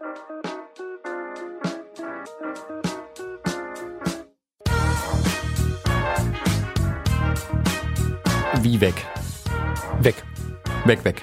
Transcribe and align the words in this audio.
Wie 0.00 0.06
weg? 8.80 8.94
Weg. 10.00 10.14
Weg, 10.86 11.04
weg. 11.04 11.22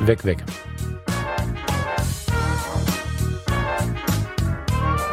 Weg, 0.00 0.24
weg. 0.24 0.38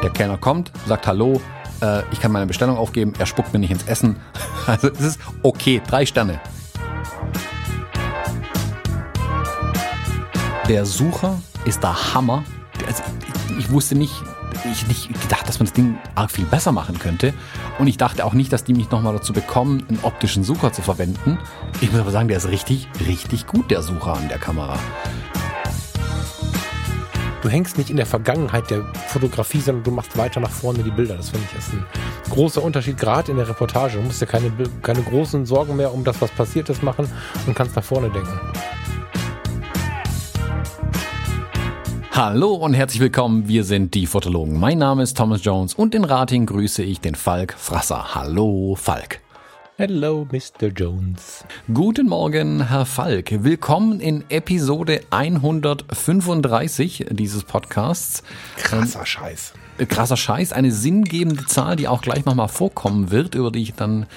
Der 0.01 0.09
Kellner 0.09 0.37
kommt, 0.37 0.71
sagt 0.87 1.05
Hallo, 1.05 1.39
äh, 1.83 2.01
ich 2.11 2.19
kann 2.19 2.31
meine 2.31 2.47
Bestellung 2.47 2.75
aufgeben, 2.77 3.13
er 3.19 3.27
spuckt 3.27 3.53
mir 3.53 3.59
nicht 3.59 3.71
ins 3.71 3.83
Essen. 3.83 4.19
Also 4.65 4.89
es 4.89 5.01
ist 5.01 5.19
okay, 5.43 5.81
drei 5.87 6.05
Sterne. 6.05 6.39
Der 10.67 10.85
Sucher 10.85 11.39
ist 11.65 11.81
der 11.83 12.13
Hammer. 12.13 12.43
Ich, 13.59 13.65
ich 13.65 13.71
wusste 13.71 13.95
nicht, 13.95 14.13
ich 14.71 14.87
nicht 14.87 15.21
gedacht, 15.21 15.47
dass 15.47 15.59
man 15.59 15.67
das 15.67 15.73
Ding 15.73 15.97
arg 16.15 16.31
viel 16.31 16.45
besser 16.45 16.71
machen 16.71 16.97
könnte. 16.97 17.33
Und 17.77 17.87
ich 17.87 17.97
dachte 17.97 18.25
auch 18.25 18.33
nicht, 18.33 18.51
dass 18.51 18.63
die 18.63 18.73
mich 18.73 18.89
nochmal 18.89 19.13
dazu 19.13 19.33
bekommen, 19.33 19.85
einen 19.89 19.99
optischen 20.01 20.43
Sucher 20.43 20.71
zu 20.71 20.81
verwenden. 20.81 21.37
Ich 21.81 21.91
muss 21.91 22.01
aber 22.01 22.11
sagen, 22.11 22.27
der 22.27 22.37
ist 22.37 22.47
richtig, 22.47 22.87
richtig 23.07 23.47
gut, 23.47 23.69
der 23.69 23.81
Sucher 23.81 24.13
an 24.13 24.27
der 24.27 24.39
Kamera. 24.39 24.77
Du 27.41 27.47
hängst 27.47 27.77
nicht 27.77 27.89
in 27.89 27.95
der 27.95 28.05
Vergangenheit 28.05 28.69
der 28.69 28.83
Fotografie, 29.07 29.61
sondern 29.61 29.83
du 29.83 29.91
machst 29.91 30.17
weiter 30.17 30.39
nach 30.41 30.51
vorne 30.51 30.83
die 30.83 30.91
Bilder. 30.91 31.15
Das 31.15 31.29
finde 31.29 31.47
ich 31.49 31.57
ist 31.57 31.73
ein 31.73 31.85
großer 32.29 32.61
Unterschied, 32.61 32.97
gerade 32.97 33.31
in 33.31 33.37
der 33.37 33.47
Reportage. 33.47 33.97
Du 33.97 34.03
musst 34.03 34.21
dir 34.21 34.25
keine, 34.25 34.51
keine 34.81 35.01
großen 35.01 35.45
Sorgen 35.45 35.75
mehr 35.77 35.93
um 35.93 36.03
das, 36.03 36.21
was 36.21 36.31
passiert 36.31 36.69
ist, 36.69 36.83
machen 36.83 37.07
und 37.47 37.55
kannst 37.55 37.75
nach 37.75 37.83
vorne 37.83 38.09
denken. 38.09 38.39
Hallo 42.21 42.53
und 42.53 42.73
herzlich 42.73 42.99
willkommen, 42.99 43.47
wir 43.47 43.63
sind 43.63 43.93
die 43.93 44.05
Fotologen. 44.05 44.59
Mein 44.59 44.77
Name 44.77 45.03
ist 45.03 45.15
Thomas 45.15 45.41
Jones 45.41 45.73
und 45.73 45.95
in 45.95 46.03
Rating 46.03 46.45
grüße 46.45 46.83
ich 46.83 46.99
den 46.99 47.15
Falk 47.15 47.53
Frasser. 47.57 48.13
Hallo 48.13 48.75
Falk. 48.77 49.21
Hello, 49.77 50.27
Mr. 50.29 50.67
Jones. 50.67 51.45
Guten 51.73 52.09
Morgen, 52.09 52.67
Herr 52.67 52.85
Falk. 52.85 53.45
Willkommen 53.45 54.01
in 54.01 54.25
Episode 54.27 54.99
135 55.11 57.05
dieses 57.11 57.45
Podcasts. 57.45 58.21
Krasser 58.57 59.05
Scheiß. 59.05 59.53
Äh, 59.77 59.85
krasser 59.85 60.17
Scheiß, 60.17 60.51
eine 60.51 60.73
sinngebende 60.73 61.45
Zahl, 61.45 61.77
die 61.77 61.87
auch 61.87 62.01
gleich 62.01 62.25
nochmal 62.25 62.49
vorkommen 62.49 63.11
wird, 63.11 63.33
über 63.33 63.49
die 63.49 63.61
ich 63.61 63.75
dann 63.75 64.07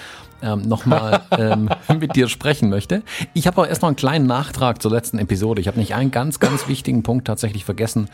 ähm, 0.43 0.62
nochmal 0.62 1.23
ähm, 1.39 1.69
mit 1.98 2.17
dir 2.17 2.29
sprechen 2.29 2.69
möchte. 2.69 3.03
Ich 3.35 3.47
habe 3.47 3.59
aber 3.59 3.69
erst 3.69 3.83
noch 3.83 3.89
einen 3.89 3.97
kleinen 3.97 4.27
Nachtrag 4.27 4.83
zur 4.83 4.91
letzten 4.91 5.19
Episode. 5.19 5.61
Ich 5.61 5.69
habe 5.69 5.79
nicht 5.79 5.95
einen 5.95 6.11
ganz, 6.11 6.41
ganz 6.41 6.69
wichtigen 6.69 7.03
Punkt 7.03 7.27
tatsächlich 7.27 7.65
vergessen 7.65 8.09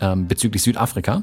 ähm, 0.00 0.28
bezüglich 0.28 0.62
Südafrika. 0.62 1.22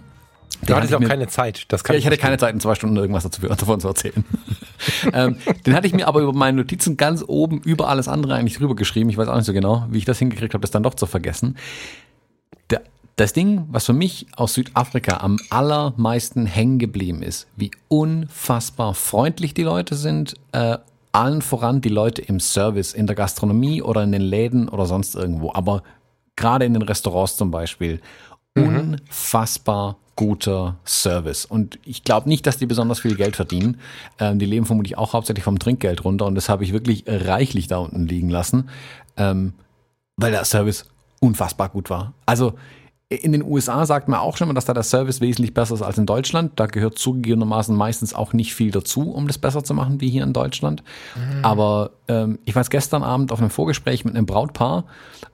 Du 0.66 0.76
hattest 0.76 0.94
auch 0.94 1.00
keine 1.02 1.28
Zeit. 1.28 1.66
Das 1.70 1.84
kann 1.84 1.94
ja, 1.94 2.00
ich, 2.00 2.06
hatte 2.06 2.18
keine 2.18 2.38
Zeit, 2.38 2.54
in 2.54 2.60
zwei 2.60 2.76
Stunden 2.76 2.98
irgendwas 2.98 3.24
dazu, 3.24 3.42
davon 3.42 3.80
zu 3.80 3.88
erzählen. 3.88 4.26
ähm, 5.14 5.38
den 5.66 5.74
hatte 5.74 5.88
ich 5.88 5.94
mir 5.94 6.08
aber 6.08 6.22
über 6.22 6.34
meine 6.34 6.58
Notizen 6.58 6.98
ganz 6.98 7.24
oben 7.26 7.62
über 7.62 7.88
alles 7.88 8.08
andere 8.08 8.36
eigentlich 8.36 8.58
drüber 8.58 8.76
geschrieben. 8.76 9.10
Ich 9.10 9.18
weiß 9.18 9.28
auch 9.30 9.36
nicht 9.36 9.46
so 9.46 9.54
genau, 9.54 9.86
wie 9.90 10.00
ich 10.00 10.06
das 10.06 10.20
hingekriegt 10.20 10.54
habe, 10.54 10.62
das 10.62 10.72
dann 10.72 10.84
doch 10.84 10.96
zu 10.96 11.06
vergessen. 11.06 11.56
Das 13.20 13.34
Ding, 13.34 13.66
was 13.70 13.86
für 13.86 13.92
mich 13.92 14.28
aus 14.38 14.54
Südafrika 14.54 15.18
am 15.18 15.40
allermeisten 15.50 16.46
hängen 16.46 16.80
geblieben 16.80 17.22
ist, 17.22 17.48
wie 17.58 17.70
unfassbar 17.90 18.94
freundlich 18.94 19.54
die 19.54 19.64
Leute 19.64 19.96
sind, 19.96 20.36
äh, 20.54 20.78
allen 21.12 21.42
voran 21.42 21.82
die 21.82 21.90
Leute 21.90 22.22
im 22.22 22.40
Service, 22.40 22.94
in 22.94 23.08
der 23.08 23.18
Gastronomie 23.18 23.82
oder 23.82 24.04
in 24.04 24.14
den 24.14 24.22
Läden 24.22 24.70
oder 24.70 24.86
sonst 24.86 25.16
irgendwo, 25.16 25.52
aber 25.54 25.84
gerade 26.38 26.64
in 26.64 26.74
den 26.74 26.82
Restaurants 26.82 27.36
zum 27.36 27.52
Beispiel, 27.52 28.00
mhm. 28.56 29.02
unfassbar 29.10 29.98
guter 30.16 30.78
Service. 30.86 31.44
Und 31.44 31.78
ich 31.84 32.06
glaube 32.06 32.30
nicht, 32.30 32.48
dass 32.48 32.56
die 32.56 32.68
besonders 32.68 33.02
viel 33.02 33.18
Geld 33.18 33.36
verdienen. 33.36 33.82
Ähm, 34.18 34.40
die 34.40 34.46
leben 34.46 34.66
vermutlich 34.66 34.98
auch 34.98 35.12
hauptsächlich 35.12 35.44
vom 35.44 35.60
Trinkgeld 35.60 36.06
runter 36.06 36.26
und 36.26 36.36
das 36.36 36.48
habe 36.48 36.64
ich 36.64 36.72
wirklich 36.72 37.04
reichlich 37.06 37.68
da 37.68 37.80
unten 37.80 38.08
liegen 38.08 38.30
lassen, 38.30 38.70
ähm, 39.18 39.56
weil 40.16 40.32
der 40.32 40.46
Service 40.46 40.86
unfassbar 41.20 41.68
gut 41.68 41.90
war. 41.90 42.14
Also 42.26 42.54
in 43.10 43.32
den 43.32 43.44
USA 43.44 43.86
sagt 43.86 44.08
man 44.08 44.20
auch 44.20 44.38
schon 44.38 44.48
mal, 44.48 44.54
dass 44.54 44.66
da 44.66 44.74
der 44.74 44.84
Service 44.84 45.20
wesentlich 45.20 45.54
besser 45.54 45.74
ist 45.74 45.82
als 45.82 45.98
in 45.98 46.06
Deutschland. 46.06 46.60
Da 46.60 46.68
gehört 46.68 47.00
zugegebenermaßen 47.00 47.76
meistens 47.76 48.14
auch 48.14 48.34
nicht 48.34 48.54
viel 48.54 48.70
dazu, 48.70 49.12
um 49.12 49.28
das 49.28 49.40
besser 49.40 49.64
zu 49.64 49.74
machen 49.74 50.00
wie 50.00 50.10
hier 50.10 50.24
in 50.24 50.34
Deutschland. 50.34 50.84
Mhm. 51.16 51.44
Aber 51.44 51.92
ähm, 52.08 52.38
ich 52.46 52.56
weiß 52.56 52.70
gestern 52.70 53.02
Abend 53.02 53.32
auf 53.32 53.40
einem 53.40 53.50
Vorgespräch 53.50 54.06
mit 54.06 54.16
einem 54.16 54.28
Brautpaar, 54.28 54.86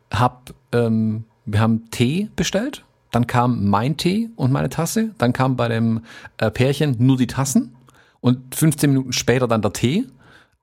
hab, 0.10 0.54
ähm, 0.72 1.26
wir 1.46 1.60
haben 1.60 1.92
Tee 1.92 2.30
bestellt 2.38 2.86
dann 3.16 3.28
kam 3.28 3.70
mein 3.70 3.96
Tee 3.96 4.30
und 4.36 4.52
meine 4.52 4.68
Tasse. 4.68 5.16
Dann 5.18 5.32
kam 5.32 5.56
bei 5.56 5.70
dem 5.70 6.02
äh, 6.38 6.52
Pärchen 6.52 6.98
nur 7.00 7.16
die 7.16 7.28
Tassen. 7.28 7.74
Und 8.20 8.54
15 8.54 8.90
Minuten 8.90 9.14
später 9.14 9.48
dann 9.48 9.62
der 9.62 9.72
Tee. 9.72 10.06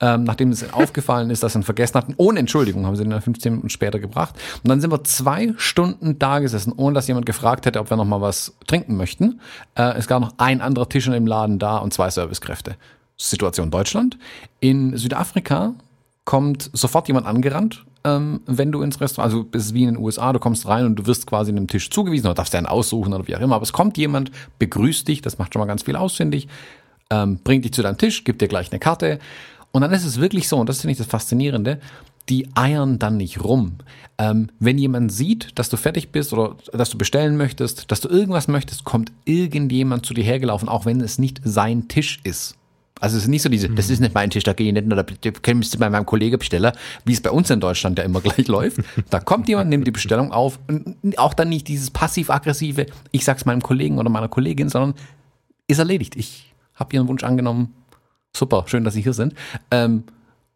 Ähm, 0.02 0.24
nachdem 0.24 0.50
es 0.50 0.72
aufgefallen 0.74 1.30
ist, 1.30 1.42
dass 1.42 1.54
sie 1.54 1.60
ihn 1.60 1.62
vergessen 1.62 1.94
hatten. 1.94 2.14
Ohne 2.16 2.40
Entschuldigung 2.40 2.84
haben 2.86 2.96
sie 2.96 3.04
ihn 3.04 3.10
dann 3.10 3.22
15 3.22 3.52
Minuten 3.52 3.70
später 3.70 3.98
gebracht. 3.98 4.34
Und 4.62 4.68
dann 4.68 4.80
sind 4.80 4.90
wir 4.90 5.04
zwei 5.04 5.54
Stunden 5.56 6.18
da 6.18 6.40
gesessen, 6.40 6.72
ohne 6.76 6.94
dass 6.94 7.06
jemand 7.06 7.24
gefragt 7.24 7.66
hätte, 7.66 7.78
ob 7.78 7.88
wir 7.88 7.96
noch 7.96 8.04
mal 8.04 8.20
was 8.20 8.54
trinken 8.66 8.96
möchten. 8.96 9.40
Äh, 9.76 9.96
es 9.96 10.08
gab 10.08 10.20
noch 10.20 10.34
ein 10.38 10.60
anderer 10.60 10.88
Tisch 10.88 11.06
in 11.06 11.12
dem 11.12 11.26
Laden 11.26 11.58
da 11.58 11.78
und 11.78 11.94
zwei 11.94 12.10
Servicekräfte. 12.10 12.76
Situation 13.16 13.70
Deutschland. 13.70 14.18
In 14.60 14.96
Südafrika 14.96 15.74
kommt 16.24 16.68
sofort 16.72 17.08
jemand 17.08 17.26
angerannt 17.26 17.84
ähm, 18.04 18.40
wenn 18.46 18.72
du 18.72 18.82
ins 18.82 19.00
Restaurant, 19.00 19.32
also 19.32 19.48
es 19.52 19.66
ist 19.66 19.74
wie 19.74 19.84
in 19.84 19.94
den 19.94 20.02
USA, 20.02 20.32
du 20.32 20.38
kommst 20.38 20.66
rein 20.66 20.86
und 20.86 20.96
du 20.96 21.06
wirst 21.06 21.26
quasi 21.26 21.50
einem 21.52 21.68
Tisch 21.68 21.90
zugewiesen 21.90 22.26
oder 22.26 22.34
darfst 22.34 22.52
dir 22.52 22.58
einen 22.58 22.66
aussuchen 22.66 23.12
oder 23.12 23.26
wie 23.28 23.36
auch 23.36 23.40
immer, 23.40 23.54
aber 23.54 23.62
es 23.62 23.72
kommt 23.72 23.96
jemand, 23.96 24.30
begrüßt 24.58 25.06
dich, 25.06 25.22
das 25.22 25.38
macht 25.38 25.52
schon 25.52 25.60
mal 25.60 25.66
ganz 25.66 25.84
viel 25.84 25.96
aus, 25.96 26.18
ich, 26.18 26.48
ähm, 27.10 27.38
bringt 27.44 27.64
dich 27.64 27.72
zu 27.72 27.82
deinem 27.82 27.98
Tisch, 27.98 28.24
gibt 28.24 28.40
dir 28.40 28.48
gleich 28.48 28.72
eine 28.72 28.80
Karte 28.80 29.18
und 29.72 29.82
dann 29.82 29.92
ist 29.92 30.04
es 30.04 30.20
wirklich 30.20 30.48
so, 30.48 30.58
und 30.58 30.68
das 30.68 30.80
finde 30.80 30.92
ich 30.92 30.98
das 30.98 31.06
Faszinierende, 31.06 31.80
die 32.28 32.48
eiern 32.54 32.98
dann 32.98 33.16
nicht 33.16 33.42
rum. 33.42 33.78
Ähm, 34.18 34.48
wenn 34.60 34.78
jemand 34.78 35.10
sieht, 35.10 35.58
dass 35.58 35.70
du 35.70 35.76
fertig 35.76 36.10
bist 36.10 36.32
oder 36.32 36.56
dass 36.72 36.90
du 36.90 36.98
bestellen 36.98 37.36
möchtest, 37.36 37.90
dass 37.90 38.00
du 38.00 38.08
irgendwas 38.08 38.48
möchtest, 38.48 38.84
kommt 38.84 39.10
irgendjemand 39.24 40.06
zu 40.06 40.14
dir 40.14 40.22
hergelaufen, 40.22 40.68
auch 40.68 40.86
wenn 40.86 41.00
es 41.00 41.18
nicht 41.18 41.40
sein 41.44 41.88
Tisch 41.88 42.20
ist. 42.22 42.56
Also 43.00 43.16
es 43.16 43.24
ist 43.24 43.28
nicht 43.28 43.42
so 43.42 43.48
diese, 43.48 43.68
mhm. 43.68 43.74
das 43.74 43.90
ist 43.90 43.98
nicht 43.98 44.14
mein 44.14 44.30
Tisch, 44.30 44.44
da 44.44 44.52
gehe 44.52 44.68
ich 44.68 44.72
nicht, 44.72 44.86
oder 44.86 45.04
müsste 45.54 45.78
bei 45.78 45.90
meinem 45.90 46.06
Kollegen 46.06 46.38
bestellen, 46.38 46.70
wie 47.04 47.12
es 47.12 47.20
bei 47.20 47.32
uns 47.32 47.50
in 47.50 47.58
Deutschland 47.58 47.98
ja 47.98 48.04
immer 48.04 48.20
gleich 48.22 48.46
läuft. 48.46 48.78
Da 49.10 49.18
kommt 49.18 49.48
jemand, 49.48 49.70
nimmt 49.70 49.88
die 49.88 49.90
Bestellung 49.90 50.30
auf 50.30 50.60
und 50.68 51.18
auch 51.18 51.34
dann 51.34 51.48
nicht 51.48 51.66
dieses 51.66 51.90
passiv-aggressive, 51.90 52.86
ich 53.10 53.24
sag's 53.24 53.44
meinem 53.44 53.60
Kollegen 53.60 53.98
oder 53.98 54.08
meiner 54.08 54.28
Kollegin, 54.28 54.68
sondern 54.68 54.94
ist 55.66 55.78
erledigt. 55.78 56.14
Ich 56.14 56.54
habe 56.74 56.94
Ihren 56.94 57.08
Wunsch 57.08 57.24
angenommen. 57.24 57.74
Super, 58.34 58.64
schön, 58.66 58.84
dass 58.84 58.94
Sie 58.94 59.02
hier 59.02 59.12
sind. 59.12 59.34
Ähm, 59.70 60.04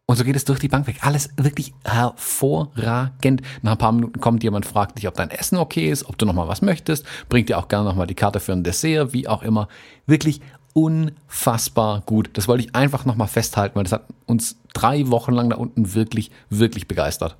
und 0.09 0.15
so 0.15 0.23
geht 0.23 0.37
es 0.37 0.45
durch 0.45 0.59
die 0.59 0.69
Bank 0.69 0.87
weg. 0.87 0.99
Alles 1.01 1.29
wirklich 1.35 1.73
hervorragend. 1.83 3.41
Nach 3.61 3.73
ein 3.73 3.77
paar 3.77 3.91
Minuten 3.91 4.21
kommt 4.21 4.41
jemand, 4.41 4.65
fragt 4.65 4.97
dich, 4.97 5.07
ob 5.07 5.15
dein 5.15 5.29
Essen 5.29 5.57
okay 5.57 5.91
ist, 5.91 6.07
ob 6.07 6.17
du 6.17 6.25
nochmal 6.25 6.47
was 6.47 6.61
möchtest, 6.61 7.05
bringt 7.27 7.49
dir 7.49 7.57
auch 7.57 7.67
gerne 7.67 7.89
nochmal 7.89 8.07
die 8.07 8.15
Karte 8.15 8.39
für 8.39 8.53
ein 8.53 8.63
Dessert, 8.63 9.11
wie 9.11 9.27
auch 9.27 9.43
immer. 9.43 9.67
Wirklich 10.05 10.39
unfassbar 10.73 12.03
gut. 12.05 12.29
Das 12.33 12.47
wollte 12.47 12.63
ich 12.63 12.73
einfach 12.73 13.03
nochmal 13.03 13.27
festhalten, 13.27 13.75
weil 13.75 13.83
das 13.83 13.91
hat 13.91 14.05
uns 14.27 14.57
drei 14.73 15.09
Wochen 15.09 15.33
lang 15.33 15.49
da 15.49 15.57
unten 15.57 15.93
wirklich, 15.93 16.31
wirklich 16.49 16.87
begeistert. 16.87 17.35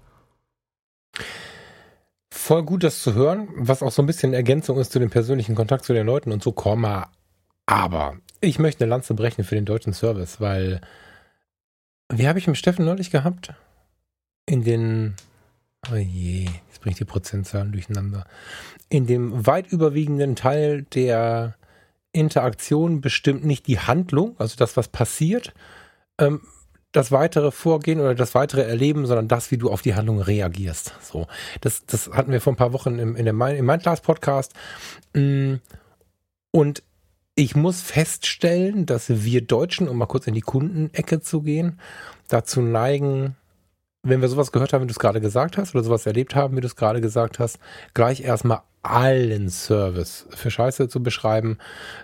Voll 2.34 2.64
gut, 2.64 2.84
das 2.84 3.02
zu 3.02 3.14
hören, 3.14 3.48
was 3.56 3.82
auch 3.82 3.92
so 3.92 4.02
ein 4.02 4.08
bisschen 4.08 4.34
Ergänzung 4.34 4.78
ist 4.78 4.92
zu 4.92 5.00
dem 5.00 5.10
persönlichen 5.10 5.56
Kontakt 5.56 5.86
zu 5.86 5.94
den 5.94 6.06
Leuten 6.06 6.32
und 6.32 6.44
so, 6.44 6.52
Komma. 6.52 7.10
Aber 7.66 8.18
ich 8.42 8.60
möchte 8.60 8.84
eine 8.84 8.90
Lanze 8.90 9.14
brechen 9.14 9.44
für 9.44 9.56
den 9.56 9.66
deutschen 9.66 9.94
Service, 9.94 10.40
weil 10.40 10.82
wie 12.10 12.28
habe 12.28 12.40
ich 12.40 12.48
mit 12.48 12.58
Steffen 12.58 12.86
neulich 12.86 13.12
gehabt? 13.12 13.54
In 14.46 14.64
den, 14.64 15.16
oh 15.92 15.96
je, 15.96 16.46
jetzt 16.68 16.82
bringe 16.82 16.92
ich 16.92 16.98
die 16.98 17.06
Prozentzahlen 17.06 17.72
durcheinander. 17.72 18.26
In 18.90 19.08
dem 19.08 19.46
weit 19.46 19.68
überwiegenden 19.68 20.36
Teil 20.36 20.84
der 20.84 21.56
Interaktion 22.14 23.02
bestimmt 23.02 23.46
nicht 23.46 23.68
die 23.68 23.80
Handlung, 23.80 24.36
also 24.40 24.56
das, 24.58 24.78
was 24.78 24.88
passiert, 24.88 25.54
ähm, 26.20 26.42
das 26.94 27.12
weitere 27.12 27.52
Vorgehen 27.52 28.00
oder 28.00 28.16
das 28.16 28.34
weitere 28.34 28.64
Erleben, 28.64 29.06
sondern 29.06 29.28
das, 29.28 29.52
wie 29.52 29.58
du 29.58 29.70
auf 29.70 29.82
die 29.82 29.96
Handlung 29.96 30.22
reagierst. 30.22 30.94
So, 31.02 31.28
das, 31.62 31.86
das 31.86 32.10
hatten 32.12 32.32
wir 32.32 32.42
vor 32.42 32.54
ein 32.54 32.58
paar 32.58 32.74
Wochen 32.74 32.98
im, 32.98 33.16
in 33.16 33.26
der 33.26 33.34
im 33.34 33.66
Mindclass 33.66 34.02
Podcast. 34.02 34.54
Mm, 35.14 35.56
und 36.52 36.82
ich 37.38 37.56
muss 37.56 37.82
feststellen, 37.82 38.88
dass 38.88 39.24
wir 39.24 39.42
Deutschen, 39.46 39.88
um 39.88 39.98
mal 39.98 40.08
kurz 40.08 40.26
in 40.26 40.34
die 40.34 40.42
Kundenecke 40.42 41.22
zu 41.22 41.44
gehen, 41.44 41.80
dazu 42.28 42.62
neigen, 42.62 43.36
wenn 44.02 44.22
wir 44.22 44.28
sowas 44.28 44.52
gehört 44.52 44.74
haben, 44.74 44.82
wie 44.82 44.88
du 44.88 44.92
es 44.92 45.00
gerade 45.00 45.22
gesagt 45.22 45.56
hast, 45.56 45.76
oder 45.76 45.84
sowas 45.84 46.08
erlebt 46.08 46.34
haben, 46.34 46.58
wie 46.58 46.62
du 46.62 46.68
es 46.68 46.76
gerade 46.76 47.00
gesagt 47.00 47.38
hast, 47.38 47.60
gleich 47.94 48.22
erstmal 48.22 48.62
allen 48.82 49.50
Service 49.50 50.26
für 50.32 50.50
Scheiße 50.50 50.90
zu 50.90 51.04
beschreiben, 51.04 51.60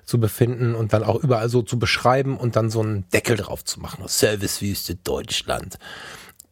zu 0.06 0.20
befinden 0.20 0.76
und 0.76 0.94
dann 0.94 1.02
auch 1.04 1.16
überall 1.16 1.50
so 1.50 1.64
zu 1.64 1.80
beschreiben 1.80 2.38
und 2.38 2.56
dann 2.56 2.70
so 2.70 2.82
einen 2.82 3.10
Deckel 3.10 3.36
drauf 3.36 3.66
zu 3.66 3.80
machen. 3.80 4.04
Servicewüste 4.08 4.96
Deutschland. 4.98 5.80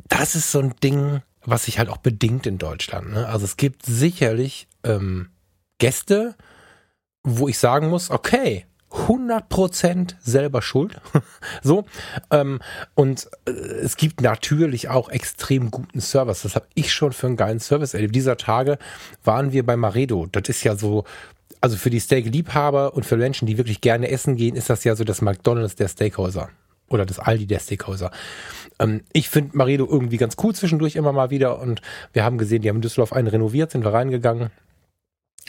Das 0.08 0.34
ist 0.34 0.52
so 0.52 0.60
ein 0.60 0.74
Ding, 0.84 1.22
was 1.46 1.66
sich 1.66 1.78
halt 1.78 1.90
auch 1.90 1.98
bedingt 1.98 2.48
in 2.48 2.58
Deutschland. 2.58 3.12
Ne? 3.12 3.28
Also 3.28 3.46
es 3.46 3.58
gibt 3.58 3.86
sicherlich 3.86 4.68
ähm, 4.84 5.30
Gäste, 5.78 6.36
wo 7.24 7.48
ich 7.48 7.60
sagen 7.60 7.90
muss, 7.90 8.10
okay, 8.10 8.66
100% 8.92 10.16
selber 10.22 10.62
schuld. 10.62 11.00
so. 11.64 11.86
Ähm, 12.30 12.60
und 12.94 13.30
äh, 13.46 13.52
es 13.52 13.96
gibt 13.96 14.22
natürlich 14.22 14.90
auch 14.90 15.10
extrem 15.10 15.72
guten 15.72 16.02
Service. 16.02 16.42
Das 16.42 16.56
habe 16.56 16.68
ich 16.74 16.92
schon 16.94 17.14
für 17.14 17.28
einen 17.28 17.38
geilen 17.38 17.60
Service 17.60 17.94
erlebt. 17.94 18.16
Dieser 18.16 18.38
Tage 18.38 18.78
waren 19.24 19.54
wir 19.54 19.66
bei 19.66 19.78
Maredo. 19.78 20.28
Das 20.32 20.50
ist 20.50 20.64
ja 20.64 20.76
so, 20.76 21.06
also 21.62 21.78
für 21.78 21.90
die 21.90 22.00
Steak-Liebhaber 22.00 22.94
und 22.94 23.06
für 23.06 23.18
Menschen, 23.18 23.46
die 23.46 23.58
wirklich 23.58 23.82
gerne 23.82 24.10
essen 24.10 24.36
gehen, 24.36 24.56
ist 24.56 24.70
das 24.70 24.84
ja 24.84 24.96
so 24.96 25.04
das 25.04 25.22
McDonalds 25.22 25.76
der 25.76 25.88
Steakhäuser. 25.88 26.50
Oder 26.90 27.06
das 27.06 27.20
Aldi 27.20 27.46
der 27.46 27.60
Steakhäuser. 27.60 28.12
Ähm, 28.80 29.02
ich 29.14 29.30
finde 29.30 29.56
Maredo 29.58 29.88
irgendwie 29.90 30.18
ganz 30.18 30.36
cool 30.44 30.54
zwischendurch 30.54 30.98
immer 30.98 31.14
mal 31.14 31.30
wieder. 31.30 31.60
Und 31.60 31.82
wir 32.12 32.26
haben 32.26 32.38
gesehen, 32.38 32.62
die 32.62 32.70
haben 32.70 32.82
Düsseldorf 32.82 33.14
einen 33.14 33.28
renoviert, 33.28 33.72
sind 33.72 33.86
wir 33.86 33.94
reingegangen 33.94 34.52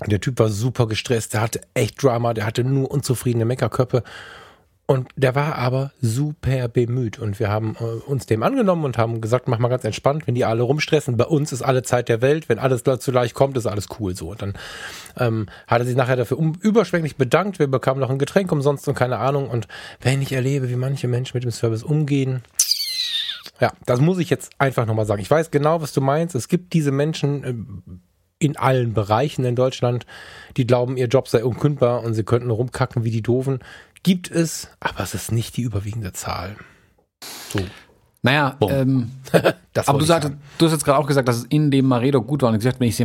der 0.06 0.20
Typ 0.20 0.38
war 0.38 0.48
super 0.48 0.86
gestresst, 0.86 1.34
der 1.34 1.42
hatte 1.42 1.60
echt 1.74 2.02
Drama, 2.02 2.34
der 2.34 2.46
hatte 2.46 2.64
nur 2.64 2.90
unzufriedene 2.90 3.44
Meckerköpfe. 3.44 4.02
Und 4.84 5.08
der 5.16 5.34
war 5.34 5.54
aber 5.54 5.92
super 6.02 6.68
bemüht. 6.68 7.18
Und 7.18 7.38
wir 7.38 7.48
haben 7.48 7.76
äh, 7.78 7.84
uns 7.84 8.26
dem 8.26 8.42
angenommen 8.42 8.84
und 8.84 8.98
haben 8.98 9.20
gesagt, 9.20 9.48
mach 9.48 9.58
mal 9.58 9.68
ganz 9.68 9.84
entspannt, 9.84 10.26
wenn 10.26 10.34
die 10.34 10.44
alle 10.44 10.62
rumstressen, 10.62 11.16
bei 11.16 11.24
uns 11.24 11.52
ist 11.52 11.62
alle 11.62 11.82
Zeit 11.82 12.08
der 12.08 12.20
Welt, 12.20 12.48
wenn 12.48 12.58
alles 12.58 12.82
dazu 12.82 13.10
leicht 13.10 13.34
kommt, 13.34 13.56
ist 13.56 13.66
alles 13.66 13.86
cool 14.00 14.14
so. 14.14 14.32
Und 14.32 14.42
dann 14.42 14.54
ähm, 15.16 15.46
hat 15.66 15.80
er 15.80 15.86
sich 15.86 15.96
nachher 15.96 16.16
dafür 16.16 16.36
überschwänglich 16.60 17.16
bedankt. 17.16 17.58
Wir 17.58 17.68
bekamen 17.68 18.00
noch 18.00 18.10
ein 18.10 18.18
Getränk 18.18 18.50
umsonst 18.50 18.86
und 18.88 18.94
keine 18.94 19.18
Ahnung. 19.18 19.48
Und 19.48 19.68
wenn 20.00 20.20
ich 20.20 20.32
erlebe, 20.32 20.68
wie 20.68 20.76
manche 20.76 21.08
Menschen 21.08 21.36
mit 21.36 21.44
dem 21.44 21.52
Service 21.52 21.84
umgehen, 21.84 22.42
ja, 23.60 23.72
das 23.86 24.00
muss 24.00 24.18
ich 24.18 24.28
jetzt 24.28 24.50
einfach 24.58 24.84
nochmal 24.84 25.06
sagen. 25.06 25.22
Ich 25.22 25.30
weiß 25.30 25.52
genau, 25.52 25.80
was 25.80 25.92
du 25.92 26.00
meinst. 26.00 26.34
Es 26.34 26.48
gibt 26.48 26.72
diese 26.72 26.90
Menschen, 26.90 27.44
äh, 27.44 27.54
in 28.42 28.56
allen 28.56 28.92
Bereichen 28.92 29.44
in 29.44 29.56
Deutschland, 29.56 30.06
die 30.56 30.66
glauben, 30.66 30.96
ihr 30.96 31.06
Job 31.06 31.28
sei 31.28 31.44
unkündbar 31.44 32.02
und 32.02 32.14
sie 32.14 32.24
könnten 32.24 32.50
rumkacken 32.50 33.04
wie 33.04 33.10
die 33.10 33.22
Doofen. 33.22 33.60
Gibt 34.02 34.30
es, 34.30 34.68
aber 34.80 35.00
es 35.00 35.14
ist 35.14 35.32
nicht 35.32 35.56
die 35.56 35.62
überwiegende 35.62 36.12
Zahl. 36.12 36.56
So. 37.50 37.60
Naja, 38.24 38.56
ähm, 38.68 39.10
aber 39.86 39.98
du, 39.98 40.04
sagst, 40.04 40.30
du 40.58 40.66
hast 40.66 40.72
jetzt 40.72 40.84
gerade 40.84 40.96
auch 40.96 41.08
gesagt, 41.08 41.26
dass 41.26 41.38
es 41.38 41.44
in 41.44 41.72
dem 41.72 41.86
Maredo 41.86 42.22
gut 42.22 42.42
war. 42.42 42.50
Und 42.50 42.56
gesagt, 42.56 42.78
wenn 42.78 42.86
ich 42.86 42.96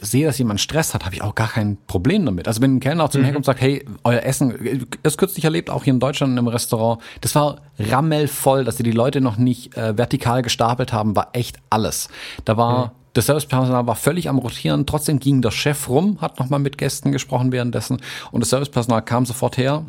sehe, 0.00 0.26
dass 0.26 0.38
jemand 0.38 0.62
Stress 0.62 0.94
hat, 0.94 1.04
habe 1.04 1.14
ich 1.14 1.20
auch 1.20 1.34
gar 1.34 1.48
kein 1.48 1.76
Problem 1.86 2.24
damit. 2.24 2.48
Also 2.48 2.62
wenn 2.62 2.76
ein 2.76 2.80
Kellner 2.80 3.04
auch 3.04 3.10
zu 3.10 3.18
mir 3.18 3.22
mhm. 3.22 3.26
herkommt 3.26 3.42
und 3.42 3.52
sagt, 3.52 3.60
hey, 3.60 3.84
euer 4.02 4.22
Essen, 4.22 4.86
das 5.02 5.18
kürzlich 5.18 5.44
erlebt, 5.44 5.68
auch 5.68 5.84
hier 5.84 5.92
in 5.92 6.00
Deutschland 6.00 6.38
im 6.38 6.48
Restaurant, 6.48 7.02
das 7.20 7.34
war 7.34 7.60
rammelvoll, 7.78 8.64
dass 8.64 8.78
sie 8.78 8.82
die 8.82 8.92
Leute 8.92 9.20
noch 9.20 9.36
nicht 9.36 9.76
äh, 9.76 9.98
vertikal 9.98 10.40
gestapelt 10.40 10.90
haben, 10.94 11.16
war 11.16 11.28
echt 11.34 11.58
alles. 11.68 12.08
Da 12.46 12.56
war 12.56 12.86
mhm. 12.86 12.90
Das 13.12 13.26
Servicepersonal 13.26 13.86
war 13.86 13.96
völlig 13.96 14.28
am 14.28 14.38
Rotieren. 14.38 14.86
Trotzdem 14.86 15.18
ging 15.18 15.42
der 15.42 15.50
Chef 15.50 15.88
rum, 15.88 16.18
hat 16.20 16.38
nochmal 16.38 16.60
mit 16.60 16.78
Gästen 16.78 17.12
gesprochen 17.12 17.52
währenddessen. 17.52 18.00
Und 18.30 18.40
das 18.40 18.50
Servicepersonal 18.50 19.02
kam 19.02 19.26
sofort 19.26 19.58
her 19.58 19.84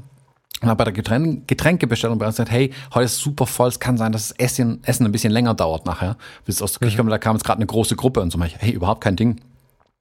und 0.62 0.70
hat 0.70 0.78
bei 0.78 0.84
der 0.84 0.94
Getränk 0.94 1.48
Getränkebestellung 1.48 2.18
bei 2.18 2.26
uns 2.26 2.36
gesagt, 2.36 2.52
hey, 2.52 2.74
heute 2.94 3.06
ist 3.06 3.20
super 3.20 3.46
voll, 3.46 3.70
es 3.70 3.80
kann 3.80 3.98
sein, 3.98 4.12
dass 4.12 4.30
das 4.30 4.38
Essen, 4.40 4.84
Essen 4.84 5.06
ein 5.06 5.12
bisschen 5.12 5.32
länger 5.32 5.54
dauert 5.54 5.86
nachher, 5.86 6.18
bis 6.46 6.56
es 6.56 6.62
aus 6.62 6.74
der 6.74 6.80
Küche 6.80 6.96
mhm. 6.96 7.02
kommt. 7.02 7.12
Da 7.12 7.18
kam 7.18 7.36
jetzt 7.36 7.46
gerade 7.46 7.58
eine 7.58 7.66
große 7.66 7.96
Gruppe 7.96 8.20
und 8.20 8.32
so, 8.32 8.40
hey, 8.42 8.72
überhaupt 8.72 9.02
kein 9.02 9.16
Ding. 9.16 9.40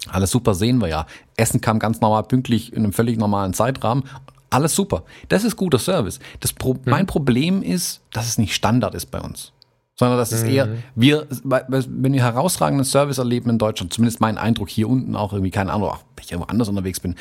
Alles 0.09 0.33
super, 0.33 0.55
sehen 0.55 0.81
wir 0.81 0.89
ja. 0.89 1.07
Essen 1.37 1.61
kam 1.61 1.79
ganz 1.79 2.01
normal, 2.01 2.25
pünktlich, 2.25 2.73
in 2.73 2.83
einem 2.83 2.93
völlig 2.93 3.19
normalen 3.19 3.55
Zeitrahmen. 3.55 4.03
Alles 4.51 4.75
super. 4.75 5.05
Das 5.29 5.45
ist 5.45 5.57
guter 5.57 5.79
Service. 5.79 6.19
Das 6.41 6.53
Pro 6.53 6.75
mhm. 6.75 6.81
Mein 6.87 7.07
Problem 7.07 7.63
ist, 7.63 8.01
dass 8.13 8.27
es 8.27 8.37
nicht 8.37 8.55
Standard 8.55 8.95
ist 8.97 9.13
bei 9.13 9.21
uns 9.21 9.53
sondern 9.95 10.19
das 10.19 10.33
ist 10.33 10.45
eher, 10.45 10.67
mhm. 10.67 10.83
wir, 10.95 11.27
wenn 11.45 12.13
wir 12.13 12.23
herausragenden 12.23 12.85
Service 12.85 13.19
erleben 13.19 13.51
in 13.51 13.59
Deutschland, 13.59 13.93
zumindest 13.93 14.21
mein 14.21 14.39
Eindruck 14.39 14.69
hier 14.69 14.89
unten 14.89 15.17
auch 15.17 15.33
irgendwie, 15.33 15.51
keine 15.51 15.73
Ahnung, 15.73 15.91
auch 15.91 16.05
wenn 16.17 16.25
ich 16.25 16.33
irgendwo 16.33 16.49
anders 16.49 16.69
unterwegs 16.69 17.01
bin, 17.01 17.15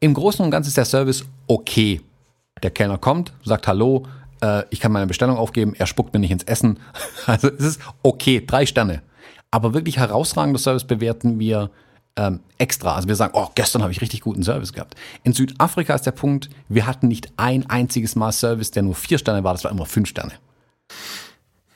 im 0.00 0.14
Großen 0.14 0.44
und 0.44 0.50
Ganzen 0.50 0.68
ist 0.68 0.76
der 0.76 0.84
Service 0.84 1.24
okay. 1.46 2.00
Der 2.62 2.70
Kellner 2.70 2.98
kommt, 2.98 3.32
sagt 3.44 3.66
Hallo, 3.66 4.04
äh, 4.42 4.64
ich 4.70 4.80
kann 4.80 4.92
meine 4.92 5.06
Bestellung 5.06 5.36
aufgeben, 5.36 5.74
er 5.76 5.86
spuckt 5.86 6.12
mir 6.12 6.20
nicht 6.20 6.32
ins 6.32 6.44
Essen. 6.44 6.78
Also 7.26 7.48
es 7.48 7.64
ist 7.64 7.80
okay, 8.02 8.42
drei 8.44 8.66
Sterne. 8.66 9.02
Aber 9.50 9.74
wirklich 9.74 9.98
herausragender 9.98 10.58
Service 10.58 10.84
bewerten 10.84 11.38
wir 11.38 11.70
ähm, 12.16 12.40
extra. 12.58 12.94
Also 12.96 13.08
wir 13.08 13.16
sagen, 13.16 13.32
oh, 13.36 13.48
gestern 13.54 13.82
habe 13.82 13.92
ich 13.92 14.00
richtig 14.00 14.20
guten 14.20 14.42
Service 14.42 14.72
gehabt. 14.72 14.96
In 15.22 15.32
Südafrika 15.32 15.94
ist 15.94 16.04
der 16.04 16.12
Punkt, 16.12 16.50
wir 16.68 16.86
hatten 16.86 17.08
nicht 17.08 17.32
ein 17.36 17.68
einziges 17.70 18.16
Mal 18.16 18.32
Service, 18.32 18.70
der 18.70 18.82
nur 18.82 18.94
vier 18.94 19.18
Sterne 19.18 19.44
war, 19.44 19.54
das 19.54 19.64
war 19.64 19.70
immer 19.70 19.86
fünf 19.86 20.08
Sterne. 20.08 20.32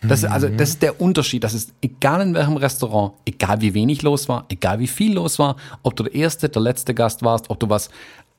Das, 0.09 0.25
also, 0.25 0.49
das 0.49 0.71
ist 0.71 0.83
der 0.83 1.01
Unterschied. 1.01 1.45
Das 1.45 1.55
ist 1.55 1.73
egal 1.83 2.21
in 2.21 2.35
welchem 2.35 2.57
Restaurant, 2.57 3.15
egal 3.25 3.61
wie 3.61 3.75
wenig 3.75 4.03
los 4.03 4.29
war, 4.29 4.47
egal 4.49 4.79
wie 4.79 4.87
viel 4.87 5.15
los 5.15 5.39
war, 5.39 5.57
ob 5.83 5.97
du 5.97 6.05
der 6.05 6.15
erste, 6.15 6.49
der 6.49 6.63
letzte 6.63 6.95
Gast 6.95 7.23
warst, 7.23 7.51
ob 7.51 7.61
du 7.61 7.69
was 7.69 7.91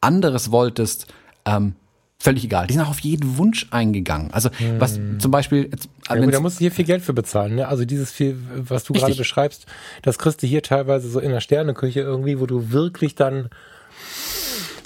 anderes 0.01 0.51
wolltest, 0.51 1.07
ähm, 1.45 1.75
völlig 2.19 2.43
egal. 2.43 2.67
Die 2.67 2.73
sind 2.73 2.81
auch 2.81 2.89
auf 2.89 2.99
jeden 2.99 3.37
Wunsch 3.37 3.67
eingegangen. 3.71 4.31
Also 4.31 4.49
was 4.79 4.97
hm. 4.97 5.19
zum 5.19 5.31
Beispiel. 5.31 5.69
Jetzt, 5.71 5.89
ja, 6.09 6.15
gut, 6.15 6.33
da 6.33 6.39
musst 6.39 6.57
du 6.57 6.59
hier 6.59 6.71
viel 6.71 6.85
Geld 6.85 7.03
für 7.03 7.13
bezahlen. 7.13 7.55
Ne? 7.55 7.67
Also 7.67 7.85
dieses 7.85 8.11
viel, 8.11 8.37
was 8.55 8.83
du 8.83 8.93
gerade 8.93 9.15
beschreibst, 9.15 9.65
das 10.01 10.17
kriegst 10.17 10.41
du 10.41 10.47
hier 10.47 10.63
teilweise 10.63 11.09
so 11.09 11.19
in 11.19 11.31
der 11.31 11.41
Sterneküche 11.41 12.01
irgendwie, 12.01 12.39
wo 12.39 12.45
du 12.45 12.71
wirklich 12.71 13.15
dann 13.15 13.49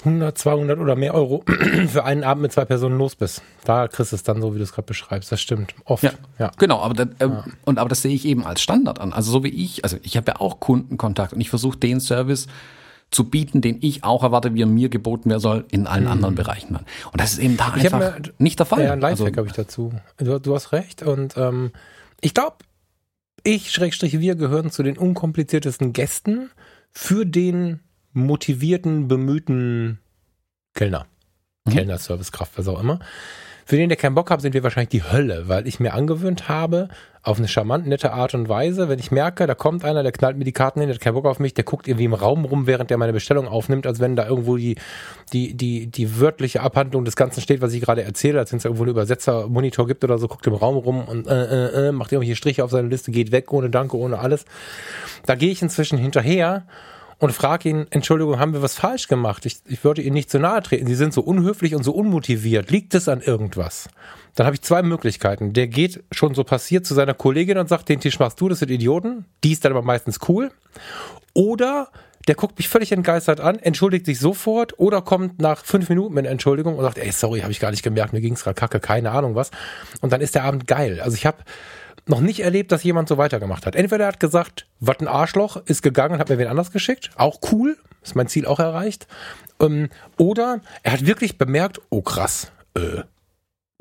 100, 0.04 0.36
200 0.36 0.78
oder 0.78 0.96
mehr 0.96 1.14
Euro 1.14 1.44
für 1.88 2.04
einen 2.04 2.24
Abend 2.24 2.42
mit 2.42 2.52
zwei 2.52 2.64
Personen 2.64 2.98
los 2.98 3.14
bist. 3.14 3.42
Da 3.64 3.86
kriegst 3.88 4.12
du 4.12 4.16
es 4.16 4.22
dann 4.22 4.40
so, 4.40 4.54
wie 4.54 4.58
du 4.58 4.64
es 4.64 4.72
gerade 4.72 4.86
beschreibst. 4.86 5.30
Das 5.30 5.40
stimmt. 5.40 5.74
Oft. 5.84 6.02
Ja, 6.02 6.12
ja. 6.38 6.50
genau. 6.58 6.80
Aber, 6.80 6.94
das, 6.94 7.08
äh, 7.18 7.26
ja. 7.26 7.44
und, 7.64 7.78
aber 7.78 7.88
das 7.88 8.02
sehe 8.02 8.14
ich 8.14 8.24
eben 8.24 8.44
als 8.44 8.60
Standard 8.60 9.00
an. 9.00 9.12
Also 9.12 9.30
so 9.30 9.44
wie 9.44 9.48
ich, 9.48 9.84
also 9.84 9.96
ich 10.02 10.16
habe 10.16 10.32
ja 10.32 10.40
auch 10.40 10.60
Kundenkontakt 10.60 11.32
und 11.32 11.40
ich 11.40 11.50
versuche 11.50 11.78
den 11.78 12.00
Service 12.00 12.48
zu 13.12 13.24
bieten, 13.24 13.60
den 13.60 13.78
ich 13.80 14.02
auch 14.04 14.22
erwarte, 14.22 14.54
wie 14.54 14.62
er 14.62 14.66
mir 14.66 14.88
geboten 14.88 15.30
werden 15.30 15.40
soll, 15.40 15.64
in 15.70 15.86
allen 15.86 16.04
mhm. 16.04 16.10
anderen 16.10 16.34
Bereichen. 16.34 16.76
Und 16.76 17.20
das 17.20 17.34
ist 17.34 17.38
eben 17.38 17.56
da 17.56 17.74
ich 17.76 17.84
einfach 17.84 18.18
mir, 18.18 18.32
nicht 18.38 18.58
der 18.58 18.66
Fall. 18.66 18.82
Ja, 18.82 18.92
ein 18.92 19.00
Lifehack 19.00 19.28
also, 19.28 19.36
habe 19.36 19.46
ich 19.48 19.52
dazu. 19.52 19.92
Du, 20.16 20.40
du, 20.40 20.54
hast 20.54 20.72
recht. 20.72 21.02
Und 21.02 21.36
ähm, 21.36 21.72
ich 22.20 22.34
glaube, 22.34 22.56
ich, 23.44 23.70
Schrägstrich, 23.70 24.18
wir 24.18 24.34
gehören 24.34 24.70
zu 24.70 24.82
den 24.82 24.96
unkompliziertesten 24.96 25.92
Gästen 25.92 26.50
für 26.90 27.26
den 27.26 27.80
motivierten, 28.12 29.08
bemühten 29.08 29.98
Kellner. 30.74 31.06
Mhm. 31.64 31.72
Kellner, 31.72 31.98
Servicekraft, 31.98 32.58
was 32.58 32.68
auch 32.68 32.80
immer. 32.80 33.00
Für 33.64 33.76
den, 33.76 33.88
der 33.88 33.96
keinen 33.96 34.14
Bock 34.14 34.30
hat, 34.30 34.40
sind 34.40 34.54
wir 34.54 34.64
wahrscheinlich 34.64 34.88
die 34.88 35.04
Hölle, 35.04 35.44
weil 35.46 35.68
ich 35.68 35.78
mir 35.78 35.94
angewöhnt 35.94 36.48
habe, 36.48 36.88
auf 37.22 37.38
eine 37.38 37.46
charmant 37.46 37.86
nette 37.86 38.12
Art 38.12 38.34
und 38.34 38.48
Weise, 38.48 38.88
wenn 38.88 38.98
ich 38.98 39.12
merke, 39.12 39.46
da 39.46 39.54
kommt 39.54 39.84
einer, 39.84 40.02
der 40.02 40.10
knallt 40.10 40.36
mir 40.36 40.44
die 40.44 40.52
Karten 40.52 40.80
hin, 40.80 40.88
der 40.88 40.96
hat 40.96 41.00
keinen 41.00 41.14
Bock 41.14 41.26
auf 41.26 41.38
mich, 41.38 41.54
der 41.54 41.62
guckt 41.62 41.86
irgendwie 41.86 42.06
im 42.06 42.14
Raum 42.14 42.44
rum, 42.44 42.66
während 42.66 42.90
der 42.90 42.98
meine 42.98 43.12
Bestellung 43.12 43.46
aufnimmt, 43.46 43.86
als 43.86 44.00
wenn 44.00 44.16
da 44.16 44.26
irgendwo 44.26 44.56
die, 44.56 44.74
die, 45.32 45.54
die, 45.54 45.86
die 45.86 46.20
wörtliche 46.20 46.60
Abhandlung 46.60 47.04
des 47.04 47.14
Ganzen 47.14 47.40
steht, 47.40 47.60
was 47.60 47.72
ich 47.72 47.80
gerade 47.80 48.02
erzähle, 48.02 48.40
als 48.40 48.50
wenn 48.50 48.58
es 48.58 48.64
irgendwo 48.64 48.82
einen 48.82 48.90
Übersetzermonitor 48.90 49.86
gibt 49.86 50.02
oder 50.02 50.18
so, 50.18 50.26
guckt 50.26 50.46
im 50.48 50.54
Raum 50.54 50.76
rum 50.76 51.04
und 51.06 51.28
äh, 51.28 51.44
äh, 51.44 51.88
äh, 51.88 51.92
macht 51.92 52.10
irgendwelche 52.10 52.36
Striche 52.36 52.64
auf 52.64 52.72
seine 52.72 52.88
Liste, 52.88 53.12
geht 53.12 53.30
weg, 53.30 53.52
ohne 53.52 53.70
Danke, 53.70 53.96
ohne 53.96 54.18
alles. 54.18 54.44
Da 55.24 55.36
gehe 55.36 55.52
ich 55.52 55.62
inzwischen 55.62 55.98
hinterher 55.98 56.64
und 57.22 57.30
frage 57.30 57.68
ihn, 57.68 57.86
Entschuldigung, 57.90 58.40
haben 58.40 58.52
wir 58.52 58.62
was 58.62 58.74
falsch 58.74 59.06
gemacht? 59.06 59.46
Ich, 59.46 59.58
ich 59.68 59.84
würde 59.84 60.02
Ihnen 60.02 60.14
nicht 60.14 60.28
zu 60.28 60.40
nahe 60.40 60.60
treten. 60.60 60.88
Sie 60.88 60.96
sind 60.96 61.14
so 61.14 61.20
unhöflich 61.20 61.76
und 61.76 61.84
so 61.84 61.92
unmotiviert. 61.92 62.72
Liegt 62.72 62.96
es 62.96 63.08
an 63.08 63.20
irgendwas? 63.20 63.88
Dann 64.34 64.44
habe 64.44 64.56
ich 64.56 64.62
zwei 64.62 64.82
Möglichkeiten. 64.82 65.52
Der 65.52 65.68
geht 65.68 66.02
schon 66.10 66.34
so 66.34 66.42
passiert 66.42 66.84
zu 66.84 66.94
seiner 66.94 67.14
Kollegin 67.14 67.58
und 67.58 67.68
sagt, 67.68 67.88
den 67.88 68.00
Tisch 68.00 68.18
machst 68.18 68.40
du, 68.40 68.48
das 68.48 68.58
sind 68.58 68.72
Idioten. 68.72 69.24
Die 69.44 69.52
ist 69.52 69.64
dann 69.64 69.70
aber 69.70 69.82
meistens 69.82 70.18
cool. 70.28 70.50
Oder 71.32 71.90
der 72.26 72.34
guckt 72.34 72.58
mich 72.58 72.68
völlig 72.68 72.90
entgeistert 72.90 73.38
an, 73.38 73.60
entschuldigt 73.60 74.04
sich 74.04 74.18
sofort 74.18 74.76
oder 74.80 75.00
kommt 75.00 75.40
nach 75.40 75.64
fünf 75.64 75.88
Minuten 75.88 76.14
mit 76.14 76.26
Entschuldigung 76.26 76.76
und 76.76 76.82
sagt, 76.82 76.98
ey, 76.98 77.12
sorry, 77.12 77.42
habe 77.42 77.52
ich 77.52 77.60
gar 77.60 77.70
nicht 77.70 77.84
gemerkt, 77.84 78.12
mir 78.12 78.20
ging's 78.20 78.42
gerade 78.42 78.58
kacke, 78.58 78.80
keine 78.80 79.12
Ahnung 79.12 79.36
was. 79.36 79.52
Und 80.00 80.12
dann 80.12 80.20
ist 80.20 80.34
der 80.34 80.42
Abend 80.42 80.66
geil. 80.66 81.00
Also 81.00 81.16
ich 81.16 81.24
habe 81.24 81.38
noch 82.06 82.20
nicht 82.20 82.40
erlebt, 82.40 82.72
dass 82.72 82.82
jemand 82.82 83.08
so 83.08 83.18
weitergemacht 83.18 83.66
hat. 83.66 83.76
Entweder 83.76 84.04
er 84.04 84.08
hat 84.08 84.20
gesagt, 84.20 84.66
was 84.80 85.00
ein 85.00 85.08
Arschloch, 85.08 85.56
ist 85.66 85.82
gegangen 85.82 86.14
und 86.14 86.20
hat 86.20 86.28
mir 86.28 86.38
wen 86.38 86.48
anders 86.48 86.72
geschickt. 86.72 87.10
Auch 87.16 87.38
cool. 87.52 87.76
Ist 88.02 88.16
mein 88.16 88.26
Ziel 88.26 88.46
auch 88.46 88.58
erreicht. 88.58 89.06
Ähm, 89.60 89.88
oder 90.18 90.60
er 90.82 90.92
hat 90.92 91.06
wirklich 91.06 91.38
bemerkt, 91.38 91.80
oh 91.90 92.02
krass, 92.02 92.50
äh, 92.74 93.02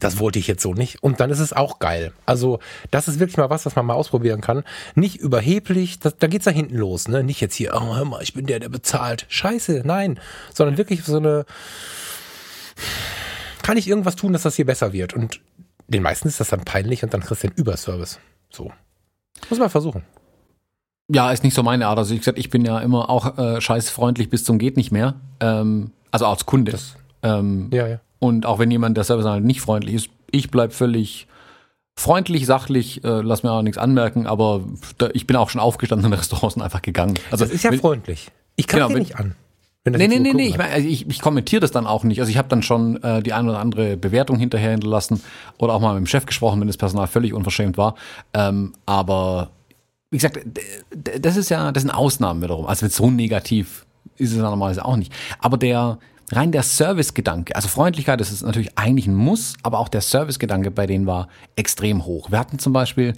das 0.02 0.20
wollte 0.20 0.40
ich 0.40 0.48
jetzt 0.48 0.64
so 0.64 0.74
nicht. 0.74 1.02
Und 1.04 1.20
dann 1.20 1.30
ist 1.30 1.40
es 1.40 1.54
auch 1.54 1.80
geil. 1.80 2.12
Also, 2.26 2.60
das 2.90 3.08
ist 3.08 3.20
wirklich 3.20 3.38
mal 3.38 3.50
was, 3.50 3.66
was 3.66 3.76
man 3.76 3.86
mal 3.86 3.94
ausprobieren 3.94 4.42
kann. 4.42 4.64
Nicht 4.96 5.18
überheblich, 5.18 6.00
das, 6.00 6.18
da 6.18 6.28
geht's 6.28 6.46
da 6.46 6.52
hinten 6.52 6.76
los, 6.76 7.08
ne? 7.08 7.24
Nicht 7.24 7.40
jetzt 7.40 7.56
hier, 7.56 7.74
oh, 7.76 7.96
hör 7.96 8.06
mal, 8.06 8.22
ich 8.24 8.34
bin 8.34 8.48
der, 8.48 8.60
der 8.60 8.70
bezahlt. 8.70 9.26
Scheiße, 9.30 9.84
nein. 9.86 10.20
Sondern 10.54 10.78
wirklich 10.78 11.04
so 11.04 11.18
eine, 11.18 11.46
kann 13.62 13.78
ich 13.78 13.88
irgendwas 13.88 14.16
tun, 14.16 14.34
dass 14.34 14.42
das 14.42 14.56
hier 14.56 14.66
besser 14.66 14.92
wird? 14.92 15.14
Und 15.14 15.40
den 15.92 16.04
meisten 16.04 16.28
ist 16.28 16.40
das 16.40 16.50
dann 16.50 16.64
peinlich 16.66 17.04
und 17.04 17.14
dann 17.14 17.22
kriegst 17.22 17.44
du 17.44 17.48
den 17.48 17.58
Überservice. 17.58 18.20
So. 18.50 18.72
Muss 19.50 19.60
man 19.60 19.70
versuchen. 19.70 20.04
Ja, 21.10 21.32
ist 21.32 21.44
nicht 21.44 21.54
so 21.54 21.64
meine 21.64 21.88
Art. 21.88 21.98
Also, 21.98 22.14
wie 22.14 22.20
gesagt, 22.20 22.40
ich 22.40 22.50
bin 22.50 22.64
ja 22.64 22.80
immer 22.80 23.10
auch 23.10 23.38
äh, 23.38 23.60
scheißfreundlich 23.60 24.30
bis 24.30 24.44
zum 24.44 24.60
geht 24.60 24.78
nicht 24.78 24.92
mehr. 24.92 25.16
Ähm, 25.40 25.92
also 26.12 26.26
als 26.26 26.46
Kunde. 26.46 26.72
Das, 26.72 26.96
ähm, 27.22 27.70
ja, 27.74 27.88
ja. 27.88 28.00
Und 28.20 28.46
auch 28.46 28.60
wenn 28.60 28.72
jemand 28.72 28.96
der 28.98 29.04
Service 29.04 29.26
halt 29.26 29.44
nicht 29.44 29.62
freundlich 29.62 29.96
ist, 29.96 30.10
ich 30.30 30.52
bleib 30.52 30.74
völlig 30.74 31.28
freundlich, 31.96 32.46
sachlich, 32.46 33.04
äh, 33.04 33.22
lass 33.22 33.44
mir 33.44 33.52
auch 33.52 33.62
nichts 33.62 33.78
anmerken, 33.78 34.26
aber 34.28 34.64
da, 34.98 35.10
ich 35.14 35.28
bin 35.28 35.36
auch 35.36 35.50
schon 35.50 35.62
aufgestanden 35.62 36.08
in 36.08 36.14
Restaurants 36.14 36.56
und 36.56 36.62
einfach 36.62 36.82
gegangen. 36.82 37.16
Also 37.30 37.46
das 37.46 37.54
ist 37.54 37.64
ja 37.64 37.72
wenn, 37.72 37.80
freundlich. 37.80 38.32
Ich 38.56 38.68
kann 38.68 38.80
genau, 38.80 38.90
den 38.90 39.00
nicht 39.00 39.18
an. 39.18 39.36
Nee, 39.86 40.08
nee, 40.08 40.20
nee, 40.20 40.34
nee, 40.34 40.48
ich, 40.48 40.58
mein, 40.58 40.72
also 40.72 40.88
ich, 40.88 41.10
ich 41.10 41.22
kommentiere 41.22 41.60
das 41.60 41.72
dann 41.72 41.88
auch 41.88 42.04
nicht. 42.04 42.20
Also 42.20 42.30
ich 42.30 42.38
habe 42.38 42.48
dann 42.50 42.62
schon 42.62 43.02
äh, 43.04 43.24
die 43.24 43.34
eine 43.34 43.50
oder 43.50 43.60
andere 43.60 43.98
Bewertung 43.98 44.38
hinterher 44.38 44.72
hinterlassen 44.72 45.22
oder 45.58 45.74
auch 45.74 45.82
mal 45.82 45.94
mit 45.94 46.06
dem 46.06 46.08
Chef 46.08 46.26
gesprochen, 46.26 46.60
wenn 46.60 46.68
das 46.68 46.78
Personal 46.78 47.08
völlig 47.08 47.34
unverschämt 47.34 47.78
war. 47.78 47.96
Ähm, 48.34 48.74
aber 48.86 49.50
wie 50.12 50.18
gesagt, 50.18 50.40
das 51.20 51.38
ist 51.38 51.50
ja, 51.50 51.72
das 51.72 51.84
sind 51.84 51.90
Ausnahmen 51.90 52.42
wiederum. 52.42 52.68
Also 52.68 52.88
so 52.88 53.10
negativ 53.10 53.86
ist 54.18 54.32
es 54.32 54.38
normalerweise 54.38 54.86
auch 54.86 54.98
nicht. 54.98 55.12
Aber 55.40 55.58
der, 55.58 55.98
rein 56.32 56.52
der 56.52 56.64
Servicegedanke, 56.64 57.56
also 57.56 57.68
Freundlichkeit, 57.68 58.20
das 58.20 58.32
ist 58.32 58.44
natürlich 58.44 58.78
eigentlich 58.78 59.08
ein 59.08 59.16
Muss, 59.16 59.56
aber 59.64 59.80
auch 59.80 59.90
der 59.90 60.02
Servicegedanke 60.02 60.70
bei 60.70 60.86
denen 60.86 61.08
war 61.08 61.28
extrem 61.56 62.06
hoch. 62.06 62.30
Wir 62.32 62.40
hatten 62.40 62.60
zum 62.60 62.74
Beispiel, 62.74 63.14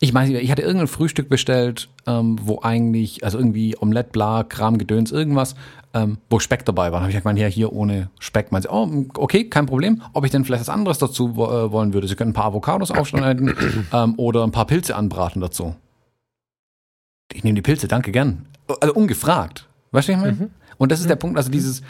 ich 0.00 0.12
meine, 0.12 0.40
ich 0.40 0.50
hatte 0.50 0.62
irgendein 0.62 0.86
Frühstück 0.86 1.28
bestellt, 1.28 1.88
ähm, 2.06 2.38
wo 2.42 2.60
eigentlich, 2.62 3.24
also 3.24 3.38
irgendwie 3.38 3.76
Omelette, 3.78 4.10
bla, 4.10 4.44
Kram, 4.44 4.78
Gedöns, 4.78 5.10
irgendwas, 5.10 5.54
ähm, 5.94 6.18
wo 6.28 6.38
Speck 6.38 6.64
dabei 6.64 6.92
war. 6.92 7.00
Dann 7.00 7.02
habe 7.02 7.10
ich 7.10 7.16
gesagt, 7.16 7.38
ja, 7.38 7.46
hier 7.46 7.72
ohne 7.72 8.10
Speck. 8.18 8.52
Meinte 8.52 8.68
oh, 8.70 9.06
okay, 9.14 9.48
kein 9.48 9.66
Problem. 9.66 10.02
Ob 10.12 10.24
ich 10.24 10.30
denn 10.30 10.44
vielleicht 10.44 10.60
was 10.60 10.68
anderes 10.68 10.98
dazu 10.98 11.30
äh, 11.30 11.72
wollen 11.72 11.94
würde. 11.94 12.08
Sie 12.08 12.14
können 12.14 12.30
ein 12.30 12.34
paar 12.34 12.46
Avocados 12.46 12.90
aufschneiden 12.90 13.54
ähm, 13.92 14.14
oder 14.16 14.44
ein 14.44 14.52
paar 14.52 14.66
Pilze 14.66 14.96
anbraten 14.96 15.40
dazu. 15.40 15.74
Ich 17.32 17.44
nehme 17.44 17.56
die 17.56 17.62
Pilze, 17.62 17.88
danke 17.88 18.12
gern. 18.12 18.46
Also 18.80 18.94
ungefragt. 18.94 19.66
Weißt 19.92 20.08
du, 20.08 20.12
was 20.12 20.18
ich 20.18 20.24
meine? 20.24 20.36
Mhm. 20.36 20.50
Und 20.76 20.92
das 20.92 21.00
ist 21.00 21.08
der 21.08 21.16
Punkt, 21.16 21.36
also 21.36 21.50
dieses 21.50 21.82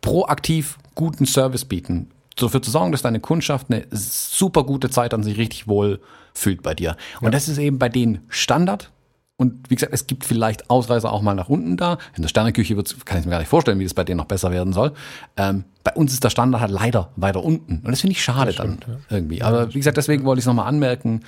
proaktiv 0.00 0.78
guten 0.94 1.26
Service 1.26 1.64
bieten. 1.64 2.10
Dafür 2.36 2.60
zu 2.60 2.70
sorgen, 2.70 2.92
dass 2.92 3.02
deine 3.02 3.20
Kundschaft 3.20 3.70
eine 3.70 3.86
super 3.90 4.64
gute 4.64 4.90
Zeit 4.90 5.14
an 5.14 5.22
sich 5.22 5.38
richtig 5.38 5.68
wohl 5.68 6.00
fühlt 6.34 6.62
bei 6.62 6.74
dir. 6.74 6.96
Und 7.20 7.26
ja. 7.26 7.30
das 7.30 7.48
ist 7.48 7.58
eben 7.58 7.78
bei 7.78 7.88
denen 7.88 8.20
Standard. 8.28 8.90
Und 9.38 9.68
wie 9.68 9.74
gesagt, 9.74 9.92
es 9.92 10.06
gibt 10.06 10.24
vielleicht 10.24 10.70
Ausreißer 10.70 11.12
auch 11.12 11.20
mal 11.20 11.34
nach 11.34 11.50
unten 11.50 11.76
da. 11.76 11.98
In 12.16 12.22
der 12.22 12.28
Sterneküche 12.28 12.74
kann 13.04 13.18
ich 13.18 13.26
mir 13.26 13.30
gar 13.30 13.38
nicht 13.38 13.48
vorstellen, 13.48 13.78
wie 13.78 13.84
es 13.84 13.92
bei 13.92 14.02
denen 14.02 14.16
noch 14.16 14.24
besser 14.24 14.50
werden 14.50 14.72
soll. 14.72 14.92
Ähm, 15.36 15.64
bei 15.84 15.92
uns 15.92 16.14
ist 16.14 16.24
der 16.24 16.30
Standard 16.30 16.62
halt 16.62 16.70
leider 16.70 17.10
weiter 17.16 17.44
unten. 17.44 17.80
Und 17.84 17.90
das 17.90 18.00
finde 18.00 18.12
ich 18.12 18.22
schade 18.22 18.52
stimmt, 18.52 18.84
dann 18.84 18.94
ja. 18.94 19.16
irgendwie. 19.16 19.42
Aber 19.42 19.68
wie 19.74 19.78
gesagt, 19.78 19.98
deswegen 19.98 20.24
wollte 20.24 20.38
ich 20.38 20.44
es 20.44 20.46
nochmal 20.46 20.66
anmerken. 20.66 21.20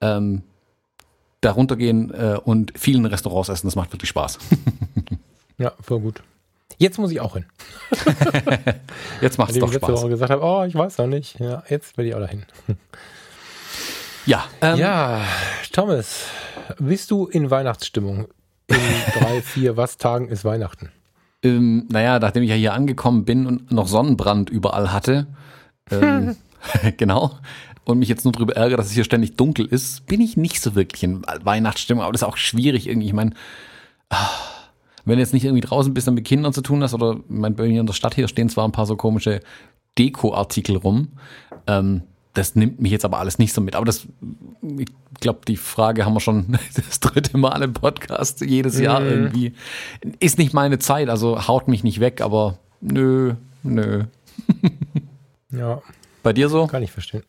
Ähm, 0.00 0.42
da 1.40 1.52
runtergehen 1.52 2.12
äh, 2.12 2.38
und 2.42 2.72
vielen 2.76 3.06
Restaurants 3.06 3.48
essen, 3.48 3.66
das 3.66 3.76
macht 3.76 3.92
wirklich 3.92 4.08
Spaß. 4.08 4.38
ja, 5.58 5.72
voll 5.80 6.00
gut. 6.00 6.22
Jetzt 6.78 6.98
muss 6.98 7.10
ich 7.10 7.20
auch 7.20 7.34
hin. 7.34 7.44
jetzt 9.20 9.38
macht 9.38 9.50
es 9.50 9.58
doch 9.58 9.70
ich 9.70 9.76
Spaß. 9.78 9.90
Woche 9.90 10.10
gesagt 10.10 10.30
habe, 10.30 10.42
oh, 10.42 10.64
ich 10.64 10.74
weiß 10.74 10.98
noch 10.98 11.06
nicht. 11.08 11.40
Ja, 11.40 11.62
jetzt 11.68 11.96
will 11.98 12.06
ich 12.06 12.14
auch 12.14 12.20
dahin. 12.20 12.44
Ja. 14.28 14.44
Ähm, 14.60 14.78
ja, 14.78 15.20
Thomas, 15.72 16.26
bist 16.78 17.10
du 17.10 17.26
in 17.26 17.50
Weihnachtsstimmung? 17.50 18.28
In 18.66 18.76
drei, 19.18 19.42
vier, 19.42 19.76
was 19.76 19.96
Tagen 19.96 20.28
ist 20.28 20.44
Weihnachten? 20.44 20.90
Ähm, 21.42 21.86
naja, 21.90 22.18
nachdem 22.18 22.42
ich 22.42 22.50
ja 22.50 22.56
hier 22.56 22.74
angekommen 22.74 23.24
bin 23.24 23.46
und 23.46 23.72
noch 23.72 23.88
Sonnenbrand 23.88 24.50
überall 24.50 24.92
hatte, 24.92 25.26
ähm, 25.90 26.36
genau, 26.96 27.38
und 27.84 27.98
mich 27.98 28.08
jetzt 28.08 28.24
nur 28.24 28.32
darüber 28.32 28.54
ärgere, 28.54 28.76
dass 28.76 28.86
es 28.86 28.92
hier 28.92 29.04
ständig 29.04 29.36
dunkel 29.36 29.64
ist, 29.64 30.06
bin 30.06 30.20
ich 30.20 30.36
nicht 30.36 30.60
so 30.60 30.74
wirklich 30.74 31.02
in 31.02 31.22
Weihnachtsstimmung. 31.42 32.02
Aber 32.02 32.12
das 32.12 32.20
ist 32.20 32.28
auch 32.28 32.36
schwierig 32.36 32.86
irgendwie. 32.86 33.06
Ich 33.06 33.14
meine, 33.14 33.32
ah, 34.10 34.28
wenn 35.06 35.16
du 35.16 35.20
jetzt 35.20 35.32
nicht 35.32 35.44
irgendwie 35.44 35.66
draußen 35.66 35.94
bist 35.94 36.06
und 36.06 36.14
mit 36.14 36.26
Kindern 36.26 36.52
zu 36.52 36.60
tun 36.60 36.82
hast, 36.82 36.92
oder 36.92 37.14
ich 37.14 37.22
meine, 37.28 37.54
bei 37.54 37.66
mir 37.66 37.80
in 37.80 37.86
der 37.86 37.94
Stadt 37.94 38.14
hier 38.14 38.28
stehen 38.28 38.50
zwar 38.50 38.68
ein 38.68 38.72
paar 38.72 38.84
so 38.84 38.96
komische 38.96 39.40
Deko-Artikel 39.96 40.76
rum. 40.76 41.08
Ähm, 41.66 42.02
das 42.34 42.54
nimmt 42.54 42.80
mich 42.80 42.92
jetzt 42.92 43.04
aber 43.04 43.18
alles 43.18 43.38
nicht 43.38 43.52
so 43.52 43.60
mit. 43.60 43.74
Aber 43.74 43.84
das, 43.84 44.06
ich 44.78 44.88
glaube, 45.20 45.40
die 45.46 45.56
Frage 45.56 46.04
haben 46.04 46.14
wir 46.14 46.20
schon 46.20 46.58
das 46.74 47.00
dritte 47.00 47.36
Mal 47.36 47.62
im 47.62 47.72
Podcast 47.72 48.40
jedes 48.40 48.78
Jahr 48.78 49.00
mhm. 49.00 49.06
irgendwie. 49.06 49.52
Ist 50.20 50.38
nicht 50.38 50.54
meine 50.54 50.78
Zeit, 50.78 51.08
also 51.08 51.48
haut 51.48 51.68
mich 51.68 51.84
nicht 51.84 52.00
weg, 52.00 52.20
aber 52.20 52.58
nö, 52.80 53.34
nö. 53.62 54.04
ja. 55.50 55.82
Bei 56.22 56.32
dir 56.32 56.48
so? 56.48 56.66
Kann 56.66 56.82
ich 56.82 56.92
verstehen. 56.92 57.22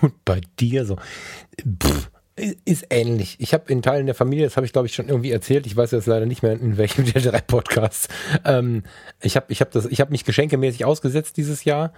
Und 0.00 0.12
bei 0.24 0.40
dir 0.58 0.84
so. 0.84 0.96
Pff, 1.82 2.10
ist 2.64 2.86
ähnlich. 2.90 3.36
Ich 3.38 3.54
habe 3.54 3.70
in 3.72 3.82
Teilen 3.82 4.06
der 4.06 4.14
Familie, 4.14 4.44
das 4.44 4.56
habe 4.56 4.66
ich 4.66 4.72
glaube 4.72 4.86
ich 4.86 4.94
schon 4.94 5.08
irgendwie 5.08 5.30
erzählt, 5.30 5.66
ich 5.66 5.76
weiß 5.76 5.90
jetzt 5.92 6.06
leider 6.06 6.26
nicht 6.26 6.42
mehr 6.42 6.52
in 6.52 6.76
welchem 6.76 7.04
der 7.12 7.22
drei 7.22 7.40
Podcasts. 7.40 8.08
Ähm, 8.44 8.82
ich 9.20 9.36
habe 9.36 9.46
ich 9.48 9.60
hab 9.60 9.70
das, 9.70 9.86
ich 9.86 10.00
habe 10.00 10.10
mich 10.10 10.24
geschenkemäßig 10.24 10.84
ausgesetzt 10.84 11.36
dieses 11.36 11.64
Jahr. 11.64 11.92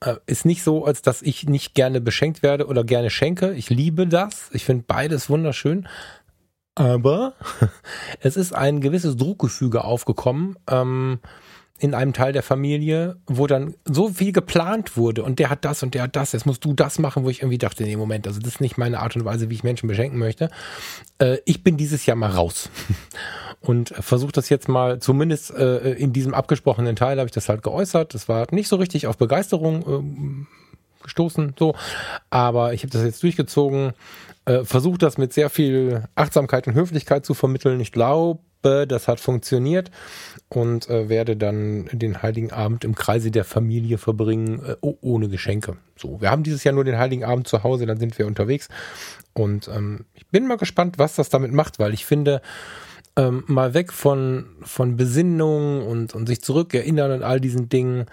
Äh, 0.00 0.16
ist 0.26 0.46
nicht 0.46 0.62
so, 0.62 0.84
als 0.84 1.02
dass 1.02 1.22
ich 1.22 1.48
nicht 1.48 1.74
gerne 1.74 2.00
beschenkt 2.00 2.42
werde 2.42 2.66
oder 2.66 2.84
gerne 2.84 3.10
schenke. 3.10 3.52
Ich 3.52 3.70
liebe 3.70 4.06
das. 4.06 4.50
Ich 4.52 4.64
finde 4.64 4.84
beides 4.86 5.28
wunderschön. 5.28 5.86
Aber 6.74 7.34
es 8.20 8.36
ist 8.36 8.54
ein 8.54 8.80
gewisses 8.80 9.16
Druckgefüge 9.16 9.84
aufgekommen. 9.84 10.56
Ähm, 10.68 11.18
in 11.80 11.94
einem 11.94 12.12
Teil 12.12 12.32
der 12.34 12.42
Familie, 12.42 13.16
wo 13.26 13.46
dann 13.46 13.74
so 13.86 14.10
viel 14.10 14.32
geplant 14.32 14.98
wurde 14.98 15.22
und 15.22 15.38
der 15.38 15.48
hat 15.48 15.64
das 15.64 15.82
und 15.82 15.94
der 15.94 16.02
hat 16.02 16.14
das, 16.14 16.32
jetzt 16.32 16.44
musst 16.44 16.62
du 16.64 16.74
das 16.74 16.98
machen, 16.98 17.24
wo 17.24 17.30
ich 17.30 17.40
irgendwie 17.40 17.56
dachte, 17.56 17.84
nee, 17.84 17.96
Moment, 17.96 18.26
also 18.26 18.38
das 18.38 18.54
ist 18.54 18.60
nicht 18.60 18.76
meine 18.76 19.00
Art 19.00 19.16
und 19.16 19.24
Weise, 19.24 19.48
wie 19.48 19.54
ich 19.54 19.64
Menschen 19.64 19.88
beschenken 19.88 20.18
möchte. 20.18 20.50
Äh, 21.18 21.38
ich 21.46 21.64
bin 21.64 21.78
dieses 21.78 22.04
Jahr 22.04 22.18
mal 22.18 22.30
raus 22.30 22.68
und 23.60 23.94
versuche 23.98 24.32
das 24.32 24.50
jetzt 24.50 24.68
mal, 24.68 24.98
zumindest 25.00 25.52
äh, 25.52 25.92
in 25.94 26.12
diesem 26.12 26.34
abgesprochenen 26.34 26.96
Teil 26.96 27.18
habe 27.18 27.26
ich 27.26 27.32
das 27.32 27.48
halt 27.48 27.62
geäußert. 27.62 28.12
Das 28.12 28.28
war 28.28 28.46
nicht 28.50 28.68
so 28.68 28.76
richtig 28.76 29.06
auf 29.06 29.16
Begeisterung 29.16 29.82
äh, 29.82 31.02
gestoßen, 31.02 31.54
so, 31.58 31.74
aber 32.28 32.74
ich 32.74 32.82
habe 32.82 32.92
das 32.92 33.02
jetzt 33.04 33.22
durchgezogen, 33.22 33.94
äh, 34.44 34.64
versucht 34.64 35.02
das 35.02 35.16
mit 35.16 35.32
sehr 35.32 35.48
viel 35.48 36.04
Achtsamkeit 36.14 36.66
und 36.66 36.74
Höflichkeit 36.74 37.24
zu 37.24 37.32
vermitteln. 37.32 37.80
Ich 37.80 37.90
glaube, 37.92 38.40
das 38.62 39.08
hat 39.08 39.20
funktioniert 39.20 39.90
und 40.48 40.88
äh, 40.88 41.08
werde 41.08 41.36
dann 41.36 41.88
den 41.92 42.22
Heiligen 42.22 42.52
Abend 42.52 42.84
im 42.84 42.94
Kreise 42.94 43.30
der 43.30 43.44
Familie 43.44 43.98
verbringen, 43.98 44.62
äh, 44.64 44.76
ohne 44.80 45.28
Geschenke. 45.28 45.76
So, 45.96 46.20
wir 46.20 46.30
haben 46.30 46.42
dieses 46.42 46.64
Jahr 46.64 46.74
nur 46.74 46.84
den 46.84 46.98
Heiligen 46.98 47.24
Abend 47.24 47.48
zu 47.48 47.62
Hause, 47.62 47.86
dann 47.86 47.98
sind 47.98 48.18
wir 48.18 48.26
unterwegs 48.26 48.68
und 49.32 49.68
ähm, 49.68 50.04
ich 50.14 50.26
bin 50.26 50.46
mal 50.46 50.56
gespannt, 50.56 50.98
was 50.98 51.14
das 51.14 51.28
damit 51.28 51.52
macht, 51.52 51.78
weil 51.78 51.94
ich 51.94 52.04
finde, 52.04 52.42
ähm, 53.16 53.44
mal 53.46 53.74
weg 53.74 53.92
von, 53.92 54.46
von 54.62 54.96
Besinnung 54.96 55.86
und, 55.86 56.14
und 56.14 56.26
sich 56.26 56.42
zurückerinnern 56.42 57.12
und 57.12 57.22
all 57.22 57.40
diesen 57.40 57.68
Dingen, 57.68 58.06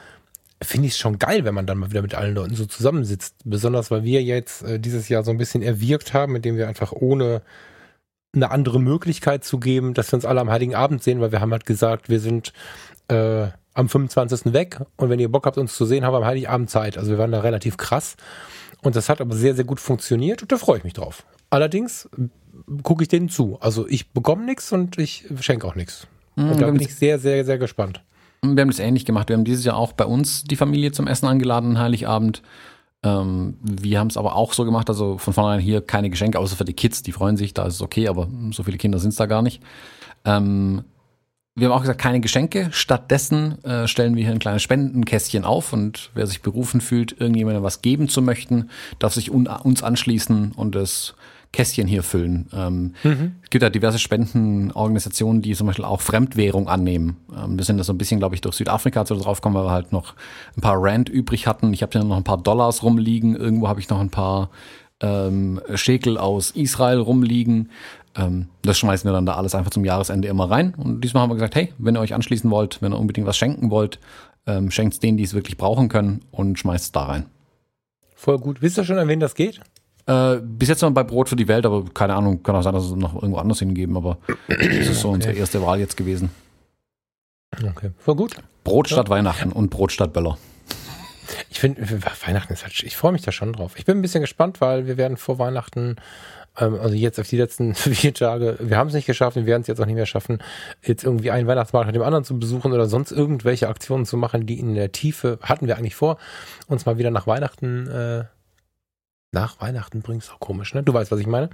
finde 0.62 0.88
ich 0.88 0.94
es 0.94 1.00
schon 1.00 1.20
geil, 1.20 1.46
wenn 1.46 1.54
man 1.54 1.68
dann 1.68 1.77
mal 1.77 1.92
wieder 1.92 2.01
mit 2.01 2.16
allen 2.16 2.34
Leuten 2.34 2.56
so 2.56 2.66
zusammensitzt. 2.66 3.36
Besonders 3.46 3.92
weil 3.92 4.04
wir 4.04 4.24
jetzt 4.24 4.63
äh, 4.63 4.80
dieses 4.80 5.08
Jahr 5.08 5.24
so 5.24 5.32
ein 5.32 5.38
bisschen 5.38 5.62
erwirkt 5.62 6.13
haben, 6.13 6.36
indem 6.36 6.58
wir 6.58 6.68
einfach 6.68 6.92
ohne 6.94 7.42
eine 8.34 8.51
andere 8.51 8.79
Möglichkeit 8.79 9.43
zu 9.43 9.60
geben, 9.60 9.93
dass 9.93 10.12
wir 10.12 10.17
uns 10.17 10.25
alle 10.25 10.41
am 10.41 10.50
Heiligen 10.50 10.75
Abend 10.75 11.03
sehen, 11.03 11.19
weil 11.22 11.31
wir 11.31 11.41
haben 11.41 11.51
halt 11.51 11.65
gesagt, 11.65 12.10
wir 12.10 12.19
sind 12.19 12.53
äh, 13.07 13.48
am 13.74 13.89
25. 13.89 14.53
weg 14.53 14.79
und 14.98 15.10
wenn 15.10 15.19
ihr 15.19 15.31
Bock 15.31 15.46
habt, 15.46 15.57
uns 15.57 15.75
zu 15.75 15.86
sehen, 15.86 16.03
haben 16.03 16.13
wir 16.13 16.17
am 16.17 16.25
Heiligen 16.25 16.48
Abend 16.48 16.69
Zeit. 16.69 16.98
Also 16.98 17.12
wir 17.12 17.17
waren 17.17 17.31
da 17.31 17.41
relativ 17.41 17.77
krass 17.77 18.15
und 18.81 18.96
das 18.96 19.10
hat 19.10 19.22
aber 19.22 19.36
sehr, 19.36 19.55
sehr 19.55 19.65
gut 19.65 19.79
funktioniert 19.79 20.41
und 20.41 20.51
da 20.51 20.57
freue 20.57 20.79
ich 20.79 20.84
mich 20.84 20.93
drauf. 20.93 21.25
Allerdings 21.50 22.10
gucke 22.84 23.03
ich 23.03 23.07
denen 23.07 23.29
zu. 23.29 23.57
Also 23.62 23.88
ich 23.88 24.12
bekomme 24.12 24.46
nichts 24.46 24.72
und 24.72 24.98
ich 24.98 25.25
schenke 25.39 25.67
auch 25.67 25.75
nichts. 25.75 26.07
Mhm, 26.36 26.51
und 26.51 26.62
da 26.62 26.69
bin 26.69 26.81
ich 26.81 26.96
sehr, 26.96 27.19
sehr, 27.19 27.46
sehr 27.46 27.57
gespannt. 27.57 28.03
Wir 28.41 28.62
haben 28.62 28.69
das 28.69 28.79
ähnlich 28.79 29.05
gemacht. 29.05 29.29
Wir 29.29 29.36
haben 29.36 29.46
dieses 29.46 29.65
Jahr 29.65 29.77
auch 29.77 29.93
bei 29.93 30.05
uns 30.05 30.43
die 30.43 30.55
Familie 30.55 30.91
zum 30.91 31.07
Essen 31.07 31.27
angeladen, 31.27 31.79
Heiligabend. 31.79 32.41
Ähm, 33.04 33.58
wir 33.62 34.00
haben 34.00 34.08
es 34.08 34.18
aber 34.18 34.36
auch 34.36 34.54
so 34.54 34.66
gemacht, 34.66 34.89
also 34.89 35.18
von 35.18 35.34
vornherein 35.34 35.60
hier 35.60 35.82
keine 35.82 36.10
Geschenke, 36.10 36.39
außer 36.39 36.56
für 36.56 36.66
die 36.66 36.74
Kids, 36.74 37.04
die 37.04 37.12
freuen 37.12 37.38
sich, 37.38 37.54
da 37.54 37.66
ist 37.66 37.75
es 37.75 37.82
okay, 37.82 38.08
aber 38.08 38.27
so 38.51 38.63
viele 38.63 38.77
Kinder 38.77 39.00
sind 39.00 39.10
es 39.10 39.16
da 39.18 39.25
gar 39.25 39.42
nicht. 39.42 39.62
Ähm, 40.25 40.84
wir 41.58 41.68
haben 41.68 41.74
auch 41.74 41.82
gesagt, 41.82 42.00
keine 42.00 42.20
Geschenke. 42.20 42.70
Stattdessen 42.72 43.63
äh, 43.63 43.88
stellen 43.88 44.16
wir 44.16 44.24
hier 44.24 44.32
ein 44.32 44.38
kleines 44.38 44.62
Spendenkästchen 44.62 45.44
auf 45.44 45.74
und 45.74 46.12
wer 46.13 46.27
sich 46.27 46.44
berufen 46.44 46.82
fühlt, 46.82 47.20
irgendjemandem 47.20 47.63
was 47.63 47.82
geben 47.82 48.10
zu 48.10 48.22
möchten, 48.22 48.70
darf 49.00 49.16
sich 49.16 49.32
un 49.32 49.48
uns 49.48 49.82
anschließen 49.82 50.51
und 50.51 50.75
es 50.75 51.16
Kästchen 51.51 51.88
hier 51.88 52.04
füllen. 52.04 52.48
Ähm, 52.54 52.94
mhm. 53.04 53.36
Es 53.44 53.50
gibt 53.50 53.63
ja 53.63 53.70
diverse 53.70 54.00
Spendenorganisationen, 54.00 55.42
die 55.42 55.54
zum 55.54 55.68
Beispiel 55.68 55.86
auch 55.86 56.01
Fremdwährung 56.01 56.68
annehmen. 56.68 57.18
Ähm, 57.36 57.58
wir 57.58 57.66
sind 57.66 57.77
da 57.77 57.84
so 57.84 57.94
ein 57.94 57.98
bisschen, 57.98 58.20
glaube 58.20 58.36
ich, 58.36 58.42
durch 58.42 58.56
Südafrika 58.56 59.06
zu 59.06 59.16
drauf 59.16 59.42
gekommen, 59.42 59.56
weil 59.56 59.66
wir 59.66 59.72
halt 59.72 59.92
noch 59.92 60.16
ein 60.56 60.62
paar 60.62 60.77
Rand 60.77 61.10
übrig 61.10 61.48
hatten. 61.48 61.74
Ich 61.74 61.82
habe 61.82 61.98
ja 61.98 62.04
noch 62.04 62.18
ein 62.18 62.24
paar 62.24 62.42
Dollars 62.42 62.84
rumliegen. 62.84 63.36
Irgendwo 63.36 63.68
habe 63.68 63.80
ich 63.80 63.89
noch 63.89 64.00
ein 64.00 64.10
paar 64.10 64.50
ähm, 65.01 65.62
Schekel 65.75 66.18
aus 66.18 66.51
Israel 66.51 67.00
rumliegen. 67.00 67.72
Ähm, 68.16 68.48
das 68.63 68.77
schmeißen 68.77 69.08
wir 69.08 69.13
dann 69.13 69.25
da 69.25 69.36
alles 69.36 69.56
einfach 69.56 69.72
zum 69.72 69.86
Jahresende 69.86 70.27
immer 70.27 70.50
rein. 70.50 70.74
Und 70.75 71.01
diesmal 71.01 71.24
haben 71.24 71.30
wir 71.30 71.36
gesagt, 71.36 71.56
hey, 71.56 71.74
wenn 71.77 71.96
ihr 71.96 72.01
euch 72.01 72.13
anschließen 72.13 72.50
wollt, 72.50 72.82
wenn 72.82 72.94
ihr 72.94 73.00
unbedingt 73.00 73.27
was 73.27 73.38
schenken 73.38 73.70
wollt, 73.70 74.00
ähm, 74.46 74.72
schenkt 74.72 74.94
es 74.94 75.00
denen, 75.00 75.18
die 75.18 75.24
es 75.24 75.34
wirklich 75.34 75.58
brauchen 75.58 75.89
können 75.89 76.22
und 76.32 76.58
schmeißt 76.58 76.86
es 76.86 76.92
da 76.92 77.04
rein. 77.04 77.25
Voll 78.16 78.39
gut. 78.39 78.62
Wisst 78.62 78.77
ihr 78.77 78.84
schon, 78.84 78.98
an 78.98 79.08
wen 79.08 79.20
das 79.20 79.36
geht? 79.36 79.62
Äh, 80.08 80.38
bis 80.42 80.70
jetzt 80.70 80.82
noch 80.82 80.92
bei 80.92 81.04
Brot 81.04 81.30
für 81.30 81.36
die 81.36 81.48
Welt, 81.48 81.66
aber 81.66 81.84
keine 81.94 82.16
Ahnung, 82.16 82.42
kann 82.42 82.56
auch 82.56 82.62
sein, 82.62 82.74
dass 82.74 82.86
es 82.86 82.96
noch 82.96 83.16
irgendwo 83.16 83.38
anders 83.38 83.60
hingeben, 83.60 83.98
aber 83.98 84.18
das 84.48 84.60
ist 84.60 85.02
so 85.02 85.10
okay. 85.10 85.16
unsere 85.16 85.34
erste 85.34 85.62
Wahl 85.62 85.80
jetzt 85.80 85.98
gewesen. 85.98 86.30
Okay, 87.54 87.92
voll 87.98 88.16
gut. 88.16 88.36
Brot 88.64 88.88
statt 88.88 89.08
ja. 89.08 89.16
Weihnachten 89.16 89.52
und 89.52 89.70
Brot 89.70 89.92
statt 89.92 90.14
Böller. 90.14 90.38
Ich 91.50 91.60
finde, 91.60 91.82
Weihnachten 92.26 92.54
ist 92.54 92.64
halt, 92.64 92.82
ich 92.84 92.96
freue 92.96 93.12
mich 93.12 93.22
da 93.22 93.32
schon 93.32 93.52
drauf. 93.52 93.74
Ich 93.78 93.86
bin 93.86 93.98
ein 93.98 94.02
bisschen 94.02 94.22
gespannt, 94.22 94.62
weil 94.62 94.88
wir 94.88 94.98
werden 94.98 95.18
vor 95.18 95.40
Weihnachten 95.40 95.98
Ähm, 96.60 96.80
also 96.80 96.96
jetzt 96.96 97.20
auf 97.20 97.28
die 97.28 97.38
letzten 97.38 97.76
vier 97.76 98.14
Tage, 98.14 98.58
wir 98.60 98.78
haben 98.78 98.88
es 98.88 98.94
nicht 98.94 99.06
geschafft, 99.06 99.36
wir 99.36 99.46
werden 99.46 99.62
es 99.62 99.68
jetzt 99.68 99.80
auch 99.80 99.86
nicht 99.86 99.96
mehr 99.96 100.06
schaffen, 100.06 100.40
jetzt 100.84 101.04
irgendwie 101.04 101.32
einen 101.32 101.48
Weihnachtsmarkt 101.48 101.88
nach 101.88 101.94
dem 101.94 102.02
anderen 102.02 102.24
zu 102.24 102.40
besuchen 102.40 102.74
oder 102.74 102.88
sonst 102.88 103.12
irgendwelche 103.12 103.68
Aktionen 103.68 104.06
zu 104.06 104.18
machen, 104.18 104.46
die 104.46 104.60
in 104.60 104.76
der 104.76 104.92
Tiefe, 104.92 105.40
hatten 105.42 105.68
wir 105.68 105.78
eigentlich 105.78 105.96
vor, 105.96 106.18
uns 106.68 106.86
mal 106.86 106.98
wieder 106.98 107.12
nach 107.12 107.28
Weihnachten, 107.28 107.88
äh, 107.88 108.24
nach 109.38 109.62
Weihnachten 109.62 110.01
bringen, 110.01 110.20
ist 110.20 110.34
auch 110.34 110.39
komisch, 110.39 110.74
ne? 110.74 110.84
Du 110.84 110.94
weißt, 110.94 111.12
was 111.12 111.20
ich 111.20 111.27
meine. 111.27 111.50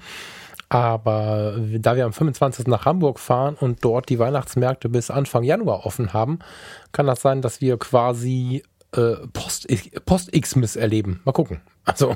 Aber 0.69 1.55
da 1.79 1.95
wir 1.95 2.05
am 2.05 2.13
25. 2.13 2.67
nach 2.67 2.85
Hamburg 2.85 3.19
fahren 3.19 3.55
und 3.59 3.83
dort 3.83 4.09
die 4.09 4.17
Weihnachtsmärkte 4.17 4.89
bis 4.89 5.11
Anfang 5.11 5.43
Januar 5.43 5.85
offen 5.85 6.13
haben, 6.13 6.39
kann 6.93 7.05
das 7.05 7.21
sein, 7.21 7.41
dass 7.41 7.61
wir 7.61 7.77
quasi 7.77 8.63
äh, 8.93 9.15
Post-Xmas 9.33 10.75
erleben. 10.75 11.21
Mal 11.25 11.33
gucken. 11.33 11.61
Also, 11.85 12.15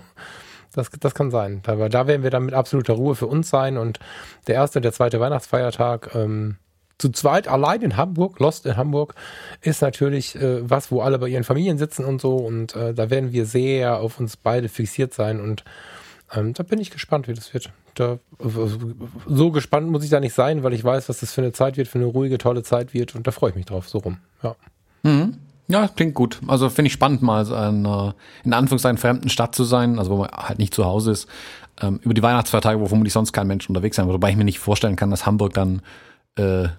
das, 0.73 0.89
das 0.99 1.13
kann 1.13 1.29
sein. 1.29 1.61
Aber 1.67 1.89
da 1.89 2.07
werden 2.07 2.23
wir 2.23 2.29
dann 2.29 2.45
mit 2.45 2.53
absoluter 2.53 2.93
Ruhe 2.93 3.15
für 3.15 3.27
uns 3.27 3.49
sein 3.49 3.77
und 3.77 3.99
der 4.47 4.55
erste 4.55 4.79
und 4.79 4.83
der 4.83 4.93
zweite 4.93 5.19
Weihnachtsfeiertag 5.19 6.15
ähm, 6.15 6.57
zu 6.97 7.09
zweit 7.09 7.47
allein 7.47 7.81
in 7.81 7.97
Hamburg, 7.97 8.39
Lost 8.39 8.65
in 8.65 8.77
Hamburg, 8.77 9.15
ist 9.61 9.81
natürlich 9.81 10.35
äh, 10.35 10.67
was, 10.67 10.91
wo 10.91 11.01
alle 11.01 11.19
bei 11.19 11.27
ihren 11.27 11.43
Familien 11.43 11.77
sitzen 11.77 12.05
und 12.05 12.21
so. 12.21 12.35
Und 12.37 12.75
äh, 12.75 12.93
da 12.93 13.09
werden 13.09 13.31
wir 13.31 13.45
sehr 13.45 13.99
auf 13.99 14.19
uns 14.19 14.37
beide 14.37 14.69
fixiert 14.69 15.13
sein. 15.13 15.39
Und 15.39 15.63
ähm, 16.33 16.53
da 16.53 16.63
bin 16.63 16.79
ich 16.79 16.91
gespannt, 16.91 17.27
wie 17.27 17.33
das 17.33 17.53
wird. 17.53 17.71
Da, 17.93 18.19
so 19.27 19.51
gespannt 19.51 19.89
muss 19.89 20.03
ich 20.03 20.09
da 20.09 20.19
nicht 20.19 20.33
sein, 20.33 20.63
weil 20.63 20.73
ich 20.73 20.83
weiß, 20.83 21.09
was 21.09 21.19
das 21.19 21.33
für 21.33 21.41
eine 21.41 21.51
Zeit 21.51 21.77
wird, 21.77 21.87
für 21.87 21.97
eine 21.97 22.05
ruhige, 22.05 22.37
tolle 22.37 22.63
Zeit 22.63 22.93
wird. 22.93 23.15
Und 23.15 23.27
da 23.27 23.31
freue 23.31 23.51
ich 23.51 23.55
mich 23.55 23.65
drauf, 23.65 23.89
so 23.89 23.99
rum. 23.99 24.17
Ja. 24.43 24.55
Mhm. 25.03 25.37
Ja, 25.67 25.87
klingt 25.87 26.13
gut. 26.13 26.39
Also 26.47 26.69
finde 26.69 26.87
ich 26.87 26.93
spannend, 26.93 27.21
mal 27.21 27.45
in 27.45 27.53
einer, 27.53 28.15
in 28.43 28.53
Anführungszeichen, 28.53 28.97
fremden 28.97 29.29
Stadt 29.29 29.53
zu 29.53 29.65
sein, 29.65 29.99
also 29.99 30.11
wo 30.11 30.17
man 30.17 30.29
halt 30.31 30.59
nicht 30.59 30.73
zu 30.73 30.85
Hause 30.85 31.11
ist, 31.11 31.27
ähm, 31.81 31.99
über 32.03 32.13
die 32.13 32.23
Weihnachtsfeiertage, 32.23 32.79
wo 32.79 32.87
vermutlich 32.87 33.13
sonst 33.13 33.33
kein 33.33 33.47
Mensch 33.47 33.67
unterwegs 33.67 33.97
sein 33.97 34.07
wird. 34.07 34.15
Wobei 34.15 34.29
ich 34.29 34.37
mir 34.37 34.45
nicht 34.45 34.59
vorstellen 34.59 34.95
kann, 34.95 35.11
dass 35.11 35.25
Hamburg 35.25 35.53
dann 35.53 35.81
äh, 36.37 36.69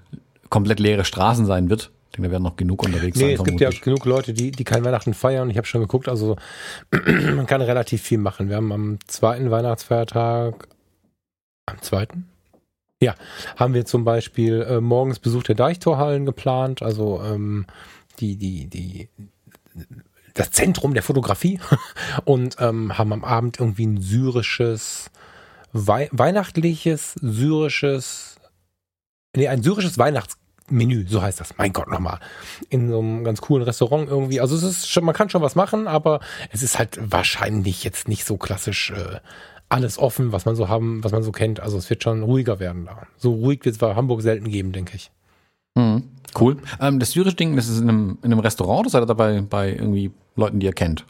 komplett 0.49 0.81
leere 0.81 1.05
Straßen 1.05 1.47
sein 1.47 1.71
wird. 1.71 1.91
Ich 2.11 2.17
denke, 2.17 2.29
da 2.29 2.33
werden 2.33 2.43
noch 2.43 2.57
genug 2.57 2.85
unterwegs 2.85 3.19
nee, 3.19 3.37
sein. 3.37 3.45
es 3.45 3.45
gibt 3.45 3.61
ja 3.61 3.71
genug 3.71 4.05
Leute, 4.05 4.33
die, 4.33 4.51
die 4.51 4.65
kein 4.65 4.85
Weihnachten 4.85 5.15
feiern. 5.15 5.51
Ich 5.51 5.57
habe 5.57 5.67
schon 5.67 5.83
geguckt, 5.83 6.09
also 6.09 6.37
man 6.91 7.47
kann 7.47 7.61
relativ 7.61 8.03
viel 8.03 8.19
machen. 8.19 8.49
Wir 8.49 8.57
haben 8.57 8.73
am 8.73 8.99
zweiten 9.07 9.51
Weihnachtsfeiertag, 9.51 10.69
am 11.67 11.83
zweiten? 11.83 12.29
Ja, 13.01 13.15
haben 13.57 13.75
wir 13.75 13.85
zum 13.85 14.05
Beispiel 14.05 14.63
äh, 14.63 14.81
morgens 14.81 15.21
Besuch 15.21 15.45
der 15.45 15.55
Deichtorhallen 15.55 16.27
geplant, 16.27 16.83
also 16.83 17.23
ähm, 17.23 17.67
die, 18.19 18.37
die, 18.37 18.67
die, 18.67 19.09
das 20.35 20.51
Zentrum 20.51 20.95
der 20.95 21.05
Fotografie 21.05 21.61
und 22.25 22.57
ähm, 22.59 22.99
haben 22.99 23.13
am 23.13 23.25
Abend 23.25 23.61
irgendwie 23.61 23.87
ein 23.87 24.01
syrisches, 24.01 25.11
wei 25.73 26.09
weihnachtliches, 26.11 27.15
syrisches, 27.21 28.38
nee, 29.37 29.49
ein 29.49 29.63
syrisches 29.63 29.99
Weihnachtsmenü, 29.99 31.07
so 31.09 31.23
heißt 31.23 31.41
das. 31.41 31.57
Mein 31.59 31.73
Gott, 31.73 31.89
nochmal. 31.89 32.21
In 32.69 32.89
so 32.91 32.99
einem 32.99 33.25
ganz 33.25 33.41
coolen 33.41 33.65
Restaurant 33.65 34.09
irgendwie. 34.09 34.41
Also 34.41 34.57
es 34.57 34.63
ist 34.63 34.89
schon, 34.89 35.05
man 35.05 35.15
kann 35.15 35.31
schon 35.31 35.43
was 35.43 35.55
machen, 35.55 35.87
aber 35.87 36.21
es 36.51 36.63
ist 36.63 36.79
halt 36.79 36.99
wahrscheinlich 37.01 37.85
jetzt 37.85 38.09
nicht 38.09 38.25
so 38.25 38.37
klassisch 38.37 38.91
äh, 38.91 39.21
alles 39.69 39.99
offen, 39.99 40.33
was 40.33 40.45
man 40.47 40.57
so 40.57 40.69
haben, 40.69 41.05
was 41.05 41.13
man 41.13 41.23
so 41.23 41.33
kennt. 41.33 41.61
Also 41.61 41.79
es 41.79 41.91
wird 41.91 42.03
schon 42.03 42.23
ruhiger 42.23 42.59
werden 42.59 42.87
da. 42.87 43.07
So 43.17 43.35
ruhig 43.35 43.65
wird 43.65 43.75
es 43.75 43.79
bei 43.79 43.95
Hamburg 43.95 44.23
selten 44.23 44.49
geben, 44.49 44.73
denke 44.73 44.97
ich. 44.97 45.11
Mhm. 45.75 46.05
Cool. 46.39 46.59
Ähm, 46.81 46.99
das 46.99 47.13
syrische 47.13 47.37
Ding, 47.37 47.57
das 47.57 47.69
ist 47.69 47.81
in 47.81 47.89
einem, 47.89 48.19
in 48.23 48.33
einem 48.33 48.41
Restaurant 48.41 48.81
oder 48.81 48.91
seid 48.91 49.03
ihr 49.03 49.07
dabei 49.07 49.41
bei 49.41 49.71
irgendwie 49.71 50.11
Leuten, 50.37 50.61
die 50.61 50.67
ihr 50.67 50.73
kennt? 50.73 51.05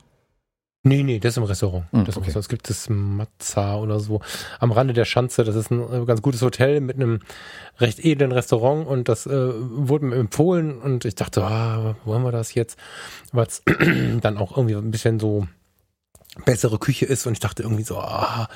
Nee, 0.89 1.03
nee, 1.03 1.19
das 1.19 1.35
ist 1.35 1.37
im 1.37 1.43
Restaurant. 1.45 1.85
Mhm, 1.93 2.05
das 2.07 2.17
okay. 2.17 2.33
Es 2.35 2.49
gibt 2.49 2.71
das 2.71 2.89
Mazza 2.89 3.77
oder 3.77 4.01
so 4.01 4.21
am 4.59 4.73
Rande 4.73 4.95
der 4.95 5.05
Schanze. 5.05 5.45
Das 5.45 5.55
ist 5.55 5.71
ein 5.71 6.03
äh, 6.03 6.07
ganz 6.07 6.23
gutes 6.23 6.41
Hotel 6.41 6.81
mit 6.81 6.97
einem 6.97 7.21
recht 7.79 8.03
edlen 8.03 8.33
Restaurant 8.33 8.87
und 8.87 9.09
das 9.09 9.27
äh, 9.27 9.31
wurde 9.31 10.07
mir 10.07 10.17
empfohlen 10.17 10.79
und 10.79 11.05
ich 11.05 11.15
dachte, 11.15 11.45
ah, 11.45 11.97
wollen 12.05 12.23
wir 12.23 12.33
das 12.33 12.55
jetzt? 12.55 12.79
Weil 13.33 13.47
es 13.47 13.63
dann 14.23 14.39
auch 14.39 14.57
irgendwie 14.57 14.77
ein 14.77 14.91
bisschen 14.91 15.21
so 15.21 15.47
bessere 16.45 16.79
Küche 16.79 17.05
ist 17.05 17.27
und 17.27 17.35
ich 17.35 17.41
dachte 17.41 17.65
irgendwie 17.65 17.83
so, 17.83 17.99
ah, 17.99 18.49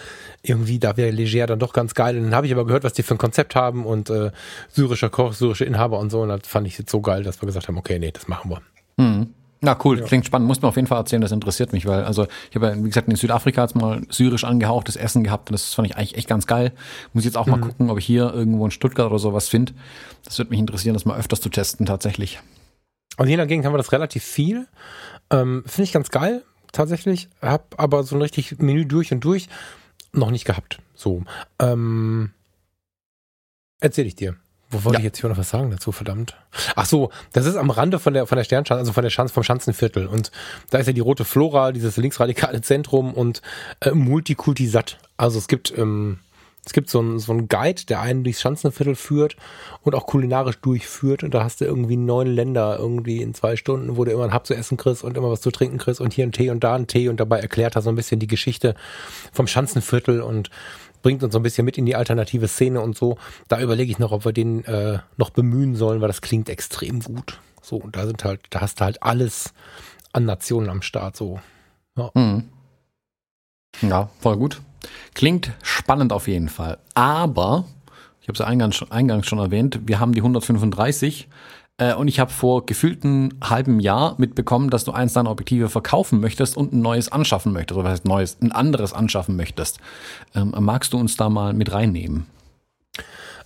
irgendwie 0.42 0.78
da 0.78 0.96
wäre 0.96 1.10
Leger 1.10 1.46
dann 1.46 1.58
doch 1.58 1.74
ganz 1.74 1.94
geil. 1.94 2.16
Und 2.16 2.24
dann 2.24 2.34
habe 2.34 2.46
ich 2.46 2.52
aber 2.52 2.64
gehört, 2.64 2.84
was 2.84 2.94
die 2.94 3.02
für 3.02 3.14
ein 3.14 3.18
Konzept 3.18 3.54
haben 3.54 3.84
und 3.84 4.08
äh, 4.08 4.30
syrischer 4.68 5.10
Koch, 5.10 5.34
syrische 5.34 5.66
Inhaber 5.66 5.98
und 5.98 6.10
so 6.10 6.22
und 6.22 6.28
das 6.28 6.40
fand 6.46 6.66
ich 6.66 6.78
jetzt 6.78 6.90
so 6.90 7.02
geil, 7.02 7.24
dass 7.24 7.42
wir 7.42 7.46
gesagt 7.46 7.68
haben, 7.68 7.76
okay, 7.76 7.98
nee, 7.98 8.10
das 8.10 8.26
machen 8.26 8.50
wir. 8.50 8.62
Mhm. 8.96 9.34
Na 9.64 9.78
cool, 9.84 10.00
ja. 10.00 10.04
klingt 10.04 10.26
spannend. 10.26 10.48
Muss 10.48 10.60
mir 10.60 10.66
auf 10.66 10.74
jeden 10.74 10.88
Fall 10.88 10.98
erzählen, 10.98 11.22
das 11.22 11.30
interessiert 11.30 11.72
mich, 11.72 11.86
weil 11.86 12.02
also 12.02 12.26
ich 12.50 12.56
habe 12.56 12.66
ja, 12.66 12.76
wie 12.76 12.88
gesagt, 12.88 13.06
in 13.08 13.14
Südafrika 13.14 13.62
jetzt 13.62 13.76
mal 13.76 14.02
syrisch 14.10 14.42
angehauchtes 14.42 14.96
Essen 14.96 15.22
gehabt 15.22 15.50
und 15.50 15.52
das 15.52 15.72
fand 15.72 15.88
ich 15.88 15.96
eigentlich 15.96 16.16
echt 16.16 16.28
ganz 16.28 16.48
geil. 16.48 16.72
Muss 17.12 17.24
jetzt 17.24 17.36
auch 17.36 17.46
mal 17.46 17.58
mhm. 17.58 17.62
gucken, 17.62 17.90
ob 17.90 17.96
ich 17.96 18.04
hier 18.04 18.34
irgendwo 18.34 18.64
in 18.64 18.72
Stuttgart 18.72 19.06
oder 19.06 19.20
sowas 19.20 19.48
finde. 19.48 19.72
Das 20.24 20.36
würde 20.38 20.50
mich 20.50 20.58
interessieren, 20.58 20.94
das 20.94 21.04
mal 21.04 21.16
öfters 21.16 21.40
zu 21.40 21.48
testen 21.48 21.86
tatsächlich. 21.86 22.40
Und 23.18 23.28
hier 23.28 23.36
dagegen 23.36 23.64
haben 23.64 23.72
wir 23.72 23.78
das 23.78 23.92
relativ 23.92 24.24
viel. 24.24 24.66
Ähm, 25.30 25.62
finde 25.64 25.84
ich 25.84 25.92
ganz 25.92 26.10
geil, 26.10 26.42
tatsächlich. 26.72 27.28
Hab 27.40 27.80
aber 27.80 28.02
so 28.02 28.16
ein 28.16 28.22
richtig 28.22 28.58
Menü 28.58 28.84
durch 28.84 29.12
und 29.12 29.20
durch 29.20 29.48
noch 30.12 30.32
nicht 30.32 30.44
gehabt. 30.44 30.78
So. 30.96 31.22
Ähm, 31.60 32.32
erzähl 33.78 34.06
ich 34.06 34.16
dir. 34.16 34.34
Wo 34.72 34.84
wollte 34.84 34.96
ja. 34.96 34.98
ich 35.00 35.04
jetzt 35.04 35.20
hier 35.20 35.28
noch 35.28 35.36
was 35.36 35.50
sagen 35.50 35.70
dazu, 35.70 35.92
verdammt? 35.92 36.34
Ach 36.74 36.86
so, 36.86 37.10
das 37.32 37.44
ist 37.44 37.56
am 37.56 37.70
Rande 37.70 37.98
von 37.98 38.14
der, 38.14 38.26
von 38.26 38.36
der 38.36 38.44
Sternschanze, 38.44 38.80
also 38.80 38.92
von 38.92 39.02
der 39.02 39.10
Schanze, 39.10 39.34
vom 39.34 39.42
Schanzenviertel. 39.42 40.06
Und 40.06 40.32
da 40.70 40.78
ist 40.78 40.86
ja 40.86 40.94
die 40.94 41.00
rote 41.00 41.26
Flora, 41.26 41.72
dieses 41.72 41.98
linksradikale 41.98 42.62
Zentrum 42.62 43.12
und 43.12 43.42
äh, 43.80 43.90
Multikulti 43.90 44.66
satt. 44.66 44.98
Also 45.18 45.38
es 45.38 45.46
gibt, 45.46 45.76
ähm, 45.76 46.20
es 46.64 46.72
gibt 46.72 46.88
so 46.88 47.00
einen 47.00 47.18
so 47.18 47.32
einen 47.32 47.48
Guide, 47.48 47.84
der 47.86 48.00
einen 48.00 48.24
durchs 48.24 48.40
Schanzenviertel 48.40 48.94
führt 48.94 49.36
und 49.82 49.94
auch 49.94 50.06
kulinarisch 50.06 50.58
durchführt. 50.60 51.22
Und 51.22 51.34
da 51.34 51.44
hast 51.44 51.60
du 51.60 51.66
irgendwie 51.66 51.96
neun 51.96 52.28
Länder 52.28 52.78
irgendwie 52.78 53.20
in 53.20 53.34
zwei 53.34 53.56
Stunden, 53.56 53.98
wo 53.98 54.04
du 54.04 54.12
immer 54.12 54.24
ein 54.24 54.32
Hab 54.32 54.46
zu 54.46 54.54
essen 54.54 54.78
kriegst 54.78 55.04
und 55.04 55.18
immer 55.18 55.30
was 55.30 55.42
zu 55.42 55.50
trinken 55.50 55.76
kriegst 55.76 56.00
und 56.00 56.14
hier 56.14 56.24
ein 56.24 56.32
Tee 56.32 56.48
und 56.48 56.64
da 56.64 56.76
ein 56.76 56.86
Tee 56.86 57.10
und 57.10 57.20
dabei 57.20 57.40
erklärt 57.40 57.76
er 57.76 57.82
so 57.82 57.90
ein 57.90 57.96
bisschen 57.96 58.20
die 58.20 58.26
Geschichte 58.26 58.74
vom 59.32 59.46
Schanzenviertel 59.46 60.22
und 60.22 60.50
bringt 61.02 61.22
uns 61.22 61.32
so 61.32 61.38
ein 61.38 61.42
bisschen 61.42 61.64
mit 61.64 61.78
in 61.78 61.86
die 61.86 61.96
alternative 61.96 62.48
Szene 62.48 62.80
und 62.80 62.96
so. 62.96 63.18
Da 63.48 63.60
überlege 63.60 63.90
ich 63.90 63.98
noch, 63.98 64.12
ob 64.12 64.24
wir 64.24 64.32
den 64.32 64.64
äh, 64.64 64.98
noch 65.16 65.30
bemühen 65.30 65.76
sollen, 65.76 66.00
weil 66.00 66.08
das 66.08 66.22
klingt 66.22 66.48
extrem 66.48 67.00
gut. 67.00 67.38
So, 67.60 67.76
und 67.76 67.96
da 67.96 68.06
sind 68.06 68.24
halt, 68.24 68.40
da 68.50 68.60
hast 68.60 68.80
du 68.80 68.84
halt 68.84 69.02
alles 69.02 69.52
an 70.12 70.24
Nationen 70.24 70.68
am 70.68 70.82
Start, 70.82 71.16
so. 71.16 71.40
Ja, 71.96 72.10
mhm. 72.14 72.48
ja 73.82 74.08
voll 74.20 74.36
gut. 74.36 74.60
Klingt 75.14 75.52
spannend 75.62 76.12
auf 76.12 76.28
jeden 76.28 76.48
Fall. 76.48 76.78
Aber, 76.94 77.64
ich 78.20 78.28
habe 78.28 78.34
es 78.34 78.40
ja 78.40 78.46
eingangs, 78.46 78.84
eingangs 78.90 79.26
schon 79.26 79.38
erwähnt, 79.38 79.80
wir 79.84 80.00
haben 80.00 80.12
die 80.12 80.20
135 80.20 81.28
äh, 81.82 81.94
und 81.94 82.08
ich 82.08 82.20
habe 82.20 82.30
vor 82.30 82.64
gefühlten 82.66 83.34
halben 83.42 83.80
Jahr 83.80 84.14
mitbekommen, 84.18 84.70
dass 84.70 84.84
du 84.84 84.92
eins 84.92 85.14
deiner 85.14 85.30
Objektive 85.30 85.68
verkaufen 85.68 86.20
möchtest 86.20 86.56
und 86.56 86.72
ein 86.72 86.80
neues 86.80 87.10
anschaffen 87.10 87.52
möchtest. 87.52 87.76
Oder 87.76 87.84
was 87.84 87.92
heißt 87.92 88.04
neues? 88.04 88.36
Ein 88.40 88.52
anderes 88.52 88.92
anschaffen 88.92 89.36
möchtest. 89.36 89.78
Ähm, 90.34 90.54
magst 90.60 90.92
du 90.92 90.98
uns 90.98 91.16
da 91.16 91.28
mal 91.28 91.52
mit 91.52 91.72
reinnehmen? 91.72 92.26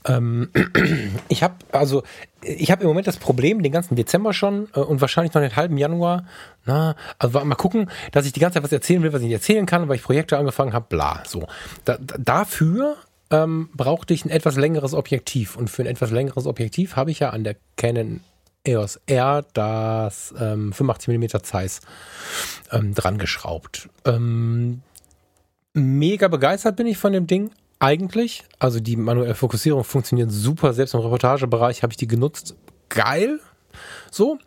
Ähm, 0.05 0.51
ich 1.29 1.43
habe 1.43 1.55
also 1.73 2.03
ich 2.43 2.71
habe 2.71 2.83
im 2.83 2.89
Moment 2.89 3.07
das 3.07 3.17
Problem, 3.17 3.63
den 3.63 3.73
ganzen 3.73 3.97
Dezember 3.97 4.33
schon 4.33 4.69
äh, 4.75 4.81
und 4.81 5.01
wahrscheinlich 5.01 5.35
noch 5.35 5.41
den 5.41 5.57
halben 5.57 5.79
Januar. 5.79 6.27
Na, 6.65 6.95
also 7.19 7.45
mal 7.45 7.55
gucken, 7.55 7.91
dass 8.13 8.27
ich 8.27 8.33
die 8.33 8.41
ganze 8.41 8.55
Zeit 8.55 8.65
was 8.65 8.73
erzählen 8.73 9.03
will, 9.03 9.13
was 9.13 9.21
ich 9.21 9.27
nicht 9.27 9.35
erzählen 9.35 9.67
kann, 9.67 9.89
weil 9.89 9.97
ich 9.97 10.03
Projekte 10.03 10.37
angefangen 10.37 10.73
habe, 10.73 10.87
bla. 10.89 11.23
So. 11.27 11.47
Da, 11.85 11.99
dafür 11.99 12.97
ähm, 13.31 13.69
brauchte 13.75 14.15
ich 14.15 14.25
ein 14.25 14.31
etwas 14.31 14.57
längeres 14.57 14.95
Objektiv. 14.95 15.57
Und 15.57 15.71
für 15.71 15.83
ein 15.83 15.87
etwas 15.87 16.11
längeres 16.11 16.47
Objektiv 16.47 16.97
habe 16.97 17.11
ich 17.11 17.21
ja 17.21 17.31
an 17.31 17.45
der 17.45 17.57
Canon 17.77 18.21
EOS 18.65 19.01
R 19.07 19.45
das 19.53 20.35
ähm, 20.39 20.73
85mm 20.73 21.43
Zeiss 21.43 21.81
ähm, 22.73 22.95
dran 22.95 23.19
geschraubt. 23.19 23.89
Ähm, 24.05 24.83
mega 25.73 26.29
begeistert 26.29 26.77
bin 26.77 26.87
ich 26.87 26.99
von 26.99 27.13
dem 27.13 27.27
Ding. 27.27 27.51
Eigentlich, 27.79 28.45
also 28.59 28.81
die 28.81 28.97
manuelle 28.97 29.35
Fokussierung 29.35 29.85
funktioniert 29.85 30.31
super. 30.31 30.73
Selbst 30.73 30.95
im 30.95 31.01
Reportagebereich 31.01 31.83
habe 31.83 31.93
ich 31.93 31.97
die 31.97 32.09
genutzt. 32.09 32.57
Geil. 32.89 33.39
So. 34.11 34.39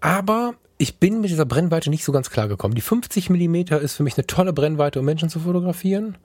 Aber 0.00 0.54
ich 0.78 0.98
bin 0.98 1.20
mit 1.20 1.30
dieser 1.30 1.46
Brennweite 1.46 1.90
nicht 1.90 2.04
so 2.04 2.12
ganz 2.12 2.28
klar 2.28 2.48
gekommen. 2.48 2.74
Die 2.74 2.80
50 2.80 3.30
Millimeter 3.30 3.80
ist 3.80 3.94
für 3.94 4.02
mich 4.02 4.16
eine 4.18 4.26
tolle 4.26 4.52
Brennweite, 4.52 4.98
um 4.98 5.04
Menschen 5.04 5.30
zu 5.30 5.40
fotografieren. 5.40 6.18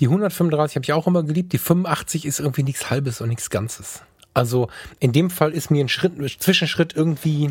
Die 0.00 0.06
135 0.06 0.76
habe 0.76 0.84
ich 0.84 0.92
auch 0.92 1.06
immer 1.06 1.22
geliebt. 1.22 1.52
Die 1.52 1.58
85 1.58 2.26
ist 2.26 2.40
irgendwie 2.40 2.64
nichts 2.64 2.90
Halbes 2.90 3.20
und 3.20 3.28
nichts 3.28 3.50
Ganzes. 3.50 4.02
Also 4.32 4.68
in 4.98 5.12
dem 5.12 5.30
Fall 5.30 5.52
ist 5.52 5.70
mir 5.70 5.84
ein 5.84 5.88
Schritt, 5.88 6.18
ein 6.18 6.28
Zwischenschritt 6.28 6.94
irgendwie. 6.94 7.50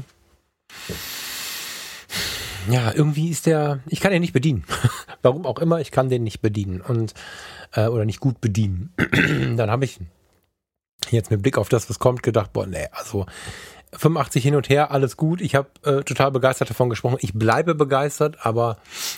Ja, 2.70 2.94
irgendwie 2.94 3.30
ist 3.30 3.46
der. 3.46 3.80
Ich 3.88 4.02
kann 4.02 4.12
den 4.12 4.22
nicht 4.22 4.34
bedienen. 4.34 4.66
Warum 5.22 5.46
auch 5.46 5.60
immer, 5.60 5.80
ich 5.80 5.92
kann 5.92 6.10
den 6.10 6.24
nicht 6.24 6.42
bedienen. 6.42 6.82
Und, 6.82 7.14
äh, 7.72 7.88
oder 7.88 8.06
nicht 8.06 8.20
gut 8.20 8.42
bedienen. 8.42 8.94
Dann 9.58 9.72
habe 9.72 9.86
ich 9.86 10.00
jetzt 11.12 11.32
mit 11.32 11.42
Blick 11.42 11.58
auf 11.58 11.70
das, 11.70 11.90
was 11.90 12.00
kommt, 12.00 12.24
gedacht, 12.24 12.54
boah, 12.54 12.66
nee, 12.66 12.88
also 12.92 13.26
85 13.98 14.44
hin 14.44 14.56
und 14.56 14.70
her, 14.70 14.92
alles 14.92 15.18
gut. 15.18 15.42
Ich 15.42 15.56
habe 15.56 15.68
äh, 15.84 16.04
total 16.04 16.32
begeistert 16.32 16.70
davon 16.70 16.90
gesprochen. 16.90 17.18
Ich 17.22 17.34
bleibe 17.34 17.76
begeistert, 17.76 18.38
aber 18.42 18.78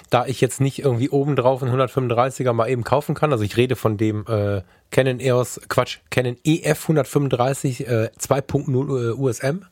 da 0.10 0.26
ich 0.26 0.42
jetzt 0.42 0.62
nicht 0.62 0.80
irgendwie 0.80 1.10
obendrauf 1.10 1.62
einen 1.64 1.74
135er 1.74 2.54
mal 2.54 2.70
eben 2.70 2.84
kaufen 2.84 3.16
kann, 3.16 3.32
also 3.32 3.44
ich 3.44 3.58
rede 3.58 3.76
von 3.76 3.98
dem 3.98 4.26
äh, 4.28 4.62
Canon 4.92 5.20
EOS, 5.20 5.62
Quatsch, 5.68 6.00
Canon 6.10 6.38
EF 6.44 6.84
135 6.84 7.88
äh, 7.88 8.10
2.0 8.20 9.10
äh, 9.10 9.14
USM. 9.14 9.66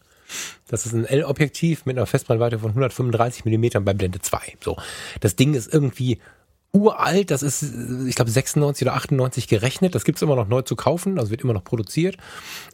Das 0.67 0.85
ist 0.85 0.93
ein 0.93 1.05
L-Objektiv 1.05 1.85
mit 1.85 1.97
einer 1.97 2.05
Festbrennweite 2.05 2.59
von 2.59 2.69
135 2.69 3.45
Millimetern 3.45 3.85
bei 3.85 3.93
Blende 3.93 4.19
2. 4.19 4.57
So, 4.61 4.77
das 5.19 5.35
Ding 5.35 5.53
ist 5.53 5.71
irgendwie 5.71 6.19
uralt, 6.73 7.29
das 7.29 7.43
ist, 7.43 7.63
ich 8.07 8.15
glaube, 8.15 8.31
96 8.31 8.85
oder 8.87 8.95
98 8.95 9.47
gerechnet. 9.47 9.93
Das 9.93 10.03
gibt's 10.03 10.21
immer 10.21 10.35
noch 10.35 10.47
neu 10.47 10.63
zu 10.63 10.75
kaufen, 10.75 11.19
also 11.19 11.29
wird 11.29 11.41
immer 11.41 11.53
noch 11.53 11.63
produziert. 11.63 12.17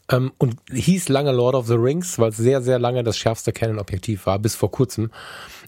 Ähm, 0.10 0.32
und 0.38 0.56
hieß 0.72 1.10
lange 1.10 1.32
Lord 1.34 1.56
of 1.56 1.68
the 1.68 1.74
Rings, 1.74 2.18
weil 2.18 2.30
es 2.30 2.38
sehr, 2.38 2.62
sehr 2.62 2.80
lange 2.80 3.04
das 3.04 3.18
schärfste 3.18 3.52
Canon-Objektiv 3.52 4.26
war, 4.26 4.40
bis 4.40 4.56
vor 4.56 4.72
kurzem. 4.72 5.12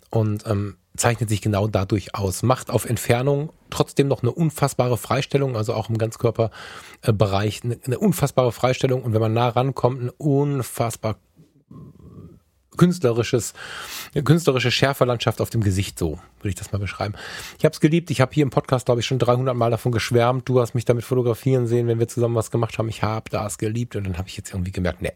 Und 0.10 0.46
ähm, 0.48 0.78
zeichnet 0.96 1.30
sich 1.30 1.42
genau 1.42 1.68
dadurch 1.68 2.16
aus. 2.16 2.42
Macht 2.42 2.70
auf 2.70 2.86
Entfernung 2.86 3.52
trotzdem 3.70 4.08
noch 4.08 4.24
eine 4.24 4.32
unfassbare 4.32 4.98
Freistellung, 4.98 5.56
also 5.56 5.74
auch 5.74 5.90
im 5.90 5.98
Ganzkörperbereich 5.98 7.64
eine, 7.64 7.80
eine 7.86 8.00
unfassbare 8.00 8.52
Freistellung. 8.52 9.04
Und 9.04 9.14
wenn 9.14 9.22
man 9.22 9.34
nah 9.34 9.50
rankommt, 9.50 10.02
eine 10.02 10.12
unfassbar 10.14 11.18
künstlerisches, 12.82 13.54
künstlerische 14.26 14.72
Schärferlandschaft 14.72 15.40
auf 15.40 15.52
dem 15.52 15.62
Gesicht, 15.62 16.00
so 16.00 16.18
würde 16.40 16.50
ich 16.50 16.56
das 16.56 16.72
mal 16.72 16.80
beschreiben. 16.80 17.14
Ich 17.60 17.64
habe 17.64 17.74
es 17.74 17.80
geliebt. 17.80 18.10
Ich 18.10 18.22
habe 18.22 18.34
hier 18.34 18.42
im 18.42 18.50
Podcast, 18.50 18.88
glaube 18.88 19.02
ich, 19.02 19.06
schon 19.06 19.20
300 19.20 19.56
Mal 19.56 19.70
davon 19.70 19.92
geschwärmt. 19.92 20.50
Du 20.50 20.60
hast 20.60 20.74
mich 20.74 20.84
damit 20.84 21.04
fotografieren 21.04 21.68
sehen, 21.68 21.86
wenn 21.86 22.00
wir 22.00 22.08
zusammen 22.08 22.34
was 22.34 22.50
gemacht 22.50 22.80
haben. 22.80 22.90
Ich 22.90 23.04
habe 23.04 23.30
das 23.30 23.60
geliebt 23.60 23.96
und 23.96 24.06
dann 24.06 24.18
habe 24.18 24.30
ich 24.30 24.36
jetzt 24.36 24.52
irgendwie 24.52 24.72
gemerkt, 24.72 25.04
nee, 25.04 25.14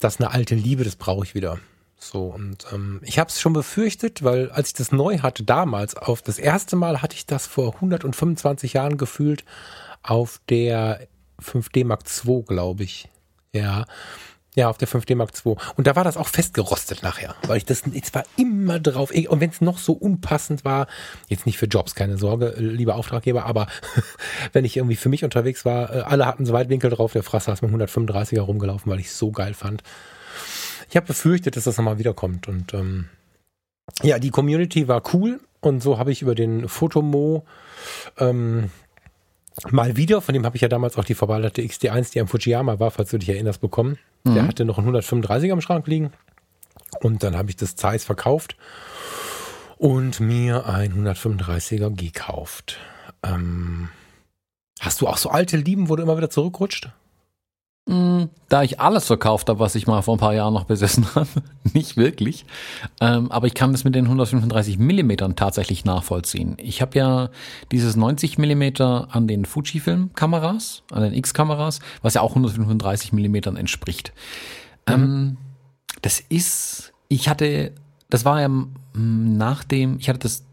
das 0.00 0.16
ist 0.16 0.20
eine 0.20 0.32
alte 0.32 0.54
Liebe, 0.54 0.84
das 0.84 0.96
brauche 0.96 1.24
ich 1.24 1.34
wieder. 1.34 1.58
So, 1.98 2.24
und 2.24 2.66
ähm, 2.70 3.00
ich 3.02 3.18
habe 3.18 3.30
es 3.30 3.40
schon 3.40 3.54
befürchtet, 3.54 4.22
weil 4.22 4.50
als 4.50 4.68
ich 4.68 4.74
das 4.74 4.92
neu 4.92 5.20
hatte, 5.20 5.44
damals, 5.44 5.96
auf 5.96 6.20
das 6.20 6.38
erste 6.38 6.76
Mal 6.76 7.00
hatte 7.00 7.16
ich 7.16 7.24
das 7.24 7.46
vor 7.46 7.76
125 7.76 8.74
Jahren 8.74 8.98
gefühlt 8.98 9.46
auf 10.02 10.42
der 10.50 11.08
5D 11.42 11.86
Mark 11.86 12.02
II, 12.26 12.42
glaube 12.42 12.84
ich. 12.84 13.08
Ja. 13.54 13.86
Ja, 14.56 14.70
auf 14.70 14.78
der 14.78 14.88
5D 14.88 15.14
Mark 15.16 15.32
II. 15.44 15.56
Und 15.76 15.86
da 15.86 15.96
war 15.96 16.04
das 16.04 16.16
auch 16.16 16.28
festgerostet 16.28 17.02
nachher, 17.02 17.34
weil 17.46 17.58
ich 17.58 17.66
das 17.66 17.82
jetzt 17.92 18.14
war 18.14 18.24
immer 18.38 18.80
drauf. 18.80 19.10
Und 19.10 19.40
wenn 19.40 19.50
es 19.50 19.60
noch 19.60 19.76
so 19.76 19.92
unpassend 19.92 20.64
war, 20.64 20.86
jetzt 21.28 21.44
nicht 21.44 21.58
für 21.58 21.66
Jobs, 21.66 21.94
keine 21.94 22.16
Sorge, 22.16 22.54
lieber 22.56 22.94
Auftraggeber, 22.94 23.44
aber 23.44 23.66
wenn 24.54 24.64
ich 24.64 24.78
irgendwie 24.78 24.96
für 24.96 25.10
mich 25.10 25.24
unterwegs 25.24 25.66
war, 25.66 25.94
äh, 25.94 26.00
alle 26.00 26.24
hatten 26.24 26.46
so 26.46 26.54
Weitwinkel 26.54 26.88
drauf, 26.88 27.12
der 27.12 27.22
Frasser 27.22 27.52
ist 27.52 27.60
mit 27.60 27.70
135er 27.70 28.40
rumgelaufen, 28.40 28.90
weil 28.90 28.98
ich 28.98 29.08
es 29.08 29.18
so 29.18 29.30
geil 29.30 29.52
fand. 29.52 29.82
Ich 30.88 30.96
habe 30.96 31.06
befürchtet, 31.06 31.56
dass 31.56 31.64
das 31.64 31.76
nochmal 31.76 31.98
wiederkommt. 31.98 32.48
Und 32.48 32.72
ähm, 32.72 33.10
ja, 34.02 34.18
die 34.18 34.30
Community 34.30 34.88
war 34.88 35.02
cool. 35.12 35.38
Und 35.60 35.82
so 35.82 35.98
habe 35.98 36.12
ich 36.12 36.22
über 36.22 36.34
den 36.34 36.66
Fotomo 36.66 37.44
ähm, 38.18 38.70
mal 39.70 39.96
wieder, 39.96 40.20
von 40.20 40.32
dem 40.32 40.44
habe 40.44 40.56
ich 40.56 40.62
ja 40.62 40.68
damals 40.68 40.96
auch 40.96 41.04
die 41.04 41.14
verballerte 41.14 41.62
XD1, 41.62 42.12
die 42.12 42.20
am 42.20 42.28
Fujiyama 42.28 42.78
war, 42.78 42.90
falls 42.90 43.10
du 43.10 43.18
dich 43.18 43.28
erinnerst, 43.28 43.60
bekommen. 43.60 43.98
Mhm. 44.24 44.34
Der 44.34 44.46
hatte 44.48 44.64
noch 44.64 44.78
einen 44.78 44.94
135er 44.94 45.52
im 45.52 45.60
Schrank 45.60 45.86
liegen. 45.86 46.12
Und 47.00 47.22
dann 47.22 47.36
habe 47.36 47.50
ich 47.50 47.56
das 47.56 47.76
Zeiss 47.76 48.04
verkauft 48.04 48.56
und 49.76 50.20
mir 50.20 50.66
ein 50.66 51.06
135er 51.06 51.94
gekauft. 51.94 52.78
Ähm, 53.22 53.88
hast 54.80 55.00
du 55.00 55.06
auch 55.06 55.18
so 55.18 55.30
alte 55.30 55.56
Lieben, 55.56 55.88
wo 55.88 55.96
du 55.96 56.02
immer 56.02 56.16
wieder 56.16 56.30
zurückrutscht? 56.30 56.90
Mm, 57.88 58.24
da 58.48 58.64
ich 58.64 58.80
alles 58.80 59.06
verkauft 59.06 59.48
habe, 59.48 59.60
was 59.60 59.76
ich 59.76 59.86
mal 59.86 60.02
vor 60.02 60.16
ein 60.16 60.18
paar 60.18 60.34
Jahren 60.34 60.52
noch 60.54 60.64
besessen 60.64 61.06
habe, 61.14 61.28
nicht 61.72 61.96
wirklich. 61.96 62.44
Ähm, 63.00 63.30
aber 63.30 63.46
ich 63.46 63.54
kann 63.54 63.70
das 63.70 63.84
mit 63.84 63.94
den 63.94 64.06
135 64.06 64.78
Millimetern 64.78 65.36
tatsächlich 65.36 65.84
nachvollziehen. 65.84 66.56
Ich 66.58 66.82
habe 66.82 66.98
ja 66.98 67.30
dieses 67.70 67.94
90 67.94 68.38
Millimeter 68.38 69.08
an 69.12 69.28
den 69.28 69.44
Fujifilm-Kameras, 69.44 70.82
an 70.90 71.02
den 71.02 71.14
X-Kameras, 71.14 71.78
was 72.02 72.14
ja 72.14 72.22
auch 72.22 72.30
135 72.30 73.12
Millimetern 73.12 73.56
entspricht. 73.56 74.12
Mhm. 74.88 74.94
Ähm, 74.94 75.36
das 76.02 76.18
ist, 76.18 76.92
ich 77.06 77.28
hatte, 77.28 77.72
das 78.10 78.24
war 78.24 78.40
ja 78.40 78.50
nach 78.94 79.62
dem, 79.62 79.98
ich 79.98 80.08
hatte 80.08 80.20
das 80.20 80.45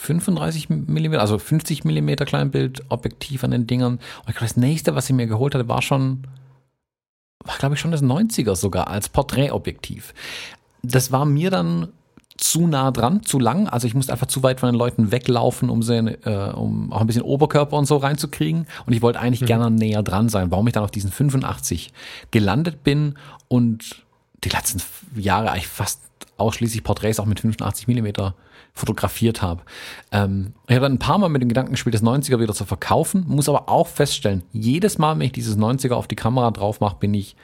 35 0.00 0.70
mm, 0.70 1.14
also 1.14 1.38
50 1.38 1.84
mm 1.84 2.14
Kleinbild 2.26 2.82
Objektiv 2.88 3.44
an 3.44 3.50
den 3.50 3.66
Dingern. 3.66 3.94
Und 3.94 4.28
ich 4.28 4.34
glaube, 4.36 4.46
das 4.46 4.56
nächste, 4.56 4.94
was 4.94 5.08
ich 5.10 5.14
mir 5.14 5.26
geholt 5.26 5.54
hatte, 5.54 5.68
war 5.68 5.82
schon, 5.82 6.26
war 7.44 7.56
glaube 7.58 7.74
ich 7.74 7.80
schon 7.80 7.90
das 7.90 8.02
90er 8.02 8.56
sogar 8.56 8.88
als 8.88 9.08
Porträtobjektiv. 9.08 10.14
Das 10.82 11.12
war 11.12 11.26
mir 11.26 11.50
dann 11.50 11.88
zu 12.38 12.66
nah 12.66 12.90
dran, 12.90 13.22
zu 13.22 13.38
lang. 13.38 13.68
Also 13.68 13.86
ich 13.86 13.94
musste 13.94 14.12
einfach 14.12 14.26
zu 14.26 14.42
weit 14.42 14.60
von 14.60 14.70
den 14.70 14.78
Leuten 14.78 15.12
weglaufen, 15.12 15.68
um, 15.68 15.82
sie, 15.82 15.98
äh, 15.98 16.52
um 16.52 16.90
auch 16.90 17.02
ein 17.02 17.06
bisschen 17.06 17.22
Oberkörper 17.22 17.76
und 17.76 17.84
so 17.84 17.98
reinzukriegen. 17.98 18.66
Und 18.86 18.92
ich 18.94 19.02
wollte 19.02 19.20
eigentlich 19.20 19.42
mhm. 19.42 19.46
gerne 19.46 19.70
näher 19.70 20.02
dran 20.02 20.30
sein, 20.30 20.50
warum 20.50 20.66
ich 20.66 20.72
dann 20.72 20.82
auf 20.82 20.90
diesen 20.90 21.12
85 21.12 21.92
gelandet 22.30 22.82
bin 22.82 23.16
und 23.48 24.02
die 24.42 24.48
letzten 24.48 24.80
Jahre 25.14 25.50
eigentlich 25.50 25.68
fast 25.68 26.00
ausschließlich 26.38 26.82
Porträts 26.82 27.20
auch 27.20 27.26
mit 27.26 27.40
85 27.40 27.86
Millimeter 27.86 28.34
fotografiert 28.72 29.42
habe. 29.42 29.62
Ähm, 30.12 30.54
ich 30.68 30.74
habe 30.74 30.84
dann 30.84 30.94
ein 30.94 30.98
paar 30.98 31.18
Mal 31.18 31.28
mit 31.28 31.42
dem 31.42 31.48
Gedanken 31.48 31.72
gespielt, 31.72 31.94
das 31.94 32.02
90er 32.02 32.40
wieder 32.40 32.54
zu 32.54 32.64
verkaufen, 32.64 33.24
muss 33.26 33.48
aber 33.48 33.68
auch 33.68 33.86
feststellen, 33.86 34.42
jedes 34.52 34.98
Mal, 34.98 35.18
wenn 35.18 35.26
ich 35.26 35.32
dieses 35.32 35.58
90er 35.58 35.92
auf 35.92 36.08
die 36.08 36.16
Kamera 36.16 36.50
drauf 36.50 36.80
mache, 36.80 36.96
bin 36.96 37.14
ich 37.14 37.36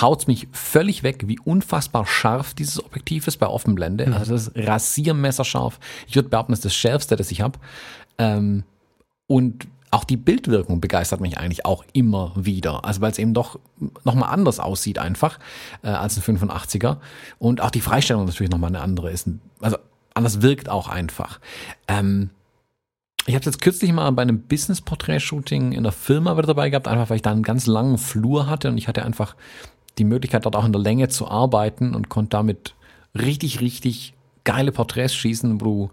haut's 0.00 0.26
mich 0.26 0.48
völlig 0.52 1.02
weg, 1.02 1.24
wie 1.26 1.38
unfassbar 1.38 2.06
scharf 2.06 2.54
dieses 2.54 2.84
Objektiv 2.84 3.26
ist 3.26 3.36
bei 3.36 3.46
Offenblende. 3.46 4.06
Mhm. 4.06 4.12
Also 4.14 4.32
das 4.32 4.48
ist 4.48 4.56
rasiermesserscharf. 4.56 5.78
Ich 6.08 6.16
würde 6.16 6.28
behaupten, 6.28 6.52
das 6.52 6.60
ist 6.60 6.64
das 6.64 6.74
schärfste, 6.74 7.16
das 7.16 7.30
ich 7.30 7.40
habe. 7.40 7.58
Ähm, 8.18 8.64
und 9.26 9.68
auch 9.90 10.04
die 10.04 10.16
Bildwirkung 10.16 10.80
begeistert 10.80 11.20
mich 11.20 11.38
eigentlich 11.38 11.64
auch 11.64 11.84
immer 11.92 12.32
wieder. 12.34 12.84
Also 12.84 13.00
weil 13.00 13.12
es 13.12 13.18
eben 13.18 13.32
doch 13.32 13.60
nochmal 14.02 14.30
anders 14.30 14.58
aussieht 14.58 14.98
einfach 14.98 15.38
äh, 15.82 15.88
als 15.88 16.16
ein 16.16 16.36
85er. 16.36 16.96
Und 17.38 17.60
auch 17.60 17.70
die 17.70 17.80
Freistellung 17.80 18.24
natürlich 18.24 18.50
nochmal 18.50 18.70
eine 18.70 18.80
andere 18.80 19.12
ist. 19.12 19.28
Also 19.60 19.76
anders 20.14 20.42
wirkt 20.42 20.68
auch 20.68 20.88
einfach. 20.88 21.40
Ähm, 21.88 22.30
ich 23.26 23.34
habe 23.34 23.44
jetzt 23.44 23.60
kürzlich 23.60 23.92
mal 23.92 24.10
bei 24.12 24.22
einem 24.22 24.40
Business-Portrait-Shooting 24.42 25.72
in 25.72 25.82
der 25.82 25.92
Firma 25.92 26.36
wieder 26.36 26.48
dabei 26.48 26.70
gehabt, 26.70 26.88
einfach 26.88 27.10
weil 27.10 27.16
ich 27.16 27.22
da 27.22 27.32
einen 27.32 27.42
ganz 27.42 27.66
langen 27.66 27.98
Flur 27.98 28.48
hatte 28.48 28.68
und 28.68 28.78
ich 28.78 28.86
hatte 28.86 29.04
einfach 29.04 29.34
die 29.98 30.04
Möglichkeit, 30.04 30.44
dort 30.44 30.56
auch 30.56 30.64
in 30.64 30.72
der 30.72 30.82
Länge 30.82 31.08
zu 31.08 31.28
arbeiten 31.28 31.94
und 31.94 32.08
konnte 32.08 32.30
damit 32.30 32.74
richtig, 33.14 33.60
richtig 33.60 34.14
geile 34.44 34.72
Porträts 34.72 35.14
schießen, 35.14 35.60
wo 35.60 35.64
du, 35.64 35.90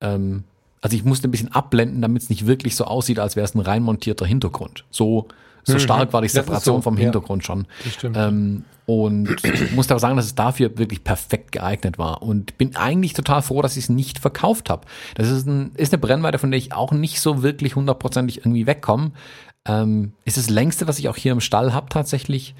ähm, 0.00 0.44
also 0.82 0.96
ich 0.96 1.04
musste 1.04 1.28
ein 1.28 1.30
bisschen 1.30 1.52
abblenden, 1.52 2.02
damit 2.02 2.22
es 2.22 2.30
nicht 2.30 2.46
wirklich 2.46 2.76
so 2.76 2.84
aussieht, 2.84 3.18
als 3.18 3.36
wäre 3.36 3.44
es 3.44 3.54
ein 3.54 3.60
rein 3.60 3.82
montierter 3.82 4.26
Hintergrund. 4.26 4.84
So 4.90 5.28
so 5.64 5.74
mhm. 5.74 5.78
stark 5.78 6.12
war 6.12 6.22
die 6.22 6.28
Separation 6.28 6.76
so, 6.76 6.82
vom 6.82 6.96
Hintergrund 6.96 7.42
ja, 7.42 7.46
schon. 7.46 7.66
Das 7.84 7.94
stimmt. 7.94 8.16
Ähm, 8.16 8.64
und 8.86 9.36
muss 9.74 9.90
aber 9.90 10.00
sagen, 10.00 10.16
dass 10.16 10.26
es 10.26 10.34
dafür 10.34 10.76
wirklich 10.76 11.04
perfekt 11.04 11.52
geeignet 11.52 11.96
war. 11.98 12.22
Und 12.22 12.58
bin 12.58 12.74
eigentlich 12.74 13.12
total 13.12 13.40
froh, 13.42 13.62
dass 13.62 13.76
ich 13.76 13.84
es 13.84 13.88
nicht 13.88 14.18
verkauft 14.18 14.68
habe. 14.68 14.86
Das 15.14 15.28
ist, 15.28 15.46
ein, 15.46 15.72
ist 15.76 15.92
eine 15.92 16.00
Brennweite, 16.00 16.38
von 16.38 16.50
der 16.50 16.58
ich 16.58 16.72
auch 16.72 16.90
nicht 16.90 17.20
so 17.20 17.42
wirklich 17.42 17.76
hundertprozentig 17.76 18.38
irgendwie 18.38 18.66
wegkomme. 18.66 19.12
Ähm, 19.66 20.12
ist 20.24 20.38
das 20.38 20.50
längste, 20.50 20.88
was 20.88 20.98
ich 20.98 21.08
auch 21.08 21.16
hier 21.16 21.32
im 21.32 21.40
Stall 21.40 21.72
habe 21.72 21.88
tatsächlich. 21.88 22.54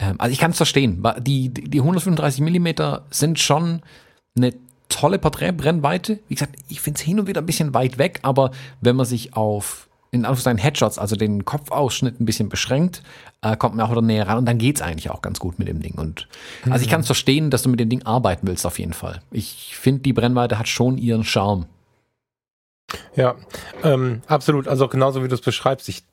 Ähm, 0.00 0.16
also 0.18 0.32
ich 0.32 0.38
kann 0.38 0.50
es 0.50 0.56
verstehen. 0.56 1.04
Die, 1.20 1.50
die 1.50 1.80
135 1.80 2.40
Millimeter 2.40 3.04
sind 3.10 3.38
schon 3.38 3.82
eine 4.36 4.54
tolle 4.88 5.18
Porträtbrennweite. 5.18 6.18
Wie 6.28 6.34
gesagt, 6.34 6.56
ich 6.68 6.80
finde 6.80 6.98
es 6.98 7.04
hin 7.04 7.20
und 7.20 7.26
wieder 7.28 7.42
ein 7.42 7.46
bisschen 7.46 7.74
weit 7.74 7.98
weg, 7.98 8.20
aber 8.22 8.50
wenn 8.80 8.96
man 8.96 9.06
sich 9.06 9.34
auf 9.34 9.87
in 10.10 10.24
Anführungszeichen 10.24 10.58
Headshots, 10.58 10.98
also 10.98 11.16
den 11.16 11.44
Kopfausschnitt 11.44 12.20
ein 12.20 12.24
bisschen 12.24 12.48
beschränkt, 12.48 13.02
äh, 13.42 13.56
kommt 13.56 13.76
man 13.76 13.86
auch 13.86 13.90
wieder 13.90 14.02
näher 14.02 14.26
ran 14.26 14.38
und 14.38 14.46
dann 14.46 14.58
geht's 14.58 14.80
eigentlich 14.80 15.10
auch 15.10 15.22
ganz 15.22 15.38
gut 15.38 15.58
mit 15.58 15.68
dem 15.68 15.80
Ding. 15.80 15.94
Und 15.94 16.28
also 16.68 16.82
ich 16.82 16.90
kann 16.90 17.00
es 17.00 17.06
verstehen, 17.06 17.50
dass 17.50 17.62
du 17.62 17.68
mit 17.68 17.80
dem 17.80 17.88
Ding 17.88 18.04
arbeiten 18.04 18.46
willst, 18.46 18.64
auf 18.66 18.78
jeden 18.78 18.94
Fall. 18.94 19.20
Ich 19.30 19.76
finde, 19.76 20.02
die 20.02 20.12
Brennweite 20.12 20.58
hat 20.58 20.68
schon 20.68 20.98
ihren 20.98 21.24
Charme. 21.24 21.66
Ja, 23.14 23.34
ähm, 23.84 24.22
absolut. 24.26 24.66
Also 24.66 24.88
genauso 24.88 25.22
wie 25.22 25.28
du 25.28 25.34
es 25.34 25.42
beschreibst. 25.42 25.88
Ich 25.88 26.04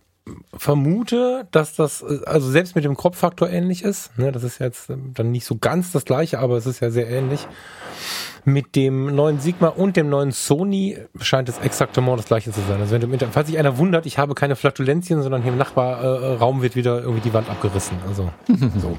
vermute, 0.57 1.47
dass 1.51 1.75
das, 1.75 2.03
also 2.03 2.49
selbst 2.49 2.75
mit 2.75 2.83
dem 2.83 2.97
Kropffaktor 2.97 3.49
ähnlich 3.49 3.83
ist. 3.83 4.17
Ne, 4.17 4.31
das 4.31 4.43
ist 4.43 4.59
jetzt 4.59 4.89
dann 4.89 5.31
nicht 5.31 5.45
so 5.45 5.57
ganz 5.57 5.91
das 5.91 6.05
gleiche, 6.05 6.39
aber 6.39 6.57
es 6.57 6.65
ist 6.65 6.79
ja 6.79 6.89
sehr 6.89 7.07
ähnlich. 7.09 7.47
Mit 8.45 8.75
dem 8.75 9.15
neuen 9.15 9.39
Sigma 9.39 9.69
und 9.69 9.97
dem 9.97 10.09
neuen 10.09 10.31
Sony 10.31 10.97
scheint 11.19 11.49
es 11.49 11.57
exaktement 11.57 12.19
das 12.19 12.27
gleiche 12.27 12.51
zu 12.51 12.61
sein. 12.61 12.79
Also 12.79 12.91
wenn 12.93 13.01
du, 13.01 13.25
im 13.25 13.31
falls 13.31 13.47
sich 13.47 13.57
einer 13.57 13.77
wundert, 13.79 14.05
ich 14.05 14.19
habe 14.19 14.35
keine 14.35 14.55
Flatulenzien, 14.55 15.23
sondern 15.23 15.41
hier 15.41 15.51
im 15.51 15.57
Nachbarraum 15.57 16.61
wird 16.61 16.75
wieder 16.75 17.01
irgendwie 17.01 17.21
die 17.21 17.33
Wand 17.33 17.49
abgerissen. 17.49 17.97
Also 18.07 18.31
so. 18.77 18.97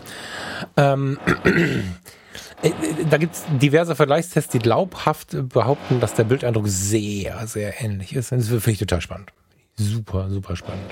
ähm, 0.76 1.18
äh, 2.62 2.70
da 3.08 3.18
gibt's 3.18 3.44
diverse 3.62 3.94
Vergleichstests, 3.94 4.50
die 4.50 4.58
glaubhaft 4.58 5.36
behaupten, 5.48 6.00
dass 6.00 6.14
der 6.14 6.24
Bildeindruck 6.24 6.66
sehr, 6.66 7.46
sehr 7.46 7.80
ähnlich 7.80 8.14
ist. 8.16 8.32
Und 8.32 8.38
das 8.38 8.48
finde 8.48 8.70
ich 8.72 8.78
total 8.78 9.00
spannend. 9.00 9.32
Super, 9.76 10.28
super 10.30 10.56
spannend. 10.56 10.90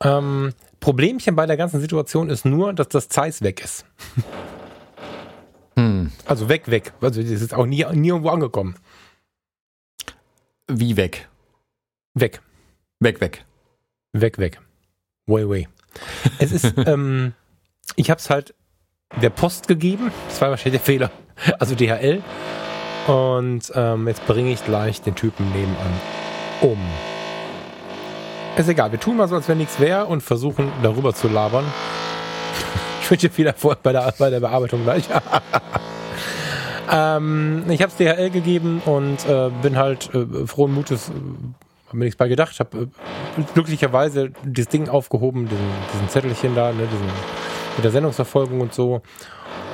Ähm, 0.00 0.54
Problemchen 0.80 1.34
bei 1.34 1.46
der 1.46 1.56
ganzen 1.56 1.80
Situation 1.80 2.30
ist 2.30 2.44
nur, 2.44 2.72
dass 2.72 2.88
das 2.88 3.08
Zeiss 3.08 3.42
weg 3.42 3.62
ist. 3.62 3.84
Hm. 5.76 6.12
Also 6.26 6.48
weg, 6.48 6.70
weg. 6.70 6.92
Also 7.00 7.20
das 7.22 7.30
ist 7.30 7.54
auch 7.54 7.66
nie, 7.66 7.84
nie 7.92 8.08
irgendwo 8.08 8.30
angekommen. 8.30 8.76
Wie 10.68 10.96
weg? 10.96 11.28
Weg. 12.14 12.40
Weg, 13.00 13.20
weg. 13.20 13.44
Weg, 14.12 14.38
weg. 14.38 14.60
Way, 15.26 15.48
way. 15.48 15.68
Es 16.38 16.52
ist, 16.52 16.74
ähm, 16.86 17.32
ich 17.96 18.10
habe 18.10 18.18
es 18.18 18.30
halt 18.30 18.54
der 19.20 19.30
Post 19.30 19.68
gegeben. 19.68 20.10
Das 20.28 20.40
war 20.40 20.50
wahrscheinlich 20.50 20.80
der 20.80 20.86
Fehler. 20.86 21.10
Also 21.58 21.74
DHL. 21.74 22.22
Und 23.06 23.70
ähm, 23.74 24.08
jetzt 24.08 24.26
bringe 24.26 24.52
ich 24.52 24.64
gleich 24.64 25.02
den 25.02 25.14
Typen 25.14 25.46
nebenan 25.52 26.00
um. 26.62 26.78
Ist 28.56 28.68
egal, 28.68 28.92
wir 28.92 29.00
tun 29.00 29.16
mal 29.16 29.28
so, 29.28 29.34
als 29.34 29.48
wenn 29.48 29.58
nichts 29.58 29.80
wäre 29.80 30.06
und 30.06 30.22
versuchen 30.22 30.72
darüber 30.82 31.12
zu 31.12 31.28
labern. 31.28 31.64
Ich 33.04 33.10
wünsche 33.10 33.28
viel 33.28 33.46
Erfolg 33.46 33.82
bei 33.82 33.92
der, 33.92 34.14
bei 34.18 34.30
der 34.30 34.40
Bearbeitung 34.40 34.82
gleich. 34.82 35.04
ähm, 36.90 37.66
ich 37.68 37.82
habe 37.82 37.92
es 37.92 37.96
DHL 37.98 38.30
gegeben 38.30 38.80
und 38.86 39.28
äh, 39.28 39.50
bin 39.60 39.76
halt 39.76 40.08
äh, 40.14 40.46
frohen 40.46 40.72
Mutes, 40.72 41.10
äh, 41.10 41.12
habe 41.88 41.98
mir 41.98 42.04
nichts 42.06 42.16
bei 42.16 42.28
gedacht, 42.28 42.58
habe 42.60 42.78
äh, 42.78 43.42
glücklicherweise 43.52 44.32
das 44.42 44.68
Ding 44.68 44.88
aufgehoben, 44.88 45.50
diesen, 45.50 45.66
diesen 45.92 46.08
Zettelchen 46.08 46.54
da, 46.54 46.72
ne, 46.72 46.86
diesen, 46.90 47.06
mit 47.76 47.84
der 47.84 47.90
Sendungsverfolgung 47.90 48.62
und 48.62 48.72
so. 48.72 49.02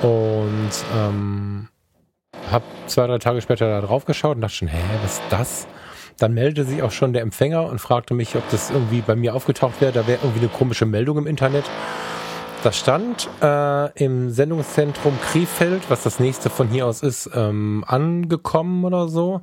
Und 0.01 0.71
ähm, 0.93 1.69
habe 2.51 2.65
zwei, 2.87 3.07
drei 3.07 3.19
Tage 3.19 3.41
später 3.41 3.69
da 3.69 3.79
drauf 3.79 4.03
geschaut 4.03 4.35
und 4.35 4.41
dachte 4.41 4.55
schon, 4.55 4.67
hä, 4.67 4.77
was 5.03 5.13
ist 5.13 5.23
das? 5.29 5.67
Dann 6.17 6.33
meldete 6.33 6.65
sich 6.65 6.83
auch 6.83 6.91
schon 6.91 7.13
der 7.13 7.21
Empfänger 7.21 7.65
und 7.65 7.79
fragte 7.79 8.13
mich, 8.13 8.35
ob 8.35 8.43
das 8.49 8.71
irgendwie 8.71 8.99
bei 8.99 9.15
mir 9.15 9.35
aufgetaucht 9.35 9.79
wäre. 9.79 9.93
Da 9.93 10.05
wäre 10.05 10.19
irgendwie 10.21 10.41
eine 10.41 10.49
komische 10.49 10.85
Meldung 10.85 11.17
im 11.17 11.27
Internet. 11.27 11.63
Da 12.63 12.71
stand 12.71 13.27
äh, 13.41 13.91
im 14.03 14.29
Sendungszentrum 14.29 15.19
Krefeld, 15.19 15.89
was 15.89 16.03
das 16.03 16.19
nächste 16.19 16.51
von 16.51 16.67
hier 16.67 16.85
aus 16.85 17.01
ist, 17.01 17.27
ähm, 17.33 17.83
angekommen 17.87 18.85
oder 18.85 19.07
so. 19.07 19.41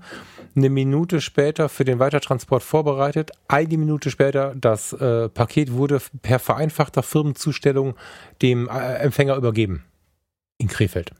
Eine 0.54 0.70
Minute 0.70 1.20
später 1.20 1.68
für 1.68 1.85
den 1.85 1.98
Weitertransport 1.98 2.62
vorbereitet. 2.62 3.33
Eine 3.48 3.76
Minute 3.76 4.12
später 4.12 4.54
das 4.54 4.92
äh, 4.92 5.28
Paket 5.28 5.72
wurde 5.72 6.00
per 6.22 6.38
vereinfachter 6.38 7.02
Firmenzustellung 7.02 7.96
dem 8.40 8.68
äh, 8.68 8.98
Empfänger 8.98 9.35
übergeben. 9.35 9.83
In 10.59 10.68
Krefeld. 10.68 11.11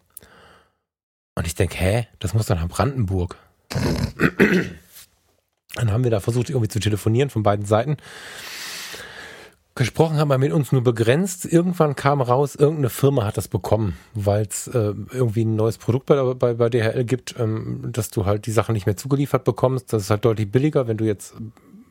Und 1.35 1.49
ich 1.49 1.57
denke, 1.57 1.79
hä, 1.79 2.07
das 2.21 2.33
muss 2.33 2.47
dann 2.47 2.59
nach 2.59 2.69
Brandenburg. 2.69 3.37
Dann 5.75 5.93
haben 5.93 6.03
wir 6.03 6.11
da 6.11 6.19
versucht, 6.19 6.49
irgendwie 6.49 6.69
zu 6.69 6.81
telefonieren 6.81 7.31
von 7.31 7.43
beiden 7.43 7.65
Seiten. 7.65 7.99
Gesprochen 9.79 10.17
haben 10.17 10.29
wir 10.29 10.39
mit 10.39 10.53
uns 10.53 10.73
nur 10.73 10.83
begrenzt. 10.83 11.45
Irgendwann 11.45 11.95
kam 11.95 12.21
raus, 12.21 12.57
irgendeine 12.57 12.91
Firma 12.91 13.25
hat 13.25 13.37
das 13.37 13.47
bekommen, 13.47 13.97
weil 14.13 14.45
es 14.45 14.67
äh, 14.67 14.93
irgendwie 15.13 15.45
ein 15.45 15.55
neues 15.55 15.79
Produkt 15.79 16.07
bei, 16.07 16.35
bei, 16.35 16.55
bei 16.55 16.69
DHL 16.69 17.05
gibt, 17.05 17.37
ähm, 17.39 17.89
dass 17.93 18.11
du 18.11 18.27
halt 18.27 18.47
die 18.47 18.51
Sachen 18.51 18.73
nicht 18.73 18.87
mehr 18.87 18.97
zugeliefert 18.97 19.45
bekommst. 19.45 19.93
Das 19.93 20.03
ist 20.03 20.11
halt 20.11 20.25
deutlich 20.25 20.51
billiger, 20.51 20.89
wenn 20.89 20.97
du 20.97 21.05
jetzt 21.05 21.35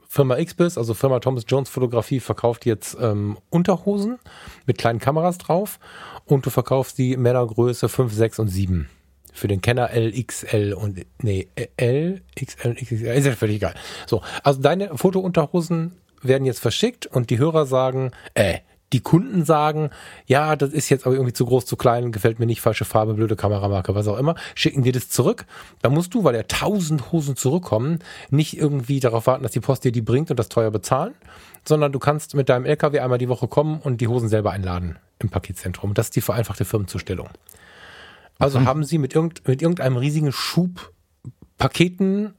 Firma 0.10 0.38
X 0.38 0.54
bist, 0.54 0.78
also 0.78 0.94
Firma 0.94 1.22
Thomas 1.22 1.46
Jones 1.48 1.70
Fotografie 1.70 2.20
verkauft 2.20 2.66
jetzt 2.66 2.98
ähm, 3.00 3.38
Unterhosen 3.50 4.20
mit 4.66 4.78
kleinen 4.78 5.00
Kameras 5.00 5.38
drauf 5.38 5.80
und 6.26 6.46
du 6.46 6.50
verkaufst 6.50 6.98
die 6.98 7.16
Männergröße 7.16 7.88
5, 7.88 8.14
6 8.14 8.40
und 8.40 8.48
7 8.50 8.90
für 9.32 9.48
den 9.48 9.62
Kenner 9.62 9.92
L, 9.92 10.12
XL 10.12 10.74
und 10.74 11.06
nee, 11.22 11.48
L, 11.78 12.22
XL, 12.36 12.74
XXL, 12.74 13.06
ist 13.06 13.26
ja 13.26 13.32
völlig 13.34 13.58
egal. 13.58 13.76
So, 14.08 14.22
also 14.44 14.62
deine 14.62 14.98
Fotounterhosen 14.98 15.94
werden 16.22 16.46
jetzt 16.46 16.60
verschickt 16.60 17.06
und 17.06 17.30
die 17.30 17.40
Hörer 17.40 17.66
sagen, 17.66 18.12
äh, 18.34 18.60
die 18.94 19.02
Kunden 19.02 19.44
sagen, 19.44 19.90
ja, 20.28 20.56
das 20.56 20.72
ist 20.72 20.90
jetzt 20.90 21.06
aber 21.06 21.16
irgendwie 21.16 21.34
zu 21.34 21.46
groß, 21.46 21.66
zu 21.66 21.76
klein, 21.76 22.12
gefällt 22.12 22.40
mir 22.40 22.46
nicht, 22.46 22.62
falsche 22.62 22.86
Farbe, 22.86 23.16
blöde 23.16 23.36
Kameramarke, 23.36 23.96
was 23.96 24.08
auch 24.08 24.18
immer, 24.18 24.36
schicken 24.56 24.84
dir 24.84 24.94
das 24.94 25.10
zurück. 25.10 25.46
Da 25.82 25.90
musst 25.90 26.14
du, 26.14 26.24
weil 26.24 26.36
ja 26.36 26.44
tausend 26.44 27.12
Hosen 27.12 27.36
zurückkommen, 27.36 28.00
nicht 28.30 28.58
irgendwie 28.58 29.00
darauf 29.00 29.28
warten, 29.28 29.44
dass 29.44 29.52
die 29.52 29.60
Post 29.60 29.84
dir 29.84 29.92
die 29.92 30.02
bringt 30.02 30.32
und 30.32 30.40
das 30.40 30.48
teuer 30.48 30.72
bezahlen, 30.72 31.16
sondern 31.66 31.92
du 31.92 32.00
kannst 32.00 32.34
mit 32.34 32.48
deinem 32.48 32.66
LKW 32.66 33.00
einmal 33.00 33.18
die 33.18 33.30
Woche 33.30 33.48
kommen 33.48 33.80
und 33.82 34.00
die 34.00 34.08
Hosen 34.08 34.30
selber 34.30 34.52
einladen 34.52 34.98
im 35.20 35.30
Paketzentrum. 35.30 35.94
Das 35.94 36.08
ist 36.08 36.16
die 36.16 36.22
vereinfachte 36.22 36.64
Firmenzustellung. 36.64 37.30
Also 38.40 38.60
mhm. 38.60 38.66
haben 38.68 38.84
sie 38.84 39.00
mit, 39.00 39.14
irgend, 39.14 39.46
mit 39.48 39.62
irgendeinem 39.62 39.98
riesigen 39.98 40.32
Schub 40.32 40.94
Paketen 41.58 42.36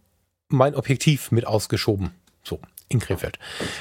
mein 0.48 0.74
Objektiv 0.74 1.32
mit 1.32 1.46
ausgeschoben. 1.46 2.12
So, 2.42 2.60
in 2.88 3.00
Krefeld. 3.00 3.38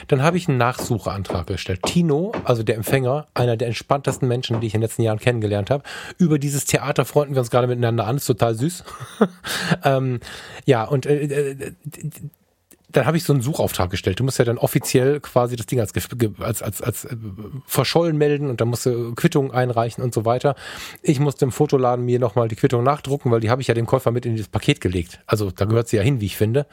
Dann 0.08 0.22
habe 0.22 0.38
ich 0.38 0.48
einen 0.48 0.58
Nachsucheantrag 0.58 1.48
gestellt. 1.48 1.84
Tino, 1.84 2.34
also 2.44 2.64
der 2.64 2.76
Empfänger, 2.76 3.28
einer 3.34 3.58
der 3.58 3.68
entspanntesten 3.68 4.28
Menschen, 4.28 4.60
die 4.60 4.68
ich 4.68 4.74
in 4.74 4.82
den 4.82 4.88
letzten 4.88 5.02
Jahren 5.02 5.20
kennengelernt 5.20 5.70
habe. 5.70 5.84
Über 6.18 6.40
dieses 6.40 6.66
Theater 6.66 7.06
freunden 7.06 7.36
wir 7.36 7.40
uns 7.40 7.52
gerade 7.52 7.68
miteinander 7.68 8.06
an, 8.06 8.18
ist 8.18 8.26
total 8.26 8.56
süß. 8.56 8.84
ähm, 9.84 10.20
ja, 10.66 10.84
und 10.84 11.06
äh, 11.06 11.24
äh 11.24 11.74
dann 12.90 13.06
habe 13.06 13.18
ich 13.18 13.24
so 13.24 13.34
einen 13.34 13.42
Suchauftrag 13.42 13.90
gestellt. 13.90 14.20
Du 14.20 14.24
musst 14.24 14.40
ja 14.40 14.46
dann 14.46 14.58
offiziell 14.58 15.20
quasi 15.20 15.56
das 15.58 15.66
Ding 15.66 15.80
als, 15.80 15.94
als, 16.40 16.62
als, 16.62 16.82
als 16.82 17.06
äh, 17.06 17.18
verschollen 17.66 18.18
melden 18.18 18.50
und 18.50 18.62
dann 18.62 18.70
musst 18.70 18.86
du 18.86 19.14
Quittungen 19.14 19.52
einreichen 19.52 20.04
und 20.04 20.14
so 20.14 20.24
weiter. 20.24 20.56
Ich 21.02 21.20
musste 21.20 21.46
im 21.46 21.52
Fotoladen 21.52 22.06
mir 22.06 22.18
nochmal 22.20 22.48
die 22.48 22.56
Quittung 22.56 22.84
nachdrucken, 22.84 23.30
weil 23.30 23.42
die 23.42 23.50
habe 23.50 23.62
ich 23.62 23.68
ja 23.68 23.74
dem 23.74 23.86
Käufer 23.86 24.12
mit 24.12 24.26
in 24.26 24.38
das 24.38 24.48
Paket 24.48 24.80
gelegt. 24.80 25.20
Also 25.28 25.52
da 25.52 25.66
gehört 25.66 25.90
sie 25.90 25.98
ja 25.98 26.04
hin, 26.04 26.22
wie 26.22 26.28
ich 26.28 26.38
finde. 26.38 26.66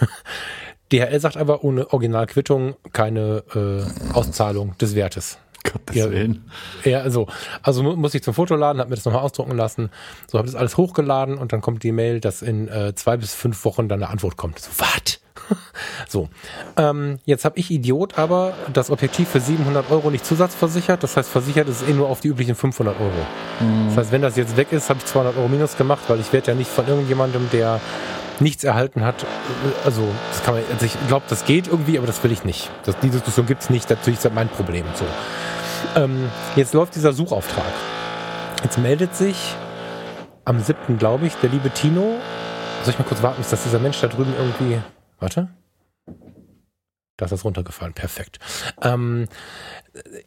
DHL 0.92 1.20
sagt 1.20 1.36
aber 1.36 1.64
ohne 1.64 1.92
Originalquittung 1.92 2.76
keine 2.92 3.42
äh, 3.54 4.14
Auszahlung 4.14 4.76
des 4.78 4.94
Wertes. 4.94 5.38
Gottes 5.64 5.96
ja, 5.96 6.10
Willen. 6.10 6.50
Ja, 6.84 7.00
also, 7.00 7.26
also 7.62 7.82
muss 7.82 8.14
ich 8.14 8.22
zum 8.22 8.32
Fotoladen, 8.32 8.80
habe 8.80 8.90
mir 8.90 8.96
das 8.96 9.04
nochmal 9.04 9.22
ausdrucken 9.22 9.56
lassen. 9.56 9.90
So 10.26 10.38
habe 10.38 10.46
das 10.46 10.54
alles 10.54 10.76
hochgeladen 10.76 11.36
und 11.36 11.52
dann 11.52 11.60
kommt 11.60 11.82
die 11.82 11.92
Mail, 11.92 12.20
dass 12.20 12.42
in 12.42 12.68
äh, 12.68 12.94
zwei 12.94 13.16
bis 13.16 13.34
fünf 13.34 13.64
Wochen 13.64 13.88
dann 13.88 14.02
eine 14.02 14.10
Antwort 14.10 14.36
kommt. 14.36 14.58
So, 14.58 14.70
was? 14.78 15.20
so, 16.08 16.28
ähm, 16.76 17.18
jetzt 17.24 17.44
habe 17.44 17.58
ich 17.58 17.70
Idiot 17.70 18.18
aber 18.18 18.54
das 18.72 18.90
Objektiv 18.90 19.28
für 19.28 19.40
700 19.40 19.90
Euro 19.90 20.10
nicht 20.10 20.26
zusatzversichert. 20.26 21.02
Das 21.02 21.16
heißt, 21.16 21.28
versichert 21.28 21.68
ist 21.68 21.82
es 21.82 21.88
eh 21.88 21.92
nur 21.92 22.08
auf 22.08 22.20
die 22.20 22.28
üblichen 22.28 22.54
500 22.54 22.94
Euro. 22.98 23.10
Mhm. 23.60 23.88
Das 23.88 23.96
heißt, 23.96 24.12
wenn 24.12 24.22
das 24.22 24.36
jetzt 24.36 24.56
weg 24.56 24.72
ist, 24.72 24.90
habe 24.90 24.98
ich 24.98 25.06
200 25.06 25.36
Euro 25.36 25.48
minus 25.48 25.76
gemacht, 25.76 26.02
weil 26.08 26.20
ich 26.20 26.32
werde 26.32 26.48
ja 26.48 26.54
nicht 26.54 26.70
von 26.70 26.86
irgendjemandem, 26.86 27.48
der 27.52 27.80
nichts 28.40 28.64
erhalten 28.64 29.04
hat. 29.04 29.26
Also, 29.84 30.06
das 30.30 30.42
kann 30.42 30.54
man, 30.54 30.64
also 30.70 30.86
ich 30.86 30.96
glaube, 31.08 31.26
das 31.28 31.44
geht 31.44 31.68
irgendwie, 31.68 31.98
aber 31.98 32.06
das 32.06 32.22
will 32.22 32.32
ich 32.32 32.44
nicht. 32.44 32.70
Das, 32.84 32.98
die 33.00 33.10
Diskussion 33.10 33.46
gibt 33.46 33.62
es 33.62 33.70
nicht, 33.70 33.88
natürlich 33.90 34.18
ist 34.24 34.32
mein 34.32 34.48
Problem. 34.48 34.84
So. 34.94 35.04
Ähm, 36.00 36.30
jetzt 36.56 36.74
läuft 36.74 36.94
dieser 36.94 37.12
Suchauftrag. 37.12 37.72
Jetzt 38.62 38.78
meldet 38.78 39.14
sich 39.14 39.54
am 40.44 40.60
7. 40.60 40.98
glaube 40.98 41.26
ich, 41.26 41.34
der 41.36 41.50
liebe 41.50 41.70
Tino. 41.70 42.16
Soll 42.82 42.92
ich 42.92 42.98
mal 42.98 43.04
kurz 43.04 43.22
warten, 43.22 43.38
bis 43.38 43.50
dass 43.50 43.64
dieser 43.64 43.78
Mensch 43.78 44.00
da 44.00 44.08
drüben 44.08 44.32
irgendwie 44.38 44.78
Warte. 45.20 45.48
Da 47.16 47.24
ist 47.24 47.32
das 47.32 47.44
runtergefallen. 47.44 47.94
Perfekt. 47.94 48.38
Ähm, 48.80 49.26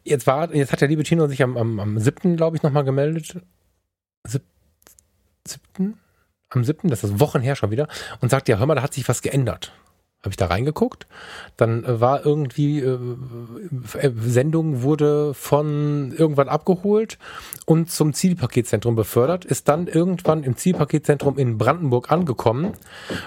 jetzt 0.04 0.26
war, 0.26 0.54
jetzt 0.54 0.72
hat 0.72 0.82
der 0.82 0.88
liebe 0.88 1.02
Tino 1.02 1.26
sich 1.26 1.42
am, 1.42 1.56
am, 1.56 1.80
am 1.80 1.98
7. 1.98 2.36
glaube 2.36 2.56
ich, 2.56 2.62
nochmal 2.62 2.84
gemeldet. 2.84 3.40
Sieb, 4.24 4.42
7. 5.46 5.98
Am 6.52 6.64
7. 6.64 6.88
Das 6.90 7.04
ist 7.04 7.20
Wochen 7.20 7.40
her 7.40 7.56
schon 7.56 7.70
wieder. 7.70 7.88
Und 8.20 8.30
sagt, 8.30 8.48
ja, 8.48 8.58
hör 8.58 8.66
mal, 8.66 8.74
da 8.74 8.82
hat 8.82 8.94
sich 8.94 9.08
was 9.08 9.22
geändert 9.22 9.72
habe 10.22 10.30
ich 10.30 10.36
da 10.36 10.46
reingeguckt. 10.46 11.06
Dann 11.56 11.84
äh, 11.84 12.00
war 12.00 12.24
irgendwie 12.24 12.78
äh, 12.78 12.98
äh, 13.98 14.12
Sendung 14.20 14.82
wurde 14.82 15.34
von 15.34 16.14
irgendwann 16.16 16.48
abgeholt 16.48 17.18
und 17.66 17.90
zum 17.90 18.12
Zielpaketzentrum 18.12 18.94
befördert, 18.94 19.44
ist 19.44 19.68
dann 19.68 19.88
irgendwann 19.88 20.44
im 20.44 20.56
Zielpaketzentrum 20.56 21.38
in 21.38 21.58
Brandenburg 21.58 22.12
angekommen, 22.12 22.74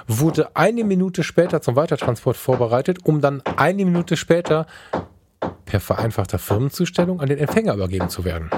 wurde 0.07 0.55
eine 0.55 0.85
Minute 0.85 1.23
später 1.23 1.61
zum 1.61 1.75
Weitertransport 1.75 2.37
vorbereitet, 2.37 2.99
um 3.03 3.19
dann 3.19 3.41
eine 3.57 3.83
Minute 3.83 4.15
später 4.15 4.65
per 5.65 5.81
vereinfachter 5.81 6.39
Firmenzustellung 6.39 7.19
an 7.19 7.27
den 7.27 7.39
Empfänger 7.39 7.73
übergeben 7.73 8.09
zu 8.09 8.23
werden. 8.23 8.49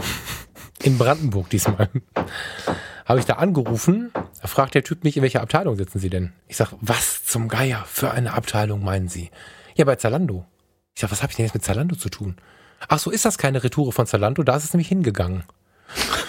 In 0.83 0.99
Brandenburg 0.99 1.49
diesmal 1.49 1.89
habe 3.05 3.19
ich 3.19 3.25
da 3.25 3.33
angerufen, 3.33 4.11
da 4.41 4.47
fragt 4.47 4.75
der 4.75 4.83
Typ 4.83 5.03
mich, 5.03 5.17
in 5.17 5.23
welcher 5.23 5.41
Abteilung 5.41 5.75
sitzen 5.75 5.99
Sie 5.99 6.09
denn? 6.09 6.33
Ich 6.47 6.57
sag, 6.57 6.73
was 6.81 7.25
zum 7.25 7.47
Geier 7.47 7.85
für 7.87 8.11
eine 8.11 8.33
Abteilung 8.33 8.83
meinen 8.83 9.07
Sie? 9.07 9.31
Ja, 9.75 9.85
bei 9.85 9.95
Zalando. 9.95 10.45
Ich 10.95 11.01
sag, 11.01 11.11
was 11.11 11.21
habe 11.21 11.31
ich 11.31 11.37
denn 11.37 11.45
jetzt 11.45 11.53
mit 11.53 11.63
Zalando 11.63 11.95
zu 11.95 12.09
tun? 12.09 12.37
Ach 12.87 12.99
so, 12.99 13.11
ist 13.11 13.25
das 13.25 13.37
keine 13.37 13.63
Retoure 13.63 13.91
von 13.91 14.07
Zalando? 14.07 14.43
Da 14.43 14.55
ist 14.55 14.63
es 14.63 14.73
nämlich 14.73 14.89
hingegangen. 14.89 15.43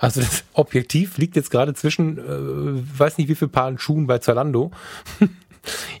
Also 0.00 0.20
das 0.20 0.44
Objektiv 0.52 1.18
liegt 1.18 1.34
jetzt 1.34 1.50
gerade 1.50 1.74
zwischen, 1.74 2.18
äh, 2.18 2.98
weiß 2.98 3.18
nicht 3.18 3.28
wie 3.28 3.34
viel 3.34 3.48
Paaren 3.48 3.80
Schuhen 3.80 4.06
bei 4.06 4.18
Zalando. 4.18 4.70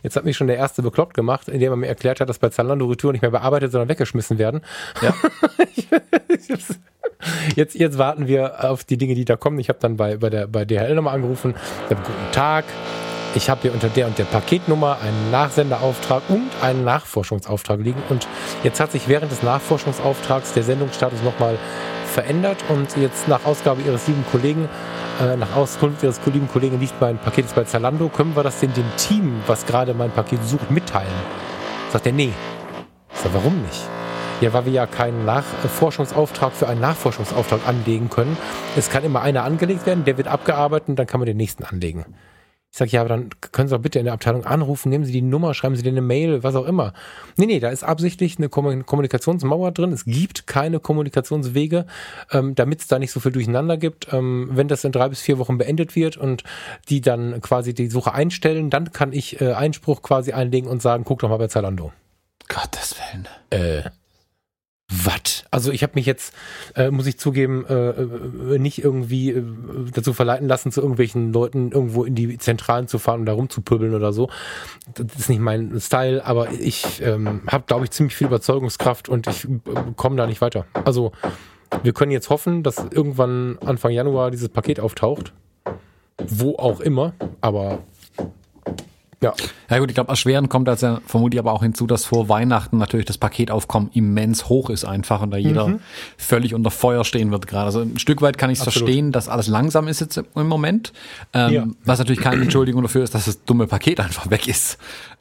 Jetzt 0.02 0.16
hat 0.16 0.24
mich 0.24 0.36
schon 0.36 0.46
der 0.46 0.56
erste 0.56 0.82
bekloppt 0.82 1.14
gemacht, 1.14 1.48
indem 1.48 1.72
er 1.72 1.76
mir 1.76 1.88
erklärt 1.88 2.20
hat, 2.20 2.28
dass 2.28 2.38
bei 2.38 2.48
Zalando 2.48 2.86
Retouren 2.86 3.12
nicht 3.12 3.22
mehr 3.22 3.30
bearbeitet, 3.30 3.72
sondern 3.72 3.88
weggeschmissen 3.88 4.38
werden. 4.38 4.62
Ja. 5.02 5.14
jetzt, 7.56 7.74
jetzt 7.74 7.98
warten 7.98 8.26
wir 8.26 8.70
auf 8.70 8.84
die 8.84 8.96
Dinge, 8.96 9.14
die 9.14 9.24
da 9.24 9.36
kommen. 9.36 9.58
Ich 9.58 9.68
habe 9.68 9.78
dann 9.80 9.96
bei, 9.96 10.16
bei, 10.16 10.30
der, 10.30 10.46
bei 10.46 10.64
DHL 10.64 10.94
nochmal 10.94 11.14
angerufen. 11.14 11.54
Ich 11.86 11.96
habe 11.96 12.06
guten 12.06 12.32
Tag. 12.32 12.64
ich 13.34 13.50
habe 13.50 13.62
hier 13.62 13.72
unter 13.72 13.88
der 13.88 14.06
und 14.06 14.18
der 14.18 14.24
Paketnummer 14.24 14.98
einen 15.02 15.30
Nachsenderauftrag 15.30 16.22
und 16.28 16.50
einen 16.62 16.84
Nachforschungsauftrag 16.84 17.80
liegen. 17.80 18.02
Und 18.08 18.26
jetzt 18.62 18.80
hat 18.80 18.92
sich 18.92 19.08
während 19.08 19.30
des 19.32 19.42
Nachforschungsauftrags 19.42 20.52
der 20.52 20.62
Sendungsstatus 20.62 21.22
nochmal 21.22 21.58
verändert 22.08 22.64
und 22.68 22.96
jetzt 22.96 23.28
nach 23.28 23.44
Ausgabe 23.44 23.82
ihres 23.82 24.06
lieben 24.08 24.24
Kollegen, 24.30 24.68
äh, 25.20 25.36
nach 25.36 25.56
Auskunft 25.56 26.02
ihres 26.02 26.20
lieben 26.26 26.48
Kollegen 26.48 26.78
liegt 26.80 27.00
mein 27.00 27.18
Paket 27.18 27.46
jetzt 27.46 27.54
bei 27.54 27.64
Zalando, 27.64 28.08
können 28.08 28.36
wir 28.36 28.42
das 28.42 28.60
denn 28.60 28.72
dem 28.74 28.90
Team, 28.96 29.40
was 29.46 29.66
gerade 29.66 29.94
mein 29.94 30.10
Paket 30.10 30.44
sucht, 30.44 30.70
mitteilen? 30.70 31.08
Sagt 31.90 32.06
er, 32.06 32.12
nee. 32.12 32.32
Ich 33.12 33.18
sag, 33.18 33.34
warum 33.34 33.60
nicht? 33.62 33.82
Ja, 34.40 34.52
weil 34.52 34.66
wir 34.66 34.72
ja 34.72 34.86
keinen 34.86 35.24
Nachforschungsauftrag 35.24 36.52
für 36.52 36.68
einen 36.68 36.80
Nachforschungsauftrag 36.80 37.60
anlegen 37.66 38.08
können. 38.08 38.36
Es 38.76 38.88
kann 38.90 39.02
immer 39.02 39.22
einer 39.22 39.42
angelegt 39.42 39.84
werden, 39.86 40.04
der 40.04 40.16
wird 40.16 40.28
abgearbeitet 40.28 40.90
und 40.90 40.96
dann 40.96 41.06
kann 41.06 41.18
man 41.18 41.26
den 41.26 41.36
nächsten 41.36 41.64
anlegen. 41.64 42.04
Ich 42.70 42.76
sage, 42.76 42.90
ja, 42.90 43.00
aber 43.00 43.08
dann 43.08 43.30
können 43.52 43.68
Sie 43.68 43.74
doch 43.74 43.82
bitte 43.82 43.98
in 43.98 44.04
der 44.04 44.14
Abteilung 44.14 44.44
anrufen, 44.44 44.90
nehmen 44.90 45.04
Sie 45.04 45.12
die 45.12 45.22
Nummer, 45.22 45.54
schreiben 45.54 45.74
Sie 45.74 45.82
dir 45.82 45.88
eine 45.88 46.02
Mail, 46.02 46.42
was 46.42 46.54
auch 46.54 46.66
immer. 46.66 46.92
Nee, 47.36 47.46
nee, 47.46 47.60
da 47.60 47.70
ist 47.70 47.82
absichtlich 47.82 48.36
eine 48.38 48.48
Kommunikationsmauer 48.50 49.72
drin. 49.72 49.92
Es 49.92 50.04
gibt 50.04 50.46
keine 50.46 50.78
Kommunikationswege, 50.78 51.86
ähm, 52.30 52.54
damit 52.54 52.80
es 52.80 52.86
da 52.86 52.98
nicht 52.98 53.10
so 53.10 53.20
viel 53.20 53.32
Durcheinander 53.32 53.78
gibt. 53.78 54.12
Ähm, 54.12 54.50
wenn 54.52 54.68
das 54.68 54.84
in 54.84 54.92
drei 54.92 55.08
bis 55.08 55.20
vier 55.20 55.38
Wochen 55.38 55.56
beendet 55.56 55.96
wird 55.96 56.18
und 56.18 56.44
die 56.88 57.00
dann 57.00 57.40
quasi 57.40 57.72
die 57.72 57.88
Suche 57.88 58.12
einstellen, 58.12 58.68
dann 58.70 58.92
kann 58.92 59.12
ich 59.12 59.40
äh, 59.40 59.54
Einspruch 59.54 60.02
quasi 60.02 60.32
einlegen 60.32 60.68
und 60.68 60.82
sagen, 60.82 61.04
guck 61.04 61.20
doch 61.20 61.30
mal 61.30 61.38
bei 61.38 61.48
Zalando. 61.48 61.92
Gottes 62.48 62.96
Willen. 62.98 63.28
Äh, 63.50 63.90
was? 64.90 65.44
Also 65.50 65.70
ich 65.70 65.82
habe 65.82 65.92
mich 65.96 66.06
jetzt, 66.06 66.34
äh, 66.74 66.90
muss 66.90 67.06
ich 67.06 67.18
zugeben, 67.18 67.66
äh, 67.66 67.90
äh, 67.90 68.58
nicht 68.58 68.82
irgendwie 68.82 69.30
äh, 69.30 69.44
dazu 69.92 70.14
verleiten 70.14 70.48
lassen, 70.48 70.72
zu 70.72 70.80
irgendwelchen 70.80 71.32
Leuten 71.32 71.72
irgendwo 71.72 72.04
in 72.04 72.14
die 72.14 72.38
Zentralen 72.38 72.88
zu 72.88 72.98
fahren 72.98 73.20
und 73.20 73.26
da 73.26 73.34
rumzupübbeln 73.34 73.94
oder 73.94 74.12
so. 74.12 74.30
Das 74.94 75.06
ist 75.18 75.28
nicht 75.28 75.40
mein 75.40 75.78
Style, 75.78 76.24
aber 76.24 76.52
ich 76.52 77.02
ähm, 77.02 77.42
habe, 77.48 77.64
glaube 77.66 77.84
ich, 77.84 77.90
ziemlich 77.90 78.16
viel 78.16 78.28
Überzeugungskraft 78.28 79.08
und 79.08 79.26
ich 79.26 79.44
äh, 79.44 79.58
komme 79.96 80.16
da 80.16 80.26
nicht 80.26 80.40
weiter. 80.40 80.64
Also 80.84 81.12
wir 81.82 81.92
können 81.92 82.12
jetzt 82.12 82.30
hoffen, 82.30 82.62
dass 82.62 82.78
irgendwann 82.90 83.58
Anfang 83.58 83.92
Januar 83.92 84.30
dieses 84.30 84.48
Paket 84.48 84.80
auftaucht. 84.80 85.34
Wo 86.26 86.56
auch 86.56 86.80
immer, 86.80 87.12
aber 87.40 87.80
ja. 89.20 89.34
Ja 89.68 89.78
gut, 89.78 89.90
ich 89.90 89.94
glaube, 89.94 90.10
erschwerend 90.10 90.48
kommt 90.48 90.68
als 90.68 90.80
ja 90.80 91.00
vermutlich 91.06 91.40
aber 91.40 91.52
auch 91.52 91.62
hinzu, 91.62 91.86
dass 91.86 92.04
vor 92.04 92.28
Weihnachten 92.28 92.78
natürlich 92.78 93.06
das 93.06 93.18
Paketaufkommen 93.18 93.90
immens 93.92 94.48
hoch 94.48 94.70
ist 94.70 94.84
einfach 94.84 95.22
und 95.22 95.32
da 95.32 95.36
jeder 95.36 95.68
mhm. 95.68 95.80
völlig 96.16 96.54
unter 96.54 96.70
Feuer 96.70 97.04
stehen 97.04 97.30
wird 97.32 97.46
gerade. 97.46 97.66
Also 97.66 97.80
ein 97.80 97.98
Stück 97.98 98.22
weit 98.22 98.38
kann 98.38 98.50
ich 98.50 98.58
es 98.58 98.62
verstehen, 98.62 99.10
dass 99.10 99.28
alles 99.28 99.48
langsam 99.48 99.88
ist 99.88 100.00
jetzt 100.00 100.16
im 100.16 100.46
Moment. 100.46 100.92
Ähm, 101.32 101.52
ja. 101.52 101.66
Was 101.84 101.98
natürlich 101.98 102.20
keine 102.20 102.42
Entschuldigung 102.42 102.82
dafür 102.82 103.02
ist, 103.02 103.14
dass 103.14 103.24
das 103.24 103.44
dumme 103.44 103.66
Paket 103.66 103.98
einfach 104.00 104.30
weg 104.30 104.46
ist. 104.46 104.78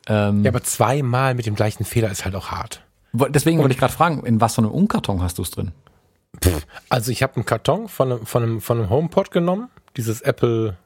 Ähm, 0.08 0.44
ja, 0.44 0.52
aber 0.52 0.64
zweimal 0.64 1.34
mit 1.34 1.48
dem 1.48 1.56
gleichen 1.56 1.84
Fehler 1.84 2.12
ist 2.12 2.24
halt 2.24 2.36
auch 2.36 2.50
hart. 2.50 2.82
Deswegen 3.14 3.60
wollte 3.60 3.74
ich 3.74 3.80
gerade 3.80 3.94
fragen, 3.94 4.24
in 4.26 4.40
was 4.42 4.56
für 4.56 4.62
einem 4.62 4.72
Umkarton 4.72 5.22
hast 5.24 5.40
du 5.40 5.42
es 5.42 5.52
drin? 5.52 5.72
Also 6.90 7.12
ich 7.12 7.24
habe 7.24 7.36
einen 7.36 7.46
Karton 7.46 7.88
von 7.88 8.12
einem, 8.12 8.26
von 8.26 8.44
einem, 8.44 8.62
von 8.62 8.78
einem 8.78 8.90
HomePod 8.90 9.32
genommen, 9.32 9.70
dieses 9.96 10.22
Apple, 10.22 10.78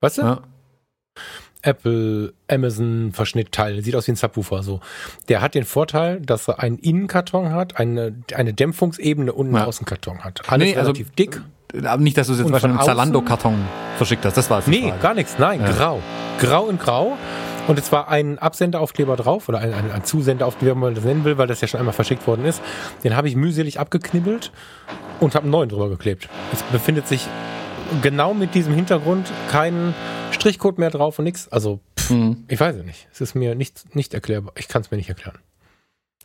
weißt 0.00 0.18
du? 0.18 0.22
Ja. 0.22 0.42
Apple, 1.66 2.32
Amazon 2.48 3.10
Verschnittteil. 3.12 3.82
Sieht 3.82 3.96
aus 3.96 4.06
wie 4.06 4.12
ein 4.12 4.16
Subwoofer 4.16 4.62
so. 4.62 4.80
Der 5.28 5.42
hat 5.42 5.54
den 5.54 5.64
Vorteil, 5.64 6.20
dass 6.20 6.48
er 6.48 6.60
einen 6.60 6.78
Innenkarton 6.78 7.50
hat, 7.50 7.78
eine, 7.78 8.14
eine 8.34 8.54
Dämpfungsebene 8.54 9.32
und 9.32 9.48
einen 9.48 9.56
ja. 9.56 9.64
Außenkarton 9.64 10.20
hat. 10.20 10.42
Alles 10.48 10.68
nee, 10.68 10.76
also 10.76 10.90
relativ 10.90 11.06
also, 11.06 11.16
dick. 11.16 11.42
Aber 11.84 12.02
nicht, 12.02 12.16
dass 12.16 12.28
du 12.28 12.34
es 12.34 12.38
jetzt 12.38 12.52
wahrscheinlich 12.52 12.78
einen 12.78 12.86
Zalando-Karton 12.86 13.56
verschickt 13.96 14.24
hast. 14.24 14.36
Das 14.36 14.48
war 14.48 14.60
es. 14.60 14.66
Nee, 14.68 14.88
Frage. 14.88 15.02
gar 15.02 15.14
nichts. 15.14 15.38
Nein, 15.38 15.60
ja. 15.60 15.72
grau. 15.72 16.00
Grau 16.38 16.68
in 16.68 16.78
grau. 16.78 17.16
Und 17.66 17.78
es 17.80 17.90
war 17.90 18.08
ein 18.08 18.38
Absenderaufkleber 18.38 19.16
drauf 19.16 19.48
oder 19.48 19.58
ein, 19.58 19.74
ein, 19.74 19.90
ein 19.90 20.04
Zusenderaufkleber, 20.04 20.76
wie 20.76 20.80
man 20.80 20.94
das 20.94 21.04
nennen 21.04 21.24
will, 21.24 21.36
weil 21.36 21.48
das 21.48 21.60
ja 21.60 21.66
schon 21.66 21.80
einmal 21.80 21.94
verschickt 21.94 22.24
worden 22.28 22.44
ist. 22.44 22.62
Den 23.02 23.16
habe 23.16 23.28
ich 23.28 23.34
mühselig 23.34 23.80
abgeknibbelt 23.80 24.52
und 25.18 25.34
habe 25.34 25.44
einen 25.44 25.50
neuen 25.50 25.68
drüber 25.68 25.88
geklebt. 25.88 26.28
Es 26.52 26.62
befindet 26.62 27.08
sich 27.08 27.26
genau 28.02 28.34
mit 28.34 28.54
diesem 28.54 28.74
Hintergrund 28.74 29.30
kein 29.50 29.94
Strichcode 30.32 30.78
mehr 30.78 30.90
drauf 30.90 31.18
und 31.18 31.24
nichts. 31.24 31.48
Also, 31.48 31.80
pff, 31.98 32.10
mhm. 32.10 32.44
ich 32.48 32.58
weiß 32.58 32.76
es 32.76 32.84
nicht. 32.84 33.08
Es 33.12 33.20
ist 33.20 33.34
mir 33.34 33.54
nicht, 33.54 33.94
nicht 33.94 34.14
erklärbar. 34.14 34.52
Ich 34.56 34.68
kann 34.68 34.82
es 34.82 34.90
mir 34.90 34.96
nicht 34.96 35.08
erklären. 35.08 35.38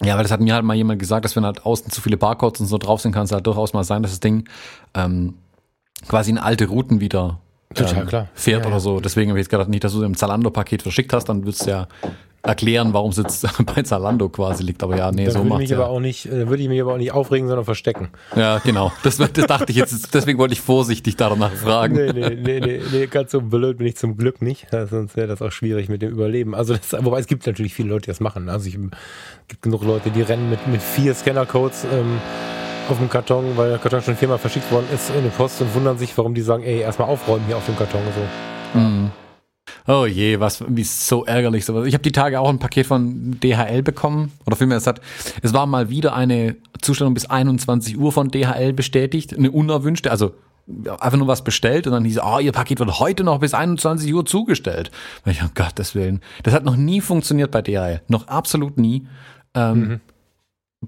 Ja, 0.04 0.15
weil 0.15 0.24
das 0.24 0.32
hat 0.32 0.41
mir 0.41 0.54
halt 0.54 0.65
mal 0.65 0.76
jemand 0.76 1.00
gesagt, 1.00 1.26
dass 1.26 1.36
wenn 1.36 1.45
halt 1.45 1.65
außen 1.65 1.91
zu 1.91 2.02
viele 2.02 2.17
Barcodes 2.17 2.62
und 2.62 2.67
so 2.67 2.78
drauf 2.78 3.02
sind, 3.02 3.12
kann 3.12 3.26
es 3.26 3.32
halt 3.32 3.45
durchaus 3.45 3.74
mal 3.74 3.84
sein, 3.84 4.02
dass 4.02 4.12
das 4.12 4.19
Ding 4.19 4.50
ähm, 4.95 5.36
quasi 6.08 6.32
in 6.32 6.39
alte 6.39 6.67
Routen 6.67 7.00
wieder 7.02 7.39
Total 7.74 8.02
ähm, 8.02 8.08
klar. 8.08 8.28
fährt 8.34 8.63
ja, 8.63 8.67
oder 8.67 8.80
so. 8.80 9.00
Deswegen 9.00 9.30
habe 9.30 9.39
ich 9.39 9.43
jetzt 9.43 9.52
gedacht, 9.52 9.69
nicht, 9.69 9.84
dass 9.84 9.93
du 9.93 10.00
es 10.00 10.06
im 10.06 10.17
Zalando-Paket 10.17 10.82
verschickt 10.82 11.13
hast, 11.13 11.26
dann 11.26 11.45
würdest 11.45 11.65
du 11.65 11.71
ja 11.71 11.88
erklären, 12.44 12.94
warum 12.94 13.12
es 13.12 13.18
jetzt 13.18 13.48
bei 13.66 13.84
Zalando 13.84 14.30
quasi 14.30 14.64
liegt. 14.64 14.82
Aber 14.84 14.98
ja, 14.98 15.12
nee, 15.12 15.26
dann 15.26 15.34
so 15.34 15.44
macht 15.44 15.68
ja. 15.68 15.78
aber 15.78 15.90
auch 15.90 16.00
nicht, 16.00 16.26
äh, 16.26 16.48
würde 16.48 16.64
ich 16.64 16.70
mich 16.70 16.82
aber 16.82 16.94
auch 16.94 16.98
nicht 16.98 17.12
aufregen, 17.12 17.48
sondern 17.48 17.66
verstecken. 17.66 18.10
Ja, 18.36 18.60
genau. 18.60 18.92
Das, 19.04 19.18
das 19.18 19.32
dachte 19.32 19.72
ich 19.72 19.76
jetzt, 19.78 20.14
deswegen 20.14 20.40
wollte 20.40 20.54
ich 20.54 20.62
vorsichtig 20.62 21.16
danach 21.16 21.52
fragen. 21.52 21.96
Nee, 21.96 22.12
nee, 22.14 22.36
nee, 22.36 22.60
nee, 22.60 22.82
nee 22.92 23.08
ganz 23.08 23.32
so 23.32 23.42
blöd 23.42 23.78
bin 23.78 23.88
ich 23.88 23.98
zum 23.98 24.18
Glück 24.18 24.42
nicht. 24.42 24.68
Sonst 24.72 25.16
wäre 25.16 25.28
das 25.28 25.42
auch 25.42 25.52
schwierig 25.52 25.90
mit 25.90 26.02
dem 26.02 26.12
Überleben. 26.12 26.56
Also 26.56 26.76
das, 26.76 26.94
wobei 27.04 27.20
es 27.20 27.28
gibt 27.28 27.46
natürlich 27.46 27.74
viele 27.74 27.90
Leute, 27.90 28.04
die 28.04 28.12
das 28.12 28.20
machen. 28.20 28.50
Also 28.50 28.68
ich 28.68 28.78
gibt 29.48 29.62
genug 29.62 29.84
Leute, 29.84 30.10
die 30.10 30.22
rennen 30.22 30.50
mit, 30.50 30.66
mit 30.68 30.82
vier 30.82 31.14
Scannercodes 31.14 31.86
ähm, 31.92 32.20
auf 32.90 32.98
dem 32.98 33.10
Karton, 33.10 33.56
weil 33.56 33.70
der 33.70 33.78
Karton 33.78 34.02
schon 34.02 34.16
viermal 34.16 34.38
verschickt 34.38 34.72
worden 34.72 34.86
ist 34.94 35.10
in 35.12 35.24
die 35.24 35.30
Post 35.30 35.62
und 35.62 35.74
wundern 35.76 35.98
sich, 35.98 36.18
warum 36.18 36.34
die 36.34 36.42
sagen, 36.42 36.64
ey, 36.64 36.80
erstmal 36.80 37.10
aufräumen 37.10 37.46
hier 37.46 37.58
auf 37.58 37.66
dem 37.66 37.78
Karton 37.78 38.02
so. 38.74 38.80
Mhm. 38.80 39.12
Oh 39.88 40.06
je, 40.06 40.39
was, 40.39 40.63
wie 40.67 40.84
so 40.84 41.26
ärgerlich 41.26 41.65
sowas. 41.65 41.88
Ich 41.88 41.94
habe 41.94 42.04
die 42.04 42.12
Tage 42.12 42.39
auch 42.39 42.50
ein 42.50 42.60
Paket 42.60 42.88
von 42.88 43.39
DHL 43.39 43.82
bekommen. 43.82 44.32
Oder 44.46 44.56
vielmehr, 44.56 44.78
es 44.78 44.88
hat, 44.88 45.02
es 45.41 45.54
war 45.54 45.65
mal 45.65 45.89
wieder 45.89 46.15
eine 46.15 46.56
Zustellung 46.82 47.13
bis 47.13 47.26
21 47.26 47.98
Uhr 47.98 48.12
von 48.12 48.30
DHL 48.30 48.74
bestätigt. 48.74 49.36
Eine 49.36 49.52
unerwünschte, 49.52 50.12
also 50.12 50.34
einfach 51.00 51.17
nur 51.17 51.28
was 51.28 51.44
bestellt 51.44 51.88
und 51.88 51.94
dann 51.94 52.06
hieß, 52.06 52.20
oh, 52.24 52.39
ihr 52.39 52.52
Paket 52.52 52.80
wird 52.80 53.00
heute 53.00 53.24
noch 53.24 53.39
bis 53.39 53.54
21 53.54 54.13
Uhr 54.13 54.26
zugestellt. 54.26 54.91
Und 55.26 55.32
ich, 55.32 55.41
um 55.41 55.52
Gottes 55.54 55.96
Willen. 55.96 56.22
Das 56.44 56.54
hat 56.54 56.63
noch 56.63 56.76
nie 56.76 57.02
funktioniert 57.02 57.52
bei 57.52 57.62
DHL. 57.62 58.02
Noch 58.08 58.28
absolut 58.28 58.78
nie. 58.78 59.08
Ähm, 59.54 59.80
mhm. 59.80 60.00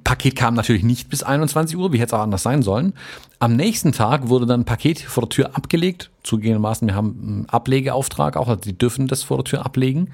Paket 0.04 0.36
kam 0.36 0.56
natürlich 0.56 0.84
nicht 0.84 1.10
bis 1.10 1.22
21 1.22 1.78
Uhr, 1.78 1.94
wie 1.94 1.98
hätte 1.98 2.08
es 2.08 2.14
auch 2.14 2.24
anders 2.24 2.42
sein 2.42 2.64
sollen. 2.64 2.94
Am 3.38 3.56
nächsten 3.56 3.92
Tag 3.92 4.28
wurde 4.28 4.48
dann 4.48 4.62
ein 4.62 4.66
Paket 4.66 5.00
vor 5.00 5.22
der 5.22 5.30
Tür 5.30 5.56
abgelegt. 5.56 6.10
Zugegebenermaßen, 6.24 6.88
wir 6.88 6.96
haben 6.96 7.20
einen 7.22 7.50
Ablegeauftrag 7.50 8.36
auch, 8.36 8.48
also 8.48 8.62
die 8.62 8.78
dürfen 8.78 9.08
das 9.08 9.22
vor 9.22 9.38
der 9.38 9.44
Tür 9.44 9.66
ablegen. 9.66 10.10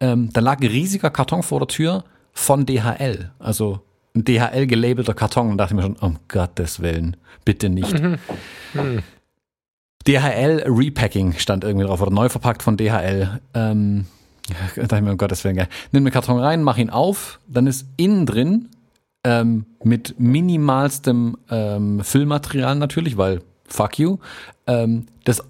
Ähm, 0.00 0.30
dann 0.32 0.42
lag 0.42 0.60
ein 0.60 0.66
riesiger 0.66 1.10
Karton 1.10 1.44
vor 1.44 1.60
der 1.60 1.68
Tür 1.68 2.04
von 2.32 2.66
DHL. 2.66 3.30
Also 3.38 3.80
ein 4.16 4.24
DHL 4.24 4.66
gelabelter 4.66 5.14
Karton. 5.14 5.50
Und 5.50 5.58
dachte 5.58 5.74
ich 5.74 5.76
mir 5.76 5.82
schon, 5.82 5.96
um 5.96 6.18
Gottes 6.26 6.80
Willen, 6.80 7.16
bitte 7.44 7.68
nicht. 7.68 7.96
Mhm. 7.96 8.18
Mhm. 8.74 9.02
DHL 10.08 10.64
Repacking 10.66 11.34
stand 11.34 11.62
irgendwie 11.62 11.86
drauf 11.86 12.02
oder 12.02 12.10
neu 12.10 12.28
verpackt 12.28 12.64
von 12.64 12.76
DHL. 12.76 13.40
Ähm, 13.54 14.06
da 14.74 14.82
dachte 14.82 14.96
ich 14.96 15.02
mir, 15.02 15.12
um 15.12 15.18
Gottes 15.18 15.44
Willen, 15.44 15.56
geil. 15.56 15.68
Nimm 15.92 16.04
den 16.04 16.12
Karton 16.12 16.40
rein, 16.40 16.64
mach 16.64 16.78
ihn 16.78 16.90
auf, 16.90 17.38
dann 17.46 17.68
ist 17.68 17.86
innen 17.96 18.26
drin 18.26 18.70
ähm, 19.24 19.66
mit 19.82 20.18
minimalstem 20.18 21.36
ähm, 21.50 22.04
Füllmaterial 22.04 22.76
natürlich, 22.76 23.16
weil 23.16 23.40
fuck 23.66 23.98
you. 23.98 24.18
Ähm, 24.66 25.06
das, 25.24 25.42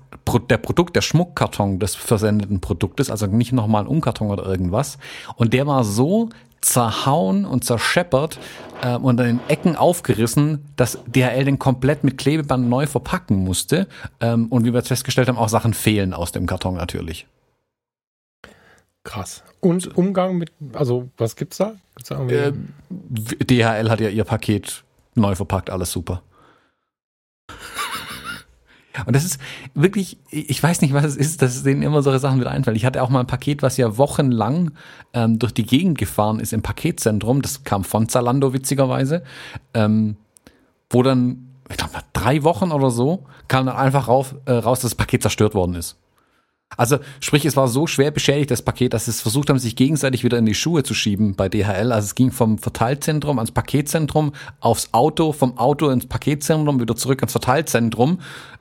der 0.48 0.58
Produkt, 0.58 0.96
der 0.96 1.02
Schmuckkarton 1.02 1.78
des 1.78 1.94
versendeten 1.94 2.60
Produktes, 2.60 3.10
also 3.10 3.26
nicht 3.26 3.52
nochmal 3.52 3.84
ein 3.84 3.88
Umkarton 3.88 4.30
oder 4.30 4.46
irgendwas. 4.46 4.98
Und 5.36 5.52
der 5.52 5.66
war 5.66 5.84
so 5.84 6.30
zerhauen 6.60 7.44
und 7.44 7.64
zerscheppert 7.64 8.38
äh, 8.82 8.96
und 8.96 9.20
an 9.20 9.26
den 9.26 9.40
Ecken 9.48 9.76
aufgerissen, 9.76 10.64
dass 10.76 10.98
DHL 11.06 11.44
den 11.44 11.58
komplett 11.58 12.04
mit 12.04 12.16
Klebeband 12.16 12.68
neu 12.68 12.86
verpacken 12.86 13.36
musste. 13.36 13.86
Ähm, 14.20 14.46
und 14.46 14.64
wie 14.64 14.72
wir 14.72 14.78
jetzt 14.78 14.88
festgestellt 14.88 15.28
haben, 15.28 15.38
auch 15.38 15.50
Sachen 15.50 15.74
fehlen 15.74 16.14
aus 16.14 16.32
dem 16.32 16.46
Karton 16.46 16.74
natürlich. 16.74 17.26
Krass. 19.04 19.44
Und 19.64 19.96
Umgang 19.96 20.36
mit, 20.36 20.52
also 20.74 21.08
was 21.16 21.36
gibt's 21.36 21.56
da? 21.56 21.76
Gibt's 21.96 22.10
da 22.10 22.22
äh, 22.26 22.52
DHL 22.90 23.88
hat 23.88 23.98
ja 23.98 24.10
ihr 24.10 24.24
Paket 24.24 24.84
neu 25.14 25.34
verpackt, 25.34 25.70
alles 25.70 25.90
super. 25.90 26.22
Und 29.06 29.16
das 29.16 29.24
ist 29.24 29.40
wirklich, 29.72 30.18
ich 30.30 30.62
weiß 30.62 30.82
nicht, 30.82 30.92
was 30.92 31.04
es 31.04 31.16
ist, 31.16 31.40
dass 31.40 31.62
denen 31.62 31.80
immer 31.82 32.02
solche 32.02 32.18
Sachen 32.18 32.40
wieder 32.40 32.50
einfallen. 32.50 32.76
Ich 32.76 32.84
hatte 32.84 33.02
auch 33.02 33.08
mal 33.08 33.20
ein 33.20 33.26
Paket, 33.26 33.62
was 33.62 33.78
ja 33.78 33.96
wochenlang 33.96 34.72
ähm, 35.14 35.38
durch 35.38 35.54
die 35.54 35.64
Gegend 35.64 35.96
gefahren 35.96 36.40
ist 36.40 36.52
im 36.52 36.60
Paketzentrum. 36.60 37.40
Das 37.40 37.64
kam 37.64 37.84
von 37.84 38.08
Zalando 38.08 38.52
witzigerweise. 38.52 39.22
Ähm, 39.72 40.16
wo 40.90 41.02
dann, 41.02 41.48
ich 41.70 41.78
glaube, 41.78 41.94
nach 41.94 42.04
drei 42.12 42.44
Wochen 42.44 42.70
oder 42.70 42.90
so, 42.90 43.24
kam 43.48 43.64
dann 43.64 43.76
einfach 43.76 44.08
rauf, 44.08 44.34
äh, 44.44 44.52
raus, 44.52 44.80
dass 44.80 44.90
das 44.90 44.94
Paket 44.94 45.22
zerstört 45.22 45.54
worden 45.54 45.74
ist. 45.74 45.96
Also 46.76 46.98
sprich, 47.20 47.44
es 47.44 47.56
war 47.56 47.68
so 47.68 47.86
schwer 47.86 48.10
beschädigt, 48.10 48.50
das 48.50 48.62
Paket, 48.62 48.94
dass 48.94 49.08
es 49.08 49.20
versucht 49.20 49.50
haben, 49.50 49.58
sich 49.58 49.76
gegenseitig 49.76 50.24
wieder 50.24 50.38
in 50.38 50.46
die 50.46 50.54
Schuhe 50.54 50.82
zu 50.82 50.94
schieben 50.94 51.34
bei 51.34 51.48
DHL. 51.48 51.92
Also 51.92 52.06
es 52.06 52.14
ging 52.14 52.30
vom 52.30 52.58
Verteilzentrum 52.58 53.38
ans 53.38 53.52
Paketzentrum, 53.52 54.32
aufs 54.60 54.88
Auto, 54.92 55.32
vom 55.32 55.58
Auto 55.58 55.90
ins 55.90 56.06
Paketzentrum, 56.06 56.80
wieder 56.80 56.96
zurück 56.96 57.20
ans 57.20 57.32
Verteilzentrum. 57.32 58.18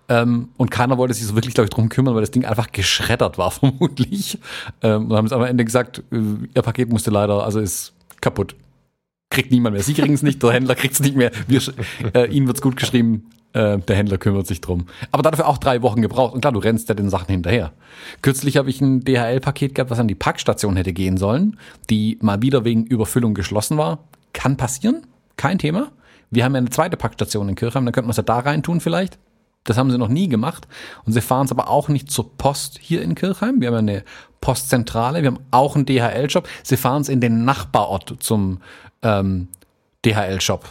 Ähm, 0.09 0.49
und 0.57 0.69
keiner 0.69 0.97
wollte 0.97 1.13
sich 1.13 1.25
so 1.25 1.35
wirklich, 1.35 1.53
glaube 1.53 1.65
ich, 1.65 1.69
drum 1.71 1.89
kümmern, 1.89 2.13
weil 2.13 2.21
das 2.21 2.31
Ding 2.31 2.45
einfach 2.45 2.71
geschreddert 2.71 3.37
war, 3.37 3.51
vermutlich. 3.51 4.37
Ähm, 4.81 5.09
und 5.09 5.15
haben 5.15 5.25
es 5.25 5.31
am 5.31 5.43
Ende 5.43 5.63
gesagt, 5.65 6.03
äh, 6.11 6.17
ihr 6.53 6.61
Paket 6.61 6.89
musste 6.89 7.11
leider, 7.11 7.43
also 7.43 7.59
ist 7.59 7.93
kaputt. 8.21 8.55
Kriegt 9.29 9.51
niemand 9.51 9.73
mehr. 9.73 9.83
Sie 9.83 9.93
kriegen 9.93 10.13
es 10.13 10.21
nicht, 10.21 10.43
der 10.43 10.51
Händler 10.51 10.75
kriegt 10.75 10.93
es 10.93 10.99
nicht 10.99 11.15
mehr. 11.15 11.31
Wir, 11.47 11.61
äh, 12.13 12.29
ihnen 12.29 12.47
wird's 12.47 12.61
gut 12.61 12.75
geschrieben, 12.75 13.29
äh, 13.53 13.77
der 13.77 13.95
Händler 13.95 14.17
kümmert 14.17 14.47
sich 14.47 14.61
drum. 14.61 14.87
Aber 15.11 15.23
dafür 15.23 15.47
auch 15.47 15.57
drei 15.57 15.81
Wochen 15.81 16.01
gebraucht. 16.01 16.33
Und 16.33 16.41
klar, 16.41 16.53
du 16.53 16.59
rennst 16.59 16.89
ja 16.89 16.95
den 16.95 17.09
Sachen 17.09 17.31
hinterher. 17.31 17.71
Kürzlich 18.21 18.57
habe 18.57 18.69
ich 18.69 18.81
ein 18.81 19.03
DHL-Paket 19.03 19.75
gehabt, 19.75 19.91
was 19.91 19.99
an 19.99 20.07
die 20.07 20.15
Packstation 20.15 20.75
hätte 20.75 20.93
gehen 20.93 21.17
sollen, 21.17 21.57
die 21.89 22.17
mal 22.21 22.41
wieder 22.41 22.65
wegen 22.65 22.85
Überfüllung 22.85 23.33
geschlossen 23.33 23.77
war. 23.77 23.99
Kann 24.33 24.57
passieren, 24.57 25.05
kein 25.37 25.59
Thema. 25.59 25.91
Wir 26.31 26.43
haben 26.43 26.53
ja 26.53 26.59
eine 26.59 26.69
zweite 26.69 26.97
Packstation 26.97 27.47
in 27.47 27.55
Kirchheim, 27.55 27.85
dann 27.85 27.93
könnte 27.93 28.07
man 28.07 28.11
es 28.11 28.17
ja 28.17 28.23
da 28.23 28.39
rein 28.39 28.63
tun 28.63 28.81
vielleicht. 28.81 29.19
Das 29.65 29.77
haben 29.77 29.91
sie 29.91 29.97
noch 29.97 30.09
nie 30.09 30.27
gemacht. 30.27 30.67
Und 31.05 31.13
sie 31.13 31.21
fahren 31.21 31.45
es 31.45 31.51
aber 31.51 31.69
auch 31.69 31.87
nicht 31.89 32.11
zur 32.11 32.35
Post 32.37 32.79
hier 32.81 33.01
in 33.01 33.15
Kirchheim. 33.15 33.61
Wir 33.61 33.69
haben 33.69 33.75
eine 33.75 34.03
Postzentrale, 34.41 35.21
wir 35.21 35.27
haben 35.27 35.39
auch 35.51 35.75
einen 35.75 35.85
DHL-Shop. 35.85 36.47
Sie 36.63 36.75
fahren 36.75 37.01
es 37.01 37.09
in 37.09 37.21
den 37.21 37.45
Nachbarort 37.45 38.15
zum 38.19 38.59
ähm, 39.03 39.47
DHL-Shop. 40.05 40.65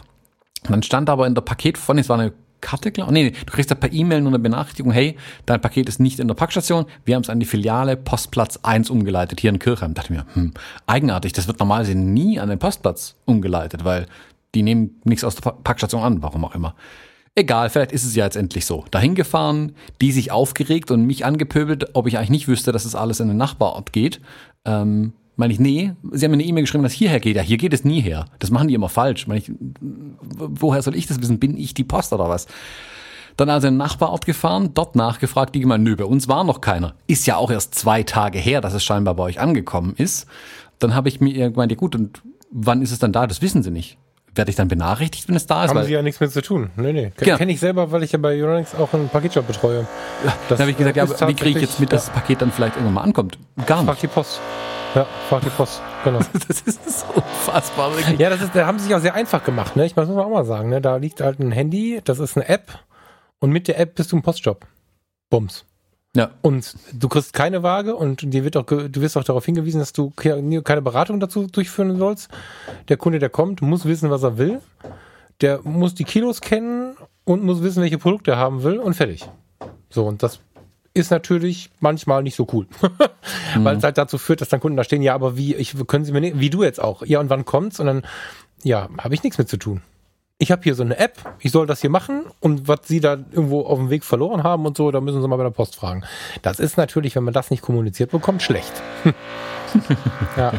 Dann 0.65 0.83
stand 0.83 1.09
aber 1.09 1.27
in 1.27 1.35
der 1.35 1.43
Paket 1.43 1.79
von, 1.79 1.99
es 1.99 2.09
war 2.09 2.19
eine 2.19 2.33
Karte, 2.63 2.91
glaube 2.91 3.13
nee, 3.13 3.25
nee, 3.25 3.31
du 3.33 3.53
kriegst 3.53 3.71
da 3.71 3.75
per 3.75 3.93
E-Mail 3.93 4.23
nur 4.23 4.31
eine 4.31 4.39
Benachrichtigung, 4.39 4.93
hey, 4.93 5.17
dein 5.45 5.61
Paket 5.61 5.91
ist 5.91 6.01
nicht 6.01 6.19
in 6.19 6.29
der 6.29 6.35
Packstation, 6.35 6.87
wir 7.05 7.15
haben 7.15 7.23
es 7.23 7.29
an 7.29 7.41
die 7.41 7.47
Filiale 7.47 7.99
Postplatz 7.99 8.59
1 8.63 8.89
umgeleitet, 8.89 9.41
hier 9.41 9.51
in 9.51 9.59
Kirchheim. 9.59 9.93
Da 9.93 10.01
dachte 10.01 10.15
ich 10.15 10.19
mir, 10.19 10.27
hm, 10.33 10.55
eigenartig, 10.87 11.35
das 11.35 11.47
wird 11.47 11.59
normalerweise 11.59 11.95
nie 11.95 12.41
an 12.41 12.49
den 12.49 12.59
Postplatz 12.59 13.17
umgeleitet, 13.27 13.85
weil 13.85 14.07
die 14.55 14.63
nehmen 14.63 15.01
nichts 15.05 15.25
aus 15.25 15.35
der 15.35 15.51
Packstation 15.51 16.03
an, 16.03 16.23
warum 16.23 16.45
auch 16.45 16.55
immer. 16.55 16.75
Egal, 17.35 17.71
vielleicht 17.71 17.93
ist 17.93 18.05
es 18.05 18.15
ja 18.15 18.25
jetzt 18.25 18.37
endlich 18.37 18.67
so. 18.67 18.85
Dahin 18.91 19.15
gefahren, 19.15 19.75
die 20.03 20.13
sich 20.13 20.31
aufgeregt 20.31 20.91
und 20.91 21.07
mich 21.07 21.25
angepöbelt, 21.25 21.91
ob 21.95 22.07
ich 22.07 22.19
eigentlich 22.19 22.31
nicht 22.31 22.49
wüsste, 22.49 22.73
dass 22.73 22.85
es 22.85 22.95
alles 22.95 23.21
in 23.21 23.29
den 23.29 23.39
Nachbarort 23.39 23.93
geht. 23.93 24.21
Ähm, 24.67 25.15
meine 25.37 25.53
ich, 25.53 25.61
nee, 25.61 25.93
sie 26.13 26.25
haben 26.25 26.33
mir 26.33 26.37
eine 26.37 26.45
E-Mail 26.45 26.65
geschrieben, 26.65 26.83
dass 26.83 26.93
hierher 26.93 27.21
geht. 27.21 27.37
Ja, 27.37 27.43
hier 27.43 27.57
geht 27.57 27.73
es 27.73 27.85
nie 27.85 28.01
her. 28.01 28.27
Das 28.39 28.51
machen 28.51 28.69
die 28.69 28.75
immer 28.75 28.89
falsch. 28.89 29.27
Meine 29.27 29.41
ich, 29.41 29.51
woher 29.81 30.83
soll 30.83 30.95
ich 30.95 31.07
das 31.07 31.21
wissen? 31.21 31.39
Bin 31.39 31.57
ich 31.57 31.75
die 31.75 31.85
Post 31.85 32.13
oder 32.13 32.29
was? 32.29 32.47
Dann 33.37 33.49
also 33.49 33.67
in 33.67 33.75
den 33.75 33.79
Nachbarort 33.79 34.27
gefahren, 34.27 34.71
dort 34.75 34.95
nachgefragt, 34.95 35.55
die 35.55 35.61
gemeint, 35.61 35.85
nö, 35.85 35.97
bei 35.97 36.05
uns 36.05 36.29
war 36.29 36.45
noch 36.45 36.61
keiner. 36.61 36.95
Ist 37.07 37.27
ja 37.27 37.37
auch 37.37 37.51
erst 37.51 37.75
zwei 37.75 38.03
Tage 38.03 38.39
her, 38.39 38.61
dass 38.61 38.75
es 38.75 38.85
scheinbar 38.85 39.15
bei 39.15 39.23
euch 39.23 39.41
angekommen 39.41 39.95
ist. 39.97 40.27
Dann 40.79 40.95
habe 40.95 41.09
ich 41.09 41.21
mir 41.21 41.51
gemeint, 41.51 41.73
ja 41.73 41.79
gut, 41.79 41.95
und 41.95 42.23
wann 42.51 42.83
ist 42.83 42.93
es 42.93 42.99
dann 42.99 43.13
da? 43.13 43.27
Das 43.27 43.41
wissen 43.41 43.63
sie 43.63 43.71
nicht 43.71 43.97
werde 44.35 44.51
ich 44.51 44.57
dann 44.57 44.69
benachrichtigt, 44.69 45.29
wenn 45.29 45.37
es 45.37 45.47
da 45.47 45.65
ist? 45.65 45.71
Haben 45.71 45.85
sie 45.85 45.93
ja 45.93 46.03
nichts 46.03 46.21
mit 46.21 46.33
zu 46.33 46.43
tun. 46.43 46.71
Nee, 46.77 46.93
nee. 46.93 47.13
Genau. 47.17 47.37
Kenne 47.37 47.53
ich 47.53 47.61
selber, 47.61 47.93
weil 47.93 48.03
ich 48.03 48.13
ja 48.13 48.19
bei 48.19 48.35
Euronics 48.41 48.75
auch 48.75 48.93
einen 48.95 49.09
Paketjob 49.09 49.47
betreue. 49.47 49.87
Ja, 50.25 50.35
da 50.49 50.59
habe 50.59 50.71
ich 50.71 50.77
gesagt, 50.77 50.97
ja, 50.97 51.03
aber 51.03 51.29
wie 51.29 51.35
kriege 51.35 51.59
ich 51.59 51.67
jetzt 51.67 51.81
mit, 51.81 51.93
dass 51.93 52.07
das 52.07 52.15
Paket 52.15 52.43
dann 52.43 52.51
vielleicht 52.51 52.77
irgendwann 52.77 52.95
mal 52.95 53.03
ankommt? 53.03 53.39
Gar 53.67 53.83
nicht. 53.83 53.87
Frag 53.87 54.01
die 54.01 54.07
Post. 54.07 54.41
Ja, 54.95 55.07
frag 55.29 55.43
die 55.43 55.51
Post. 55.51 55.83
Genau. 56.05 56.21
das 56.49 56.61
ist 56.63 57.01
so 57.01 57.07
unfassbar. 57.15 57.97
Wirklich. 57.97 58.19
Ja, 58.19 58.31
das 58.31 58.43
ist, 58.43 58.55
da 58.55 58.67
haben 58.67 58.79
sie 58.79 58.87
sich 58.87 58.95
auch 58.95 59.01
sehr 59.01 59.15
einfach 59.15 59.45
gemacht. 59.45 59.77
Ne? 59.77 59.87
Ich 59.87 59.97
muss 59.97 60.09
auch 60.09 60.29
mal 60.29 60.45
sagen, 60.45 60.71
ne? 60.71 60.81
da 60.81 60.97
liegt 60.97 61.21
halt 61.21 61.39
ein 61.41 61.53
Handy, 61.53 62.01
das 62.05 62.19
ist 62.19 62.37
eine 62.37 62.49
App 62.49 62.79
und 63.39 63.51
mit 63.51 63.69
der 63.69 63.79
App 63.79 63.95
bist 63.95 64.13
du 64.13 64.17
im 64.17 64.23
Postjob. 64.23 64.67
Bums. 65.31 65.65
Ja. 66.15 66.31
Und 66.43 66.77
du 66.93 67.09
kriegst 67.09 67.33
keine 67.33 67.63
Waage 67.63 67.97
und 67.97 68.21
dir 68.35 68.45
wird 68.45 68.57
auch, 68.57 68.67
du 68.67 69.01
wirst 69.01 69.17
auch 69.17 69.25
darauf 69.25 69.47
hingewiesen, 69.47 69.81
dass 69.81 69.93
du 69.93 70.11
keine 70.11 70.83
Beratung 70.83 71.21
dazu 71.21 71.47
durchführen 71.47 71.97
sollst. 71.97 72.31
Der 72.89 72.99
Kunde, 72.99 73.19
der 73.19 73.31
kommt, 73.31 73.63
muss 73.63 73.87
wissen, 73.87 74.11
was 74.11 74.23
er 74.23 74.37
will. 74.37 74.61
Der 75.41 75.61
muss 75.63 75.95
die 75.95 76.05
Kilos 76.05 76.41
kennen 76.41 76.97
und 77.25 77.43
muss 77.43 77.63
wissen, 77.63 77.83
welche 77.83 77.99
Produkte 77.99 78.33
er 78.33 78.37
haben 78.37 78.63
will 78.63 78.79
und 78.79 78.95
fertig. 78.95 79.29
So, 79.89 80.07
und 80.07 80.23
das 80.23 80.41
ist 80.95 81.11
natürlich 81.11 81.71
manchmal 81.81 82.23
nicht 82.23 82.37
so 82.37 82.47
cool. 82.53 82.67
mhm. 83.57 83.65
Weil 83.65 83.77
es 83.79 83.85
halt 83.85 83.97
dazu 83.97 84.19
führt, 84.19 84.43
dass 84.43 84.51
dann 84.51 84.61
Kunden 84.61 84.77
da 84.77 84.85
stehen, 84.85 85.01
ja, 85.01 85.15
aber 85.15 85.39
wie, 85.39 85.55
ich, 85.55 85.75
können 85.87 86.05
Sie 86.05 86.13
mir 86.13 86.21
nicht, 86.21 86.39
wie 86.39 86.51
du 86.51 86.63
jetzt 86.63 86.81
auch, 86.81 87.03
ja, 87.07 87.21
und 87.21 87.31
wann 87.31 87.47
kommt's? 87.47 87.81
Und 87.81 87.87
dann, 87.87 88.03
ja, 88.63 88.91
habe 88.99 89.15
ich 89.15 89.23
nichts 89.23 89.39
mit 89.39 89.49
zu 89.49 89.57
tun 89.57 89.81
ich 90.43 90.51
habe 90.51 90.61
hier 90.65 90.75
so 90.75 90.83
eine 90.83 90.99
App, 90.99 91.19
ich 91.39 91.53
soll 91.53 91.69
das 91.69 91.83
hier 91.83 91.91
machen 91.91 92.25
und 92.41 92.67
was 92.67 92.81
Sie 92.87 92.99
da 92.99 93.13
irgendwo 93.13 93.61
auf 93.61 93.79
dem 93.79 93.91
Weg 93.91 94.03
verloren 94.03 94.43
haben 94.43 94.67
und 94.67 94.77
so, 94.77 94.91
da 94.91 95.01
müssen 95.01 95.23
Sie 95.23 95.29
mal 95.29 95.37
bei 95.37 95.45
der 95.45 95.51
Post 95.51 95.77
fragen. 95.77 96.03
Das 96.43 96.59
ist 96.59 96.77
natürlich, 96.77 97.15
wenn 97.15 97.23
man 97.23 97.33
das 97.33 97.53
nicht 97.53 97.63
kommuniziert 97.63 98.11
bekommt, 98.11 98.43
schlecht. 98.43 98.73
ja. 100.37 100.53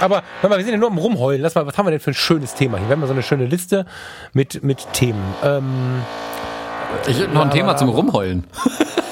Aber 0.00 0.22
hör 0.42 0.48
mal, 0.48 0.58
wir 0.58 0.64
sind 0.64 0.74
ja 0.74 0.78
nur 0.78 0.90
am 0.90 0.98
Rumheulen. 0.98 1.42
Lass 1.42 1.56
mal, 1.56 1.66
was 1.66 1.76
haben 1.76 1.86
wir 1.86 1.90
denn 1.90 1.98
für 1.98 2.12
ein 2.12 2.14
schönes 2.14 2.54
Thema 2.54 2.78
hier? 2.78 2.86
Wir 2.86 2.92
haben 2.92 3.00
ja 3.00 3.08
so 3.08 3.14
eine 3.14 3.24
schöne 3.24 3.46
Liste 3.46 3.84
mit, 4.32 4.62
mit 4.62 4.86
Themen. 4.92 5.34
Ähm, 5.42 6.02
ich 7.08 7.18
hätte 7.18 7.34
noch 7.34 7.42
ein 7.42 7.50
Thema 7.50 7.76
zum 7.76 7.88
Rumheulen. 7.88 8.44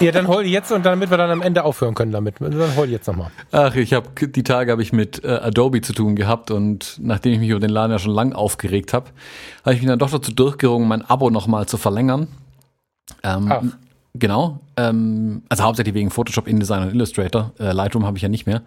Ja, 0.00 0.12
dann 0.12 0.28
heul 0.28 0.44
jetzt 0.44 0.72
und 0.72 0.84
damit 0.84 1.10
wir 1.10 1.16
dann 1.16 1.30
am 1.30 1.42
Ende 1.42 1.64
aufhören 1.64 1.94
können 1.94 2.12
damit. 2.12 2.36
Dann 2.40 2.76
heul 2.76 2.88
jetzt 2.90 3.06
nochmal. 3.06 3.30
Ach, 3.52 3.74
ich 3.74 3.92
habe 3.92 4.08
die 4.26 4.42
Tage 4.42 4.72
habe 4.72 4.82
ich 4.82 4.92
mit 4.92 5.24
äh, 5.24 5.28
Adobe 5.28 5.80
zu 5.80 5.92
tun 5.92 6.16
gehabt 6.16 6.50
und 6.50 6.98
nachdem 7.00 7.32
ich 7.32 7.38
mich 7.38 7.48
über 7.50 7.60
den 7.60 7.70
Laden 7.70 7.92
ja 7.92 7.98
schon 7.98 8.12
lang 8.12 8.32
aufgeregt 8.32 8.92
habe, 8.92 9.10
habe 9.64 9.74
ich 9.74 9.80
mich 9.80 9.88
dann 9.88 9.98
doch 9.98 10.10
dazu 10.10 10.32
durchgerungen, 10.32 10.88
mein 10.88 11.02
Abo 11.02 11.30
nochmal 11.30 11.66
zu 11.66 11.76
verlängern. 11.76 12.28
Ähm, 13.22 13.48
Ach. 13.50 13.62
Genau. 14.14 14.60
Ähm, 14.76 15.42
also 15.48 15.64
hauptsächlich 15.64 15.94
wegen 15.94 16.10
Photoshop, 16.10 16.46
InDesign 16.46 16.84
und 16.84 16.94
Illustrator. 16.94 17.52
Äh, 17.58 17.72
Lightroom 17.72 18.06
habe 18.06 18.16
ich 18.16 18.22
ja 18.22 18.28
nicht 18.28 18.46
mehr. 18.46 18.62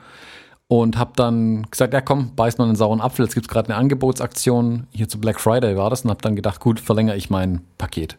Und 0.70 0.98
habe 0.98 1.14
dann 1.16 1.64
gesagt, 1.72 1.94
ja 1.94 2.02
komm, 2.02 2.36
beiß 2.36 2.58
mal 2.58 2.66
einen 2.66 2.76
sauren 2.76 3.00
Apfel. 3.00 3.26
Jetzt 3.26 3.36
gibt's 3.36 3.48
gerade 3.48 3.70
eine 3.70 3.78
Angebotsaktion. 3.78 4.88
Hier 4.92 5.08
zu 5.08 5.20
Black 5.20 5.40
Friday 5.40 5.78
war 5.78 5.90
das. 5.90 6.04
Und 6.04 6.10
habe 6.10 6.22
dann 6.22 6.36
gedacht, 6.36 6.60
gut, 6.60 6.82
verlängere 6.82 7.16
ich 7.16 7.30
mein 7.30 7.62
Paket 7.78 8.18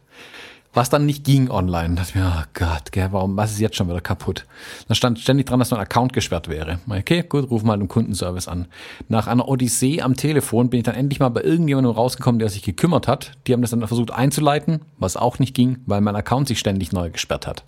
was 0.78 0.90
dann 0.90 1.06
nicht 1.06 1.24
ging 1.24 1.50
online. 1.50 1.96
Da 1.96 2.02
dachte 2.02 2.10
ich 2.10 2.14
mir, 2.14 2.32
oh 2.38 2.44
Gott, 2.54 2.92
gell, 2.92 3.08
warum, 3.10 3.36
was 3.36 3.50
ist 3.50 3.58
jetzt 3.58 3.74
schon 3.74 3.88
wieder 3.88 4.00
kaputt? 4.00 4.46
Da 4.86 4.94
stand 4.94 5.18
ständig 5.18 5.46
dran, 5.46 5.58
dass 5.58 5.72
mein 5.72 5.80
Account 5.80 6.12
gesperrt 6.12 6.46
wäre. 6.46 6.78
Okay, 6.88 7.24
gut, 7.28 7.50
ruf 7.50 7.64
mal 7.64 7.76
den 7.76 7.88
Kundenservice 7.88 8.46
an. 8.46 8.68
Nach 9.08 9.26
einer 9.26 9.48
Odyssee 9.48 10.02
am 10.02 10.14
Telefon 10.14 10.70
bin 10.70 10.78
ich 10.78 10.84
dann 10.84 10.94
endlich 10.94 11.18
mal 11.18 11.30
bei 11.30 11.42
irgendjemandem 11.42 11.92
rausgekommen, 11.92 12.38
der 12.38 12.48
sich 12.48 12.62
gekümmert 12.62 13.08
hat. 13.08 13.32
Die 13.48 13.52
haben 13.52 13.60
das 13.60 13.72
dann 13.72 13.84
versucht 13.88 14.12
einzuleiten, 14.12 14.82
was 14.98 15.16
auch 15.16 15.40
nicht 15.40 15.52
ging, 15.52 15.78
weil 15.86 16.00
mein 16.00 16.14
Account 16.14 16.46
sich 16.46 16.60
ständig 16.60 16.92
neu 16.92 17.10
gesperrt 17.10 17.48
hat. 17.48 17.64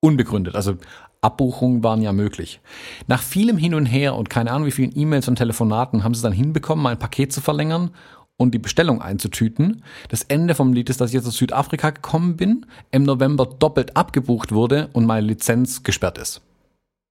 Unbegründet, 0.00 0.54
also 0.54 0.78
Abbuchungen 1.20 1.84
waren 1.84 2.00
ja 2.00 2.12
möglich. 2.12 2.60
Nach 3.08 3.22
vielem 3.22 3.58
Hin 3.58 3.74
und 3.74 3.84
Her 3.84 4.14
und 4.14 4.30
keine 4.30 4.52
Ahnung 4.52 4.66
wie 4.66 4.72
vielen 4.72 4.96
E-Mails 4.96 5.28
und 5.28 5.36
Telefonaten 5.36 6.02
haben 6.02 6.14
sie 6.14 6.22
dann 6.22 6.32
hinbekommen, 6.32 6.82
mein 6.82 6.98
Paket 6.98 7.30
zu 7.30 7.42
verlängern 7.42 7.90
und 8.38 8.52
die 8.52 8.58
Bestellung 8.58 9.02
einzutüten. 9.02 9.82
Das 10.08 10.22
Ende 10.22 10.54
vom 10.54 10.72
Lied 10.72 10.88
ist, 10.88 11.02
dass 11.02 11.10
ich 11.10 11.14
jetzt 11.14 11.26
aus 11.26 11.36
Südafrika 11.36 11.90
gekommen 11.90 12.36
bin, 12.36 12.64
im 12.90 13.02
November 13.02 13.44
doppelt 13.44 13.96
abgebucht 13.96 14.52
wurde 14.52 14.88
und 14.94 15.04
meine 15.04 15.26
Lizenz 15.26 15.82
gesperrt 15.82 16.16
ist. 16.16 16.40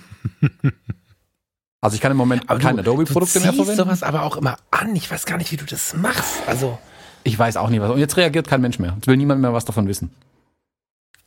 also 1.82 1.96
ich 1.96 2.02
kann 2.02 2.12
im 2.12 2.18
Moment 2.18 2.50
aber 2.50 2.60
keine 2.60 2.80
Adobe-Produkte 2.80 3.40
mehr 3.40 3.54
verwenden. 3.54 3.78
Du 3.78 3.84
sowas 3.84 4.04
aber 4.04 4.24
auch 4.24 4.36
immer 4.36 4.58
an. 4.72 4.94
Ich 4.96 5.10
weiß 5.10 5.26
gar 5.26 5.38
nicht, 5.38 5.52
wie 5.52 5.58
du 5.58 5.66
das 5.66 5.96
machst. 5.96 6.42
Also 6.48 6.78
ich 7.24 7.38
weiß 7.38 7.58
auch 7.58 7.70
nicht 7.70 7.80
was. 7.80 7.92
Und 7.92 8.00
jetzt 8.00 8.18
reagiert 8.18 8.48
kein 8.48 8.62
Mensch 8.62 8.80
mehr. 8.80 8.94
Jetzt 8.96 9.08
will 9.08 9.18
niemand 9.18 9.40
mehr 9.40 9.54
was 9.54 9.66
davon 9.66 9.88
wissen. 9.88 10.12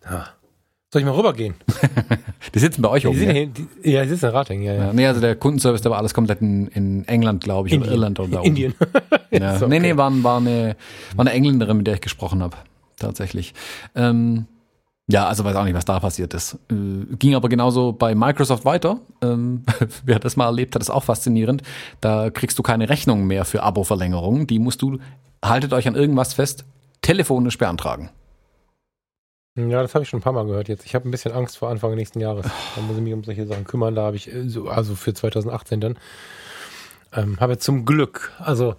Ja. 0.05 0.29
Soll 0.93 1.03
ich 1.03 1.07
mal 1.07 1.14
rübergehen? 1.14 1.55
die 2.55 2.59
sitzen 2.59 2.82
bei 2.82 2.88
euch 2.88 3.07
oben. 3.07 3.22
Ja, 3.22 3.32
die, 3.32 3.68
ja, 3.84 4.03
die 4.03 4.09
sitzen 4.09 4.26
in 4.26 4.32
Rating, 4.32 4.62
ja, 4.62 4.74
ja. 4.74 4.93
Nee, 4.93 5.07
also 5.07 5.20
der 5.20 5.36
Kundenservice, 5.36 5.82
der 5.82 5.93
war 5.93 5.99
alles 5.99 6.14
komplett 6.14 6.41
in, 6.41 6.66
in 6.68 7.07
England, 7.07 7.45
glaube 7.45 7.68
ich, 7.68 7.74
Indien. 7.74 7.88
oder 7.88 7.97
Irland 7.97 8.20
oder 8.20 8.28
da 8.30 8.43
Indien. 8.43 8.74
ja. 9.30 9.57
okay. 9.57 9.66
Nee, 9.68 9.78
nee, 9.78 9.97
war, 9.97 10.11
war, 10.24 10.38
eine, 10.38 10.76
war 11.14 11.24
eine 11.24 11.32
Engländerin, 11.32 11.76
mit 11.76 11.86
der 11.86 11.95
ich 11.95 12.01
gesprochen 12.01 12.43
habe. 12.43 12.57
Tatsächlich. 12.99 13.55
Ähm, 13.95 14.47
ja, 15.07 15.26
also 15.28 15.45
weiß 15.45 15.55
auch 15.55 15.64
nicht, 15.64 15.74
was 15.74 15.84
da 15.84 16.01
passiert 16.01 16.34
ist. 16.34 16.59
Äh, 16.70 17.14
ging 17.16 17.36
aber 17.36 17.49
genauso 17.49 17.93
bei 17.93 18.16
Microsoft 18.16 18.64
weiter. 18.64 18.99
Ähm, 19.22 19.62
wer 20.05 20.18
das 20.18 20.36
mal 20.36 20.47
erlebt 20.47 20.74
hat, 20.74 20.82
ist 20.82 20.91
auch 20.91 21.05
faszinierend. 21.05 21.62
Da 22.01 22.30
kriegst 22.30 22.59
du 22.59 22.64
keine 22.64 22.88
Rechnung 22.88 23.28
mehr 23.28 23.45
für 23.45 23.62
Abo-Verlängerungen. 23.62 24.49
Die 24.49 24.59
musst 24.59 24.82
du, 24.82 24.99
haltet 25.45 25.72
euch 25.72 25.86
an 25.86 25.95
irgendwas 25.95 26.34
fest, 26.34 26.64
telefonisch 27.01 27.59
beantragen. 27.59 28.11
Ja, 29.57 29.83
das 29.83 29.95
habe 29.95 30.05
ich 30.05 30.09
schon 30.09 30.21
ein 30.21 30.23
paar 30.23 30.33
Mal 30.33 30.47
gehört 30.47 30.69
jetzt. 30.69 30.87
Ich 30.87 30.95
habe 30.95 31.09
ein 31.09 31.11
bisschen 31.11 31.33
Angst 31.33 31.59
vor 31.59 31.71
Anfang 31.71 31.95
nächsten 31.95 32.21
Jahres. 32.21 32.47
Da 32.77 32.83
muss 32.83 32.97
ich 32.97 33.03
mich 33.03 33.13
um 33.13 33.25
solche 33.25 33.47
Sachen 33.47 33.65
kümmern. 33.65 33.95
Da 33.95 34.03
habe 34.03 34.17
ich, 34.17 34.33
äh, 34.33 34.47
also 34.69 34.95
für 34.95 35.13
2018 35.13 35.81
dann, 35.81 35.99
ähm, 37.13 37.41
habe 37.41 37.59
zum 37.59 37.85
Glück, 37.85 38.33
also 38.39 38.77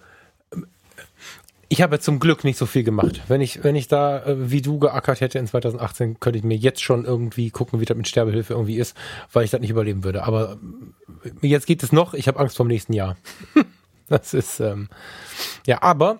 ich 1.71 1.81
habe 1.81 1.99
zum 1.99 2.19
Glück 2.19 2.43
nicht 2.43 2.57
so 2.57 2.65
viel 2.65 2.83
gemacht. 2.83 3.21
Wenn 3.29 3.39
ich, 3.39 3.63
wenn 3.63 3.77
ich 3.77 3.87
da 3.87 4.25
äh, 4.25 4.51
wie 4.51 4.61
du 4.61 4.77
geackert 4.77 5.21
hätte 5.21 5.39
in 5.39 5.47
2018, 5.47 6.19
könnte 6.19 6.37
ich 6.37 6.43
mir 6.43 6.57
jetzt 6.57 6.81
schon 6.81 7.05
irgendwie 7.05 7.49
gucken, 7.49 7.79
wie 7.79 7.85
das 7.85 7.95
mit 7.95 8.09
Sterbehilfe 8.09 8.53
irgendwie 8.53 8.75
ist, 8.75 8.95
weil 9.31 9.45
ich 9.45 9.51
das 9.51 9.61
nicht 9.61 9.69
überleben 9.69 10.03
würde. 10.03 10.23
Aber 10.23 10.57
äh, 11.23 11.47
jetzt 11.47 11.67
geht 11.67 11.81
es 11.81 11.93
noch. 11.93 12.13
Ich 12.13 12.27
habe 12.27 12.39
Angst 12.39 12.57
vor 12.57 12.65
dem 12.65 12.69
nächsten 12.69 12.91
Jahr. 12.91 13.15
das 14.09 14.33
ist 14.33 14.59
ähm, 14.59 14.89
ja, 15.65 15.81
aber 15.81 16.19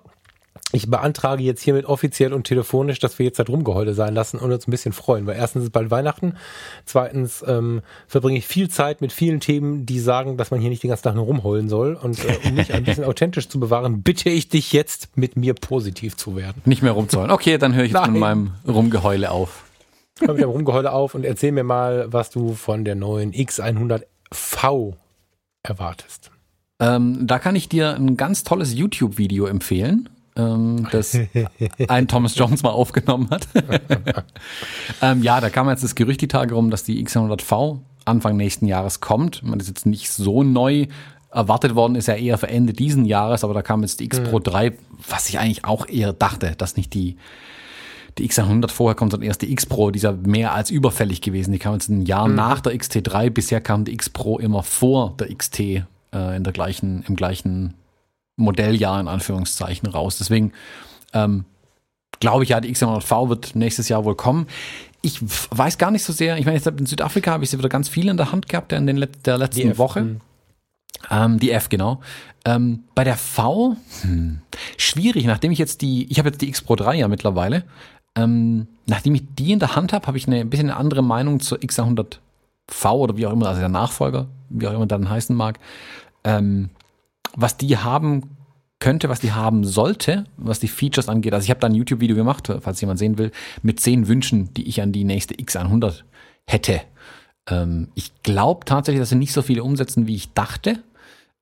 ich 0.71 0.89
beantrage 0.89 1.43
jetzt 1.43 1.61
hiermit 1.61 1.85
offiziell 1.85 2.33
und 2.33 2.45
telefonisch, 2.45 2.99
dass 2.99 3.19
wir 3.19 3.25
jetzt 3.25 3.39
da 3.39 3.43
Rumgeheule 3.43 3.93
sein 3.93 4.13
lassen 4.13 4.37
und 4.37 4.51
uns 4.51 4.67
ein 4.67 4.71
bisschen 4.71 4.93
freuen, 4.93 5.25
weil 5.25 5.35
erstens 5.35 5.65
ist 5.65 5.71
bald 5.71 5.91
Weihnachten, 5.91 6.35
zweitens 6.85 7.43
ähm, 7.47 7.81
verbringe 8.07 8.37
ich 8.37 8.47
viel 8.47 8.69
Zeit 8.69 9.01
mit 9.01 9.11
vielen 9.11 9.39
Themen, 9.39 9.85
die 9.85 9.99
sagen, 9.99 10.37
dass 10.37 10.51
man 10.51 10.59
hier 10.59 10.69
nicht 10.69 10.83
den 10.83 10.89
ganzen 10.89 11.03
Tag 11.03 11.15
nur 11.15 11.25
rumheulen 11.25 11.69
soll 11.69 11.95
und 11.95 12.23
äh, 12.23 12.37
um 12.45 12.55
mich 12.55 12.73
ein 12.73 12.83
bisschen 12.83 13.03
authentisch 13.11 13.49
zu 13.49 13.59
bewahren, 13.59 14.01
bitte 14.03 14.29
ich 14.29 14.49
dich 14.49 14.71
jetzt 14.71 15.17
mit 15.17 15.35
mir 15.35 15.53
positiv 15.53 16.15
zu 16.15 16.35
werden. 16.35 16.61
Nicht 16.65 16.83
mehr 16.83 16.93
rumzuheulen. 16.93 17.31
Okay, 17.31 17.57
dann 17.57 17.75
höre 17.75 17.83
ich 17.83 17.91
jetzt 17.91 18.01
Nein. 18.01 18.13
mit 18.13 18.21
meinem 18.21 18.51
Rumgeheule 18.67 19.31
auf. 19.31 19.65
Hör 20.19 20.33
mit 20.33 20.43
dem 20.43 20.49
Rumgeheule 20.49 20.91
auf 20.91 21.15
und 21.15 21.25
erzähl 21.25 21.51
mir 21.51 21.63
mal, 21.63 22.11
was 22.13 22.29
du 22.29 22.53
von 22.53 22.85
der 22.85 22.95
neuen 22.95 23.33
X100V 23.33 24.93
erwartest. 25.63 26.31
Ähm, 26.79 27.27
da 27.27 27.39
kann 27.39 27.55
ich 27.55 27.69
dir 27.69 27.95
ein 27.95 28.17
ganz 28.17 28.43
tolles 28.43 28.73
YouTube-Video 28.73 29.45
empfehlen 29.45 30.09
ähm, 30.35 30.87
das 30.91 31.17
ein 31.87 32.07
Thomas 32.07 32.35
Jones 32.35 32.63
mal 32.63 32.69
aufgenommen 32.69 33.29
hat. 33.29 33.47
ähm, 35.01 35.23
ja, 35.23 35.41
da 35.41 35.49
kam 35.49 35.69
jetzt 35.69 35.83
das 35.83 35.95
Gerücht 35.95 36.21
die 36.21 36.27
Tage 36.27 36.55
rum, 36.55 36.69
dass 36.69 36.83
die 36.83 37.05
X100V 37.05 37.79
Anfang 38.05 38.37
nächsten 38.37 38.65
Jahres 38.65 38.99
kommt. 38.99 39.43
Man 39.43 39.59
ist 39.59 39.67
jetzt 39.67 39.85
nicht 39.85 40.09
so 40.09 40.43
neu. 40.43 40.87
Erwartet 41.29 41.75
worden 41.75 41.95
ist 41.95 42.07
ja 42.07 42.15
eher 42.15 42.37
für 42.37 42.49
Ende 42.49 42.73
diesen 42.73 43.05
Jahres, 43.05 43.43
aber 43.43 43.53
da 43.53 43.61
kam 43.61 43.81
jetzt 43.81 43.99
die 43.99 44.05
X 44.05 44.21
Pro 44.21 44.39
3, 44.39 44.73
was 45.07 45.29
ich 45.29 45.39
eigentlich 45.39 45.63
auch 45.63 45.87
eher 45.87 46.11
dachte, 46.11 46.55
dass 46.57 46.75
nicht 46.75 46.93
die 46.93 47.17
die 48.17 48.29
X100 48.29 48.69
vorher 48.69 48.95
kommt, 48.95 49.11
sondern 49.11 49.27
erst 49.27 49.41
die 49.41 49.51
X 49.51 49.65
Pro, 49.65 49.89
die 49.91 49.97
ist 49.97 50.03
ja 50.03 50.11
mehr 50.11 50.53
als 50.53 50.69
überfällig 50.69 51.21
gewesen. 51.21 51.53
Die 51.53 51.59
kam 51.59 51.73
jetzt 51.73 51.87
ein 51.87 52.05
Jahr 52.05 52.27
mhm. 52.27 52.35
nach 52.35 52.59
der 52.59 52.73
XT3. 52.73 53.29
Bisher 53.29 53.61
kam 53.61 53.85
die 53.85 53.93
X 53.93 54.09
Pro 54.09 54.37
immer 54.37 54.63
vor 54.63 55.15
der 55.17 55.33
XT 55.33 55.59
äh, 55.59 55.83
in 56.11 56.43
der 56.43 56.51
gleichen, 56.51 57.03
im 57.07 57.15
gleichen 57.15 57.75
Modelljahr 58.35 58.99
in 58.99 59.07
Anführungszeichen 59.07 59.87
raus. 59.89 60.17
Deswegen 60.17 60.53
ähm, 61.13 61.45
glaube 62.19 62.43
ich 62.43 62.49
ja, 62.49 62.61
die 62.61 62.73
X100V 62.73 63.29
wird 63.29 63.55
nächstes 63.55 63.89
Jahr 63.89 64.05
wohl 64.05 64.15
kommen. 64.15 64.47
Ich 65.01 65.19
weiß 65.21 65.77
gar 65.77 65.91
nicht 65.91 66.03
so 66.03 66.13
sehr, 66.13 66.37
ich 66.37 66.45
meine, 66.45 66.57
jetzt 66.57 66.67
in 66.67 66.85
Südafrika 66.85 67.31
habe 67.31 67.43
ich 67.43 67.49
sie 67.49 67.57
wieder 67.57 67.69
ganz 67.69 67.89
viel 67.89 68.07
in 68.07 68.17
der 68.17 68.31
Hand 68.31 68.47
gehabt 68.47 68.71
in 68.71 68.87
den 68.87 68.97
Let 68.97 69.25
der 69.25 69.37
letzten 69.37 69.71
die 69.71 69.77
Woche. 69.77 70.01
Hm. 70.01 70.21
Ähm, 71.09 71.39
die 71.39 71.51
F, 71.51 71.69
genau. 71.69 71.99
Ähm, 72.45 72.83
bei 72.95 73.03
der 73.03 73.17
V, 73.17 73.75
hm, 74.01 74.41
schwierig, 74.77 75.25
nachdem 75.25 75.51
ich 75.51 75.59
jetzt 75.59 75.81
die, 75.81 76.09
ich 76.11 76.19
habe 76.19 76.29
jetzt 76.29 76.41
die 76.41 76.49
X 76.49 76.61
Pro 76.61 76.75
3 76.75 76.97
ja 76.97 77.07
mittlerweile. 77.07 77.63
Ähm, 78.15 78.67
nachdem 78.87 79.15
ich 79.15 79.23
die 79.35 79.53
in 79.53 79.59
der 79.59 79.75
Hand 79.75 79.93
habe, 79.93 80.05
habe 80.07 80.17
ich 80.17 80.27
eine 80.27 80.41
ein 80.41 80.49
bisschen 80.49 80.69
eine 80.69 80.77
andere 80.77 81.01
Meinung 81.01 81.39
zur 81.39 81.59
X100V 81.59 82.91
oder 82.91 83.17
wie 83.17 83.25
auch 83.25 83.31
immer, 83.31 83.47
also 83.47 83.59
der 83.59 83.69
Nachfolger, 83.69 84.27
wie 84.49 84.67
auch 84.67 84.73
immer 84.73 84.85
dann 84.85 85.09
heißen 85.09 85.35
mag. 85.35 85.59
Ähm, 86.23 86.69
was 87.35 87.57
die 87.57 87.77
haben 87.77 88.37
könnte, 88.79 89.09
was 89.09 89.19
die 89.19 89.31
haben 89.31 89.63
sollte, 89.63 90.25
was 90.37 90.59
die 90.59 90.67
Features 90.67 91.07
angeht. 91.07 91.33
Also 91.33 91.45
ich 91.45 91.49
habe 91.51 91.59
da 91.59 91.67
ein 91.67 91.75
YouTube-Video 91.75 92.15
gemacht, 92.15 92.51
falls 92.61 92.81
jemand 92.81 92.99
sehen 92.99 93.17
will, 93.17 93.31
mit 93.61 93.79
zehn 93.79 94.07
Wünschen, 94.07 94.53
die 94.55 94.67
ich 94.67 94.81
an 94.81 94.91
die 94.91 95.03
nächste 95.03 95.35
X100 95.35 96.01
hätte. 96.47 96.81
Ähm, 97.47 97.89
ich 97.95 98.11
glaube 98.23 98.65
tatsächlich, 98.65 99.01
dass 99.01 99.09
sie 99.09 99.15
nicht 99.15 99.33
so 99.33 99.41
viele 99.41 99.63
umsetzen, 99.63 100.07
wie 100.07 100.15
ich 100.15 100.33
dachte. 100.33 100.79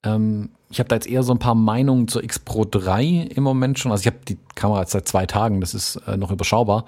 Ähm, 0.03 0.49
ich 0.69 0.79
habe 0.79 0.89
da 0.89 0.95
jetzt 0.95 1.07
eher 1.07 1.23
so 1.23 1.33
ein 1.33 1.39
paar 1.39 1.55
Meinungen 1.55 2.07
zur 2.07 2.23
X 2.23 2.39
Pro 2.39 2.65
3 2.65 3.29
im 3.33 3.43
Moment 3.43 3.79
schon. 3.79 3.91
Also 3.91 4.01
ich 4.01 4.07
habe 4.07 4.19
die 4.27 4.37
Kamera 4.55 4.81
jetzt 4.81 4.91
seit 4.91 5.07
zwei 5.07 5.25
Tagen, 5.25 5.61
das 5.61 5.73
ist 5.73 5.95
äh, 6.07 6.17
noch 6.17 6.31
überschaubar. 6.31 6.85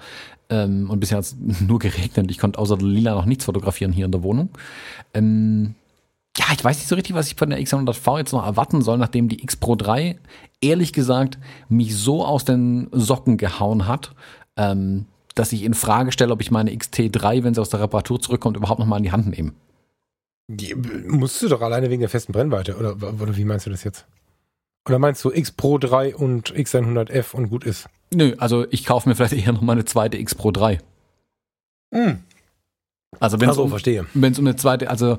Ähm, 0.50 0.90
und 0.90 1.00
bisher 1.00 1.18
hat 1.18 1.24
es 1.24 1.36
nur 1.60 1.78
geregnet. 1.78 2.30
Ich 2.30 2.38
konnte 2.38 2.58
außer 2.58 2.76
Lila 2.76 3.14
noch 3.14 3.24
nichts 3.24 3.46
fotografieren 3.46 3.92
hier 3.92 4.04
in 4.04 4.12
der 4.12 4.22
Wohnung. 4.22 4.50
Ähm, 5.14 5.74
ja, 6.38 6.46
ich 6.52 6.64
weiß 6.64 6.78
nicht 6.78 6.88
so 6.88 6.94
richtig, 6.94 7.14
was 7.14 7.28
ich 7.28 7.34
von 7.36 7.50
der 7.50 7.60
X100V 7.60 8.18
jetzt 8.18 8.32
noch 8.32 8.44
erwarten 8.44 8.80
soll, 8.80 8.98
nachdem 8.98 9.28
die 9.28 9.42
X 9.42 9.56
Pro 9.56 9.76
3 9.76 10.18
ehrlich 10.60 10.92
gesagt 10.92 11.38
mich 11.68 11.96
so 11.96 12.24
aus 12.24 12.44
den 12.44 12.88
Socken 12.92 13.36
gehauen 13.36 13.86
hat, 13.86 14.14
ähm, 14.56 15.06
dass 15.34 15.52
ich 15.52 15.62
in 15.62 15.74
Frage 15.74 16.12
stelle, 16.12 16.32
ob 16.32 16.40
ich 16.40 16.50
meine 16.50 16.70
XT3, 16.70 17.44
wenn 17.44 17.54
sie 17.54 17.60
aus 17.60 17.70
der 17.70 17.80
Reparatur 17.80 18.20
zurückkommt, 18.20 18.56
überhaupt 18.56 18.80
noch 18.80 18.86
mal 18.86 18.98
in 18.98 19.02
die 19.02 19.12
Hand 19.12 19.26
nehme. 19.26 19.52
Die 20.48 20.74
musst 20.74 21.40
du 21.42 21.48
doch 21.48 21.60
alleine 21.60 21.90
wegen 21.90 22.00
der 22.00 22.08
festen 22.08 22.32
Brennweite, 22.32 22.76
oder, 22.76 22.96
oder 22.96 23.36
wie 23.36 23.44
meinst 23.44 23.66
du 23.66 23.70
das 23.70 23.84
jetzt? 23.84 24.06
Oder 24.86 24.98
meinst 24.98 25.24
du 25.24 25.30
X 25.30 25.52
Pro 25.52 25.78
3 25.78 26.16
und 26.16 26.54
X100F 26.54 27.34
und 27.34 27.50
gut 27.50 27.64
ist? 27.64 27.88
Nö, 28.12 28.34
also 28.38 28.66
ich 28.70 28.84
kaufe 28.84 29.08
mir 29.08 29.14
vielleicht 29.14 29.34
eher 29.34 29.52
noch 29.52 29.62
mal 29.62 29.72
eine 29.72 29.84
zweite 29.84 30.18
X 30.18 30.34
Pro 30.34 30.50
3. 30.50 30.78
Hm, 31.94 32.20
also 33.20 33.40
wenn 33.40 33.50
es 33.50 33.58
um, 33.58 33.68
verstehe. 33.68 34.06
Wenn 34.14 34.32
es 34.32 34.38
um 34.38 34.46
eine 34.46 34.56
zweite, 34.56 34.90
also 34.90 35.18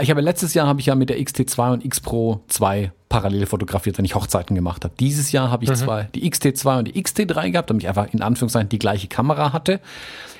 ich 0.00 0.10
habe 0.10 0.20
letztes 0.20 0.54
Jahr 0.54 0.66
habe 0.66 0.80
ich 0.80 0.86
ja 0.86 0.94
mit 0.94 1.08
der 1.08 1.18
XT2 1.18 1.72
und 1.72 1.84
X 1.84 2.00
Pro 2.00 2.42
2 2.48 2.92
parallel 3.08 3.46
fotografiert, 3.46 3.96
wenn 3.96 4.04
ich 4.04 4.14
Hochzeiten 4.14 4.54
gemacht 4.54 4.84
habe. 4.84 4.94
Dieses 5.00 5.32
Jahr 5.32 5.50
habe 5.50 5.64
ich 5.64 5.70
mhm. 5.70 5.76
zwei, 5.76 6.02
die 6.14 6.30
XT2 6.30 6.78
und 6.78 6.88
die 6.88 7.02
XT3 7.02 7.50
gehabt, 7.50 7.70
damit 7.70 7.82
ich 7.82 7.88
einfach 7.88 8.12
in 8.12 8.22
Anführungszeichen 8.22 8.68
die 8.68 8.78
gleiche 8.78 9.08
Kamera 9.08 9.52
hatte. 9.52 9.80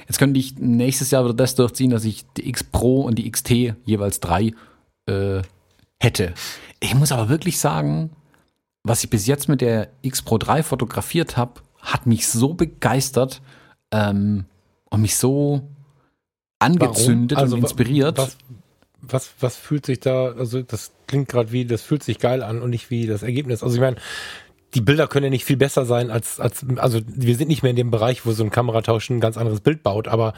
Jetzt 0.07 0.19
könnte 0.19 0.39
ich 0.41 0.57
nächstes 0.59 1.11
Jahr 1.11 1.25
wieder 1.25 1.35
das 1.35 1.55
durchziehen, 1.55 1.91
dass 1.91 2.05
ich 2.05 2.25
die 2.37 2.49
X 2.49 2.65
Pro 2.65 3.03
und 3.03 3.19
die 3.19 3.31
XT 3.31 3.75
jeweils 3.85 4.21
drei 4.21 4.53
äh, 5.07 5.43
hätte. 6.01 6.35
Ich 6.81 6.95
muss 6.95 7.13
aber 7.13 7.29
wirklich 7.29 7.59
sagen, 7.59 8.11
was 8.83 9.05
ich 9.05 9.11
bis 9.11 9.27
jetzt 9.27 9.49
mit 9.49 9.61
der 9.61 9.89
X 10.03 10.23
Pro 10.23 10.39
3 10.39 10.63
fotografiert 10.63 11.37
habe, 11.37 11.61
hat 11.81 12.07
mich 12.07 12.27
so 12.29 12.55
begeistert 12.55 13.41
ähm, 13.93 14.45
und 14.91 15.03
mich 15.03 15.17
so 15.17 15.63
angezündet 16.59 17.39
also, 17.39 17.57
und 17.57 17.63
inspiriert. 17.63 18.19
Was, 18.19 18.37
was, 19.01 19.31
was 19.41 19.57
fühlt 19.57 19.87
sich 19.87 20.01
da, 20.01 20.33
also 20.33 20.63
das 20.63 20.93
klingt 21.07 21.29
gerade 21.29 21.53
wie, 21.53 21.65
das 21.65 21.83
fühlt 21.83 22.03
sich 22.03 22.19
geil 22.19 22.43
an 22.43 22.61
und 22.61 22.71
nicht 22.71 22.91
wie 22.91 23.07
das 23.07 23.23
Ergebnis. 23.23 23.63
Also 23.63 23.77
ich 23.77 23.81
meine, 23.81 23.97
die 24.75 24.81
Bilder 24.81 25.07
können 25.07 25.25
ja 25.25 25.31
nicht 25.31 25.45
viel 25.45 25.57
besser 25.57 25.85
sein 25.85 26.11
als, 26.11 26.41
als, 26.41 26.65
also 26.77 27.01
wir 27.07 27.37
sind 27.37 27.49
nicht 27.49 27.63
mehr 27.63 27.71
in 27.71 27.77
dem 27.77 27.91
Bereich, 27.91 28.27
wo 28.27 28.33
so 28.33 28.45
ein 28.45 28.51
Kameratausch 28.51 29.09
ein 29.11 29.21
ganz 29.21 29.37
anderes 29.37 29.61
Bild 29.61 29.83
baut, 29.83 30.09
aber 30.09 30.35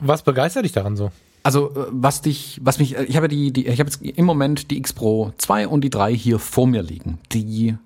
was 0.00 0.22
begeistert 0.22 0.64
dich 0.64 0.72
daran 0.72 0.96
so? 0.96 1.10
Also 1.42 1.70
äh, 1.70 1.86
was 1.90 2.22
dich, 2.22 2.60
was 2.62 2.78
mich, 2.78 2.94
ich 2.96 3.16
habe 3.16 3.28
die, 3.28 3.52
die 3.52 3.66
ich 3.66 3.80
habe 3.80 3.90
jetzt 3.90 4.02
im 4.02 4.24
Moment 4.24 4.70
die 4.70 4.78
X 4.78 4.92
Pro 4.92 5.32
2 5.38 5.68
und 5.68 5.82
die 5.82 5.90
3 5.90 6.14
hier 6.14 6.38
vor 6.38 6.66
mir 6.66 6.82
liegen. 6.82 7.18
Die 7.32 7.76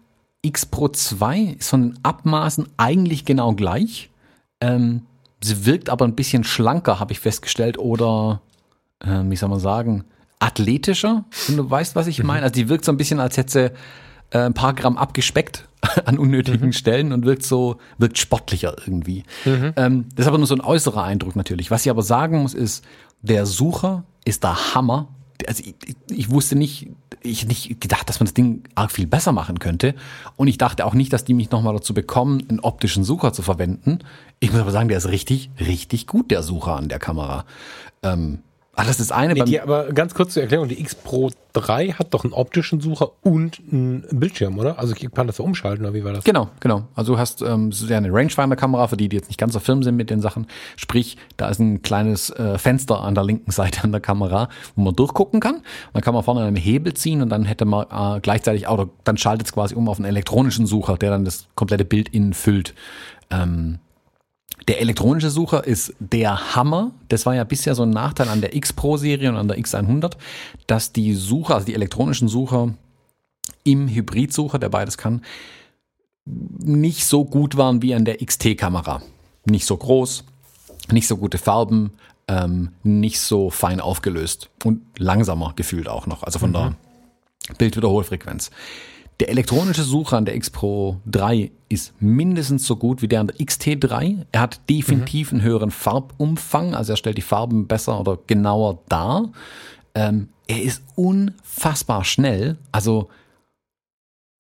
X 0.42 0.66
Pro 0.66 0.88
2 0.88 1.56
ist 1.58 1.70
von 1.70 1.90
den 1.90 1.98
Abmaßen 2.02 2.68
eigentlich 2.76 3.24
genau 3.24 3.54
gleich. 3.54 4.10
Ähm, 4.60 5.02
Sie 5.42 5.66
wirkt 5.66 5.90
aber 5.90 6.04
ein 6.04 6.14
bisschen 6.14 6.44
schlanker, 6.44 6.98
habe 6.98 7.12
ich 7.12 7.20
festgestellt, 7.20 7.78
oder 7.78 8.40
äh, 9.00 9.22
wie 9.24 9.36
soll 9.36 9.48
man 9.48 9.60
sagen, 9.60 10.04
athletischer, 10.38 11.24
wenn 11.46 11.56
du 11.56 11.70
weißt, 11.70 11.96
was 11.96 12.06
ich 12.06 12.20
mhm. 12.20 12.26
meine. 12.26 12.42
Also 12.42 12.54
die 12.54 12.68
wirkt 12.68 12.84
so 12.84 12.92
ein 12.92 12.96
bisschen, 12.96 13.20
als 13.20 13.36
hätte 13.36 13.52
sie 13.52 13.72
äh, 14.30 14.44
ein 14.44 14.54
paar 14.54 14.74
Gramm 14.74 14.96
abgespeckt 14.96 15.68
an 16.04 16.18
unnötigen 16.18 16.68
mhm. 16.68 16.72
Stellen 16.72 17.12
und 17.12 17.24
wirkt 17.24 17.42
so, 17.42 17.76
wirkt 17.98 18.18
sportlicher 18.18 18.76
irgendwie. 18.86 19.24
Mhm. 19.44 19.72
Ähm, 19.76 20.04
das 20.14 20.24
ist 20.24 20.28
aber 20.28 20.38
nur 20.38 20.46
so 20.46 20.54
ein 20.54 20.60
äußerer 20.60 21.02
Eindruck 21.02 21.36
natürlich. 21.36 21.70
Was 21.70 21.84
ich 21.84 21.90
aber 21.90 22.02
sagen 22.02 22.42
muss, 22.42 22.54
ist, 22.54 22.84
der 23.22 23.46
Sucher 23.46 24.04
ist 24.24 24.44
der 24.44 24.74
Hammer 24.74 25.08
also 25.46 25.62
ich, 25.64 25.74
ich, 26.10 26.30
wusste 26.30 26.56
nicht, 26.56 26.88
ich 27.22 27.46
nicht 27.46 27.80
gedacht, 27.80 28.08
dass 28.08 28.20
man 28.20 28.26
das 28.26 28.34
Ding 28.34 28.64
arg 28.74 28.92
viel 28.92 29.06
besser 29.06 29.32
machen 29.32 29.58
könnte. 29.58 29.94
Und 30.36 30.48
ich 30.48 30.58
dachte 30.58 30.84
auch 30.86 30.94
nicht, 30.94 31.12
dass 31.12 31.24
die 31.24 31.34
mich 31.34 31.50
nochmal 31.50 31.74
dazu 31.74 31.94
bekommen, 31.94 32.46
einen 32.48 32.60
optischen 32.60 33.04
Sucher 33.04 33.32
zu 33.32 33.42
verwenden. 33.42 34.00
Ich 34.40 34.52
muss 34.52 34.60
aber 34.60 34.70
sagen, 34.70 34.88
der 34.88 34.98
ist 34.98 35.08
richtig, 35.08 35.50
richtig 35.60 36.06
gut, 36.06 36.30
der 36.30 36.42
Sucher 36.42 36.76
an 36.76 36.88
der 36.88 36.98
Kamera. 36.98 37.44
Ähm, 38.02 38.40
Ah, 38.78 38.84
das 38.84 39.00
ist 39.00 39.10
eine. 39.10 39.32
Nee, 39.32 39.42
die, 39.44 39.60
aber 39.60 39.90
ganz 39.92 40.12
kurz 40.12 40.34
zur 40.34 40.42
Erklärung: 40.42 40.68
Die 40.68 40.78
X 40.78 40.94
Pro 40.94 41.30
3 41.54 41.92
hat 41.92 42.12
doch 42.12 42.24
einen 42.24 42.34
optischen 42.34 42.82
Sucher 42.82 43.10
und 43.22 43.58
einen 43.72 44.04
Bildschirm, 44.10 44.58
oder? 44.58 44.78
Also 44.78 44.94
ich 44.94 45.10
kann 45.12 45.26
das 45.26 45.36
so 45.36 45.44
umschalten, 45.44 45.86
oder 45.86 45.94
wie 45.94 46.04
war 46.04 46.12
das? 46.12 46.24
Genau, 46.24 46.50
genau. 46.60 46.82
Also 46.94 47.14
du 47.14 47.18
hast 47.18 47.40
ähm, 47.40 47.70
ja 47.70 47.96
eine 47.96 48.12
Rangefinder-Kamera, 48.12 48.86
für 48.88 48.98
die, 48.98 49.08
die 49.08 49.16
jetzt 49.16 49.28
nicht 49.28 49.38
ganz 49.38 49.54
so 49.54 49.60
firm 49.60 49.82
sind 49.82 49.96
mit 49.96 50.10
den 50.10 50.20
Sachen. 50.20 50.46
Sprich, 50.76 51.16
da 51.38 51.48
ist 51.48 51.58
ein 51.58 51.80
kleines 51.80 52.28
äh, 52.30 52.58
Fenster 52.58 53.00
an 53.00 53.14
der 53.14 53.24
linken 53.24 53.50
Seite 53.50 53.82
an 53.82 53.92
der 53.92 54.02
Kamera, 54.02 54.50
wo 54.74 54.82
man 54.82 54.94
durchgucken 54.94 55.40
kann. 55.40 55.54
Und 55.54 55.64
dann 55.94 56.02
kann 56.02 56.12
man 56.12 56.22
vorne 56.22 56.44
einen 56.44 56.56
Hebel 56.56 56.92
ziehen 56.92 57.22
und 57.22 57.30
dann 57.30 57.46
hätte 57.46 57.64
man 57.64 57.86
äh, 57.90 58.20
gleichzeitig, 58.20 58.68
oder 58.68 58.90
dann 59.04 59.16
schaltet 59.16 59.46
es 59.46 59.54
quasi 59.54 59.74
um 59.74 59.88
auf 59.88 59.96
einen 59.96 60.04
elektronischen 60.04 60.66
Sucher, 60.66 60.98
der 60.98 61.10
dann 61.10 61.24
das 61.24 61.46
komplette 61.54 61.86
Bild 61.86 62.10
innen 62.10 62.34
füllt. 62.34 62.74
Ähm, 63.30 63.78
der 64.68 64.80
elektronische 64.80 65.30
Sucher 65.30 65.64
ist 65.64 65.94
der 66.00 66.56
Hammer. 66.56 66.92
Das 67.08 67.24
war 67.24 67.34
ja 67.34 67.44
bisher 67.44 67.74
so 67.74 67.84
ein 67.84 67.90
Nachteil 67.90 68.28
an 68.28 68.40
der 68.40 68.54
X 68.54 68.72
Pro 68.72 68.96
Serie 68.96 69.28
und 69.30 69.36
an 69.36 69.48
der 69.48 69.58
X100, 69.58 70.16
dass 70.66 70.92
die 70.92 71.14
Sucher, 71.14 71.54
also 71.54 71.66
die 71.66 71.74
elektronischen 71.74 72.28
Sucher 72.28 72.74
im 73.62 73.88
Hybridsucher, 73.88 74.58
der 74.58 74.68
beides 74.68 74.98
kann, 74.98 75.22
nicht 76.24 77.04
so 77.04 77.24
gut 77.24 77.56
waren 77.56 77.82
wie 77.82 77.94
an 77.94 78.04
der 78.04 78.18
XT-Kamera. 78.18 79.02
Nicht 79.44 79.66
so 79.66 79.76
groß, 79.76 80.24
nicht 80.90 81.06
so 81.06 81.16
gute 81.16 81.38
Farben, 81.38 81.92
ähm, 82.26 82.70
nicht 82.82 83.20
so 83.20 83.50
fein 83.50 83.80
aufgelöst 83.80 84.50
und 84.64 84.82
langsamer 84.98 85.52
gefühlt 85.54 85.88
auch 85.88 86.06
noch, 86.08 86.24
also 86.24 86.40
von 86.40 86.50
mhm. 86.50 86.54
der 86.54 86.74
Bildwiederholfrequenz. 87.58 88.50
Der 89.20 89.30
elektronische 89.30 89.82
Sucher 89.82 90.18
an 90.18 90.26
der 90.26 90.36
X 90.36 90.50
Pro 90.50 91.00
3 91.06 91.50
ist 91.68 91.94
mindestens 92.00 92.66
so 92.66 92.76
gut 92.76 93.00
wie 93.00 93.08
der 93.08 93.20
an 93.20 93.28
der 93.28 93.36
XT3. 93.36 94.26
Er 94.30 94.40
hat 94.40 94.60
definitiv 94.68 95.32
mhm. 95.32 95.38
einen 95.38 95.46
höheren 95.46 95.70
Farbumfang, 95.70 96.74
also 96.74 96.92
er 96.92 96.96
stellt 96.96 97.16
die 97.16 97.22
Farben 97.22 97.66
besser 97.66 97.98
oder 97.98 98.18
genauer 98.26 98.82
dar. 98.88 99.32
Ähm, 99.94 100.28
er 100.46 100.62
ist 100.62 100.82
unfassbar 100.96 102.04
schnell. 102.04 102.58
Also 102.72 103.08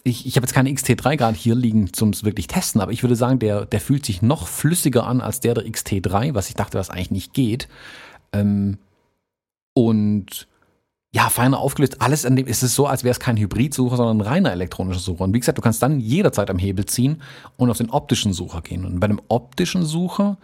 ich, 0.04 0.26
ich 0.26 0.36
habe 0.36 0.44
jetzt 0.44 0.54
keine 0.54 0.70
XT3 0.70 1.16
gerade 1.16 1.36
hier 1.36 1.54
liegen 1.54 1.92
zum 1.92 2.12
wirklich 2.22 2.46
testen, 2.46 2.80
aber 2.80 2.92
ich 2.92 3.02
würde 3.02 3.16
sagen, 3.16 3.38
der, 3.38 3.64
der 3.64 3.80
fühlt 3.80 4.04
sich 4.04 4.20
noch 4.22 4.46
flüssiger 4.46 5.06
an 5.06 5.20
als 5.20 5.40
der 5.40 5.54
der 5.54 5.66
XT3, 5.66 6.34
was 6.34 6.48
ich 6.48 6.54
dachte, 6.54 6.78
was 6.78 6.90
eigentlich 6.90 7.10
nicht 7.10 7.32
geht. 7.32 7.66
Ähm, 8.32 8.78
und 9.72 10.46
ja, 11.16 11.30
feiner 11.30 11.60
aufgelöst. 11.60 12.02
Alles 12.02 12.26
an 12.26 12.36
dem 12.36 12.46
ist 12.46 12.62
es 12.62 12.74
so, 12.74 12.86
als 12.86 13.02
wäre 13.02 13.12
es 13.12 13.20
kein 13.20 13.38
Hybridsucher, 13.38 13.96
sondern 13.96 14.18
ein 14.18 14.20
reiner 14.20 14.52
elektronischer 14.52 15.00
Sucher. 15.00 15.24
Und 15.24 15.32
wie 15.32 15.40
gesagt, 15.40 15.56
du 15.56 15.62
kannst 15.62 15.82
dann 15.82 15.98
jederzeit 15.98 16.50
am 16.50 16.58
Hebel 16.58 16.84
ziehen 16.84 17.22
und 17.56 17.70
auf 17.70 17.78
den 17.78 17.88
optischen 17.88 18.34
Sucher 18.34 18.60
gehen. 18.60 18.84
Und 18.84 19.00
bei 19.00 19.08
dem 19.08 19.22
optischen 19.28 19.86
Sucher 19.86 20.36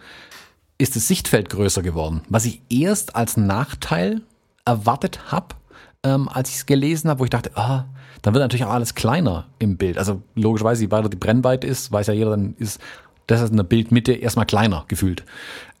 ist 0.79 0.95
das 0.95 1.07
Sichtfeld 1.07 1.51
größer 1.51 1.83
geworden, 1.83 2.21
was 2.27 2.45
ich 2.45 2.59
erst 2.71 3.15
als 3.15 3.37
Nachteil 3.37 4.21
erwartet 4.65 5.31
habe, 5.31 5.53
ähm, 6.01 6.27
als 6.27 6.49
ich 6.49 6.55
es 6.55 6.65
gelesen 6.65 7.07
habe, 7.07 7.19
wo 7.19 7.23
ich 7.25 7.29
dachte, 7.29 7.51
ah, 7.55 7.85
dann 8.23 8.33
wird 8.33 8.41
natürlich 8.41 8.65
auch 8.65 8.73
alles 8.73 8.95
kleiner 8.95 9.45
im 9.59 9.77
Bild. 9.77 9.99
Also 9.99 10.23
logischerweise, 10.33 10.85
je 10.85 10.89
weiter 10.89 11.07
die 11.07 11.17
Brennweite 11.17 11.67
ist, 11.67 11.91
weiß 11.91 12.07
ja 12.07 12.13
jeder, 12.15 12.31
dann 12.31 12.55
ist 12.57 12.81
das 13.27 13.41
ist 13.41 13.51
in 13.51 13.57
der 13.57 13.63
Bildmitte 13.63 14.13
erstmal 14.13 14.47
kleiner 14.47 14.85
gefühlt. 14.87 15.23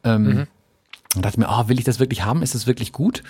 Ähm, 0.03 0.23
mhm. 0.23 0.47
Und 1.15 1.25
dachte 1.25 1.39
mir, 1.39 1.49
ah, 1.49 1.67
will 1.67 1.79
ich 1.79 1.85
das 1.85 1.99
wirklich 1.99 2.23
haben? 2.23 2.43
Ist 2.43 2.53
das 2.53 2.67
wirklich 2.67 2.91
gut? 2.91 3.23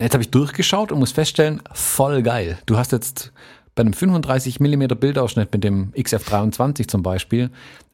Jetzt 0.00 0.14
habe 0.14 0.22
ich 0.22 0.30
durchgeschaut 0.30 0.92
und 0.92 0.98
muss 0.98 1.12
feststellen, 1.12 1.60
voll 1.72 2.22
geil. 2.22 2.58
Du 2.64 2.78
hast 2.78 2.90
jetzt 2.92 3.32
bei 3.74 3.82
einem 3.82 3.92
35 3.92 4.58
mm 4.58 4.86
Bildausschnitt 4.98 5.52
mit 5.52 5.62
dem 5.62 5.92
XF23 5.92 6.88
zum 6.88 7.02
Beispiel, 7.02 7.50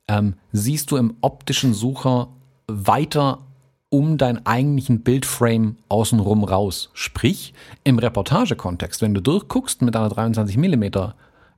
ähm, 0.06 0.34
siehst 0.52 0.92
du 0.92 0.96
im 0.98 1.16
optischen 1.20 1.74
Sucher 1.74 2.28
weiter 2.68 3.40
um 3.88 4.18
deinen 4.18 4.46
eigentlichen 4.46 5.00
Bildframe 5.00 5.76
außenrum 5.88 6.44
raus. 6.44 6.90
Sprich, 6.92 7.54
im 7.82 7.98
Reportagekontext, 7.98 9.02
wenn 9.02 9.14
du 9.14 9.20
durchguckst 9.20 9.82
mit 9.82 9.96
einer 9.96 10.08
23 10.08 10.56
mm 10.56 10.84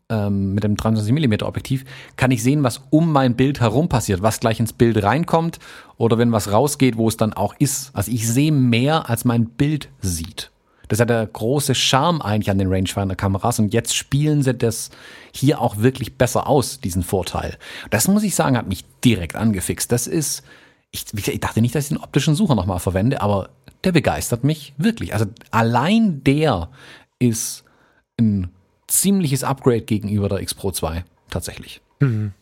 ähm, 0.08 0.54
mit 0.54 0.64
dem 0.64 0.76
23 0.76 1.12
mm 1.12 1.44
Objektiv 1.44 1.84
kann 2.16 2.30
ich 2.30 2.42
sehen, 2.42 2.62
was 2.62 2.82
um 2.90 3.12
mein 3.12 3.36
Bild 3.36 3.60
herum 3.60 3.88
passiert, 3.88 4.22
was 4.22 4.40
gleich 4.40 4.60
ins 4.60 4.72
Bild 4.72 5.02
reinkommt 5.02 5.58
oder 5.96 6.18
wenn 6.18 6.32
was 6.32 6.50
rausgeht, 6.52 6.96
wo 6.96 7.08
es 7.08 7.16
dann 7.16 7.32
auch 7.32 7.54
ist. 7.58 7.90
Also 7.94 8.10
ich 8.10 8.28
sehe 8.28 8.52
mehr, 8.52 9.08
als 9.10 9.24
mein 9.24 9.46
Bild 9.46 9.88
sieht. 10.00 10.50
Das 10.88 10.96
ist 10.96 11.00
ja 11.00 11.04
der 11.04 11.26
große 11.26 11.74
Charme 11.74 12.22
eigentlich 12.22 12.50
an 12.50 12.58
den 12.58 12.72
Rangefinder-Kameras 12.72 13.58
und 13.58 13.74
jetzt 13.74 13.94
spielen 13.94 14.42
sie 14.42 14.54
das 14.54 14.90
hier 15.34 15.60
auch 15.60 15.76
wirklich 15.76 16.16
besser 16.16 16.46
aus, 16.46 16.80
diesen 16.80 17.02
Vorteil. 17.02 17.58
Das 17.90 18.08
muss 18.08 18.22
ich 18.22 18.34
sagen, 18.34 18.56
hat 18.56 18.68
mich 18.68 18.84
direkt 19.04 19.36
angefixt. 19.36 19.92
Das 19.92 20.06
ist, 20.06 20.42
ich, 20.90 21.04
ich 21.14 21.40
dachte 21.40 21.60
nicht, 21.60 21.74
dass 21.74 21.84
ich 21.84 21.88
den 21.90 22.02
optischen 22.02 22.34
Sucher 22.34 22.54
nochmal 22.54 22.78
verwende, 22.78 23.20
aber 23.20 23.50
der 23.84 23.92
begeistert 23.92 24.44
mich 24.44 24.72
wirklich. 24.78 25.12
Also 25.12 25.26
allein 25.50 26.24
der 26.24 26.70
ist 27.18 27.64
ein 28.18 28.48
ziemliches 28.88 29.44
Upgrade 29.44 29.82
gegenüber 29.82 30.28
der 30.28 30.40
X 30.40 30.54
Pro 30.54 30.72
2, 30.72 31.04
tatsächlich. 31.30 31.80
Mhm. 32.00 32.32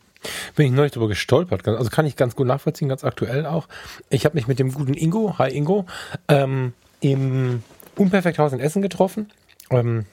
Bin 0.55 0.65
ich 0.65 0.71
neulich 0.71 0.91
darüber 0.91 1.09
gestolpert. 1.09 1.67
Also 1.67 1.89
kann 1.89 2.05
ich 2.05 2.15
ganz 2.15 2.35
gut 2.35 2.47
nachvollziehen, 2.47 2.89
ganz 2.89 3.03
aktuell 3.03 3.45
auch. 3.45 3.67
Ich 4.09 4.25
habe 4.25 4.35
mich 4.35 4.47
mit 4.47 4.57
dem 4.57 4.73
guten 4.73 4.95
Ingo, 4.95 5.37
hi 5.37 5.49
Ingo, 5.55 5.85
ähm, 6.27 6.73
im 7.01 7.63
Unperfekthaus 7.95 8.53
in 8.53 8.59
Essen 8.59 8.81
getroffen. 8.81 9.31
Ähm, 9.69 10.05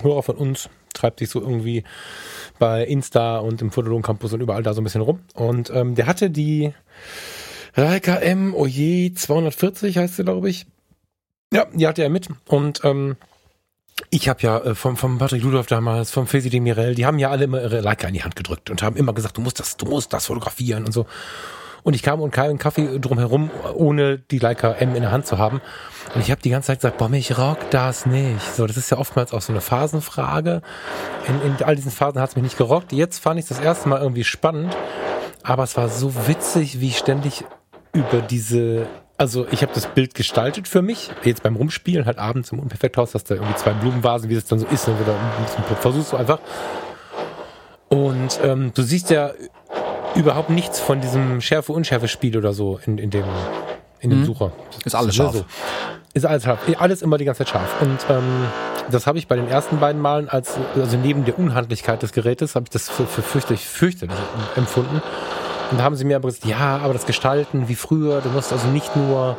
Hörer 0.00 0.22
von 0.22 0.36
uns 0.36 0.68
treibt 0.94 1.20
sich 1.20 1.30
so 1.30 1.40
irgendwie 1.40 1.84
bei 2.58 2.84
Insta 2.84 3.38
und 3.38 3.62
im 3.62 3.70
Fotolog 3.70 4.02
Campus 4.02 4.32
und 4.32 4.40
überall 4.40 4.62
da 4.62 4.74
so 4.74 4.80
ein 4.80 4.84
bisschen 4.84 5.00
rum. 5.00 5.20
Und 5.34 5.70
ähm, 5.70 5.94
der 5.94 6.06
hatte 6.06 6.30
die 6.30 6.72
Leica 7.74 8.16
M, 8.16 8.54
oje, 8.54 9.14
240 9.14 9.98
heißt 9.98 10.16
sie, 10.16 10.24
glaube 10.24 10.50
ich. 10.50 10.66
Ja, 11.52 11.66
die 11.72 11.86
hatte 11.86 12.02
er 12.02 12.10
mit. 12.10 12.28
Und 12.46 12.80
ähm, 12.84 13.16
ich 14.10 14.28
habe 14.28 14.40
ja 14.42 14.58
äh, 14.58 14.74
vom, 14.74 14.96
vom 14.96 15.18
Patrick 15.18 15.42
Ludolf 15.42 15.66
damals, 15.66 16.10
vom 16.10 16.26
Fesi 16.26 16.50
de 16.50 16.60
Mirel, 16.60 16.94
die 16.94 17.06
haben 17.06 17.18
ja 17.18 17.30
alle 17.30 17.44
immer 17.44 17.62
ihre 17.62 17.80
Leica 17.80 18.08
in 18.08 18.14
die 18.14 18.24
Hand 18.24 18.36
gedrückt 18.36 18.70
und 18.70 18.82
haben 18.82 18.96
immer 18.96 19.12
gesagt, 19.12 19.36
du 19.36 19.40
musst 19.40 19.60
das, 19.60 19.76
du 19.76 19.86
musst 19.86 20.12
das 20.12 20.26
fotografieren 20.26 20.84
und 20.84 20.92
so. 20.92 21.06
Und 21.84 21.94
ich 21.94 22.02
kam 22.02 22.20
und 22.20 22.30
keinen 22.30 22.58
Kaffee 22.58 23.00
drumherum, 23.00 23.50
ohne 23.74 24.18
die 24.18 24.38
Leica 24.38 24.70
M 24.72 24.94
in 24.94 25.02
der 25.02 25.10
Hand 25.10 25.26
zu 25.26 25.38
haben. 25.38 25.60
Und 26.14 26.20
ich 26.20 26.30
habe 26.30 26.40
die 26.40 26.50
ganze 26.50 26.68
Zeit 26.68 26.78
gesagt, 26.78 26.98
boah, 26.98 27.08
mich 27.08 27.36
rockt 27.36 27.74
das 27.74 28.06
nicht. 28.06 28.54
So, 28.54 28.68
das 28.68 28.76
ist 28.76 28.90
ja 28.90 28.98
oftmals 28.98 29.32
auch 29.32 29.40
so 29.40 29.52
eine 29.52 29.60
Phasenfrage. 29.60 30.62
In, 31.26 31.42
in 31.42 31.64
all 31.64 31.74
diesen 31.74 31.90
Phasen 31.90 32.20
hat 32.20 32.30
es 32.30 32.36
mich 32.36 32.44
nicht 32.44 32.58
gerockt. 32.58 32.92
Jetzt 32.92 33.18
fand 33.18 33.40
ich 33.40 33.46
das 33.46 33.58
erste 33.58 33.88
Mal 33.88 34.00
irgendwie 34.00 34.22
spannend. 34.22 34.76
Aber 35.42 35.64
es 35.64 35.76
war 35.76 35.88
so 35.88 36.28
witzig, 36.28 36.80
wie 36.80 36.88
ich 36.88 36.98
ständig 36.98 37.44
über 37.92 38.20
diese 38.20 38.86
also 39.22 39.46
ich 39.52 39.62
habe 39.62 39.70
das 39.72 39.86
Bild 39.86 40.16
gestaltet 40.16 40.66
für 40.66 40.82
mich. 40.82 41.08
Jetzt 41.22 41.44
beim 41.44 41.54
Rumspielen, 41.54 42.06
halt 42.06 42.18
abends 42.18 42.50
im 42.50 42.58
Unperfekthaus, 42.58 43.14
hast 43.14 43.30
du 43.30 43.34
irgendwie 43.34 43.54
zwei 43.54 43.70
Blumenvasen, 43.70 44.28
wie 44.28 44.34
es 44.34 44.46
dann 44.46 44.58
so 44.58 44.66
ist, 44.66 44.88
und 44.88 44.98
wieder 44.98 45.14
ein 45.14 45.44
bisschen 45.44 45.76
versuchst 45.76 46.12
du 46.12 46.16
einfach. 46.16 46.40
Und 47.88 48.40
ähm, 48.42 48.72
du 48.74 48.82
siehst 48.82 49.10
ja 49.10 49.30
überhaupt 50.16 50.50
nichts 50.50 50.80
von 50.80 51.00
diesem 51.00 51.40
Schärfe-Unschärfe-Spiel 51.40 52.36
oder 52.36 52.52
so 52.52 52.80
in, 52.84 52.98
in 52.98 53.10
dem, 53.10 53.24
in 54.00 54.10
dem 54.10 54.22
mhm. 54.22 54.24
Sucher. 54.24 54.52
Ist 54.84 54.96
alles 54.96 55.14
scharf. 55.14 55.36
So. 55.36 55.44
Ist 56.14 56.26
alles 56.26 56.42
scharf. 56.42 56.58
Alles 56.80 57.00
immer 57.00 57.16
die 57.16 57.24
ganze 57.24 57.44
Zeit 57.44 57.50
scharf. 57.50 57.80
Und 57.80 57.98
ähm, 58.10 58.24
das 58.90 59.06
habe 59.06 59.18
ich 59.18 59.28
bei 59.28 59.36
den 59.36 59.46
ersten 59.46 59.78
beiden 59.78 60.02
Malen 60.02 60.28
als, 60.28 60.56
also 60.74 60.96
neben 60.96 61.24
der 61.24 61.38
Unhandlichkeit 61.38 62.02
des 62.02 62.10
Gerätes, 62.10 62.56
habe 62.56 62.64
ich 62.64 62.70
das 62.70 62.90
für, 62.90 63.06
für 63.06 63.22
fürchterlich, 63.22 63.64
fürchterlich 63.64 64.18
empfunden. 64.56 65.00
Und 65.72 65.78
da 65.78 65.84
haben 65.84 65.96
sie 65.96 66.04
mir 66.04 66.16
aber 66.16 66.28
gesagt, 66.28 66.44
ja, 66.44 66.78
aber 66.84 66.92
das 66.92 67.06
Gestalten 67.06 67.66
wie 67.66 67.74
früher, 67.74 68.20
du 68.20 68.28
musst 68.28 68.52
also 68.52 68.68
nicht 68.68 68.94
nur 68.94 69.38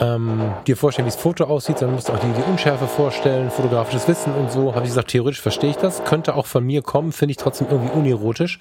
ähm, 0.00 0.52
dir 0.68 0.76
vorstellen, 0.76 1.06
wie 1.06 1.10
das 1.10 1.20
Foto 1.20 1.44
aussieht, 1.44 1.78
sondern 1.78 1.96
musst 1.96 2.08
auch 2.12 2.18
die, 2.20 2.30
die 2.30 2.48
Unschärfe 2.48 2.86
vorstellen, 2.86 3.50
fotografisches 3.50 4.06
Wissen 4.06 4.32
und 4.34 4.52
so. 4.52 4.76
Habe 4.76 4.84
ich 4.84 4.90
gesagt, 4.90 5.10
theoretisch 5.10 5.40
verstehe 5.40 5.70
ich 5.70 5.76
das, 5.76 6.04
könnte 6.04 6.36
auch 6.36 6.46
von 6.46 6.64
mir 6.64 6.82
kommen, 6.82 7.10
finde 7.10 7.32
ich 7.32 7.38
trotzdem 7.38 7.66
irgendwie 7.68 7.92
unerotisch. 7.92 8.60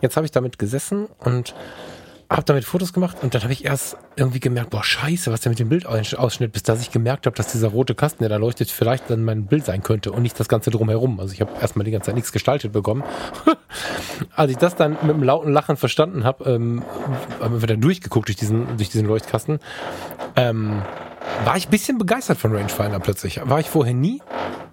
Jetzt 0.00 0.16
habe 0.16 0.26
ich 0.26 0.32
damit 0.32 0.58
gesessen 0.58 1.06
und 1.24 1.54
habe 2.32 2.44
damit 2.44 2.64
Fotos 2.64 2.92
gemacht 2.92 3.18
und 3.22 3.34
dann 3.34 3.42
habe 3.42 3.52
ich 3.52 3.64
erst 3.64 3.96
irgendwie 4.16 4.40
gemerkt, 4.40 4.70
boah, 4.70 4.82
scheiße, 4.82 5.30
was 5.30 5.42
der 5.42 5.50
mit 5.50 5.58
dem 5.58 5.68
Bildausschnitt, 5.68 6.52
bis 6.52 6.62
dass 6.62 6.80
ich 6.80 6.90
gemerkt 6.90 7.26
habe, 7.26 7.36
dass 7.36 7.52
dieser 7.52 7.68
rote 7.68 7.94
Kasten, 7.94 8.22
der 8.22 8.30
da 8.30 8.36
leuchtet, 8.36 8.70
vielleicht 8.70 9.10
dann 9.10 9.22
mein 9.24 9.46
Bild 9.46 9.66
sein 9.66 9.82
könnte 9.82 10.12
und 10.12 10.22
nicht 10.22 10.40
das 10.40 10.48
Ganze 10.48 10.70
drumherum. 10.70 11.20
Also 11.20 11.34
ich 11.34 11.40
habe 11.40 11.52
erstmal 11.60 11.84
die 11.84 11.90
ganze 11.90 12.06
Zeit 12.06 12.14
nichts 12.14 12.32
gestaltet 12.32 12.72
bekommen. 12.72 13.04
Als 14.36 14.50
ich 14.50 14.56
das 14.56 14.76
dann 14.76 14.92
mit 14.92 15.02
einem 15.02 15.22
lauten 15.22 15.52
Lachen 15.52 15.76
verstanden 15.76 16.24
habe, 16.24 16.50
ähm, 16.50 16.82
haben 17.40 17.60
wir 17.60 17.68
dann 17.68 17.80
durchgeguckt 17.80 18.28
durch 18.28 18.36
diesen, 18.36 18.76
durch 18.78 18.88
diesen 18.88 19.06
Leuchtkasten, 19.06 19.58
ähm, 20.36 20.82
war 21.44 21.56
ich 21.56 21.68
ein 21.68 21.70
bisschen 21.70 21.98
begeistert 21.98 22.38
von 22.38 22.54
Rangefinder 22.54 22.98
plötzlich. 22.98 23.40
War 23.44 23.60
ich 23.60 23.68
vorher 23.68 23.94
nie. 23.94 24.22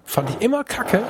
Fand 0.04 0.30
ich 0.30 0.40
immer 0.40 0.64
kacke. 0.64 1.02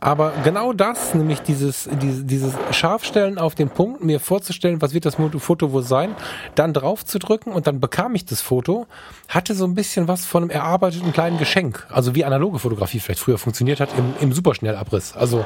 Aber 0.00 0.32
genau 0.42 0.72
das, 0.72 1.14
nämlich 1.14 1.40
dieses, 1.42 1.88
dieses, 2.02 2.26
dieses 2.26 2.54
Scharfstellen 2.72 3.38
auf 3.38 3.54
den 3.54 3.70
Punkt, 3.70 4.02
mir 4.02 4.18
vorzustellen, 4.18 4.82
was 4.82 4.94
wird 4.94 5.04
das 5.04 5.16
Foto 5.16 5.72
wohl 5.72 5.82
sein, 5.82 6.16
dann 6.54 6.72
drauf 6.72 7.04
zu 7.04 7.18
drücken 7.18 7.52
und 7.52 7.66
dann 7.66 7.78
bekam 7.78 8.14
ich 8.14 8.24
das 8.24 8.40
Foto, 8.40 8.86
hatte 9.28 9.54
so 9.54 9.64
ein 9.64 9.74
bisschen 9.74 10.08
was 10.08 10.26
von 10.26 10.42
einem 10.42 10.50
erarbeiteten 10.50 11.12
kleinen 11.12 11.38
Geschenk. 11.38 11.86
Also 11.90 12.14
wie 12.14 12.24
analoge 12.24 12.58
Fotografie 12.58 12.98
vielleicht 12.98 13.20
früher 13.20 13.38
funktioniert 13.38 13.80
hat 13.80 13.90
im, 13.96 14.14
im 14.20 14.32
Superschnellabriss. 14.32 15.14
Also 15.16 15.44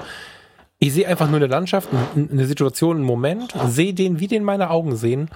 ich 0.79 0.93
sehe 0.93 1.09
einfach 1.09 1.29
nur 1.29 1.37
eine 1.37 1.47
Landschaft, 1.47 1.89
eine 2.15 2.45
Situation, 2.47 2.97
einen 2.97 3.07
Moment, 3.07 3.55
sehe 3.67 3.95
den, 3.95 4.21
wie 4.21 4.27
den 4.27 4.45
meine 4.45 4.71
Augen 4.71 4.97
sehen, 4.97 5.31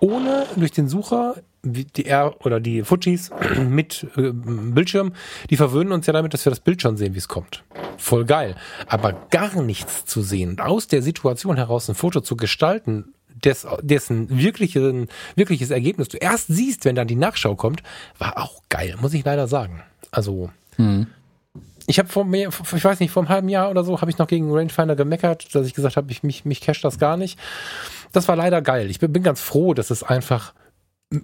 ohne 0.00 0.46
durch 0.56 0.72
den 0.72 0.88
Sucher 0.88 1.36
die 1.62 2.06
R 2.06 2.34
oder 2.44 2.60
die 2.60 2.82
Fujis 2.82 3.30
mit 3.68 4.06
äh, 4.16 4.30
Bildschirm, 4.32 5.12
die 5.50 5.56
verwöhnen 5.56 5.92
uns 5.92 6.06
ja 6.06 6.12
damit, 6.12 6.32
dass 6.34 6.46
wir 6.46 6.50
das 6.50 6.60
Bild 6.60 6.80
schon 6.80 6.96
sehen, 6.96 7.14
wie 7.14 7.18
es 7.18 7.28
kommt. 7.28 7.64
Voll 7.96 8.24
geil. 8.24 8.54
Aber 8.86 9.12
gar 9.30 9.60
nichts 9.60 10.04
zu 10.04 10.22
sehen, 10.22 10.60
aus 10.60 10.86
der 10.86 11.02
Situation 11.02 11.56
heraus 11.56 11.88
ein 11.88 11.96
Foto 11.96 12.20
zu 12.20 12.36
gestalten, 12.36 13.12
des, 13.44 13.66
dessen 13.82 14.38
wirkliche, 14.38 15.06
wirkliches 15.36 15.70
Ergebnis 15.70 16.08
du 16.08 16.16
erst 16.16 16.48
siehst, 16.48 16.84
wenn 16.84 16.96
dann 16.96 17.08
die 17.08 17.16
Nachschau 17.16 17.54
kommt, 17.54 17.82
war 18.18 18.38
auch 18.38 18.62
geil, 18.68 18.96
muss 19.00 19.14
ich 19.14 19.24
leider 19.24 19.48
sagen. 19.48 19.82
Also, 20.10 20.50
hm. 20.76 21.06
ich 21.86 21.98
habe 21.98 22.08
vor 22.08 22.24
mir, 22.24 22.48
ich 22.48 22.84
weiß 22.84 23.00
nicht, 23.00 23.10
vor 23.10 23.22
einem 23.22 23.30
halben 23.30 23.48
Jahr 23.48 23.70
oder 23.70 23.84
so, 23.84 24.00
habe 24.00 24.10
ich 24.10 24.18
noch 24.18 24.26
gegen 24.26 24.52
Rangefinder 24.52 24.96
gemeckert, 24.96 25.54
dass 25.54 25.66
ich 25.66 25.74
gesagt 25.74 25.96
habe, 25.96 26.10
ich, 26.10 26.22
mich, 26.22 26.44
mich 26.44 26.60
cache 26.60 26.80
das 26.82 26.98
gar 26.98 27.16
nicht. 27.16 27.38
Das 28.12 28.28
war 28.28 28.36
leider 28.36 28.62
geil. 28.62 28.90
Ich 28.90 28.98
bin, 29.00 29.22
ganz 29.22 29.40
froh, 29.40 29.74
dass 29.74 29.90
es 29.90 30.02
einfach 30.02 30.54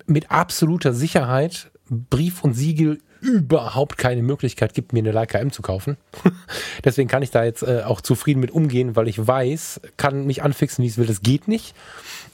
mit 0.07 0.31
absoluter 0.31 0.93
Sicherheit 0.93 1.71
Brief 1.89 2.43
und 2.43 2.55
Siegel 2.55 2.99
überhaupt 3.21 3.99
keine 3.99 4.23
Möglichkeit 4.23 4.75
gibt, 4.75 4.93
mir 4.93 5.01
eine 5.01 5.13
Leica 5.13 5.39
M 5.39 5.51
zu 5.51 5.63
kaufen. 5.63 5.97
Deswegen 6.85 7.09
kann 7.09 7.23
ich 7.23 7.31
da 7.31 7.45
jetzt 7.45 7.63
äh, 7.63 7.83
auch 7.85 8.01
zufrieden 8.01 8.41
mit 8.41 8.51
umgehen, 8.51 8.97
weil 8.97 9.09
ich 9.09 9.27
weiß, 9.27 9.81
kann 9.97 10.27
mich 10.27 10.43
anfixen, 10.43 10.83
wie 10.85 10.89
es 10.89 10.99
will. 10.99 11.07
Das 11.07 11.23
geht 11.23 11.49
nicht. 11.49 11.75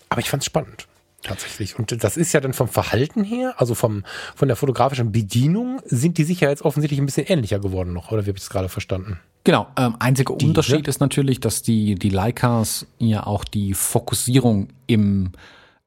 Aber 0.08 0.20
ich 0.20 0.30
fand 0.30 0.42
es 0.42 0.46
spannend. 0.46 0.88
Tatsächlich. 1.22 1.78
Und 1.78 2.02
das 2.02 2.16
ist 2.16 2.32
ja 2.32 2.40
dann 2.40 2.54
vom 2.54 2.68
Verhalten 2.68 3.24
her, 3.24 3.54
also 3.58 3.74
vom, 3.74 4.04
von 4.34 4.48
der 4.48 4.56
fotografischen 4.56 5.12
Bedienung, 5.12 5.80
sind 5.84 6.16
die 6.16 6.24
sicher 6.24 6.48
jetzt 6.48 6.62
offensichtlich 6.62 6.98
ein 6.98 7.06
bisschen 7.06 7.26
ähnlicher 7.26 7.58
geworden 7.58 7.92
noch, 7.92 8.10
oder 8.10 8.24
wie 8.24 8.30
habe 8.30 8.38
ich 8.38 8.44
es 8.44 8.50
gerade 8.50 8.68
verstanden? 8.68 9.20
Genau, 9.44 9.66
ähm, 9.76 9.96
einziger 9.98 10.34
die, 10.36 10.46
Unterschied 10.46 10.82
ne? 10.82 10.88
ist 10.88 11.00
natürlich, 11.00 11.40
dass 11.40 11.62
die, 11.62 11.94
die 11.94 12.10
Leicas 12.10 12.86
ja 12.98 13.26
auch 13.26 13.44
die 13.44 13.74
Fokussierung 13.74 14.68
im 14.86 15.32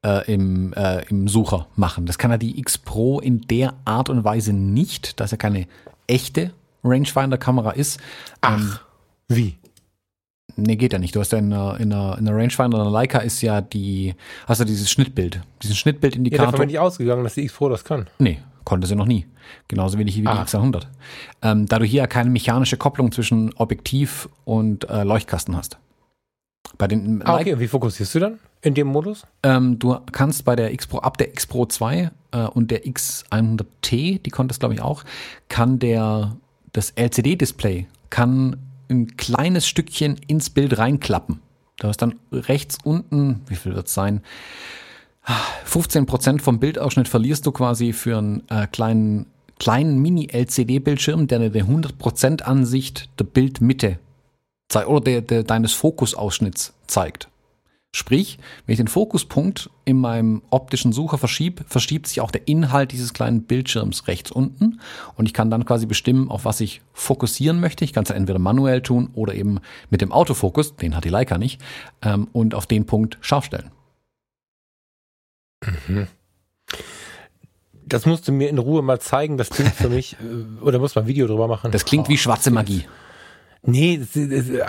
äh, 0.04 0.32
im, 0.32 0.74
äh, 0.74 1.06
im 1.10 1.28
Sucher 1.28 1.68
machen. 1.76 2.06
Das 2.06 2.18
kann 2.18 2.32
ja 2.32 2.38
die 2.38 2.60
X 2.60 2.78
Pro 2.78 3.20
in 3.20 3.42
der 3.42 3.74
Art 3.86 4.10
und 4.10 4.24
Weise 4.24 4.54
nicht, 4.54 5.20
dass 5.20 5.32
er 5.32 5.38
keine 5.38 5.68
echte 6.08 6.52
Rangefinder-Kamera 6.84 7.72
ist. 7.72 8.00
Ach, 8.42 8.60
ähm, 8.60 8.78
wie? 9.30 9.58
Nee, 10.56 10.76
geht 10.76 10.94
ja 10.94 11.00
nicht. 11.00 11.16
Du 11.16 11.20
hast 11.20 11.32
ja 11.32 11.40
in 11.40 11.52
einer, 11.52 11.80
in 11.80 11.92
einer, 11.92 12.18
in 12.18 12.28
einer 12.28 12.38
Rangefinder, 12.38 12.80
einer 12.80 12.92
Leica 12.92 13.20
ist 13.20 13.42
ja 13.42 13.62
die, 13.62 14.14
hast 14.46 14.62
du 14.62 14.66
dieses 14.66 14.92
Schnittbild, 14.92 15.42
diesen 15.62 15.74
Ja, 15.74 15.78
Schnittbildindikator. 15.78 16.46
davon 16.48 16.60
bin 16.60 16.70
ich 16.70 16.80
ausgegangen, 16.80 17.24
dass 17.24 17.34
die 17.36 17.44
X 17.44 17.54
Pro 17.54 17.70
das 17.70 17.84
kann. 17.84 18.08
Nee, 18.20 18.40
konnte 18.64 18.86
sie 18.86 18.96
noch 18.96 19.06
nie. 19.08 19.26
Genauso 19.68 19.98
wenig 19.98 20.16
wie 20.18 20.22
die 20.22 20.28
Ah. 20.28 20.44
X100. 20.44 20.84
Ähm, 21.42 21.66
da 21.66 21.80
du 21.80 21.86
hier 21.86 22.00
ja 22.00 22.08
keine 22.08 22.30
mechanische 22.30 22.78
Kopplung 22.78 23.12
zwischen 23.12 23.52
Objektiv 23.54 24.30
und 24.46 24.88
äh, 24.90 25.04
Leuchtkasten 25.04 25.56
hast. 25.56 25.78
Bei 26.78 26.88
den 26.88 27.22
Ah, 27.26 27.36
okay, 27.36 27.54
und 27.54 27.60
wie 27.60 27.68
fokussierst 27.68 28.14
du 28.16 28.20
dann 28.20 28.40
in 28.62 28.74
dem 28.74 28.88
Modus? 28.88 29.26
ähm, 29.44 29.80
du 29.80 29.98
kannst 30.12 30.46
bei 30.46 30.56
der 30.56 30.72
X 30.74 30.88
Pro, 30.88 31.00
ab 31.00 31.18
der 31.18 31.30
X 31.30 31.46
Pro 31.48 31.66
2 31.66 32.12
äh, 32.32 32.38
und 32.46 32.70
der 32.72 32.86
X100T, 32.86 34.22
die 34.22 34.30
konntest 34.30 34.60
glaube 34.60 34.76
ich 34.76 34.82
auch, 34.82 35.04
kann 35.50 35.80
der, 35.80 36.36
das 36.74 36.92
LCD-Display 36.92 37.88
kann 38.10 38.58
ein 38.94 39.18
kleines 39.18 39.68
Stückchen 39.68 40.18
ins 40.28 40.50
Bild 40.50 40.78
reinklappen. 40.78 41.40
Da 41.78 41.90
ist 41.90 42.02
dann 42.02 42.20
rechts 42.32 42.78
unten, 42.84 43.42
wie 43.48 43.56
viel 43.56 43.76
wird 43.76 43.88
es 43.88 43.94
sein? 43.94 44.22
15% 45.66 46.42
vom 46.42 46.60
Bildausschnitt 46.60 47.08
verlierst 47.08 47.46
du 47.46 47.52
quasi 47.52 47.94
für 47.94 48.18
einen 48.18 48.44
äh, 48.50 48.68
kleinen, 48.68 49.26
kleinen 49.58 50.00
Mini-LCD-Bildschirm, 50.02 51.28
der 51.28 51.40
eine 51.40 51.50
100% 51.50 52.42
Ansicht 52.42 53.10
der 53.20 53.26
Bildmitte 53.26 54.00
oder 54.88 55.02
der, 55.02 55.22
der, 55.22 55.44
deines 55.44 55.74
Fokusausschnitts 55.74 56.74
zeigt. 56.88 57.30
Sprich, 57.96 58.40
wenn 58.66 58.74
ich 58.74 58.78
den 58.78 58.88
Fokuspunkt 58.88 59.70
in 59.86 59.98
meinem 59.98 60.42
optischen 60.50 60.94
Sucher 60.94 61.20
verschiebe, 61.20 61.64
verschiebt 61.68 62.08
sich 62.08 62.22
auch 62.22 62.32
der 62.32 62.48
Inhalt 62.48 62.92
dieses 62.92 63.14
kleinen 63.14 63.44
Bildschirms 63.44 64.08
rechts 64.08 64.32
unten 64.32 64.80
und 65.16 65.28
ich 65.28 65.34
kann 65.34 65.52
dann 65.52 65.64
quasi 65.64 65.86
bestimmen, 65.86 66.32
auf 66.32 66.44
was 66.44 66.60
ich 66.60 66.82
fokussieren 66.94 67.60
möchte. 67.60 67.86
Ich 67.86 67.94
kann 67.94 68.02
es 68.02 68.10
ja 68.10 68.16
entweder 68.16 68.40
manuell 68.40 68.82
tun 68.82 69.12
oder 69.14 69.36
eben 69.36 69.60
mit 69.92 70.02
dem 70.02 70.12
Autofokus, 70.12 70.76
den 70.76 70.96
hat 70.96 71.06
die 71.06 71.10
Leica 71.10 71.38
nicht, 71.38 71.62
ähm, 72.02 72.28
und 72.34 72.56
auf 72.56 72.66
den 72.66 72.88
Punkt 72.88 73.20
scharf 73.22 73.46
stellen. 73.46 73.70
Das 77.86 78.08
musst 78.08 78.28
du 78.28 78.32
mir 78.32 78.50
in 78.50 78.58
Ruhe 78.58 78.82
mal 78.82 79.00
zeigen. 79.00 79.38
Das 79.38 79.52
klingt 79.52 79.74
für 79.74 79.90
mich, 79.98 80.14
äh, 80.14 80.64
oder 80.64 80.80
muss 80.80 80.96
man 80.96 81.06
ein 81.06 81.08
Video 81.08 81.28
drüber 81.28 81.48
machen? 81.48 81.72
Das 81.72 81.86
klingt 81.86 82.10
wie 82.10 82.18
schwarze 82.18 82.50
Magie. 82.50 82.86
Nee, 83.66 84.02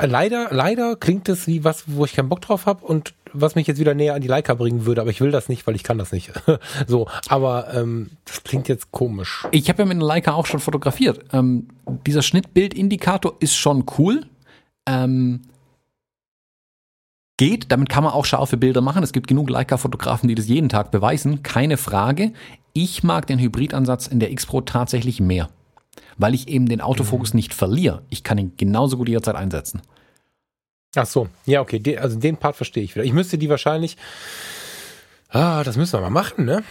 leider, 0.03 0.49
leider 0.53 0.95
klingt 0.95 1.28
es 1.28 1.49
wie 1.49 1.64
was, 1.64 1.84
wo 1.86 2.05
ich 2.05 2.12
keinen 2.12 2.28
Bock 2.28 2.40
drauf 2.40 2.66
habe 2.66 2.84
und 2.84 3.12
was 3.32 3.57
mich 3.57 3.66
jetzt 3.66 3.80
wieder 3.80 3.92
näher 3.92 4.14
an 4.14 4.22
die 4.22 4.28
Leica 4.28 4.55
bringen 4.55 4.86
würde, 4.86 5.01
aber 5.01 5.11
ich 5.11 5.20
will 5.20 5.32
das 5.32 5.49
nicht, 5.49 5.66
weil 5.66 5.74
ich 5.74 5.82
kann 5.82 5.99
das 5.99 6.12
nicht. 6.12 6.32
so, 6.86 7.09
aber 7.28 7.74
ähm, 7.74 8.11
das 8.24 8.45
klingt 8.45 8.68
jetzt 8.68 8.92
komisch. 8.92 9.49
Ich 9.51 9.68
habe 9.68 9.82
ja 9.82 9.86
mit 9.86 9.97
einer 9.97 10.07
Leica 10.07 10.34
auch 10.34 10.47
schon 10.47 10.61
fotografiert. 10.61 11.24
Ähm, 11.32 11.68
dieser 12.07 12.22
Schnittbildindikator 12.22 13.34
ist 13.40 13.57
schon 13.57 13.84
cool. 13.99 14.26
Ähm, 14.86 15.42
geht, 17.36 17.72
damit 17.72 17.88
kann 17.88 18.05
man 18.05 18.12
auch 18.12 18.24
scharfe 18.24 18.57
Bilder 18.57 18.80
machen. 18.80 19.03
Es 19.03 19.12
gibt 19.12 19.26
genug 19.26 19.51
Leica-Fotografen, 19.51 20.28
die 20.28 20.36
das 20.36 20.47
jeden 20.47 20.68
Tag 20.68 20.92
beweisen. 20.92 21.42
Keine 21.42 21.76
Frage. 21.76 22.32
Ich 22.72 23.03
mag 23.03 23.26
den 23.26 23.40
Hybridansatz 23.40 24.07
in 24.07 24.20
der 24.20 24.30
X 24.30 24.47
Pro 24.47 24.61
tatsächlich 24.61 25.20
mehr, 25.20 25.49
weil 26.16 26.34
ich 26.34 26.49
eben 26.49 26.68
den 26.68 26.80
Autofokus 26.80 27.34
nicht 27.34 27.55
verliere. 27.55 28.03
Ich 28.11 28.22
kann 28.24 28.38
ihn 28.38 28.53
genauso 28.57 28.97
gut 28.97 29.09
jederzeit 29.09 29.36
einsetzen. 29.36 29.82
Ach 30.97 31.07
so, 31.07 31.28
ja, 31.45 31.61
okay, 31.61 31.78
de, 31.80 31.99
also 31.99 32.18
den 32.18 32.36
Part 32.36 32.57
verstehe 32.57 32.82
ich 32.84 32.95
wieder. 32.95 33.05
Ich 33.05 33.12
müsste 33.12 33.36
die 33.38 33.49
wahrscheinlich, 33.49 33.97
ah, 35.30 35.64
das 35.64 35.76
müssen 35.76 35.92
wir 35.95 36.01
mal 36.01 36.11
machen, 36.11 36.45
ne? 36.45 36.62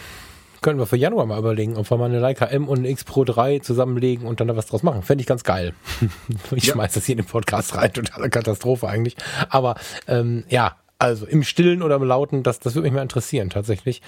Können 0.62 0.78
wir 0.78 0.86
für 0.86 0.96
Januar 0.96 1.26
mal 1.26 1.38
überlegen, 1.38 1.76
ob 1.76 1.90
wir 1.90 1.98
mal 1.98 2.06
eine 2.06 2.20
Leica 2.20 2.46
M 2.46 2.68
und 2.68 2.78
eine 2.78 2.88
X 2.88 3.04
Pro 3.04 3.24
3 3.24 3.58
zusammenlegen 3.58 4.26
und 4.26 4.40
dann 4.40 4.48
da 4.48 4.56
was 4.56 4.64
draus 4.66 4.82
machen. 4.82 5.02
Fände 5.02 5.20
ich 5.20 5.26
ganz 5.26 5.44
geil. 5.44 5.74
ich 6.52 6.64
Ja. 6.64 6.72
schmeiß 6.72 6.94
das 6.94 7.04
hier 7.04 7.12
in 7.14 7.18
den 7.22 7.26
Podcast 7.26 7.76
rein, 7.76 7.92
totale 7.92 8.30
Katastrophe 8.30 8.88
eigentlich. 8.88 9.14
Aber 9.50 9.74
ähm, 10.08 10.44
ja, 10.48 10.76
also 10.98 11.26
im 11.26 11.42
Stillen 11.42 11.82
oder 11.82 11.96
im 11.96 12.04
Lauten, 12.04 12.42
das, 12.42 12.60
das 12.60 12.74
würde 12.74 12.84
mich 12.88 12.94
mal 12.94 13.02
interessieren, 13.02 13.50
tatsächlich. 13.50 14.00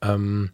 Ähm, 0.00 0.52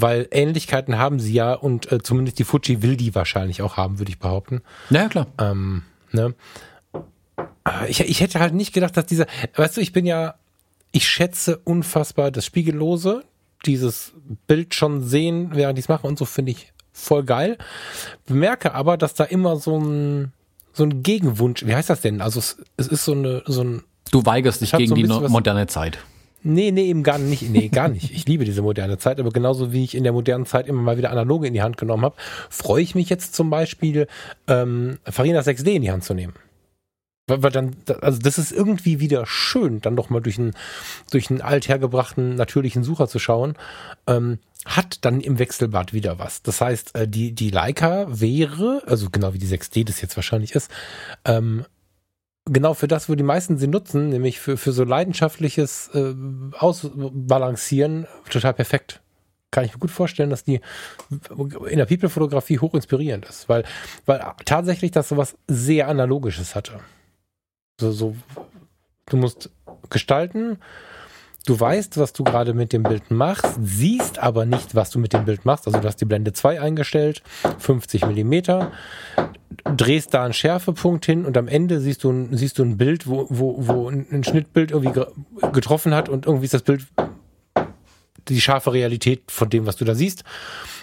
weil 0.00 0.28
Ähnlichkeiten 0.30 0.98
haben 0.98 1.20
sie 1.20 1.32
ja 1.32 1.54
und 1.54 1.90
äh, 1.92 2.02
zumindest 2.02 2.38
die 2.38 2.44
Fuji 2.44 2.82
will 2.82 2.96
die 2.96 3.14
wahrscheinlich 3.14 3.62
auch 3.62 3.76
haben, 3.76 3.98
würde 3.98 4.10
ich 4.10 4.18
behaupten. 4.18 4.62
Naja, 4.90 5.08
klar. 5.08 5.26
Ähm, 5.38 5.82
ne? 6.12 6.34
Aber 7.64 7.88
Ich, 7.88 8.00
ich 8.00 8.20
hätte 8.20 8.40
halt 8.40 8.54
nicht 8.54 8.72
gedacht, 8.72 8.96
dass 8.96 9.06
dieser, 9.06 9.26
weißt 9.56 9.76
du, 9.76 9.80
ich 9.80 9.92
bin 9.92 10.06
ja, 10.06 10.34
ich 10.92 11.08
schätze 11.08 11.58
unfassbar 11.64 12.30
das 12.30 12.44
Spiegellose, 12.44 13.24
dieses 13.66 14.12
Bild 14.46 14.74
schon 14.74 15.02
sehen, 15.02 15.50
während 15.54 15.78
ich 15.78 15.86
es 15.86 15.88
mache 15.88 16.06
und 16.06 16.18
so 16.18 16.24
finde 16.24 16.52
ich 16.52 16.72
voll 16.92 17.24
geil. 17.24 17.58
Bemerke 18.26 18.74
aber, 18.74 18.96
dass 18.96 19.14
da 19.14 19.24
immer 19.24 19.56
so 19.56 19.78
ein, 19.78 20.32
so 20.72 20.84
ein 20.84 21.02
Gegenwunsch, 21.02 21.66
wie 21.66 21.74
heißt 21.74 21.90
das 21.90 22.00
denn? 22.00 22.20
Also 22.20 22.38
es, 22.38 22.62
es 22.76 22.88
ist 22.88 23.04
so 23.04 23.12
eine, 23.12 23.42
so 23.46 23.62
ein, 23.62 23.82
Du 24.10 24.24
weigerst 24.24 24.60
dich 24.60 24.72
gegen 24.72 24.88
so 24.88 24.94
die 24.94 25.28
moderne 25.28 25.66
Zeit. 25.66 25.98
Nee, 26.46 26.72
nee, 26.72 26.84
eben 26.84 27.02
gar 27.02 27.18
nicht. 27.18 27.48
Nee, 27.48 27.68
gar 27.68 27.88
nicht. 27.88 28.12
Ich 28.12 28.26
liebe 28.26 28.44
diese 28.44 28.60
moderne 28.60 28.98
Zeit, 28.98 29.18
aber 29.18 29.30
genauso 29.30 29.72
wie 29.72 29.82
ich 29.82 29.94
in 29.94 30.04
der 30.04 30.12
modernen 30.12 30.44
Zeit 30.44 30.66
immer 30.68 30.82
mal 30.82 30.98
wieder 30.98 31.10
analoge 31.10 31.46
in 31.46 31.54
die 31.54 31.62
Hand 31.62 31.78
genommen 31.78 32.04
habe, 32.04 32.16
freue 32.50 32.82
ich 32.82 32.94
mich 32.94 33.08
jetzt 33.08 33.34
zum 33.34 33.48
Beispiel, 33.48 34.06
ähm, 34.46 34.98
Farina 35.04 35.40
6D 35.40 35.68
in 35.72 35.82
die 35.82 35.90
Hand 35.90 36.04
zu 36.04 36.12
nehmen. 36.12 36.34
Weil, 37.26 37.42
weil 37.42 37.50
dann, 37.50 37.76
also 38.02 38.18
das 38.18 38.36
ist 38.36 38.52
irgendwie 38.52 39.00
wieder 39.00 39.24
schön, 39.24 39.80
dann 39.80 39.96
doch 39.96 40.10
mal 40.10 40.20
durch 40.20 40.38
einen, 40.38 40.52
durch 41.10 41.30
einen 41.30 41.40
althergebrachten 41.40 42.34
natürlichen 42.34 42.84
Sucher 42.84 43.08
zu 43.08 43.18
schauen. 43.18 43.54
Ähm, 44.06 44.38
hat 44.66 45.04
dann 45.04 45.20
im 45.20 45.38
Wechselbad 45.38 45.92
wieder 45.92 46.18
was. 46.18 46.42
Das 46.42 46.60
heißt, 46.60 46.94
äh, 46.94 47.08
die, 47.08 47.32
die 47.32 47.50
Leica 47.50 48.06
wäre, 48.08 48.82
also 48.86 49.08
genau 49.10 49.34
wie 49.34 49.38
die 49.38 49.46
6D 49.46 49.84
das 49.84 50.00
jetzt 50.00 50.16
wahrscheinlich 50.16 50.54
ist, 50.54 50.70
ähm, 51.24 51.64
genau 52.46 52.74
für 52.74 52.88
das, 52.88 53.08
wo 53.08 53.14
die 53.14 53.22
meisten 53.22 53.58
sie 53.58 53.66
nutzen, 53.66 54.10
nämlich 54.10 54.40
für, 54.40 54.56
für 54.56 54.72
so 54.72 54.84
leidenschaftliches 54.84 55.90
äh, 55.94 56.14
Ausbalancieren, 56.58 58.06
total 58.28 58.54
perfekt. 58.54 59.00
Kann 59.50 59.64
ich 59.64 59.72
mir 59.72 59.78
gut 59.78 59.90
vorstellen, 59.90 60.30
dass 60.30 60.44
die 60.44 60.60
in 61.30 61.78
der 61.78 61.86
People-Fotografie 61.86 62.58
hoch 62.58 62.74
inspirierend 62.74 63.26
ist, 63.26 63.48
weil, 63.48 63.64
weil 64.04 64.20
tatsächlich 64.44 64.90
das 64.90 65.08
sowas 65.08 65.36
sehr 65.46 65.88
Analogisches 65.88 66.54
hatte. 66.54 66.80
So, 67.80 67.92
so, 67.92 68.16
du 69.06 69.16
musst 69.16 69.50
gestalten, 69.90 70.58
du 71.46 71.58
weißt, 71.58 71.98
was 71.98 72.12
du 72.12 72.24
gerade 72.24 72.54
mit 72.54 72.72
dem 72.72 72.82
Bild 72.82 73.10
machst, 73.10 73.46
siehst 73.62 74.18
aber 74.18 74.46
nicht, 74.46 74.74
was 74.74 74.90
du 74.90 74.98
mit 74.98 75.12
dem 75.12 75.24
Bild 75.24 75.44
machst. 75.44 75.66
Also 75.66 75.78
du 75.78 75.86
hast 75.86 75.96
die 76.00 76.04
Blende 76.06 76.32
2 76.32 76.60
eingestellt, 76.60 77.22
50 77.58 78.06
Millimeter, 78.06 78.72
drehst 79.76 80.14
da 80.14 80.24
einen 80.24 80.32
Schärfepunkt 80.32 81.04
hin 81.06 81.24
und 81.24 81.36
am 81.36 81.48
Ende 81.48 81.80
siehst 81.80 82.04
du 82.04 82.10
ein, 82.10 82.36
siehst 82.36 82.58
du 82.58 82.64
ein 82.64 82.76
Bild, 82.76 83.06
wo, 83.06 83.26
wo, 83.28 83.56
wo 83.66 83.88
ein 83.88 84.24
Schnittbild 84.24 84.70
irgendwie 84.72 84.92
ge- 84.92 85.06
getroffen 85.52 85.94
hat 85.94 86.08
und 86.08 86.26
irgendwie 86.26 86.44
ist 86.46 86.54
das 86.54 86.62
Bild 86.62 86.86
die 88.28 88.40
scharfe 88.40 88.72
Realität 88.72 89.30
von 89.30 89.50
dem, 89.50 89.66
was 89.66 89.76
du 89.76 89.84
da 89.84 89.94
siehst. 89.94 90.24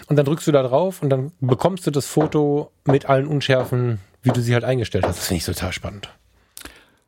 Und 0.06 0.16
dann 0.16 0.24
drückst 0.26 0.46
du 0.46 0.52
da 0.52 0.62
drauf 0.62 1.02
und 1.02 1.10
dann 1.10 1.32
bekommst 1.40 1.86
du 1.86 1.90
das 1.90 2.06
Foto 2.06 2.70
mit 2.86 3.06
allen 3.06 3.26
Unschärfen, 3.26 3.98
wie 4.22 4.30
du 4.30 4.40
sie 4.40 4.54
halt 4.54 4.62
eingestellt 4.64 5.04
hast. 5.06 5.18
Das 5.18 5.26
finde 5.26 5.38
ich 5.38 5.44
total 5.44 5.72
spannend. 5.72 6.08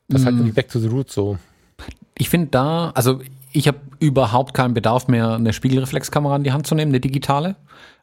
Das 0.09 0.21
ist 0.23 0.27
halt 0.27 0.35
irgendwie 0.37 0.53
back 0.53 0.69
to 0.69 0.79
the 0.81 0.89
roots 0.89 1.15
so. 1.15 1.39
Ich 2.19 2.29
finde 2.31 2.49
da, 2.49 2.91
also 2.95 3.21
ich 3.55 3.69
habe 3.69 3.79
überhaupt 4.01 4.53
keinen 4.53 4.75
Bedarf 4.75 5.07
mehr, 5.09 5.35
eine 5.35 5.53
Spiegelreflexkamera 5.53 6.37
in 6.37 6.45
die 6.45 6.53
Hand 6.53 6.67
zu 6.67 6.75
nehmen, 6.75 6.91
eine 6.91 7.01
digitale. 7.01 7.55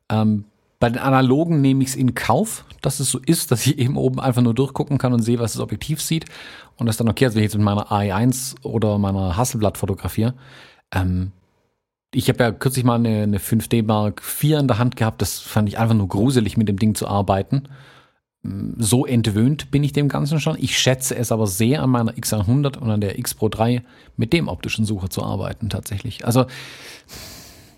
Ähm, 0.09 0.45
bei 0.79 0.89
den 0.89 0.97
analogen 0.97 1.61
nehme 1.61 1.83
ich 1.83 1.89
es 1.89 1.95
in 1.95 2.15
Kauf, 2.15 2.63
dass 2.81 3.01
es 3.01 3.11
so 3.11 3.19
ist, 3.19 3.51
dass 3.51 3.67
ich 3.67 3.77
eben 3.77 3.97
oben 3.97 4.19
einfach 4.19 4.41
nur 4.41 4.55
durchgucken 4.55 4.97
kann 4.97 5.13
und 5.13 5.21
sehe, 5.21 5.39
was 5.39 5.53
das 5.53 5.61
Objektiv 5.61 6.01
sieht. 6.01 6.25
Und 6.77 6.87
das 6.87 6.97
dann 6.97 7.09
okay, 7.09 7.25
also 7.25 7.35
wenn 7.35 7.43
ich 7.43 7.51
jetzt 7.51 7.57
mit 7.57 7.65
meiner 7.65 7.91
AI1 7.91 8.63
oder 8.63 8.97
meiner 8.97 9.35
Hasselblatt 9.35 9.77
fotografiere. 9.77 10.33
Ähm, 10.93 11.33
ich 12.13 12.29
habe 12.29 12.43
ja 12.43 12.51
kürzlich 12.51 12.85
mal 12.85 12.95
eine, 12.95 13.23
eine 13.23 13.37
5D 13.37 13.83
Mark 13.83 14.21
IV 14.21 14.57
in 14.57 14.67
der 14.67 14.79
Hand 14.79 14.95
gehabt. 14.95 15.21
Das 15.21 15.39
fand 15.39 15.67
ich 15.67 15.77
einfach 15.77 15.95
nur 15.95 16.07
gruselig, 16.07 16.55
mit 16.55 16.69
dem 16.69 16.77
Ding 16.77 16.95
zu 16.95 17.07
arbeiten. 17.07 17.63
So 18.43 19.05
entwöhnt 19.05 19.69
bin 19.69 19.83
ich 19.83 19.93
dem 19.93 20.07
Ganzen 20.07 20.39
schon. 20.39 20.57
Ich 20.59 20.77
schätze 20.77 21.15
es 21.15 21.31
aber 21.31 21.45
sehr 21.45 21.83
an 21.83 21.91
meiner 21.91 22.13
X100 22.13 22.77
und 22.77 22.89
an 22.89 22.99
der 22.99 23.19
X 23.19 23.35
Pro 23.35 23.49
3 23.49 23.83
mit 24.17 24.33
dem 24.33 24.47
optischen 24.47 24.83
Sucher 24.85 25.11
zu 25.11 25.23
arbeiten 25.23 25.69
tatsächlich. 25.69 26.25
Also 26.25 26.45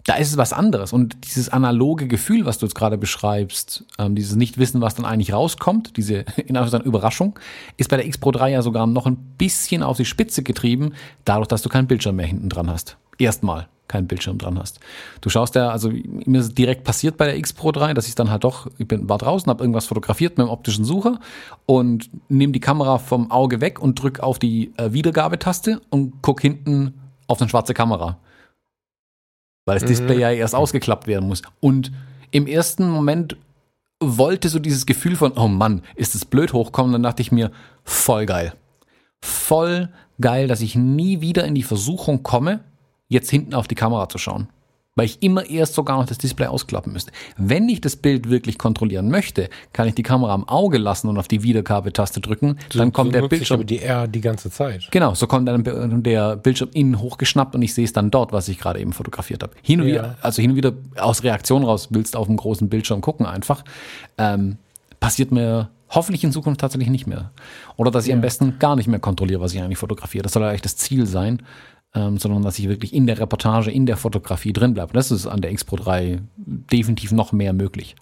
da 0.05 0.15
ist 0.15 0.31
es 0.31 0.37
was 0.37 0.53
anderes. 0.53 0.93
Und 0.93 1.15
dieses 1.25 1.49
analoge 1.49 2.07
Gefühl, 2.07 2.45
was 2.45 2.57
du 2.57 2.65
jetzt 2.65 2.75
gerade 2.75 2.97
beschreibst, 2.97 3.85
ähm, 3.97 4.15
dieses 4.15 4.35
Nicht-Wissen, 4.35 4.81
was 4.81 4.95
dann 4.95 5.05
eigentlich 5.05 5.33
rauskommt, 5.33 5.97
diese 5.97 6.19
in 6.37 6.55
Anführungszeichen 6.55 6.85
Überraschung, 6.85 7.39
ist 7.77 7.89
bei 7.89 7.97
der 7.97 8.05
X 8.05 8.17
Pro 8.17 8.31
3 8.31 8.51
ja 8.51 8.61
sogar 8.61 8.87
noch 8.87 9.05
ein 9.05 9.17
bisschen 9.37 9.83
auf 9.83 9.97
die 9.97 10.05
Spitze 10.05 10.43
getrieben, 10.43 10.93
dadurch, 11.25 11.47
dass 11.47 11.61
du 11.61 11.69
keinen 11.69 11.87
Bildschirm 11.87 12.15
mehr 12.15 12.27
hinten 12.27 12.49
dran 12.49 12.69
hast. 12.69 12.97
Erstmal 13.17 13.67
keinen 13.87 14.07
Bildschirm 14.07 14.37
dran 14.37 14.57
hast. 14.57 14.79
Du 15.21 15.29
schaust 15.29 15.55
ja, 15.55 15.69
also 15.69 15.89
mir 15.89 16.39
ist 16.39 16.47
es 16.47 16.53
direkt 16.55 16.83
passiert 16.83 17.17
bei 17.17 17.25
der 17.25 17.37
X 17.37 17.53
Pro 17.53 17.71
3, 17.71 17.93
dass 17.93 18.07
ich 18.07 18.15
dann 18.15 18.31
halt 18.31 18.43
doch, 18.43 18.67
ich 18.77 18.87
bin, 18.87 19.09
war 19.09 19.17
draußen, 19.17 19.49
habe 19.49 19.63
irgendwas 19.63 19.85
fotografiert 19.85 20.37
mit 20.37 20.47
dem 20.47 20.51
optischen 20.51 20.85
Sucher 20.85 21.19
und 21.65 22.09
nehme 22.29 22.53
die 22.53 22.59
Kamera 22.59 22.97
vom 22.97 23.29
Auge 23.29 23.61
weg 23.61 23.79
und 23.79 24.01
drück 24.01 24.19
auf 24.21 24.39
die 24.39 24.73
äh, 24.77 24.93
Wiedergabetaste 24.93 25.81
und 25.89 26.21
guck 26.21 26.41
hinten 26.41 26.93
auf 27.27 27.41
eine 27.41 27.49
schwarze 27.49 27.73
Kamera 27.73 28.17
weil 29.65 29.79
das 29.79 29.87
Display 29.87 30.19
ja 30.19 30.31
erst 30.31 30.55
ausgeklappt 30.55 31.07
werden 31.07 31.27
muss. 31.27 31.41
Und 31.59 31.91
im 32.31 32.47
ersten 32.47 32.89
Moment 32.89 33.37
wollte 33.99 34.49
so 34.49 34.59
dieses 34.59 34.85
Gefühl 34.85 35.15
von, 35.15 35.33
oh 35.33 35.47
Mann, 35.47 35.81
ist 35.95 36.15
das 36.15 36.25
blöd 36.25 36.53
hochkommen, 36.53 36.91
dann 36.91 37.03
dachte 37.03 37.21
ich 37.21 37.31
mir, 37.31 37.51
voll 37.83 38.25
geil. 38.25 38.53
voll 39.23 39.89
geil, 40.19 40.47
dass 40.47 40.61
ich 40.61 40.75
nie 40.75 41.21
wieder 41.21 41.45
in 41.45 41.55
die 41.55 41.63
Versuchung 41.63 42.23
komme, 42.23 42.59
jetzt 43.13 43.29
hinten 43.29 43.53
auf 43.53 43.67
die 43.67 43.75
Kamera 43.75 44.09
zu 44.09 44.17
schauen. 44.17 44.47
Weil 44.95 45.05
ich 45.07 45.23
immer 45.23 45.49
erst 45.49 45.73
sogar 45.73 45.97
noch 45.97 46.05
das 46.05 46.19
Display 46.19 46.45
ausklappen 46.45 46.93
müsste. 46.93 47.11
Wenn 47.35 47.67
ich 47.67 47.81
das 47.81 47.95
Bild 47.95 48.29
wirklich 48.29 48.59
kontrollieren 48.59 49.09
möchte, 49.09 49.49
kann 49.73 49.87
ich 49.87 49.95
die 49.95 50.03
Kamera 50.03 50.31
am 50.35 50.47
Auge 50.47 50.77
lassen 50.77 51.07
und 51.07 51.17
auf 51.17 51.27
die 51.27 51.41
Wiedergabetaste 51.41 52.21
drücken. 52.21 52.59
So- 52.71 52.77
dann 52.77 52.93
kommt 52.93 53.07
so 53.07 53.11
der 53.13 53.21
nutze 53.21 53.33
ich 53.33 53.39
Bildschirm. 53.39 53.55
aber 53.55 53.63
die 53.63 53.79
R 53.79 54.07
die 54.07 54.21
ganze 54.21 54.51
Zeit. 54.51 54.87
Genau, 54.91 55.15
so 55.15 55.25
kommt 55.25 55.47
dann 55.47 55.63
der 56.03 56.35
Bildschirm 56.35 56.69
innen 56.75 56.99
hochgeschnappt 56.99 57.55
und 57.55 57.63
ich 57.63 57.73
sehe 57.73 57.85
es 57.85 57.93
dann 57.93 58.11
dort, 58.11 58.33
was 58.33 58.47
ich 58.49 58.59
gerade 58.59 58.79
eben 58.79 58.93
fotografiert 58.93 59.41
habe. 59.41 59.53
Hin 59.63 59.81
und 59.81 59.87
Ja. 59.87 59.93
wieder, 59.95 60.17
also 60.21 60.43
hin 60.43 60.51
und 60.51 60.57
wieder 60.57 60.73
aus 60.97 61.23
Reaktion 61.23 61.63
raus 61.63 61.87
willst 61.89 62.15
auf 62.15 62.27
dem 62.27 62.37
großen 62.37 62.69
Bildschirm 62.69 63.01
gucken 63.01 63.25
einfach. 63.25 63.63
Ähm, 64.19 64.57
passiert 64.99 65.31
mir 65.31 65.69
hoffentlich 65.89 66.23
in 66.23 66.31
Zukunft 66.31 66.61
tatsächlich 66.61 66.89
nicht 66.91 67.07
mehr. 67.07 67.31
Oder 67.77 67.89
dass 67.89 68.05
ich 68.05 68.13
am 68.13 68.21
besten 68.21 68.59
gar 68.59 68.75
nicht 68.75 68.87
mehr 68.87 68.99
kontrolliere, 68.99 69.41
was 69.41 69.55
ich 69.55 69.61
eigentlich 69.61 69.79
fotografiere. 69.79 70.21
Das 70.21 70.33
soll 70.33 70.43
ja 70.43 70.49
eigentlich 70.49 70.61
das 70.61 70.75
Ziel 70.77 71.07
sein, 71.07 71.41
ähm, 71.95 72.17
sondern 72.17 72.41
dass 72.43 72.59
ich 72.59 72.69
wirklich 72.69 72.93
in 72.93 73.07
der 73.07 73.19
Reportage, 73.19 73.71
in 73.71 73.85
der 73.85 73.97
Fotografie 73.97 74.53
drin 74.53 74.73
bleibe. 74.73 74.93
Das 74.93 75.11
ist 75.11 75.27
an 75.27 75.41
der 75.41 75.51
X 75.51 75.63
Pro 75.63 75.75
3 75.75 76.19
definitiv 76.37 77.11
noch 77.11 77.31
mehr 77.31 77.53
möglich. 77.53 77.95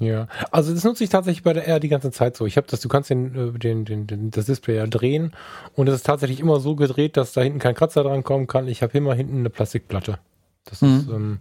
Ja, 0.00 0.26
also 0.50 0.74
das 0.74 0.82
nutze 0.82 1.04
ich 1.04 1.10
tatsächlich 1.10 1.44
bei 1.44 1.52
der 1.52 1.68
R 1.68 1.78
die 1.78 1.88
ganze 1.88 2.10
Zeit 2.10 2.36
so. 2.36 2.46
Ich 2.46 2.56
habe 2.56 2.66
das, 2.68 2.80
du 2.80 2.88
kannst 2.88 3.10
den, 3.10 3.34
äh, 3.34 3.58
den, 3.58 3.84
den, 3.84 4.06
den, 4.08 4.30
das 4.32 4.46
Display 4.46 4.76
ja 4.76 4.86
drehen 4.88 5.32
und 5.76 5.88
es 5.88 5.96
ist 5.96 6.06
tatsächlich 6.06 6.40
immer 6.40 6.58
so 6.58 6.74
gedreht, 6.74 7.16
dass 7.16 7.32
da 7.32 7.42
hinten 7.42 7.60
kein 7.60 7.76
Kratzer 7.76 8.02
dran 8.02 8.24
kommen 8.24 8.48
kann. 8.48 8.66
Ich 8.66 8.82
habe 8.82 8.96
immer 8.98 9.14
hinten 9.14 9.38
eine 9.38 9.50
Plastikplatte. 9.50 10.18
Das 10.64 10.82
ist, 10.82 11.08
ähm, 11.08 11.38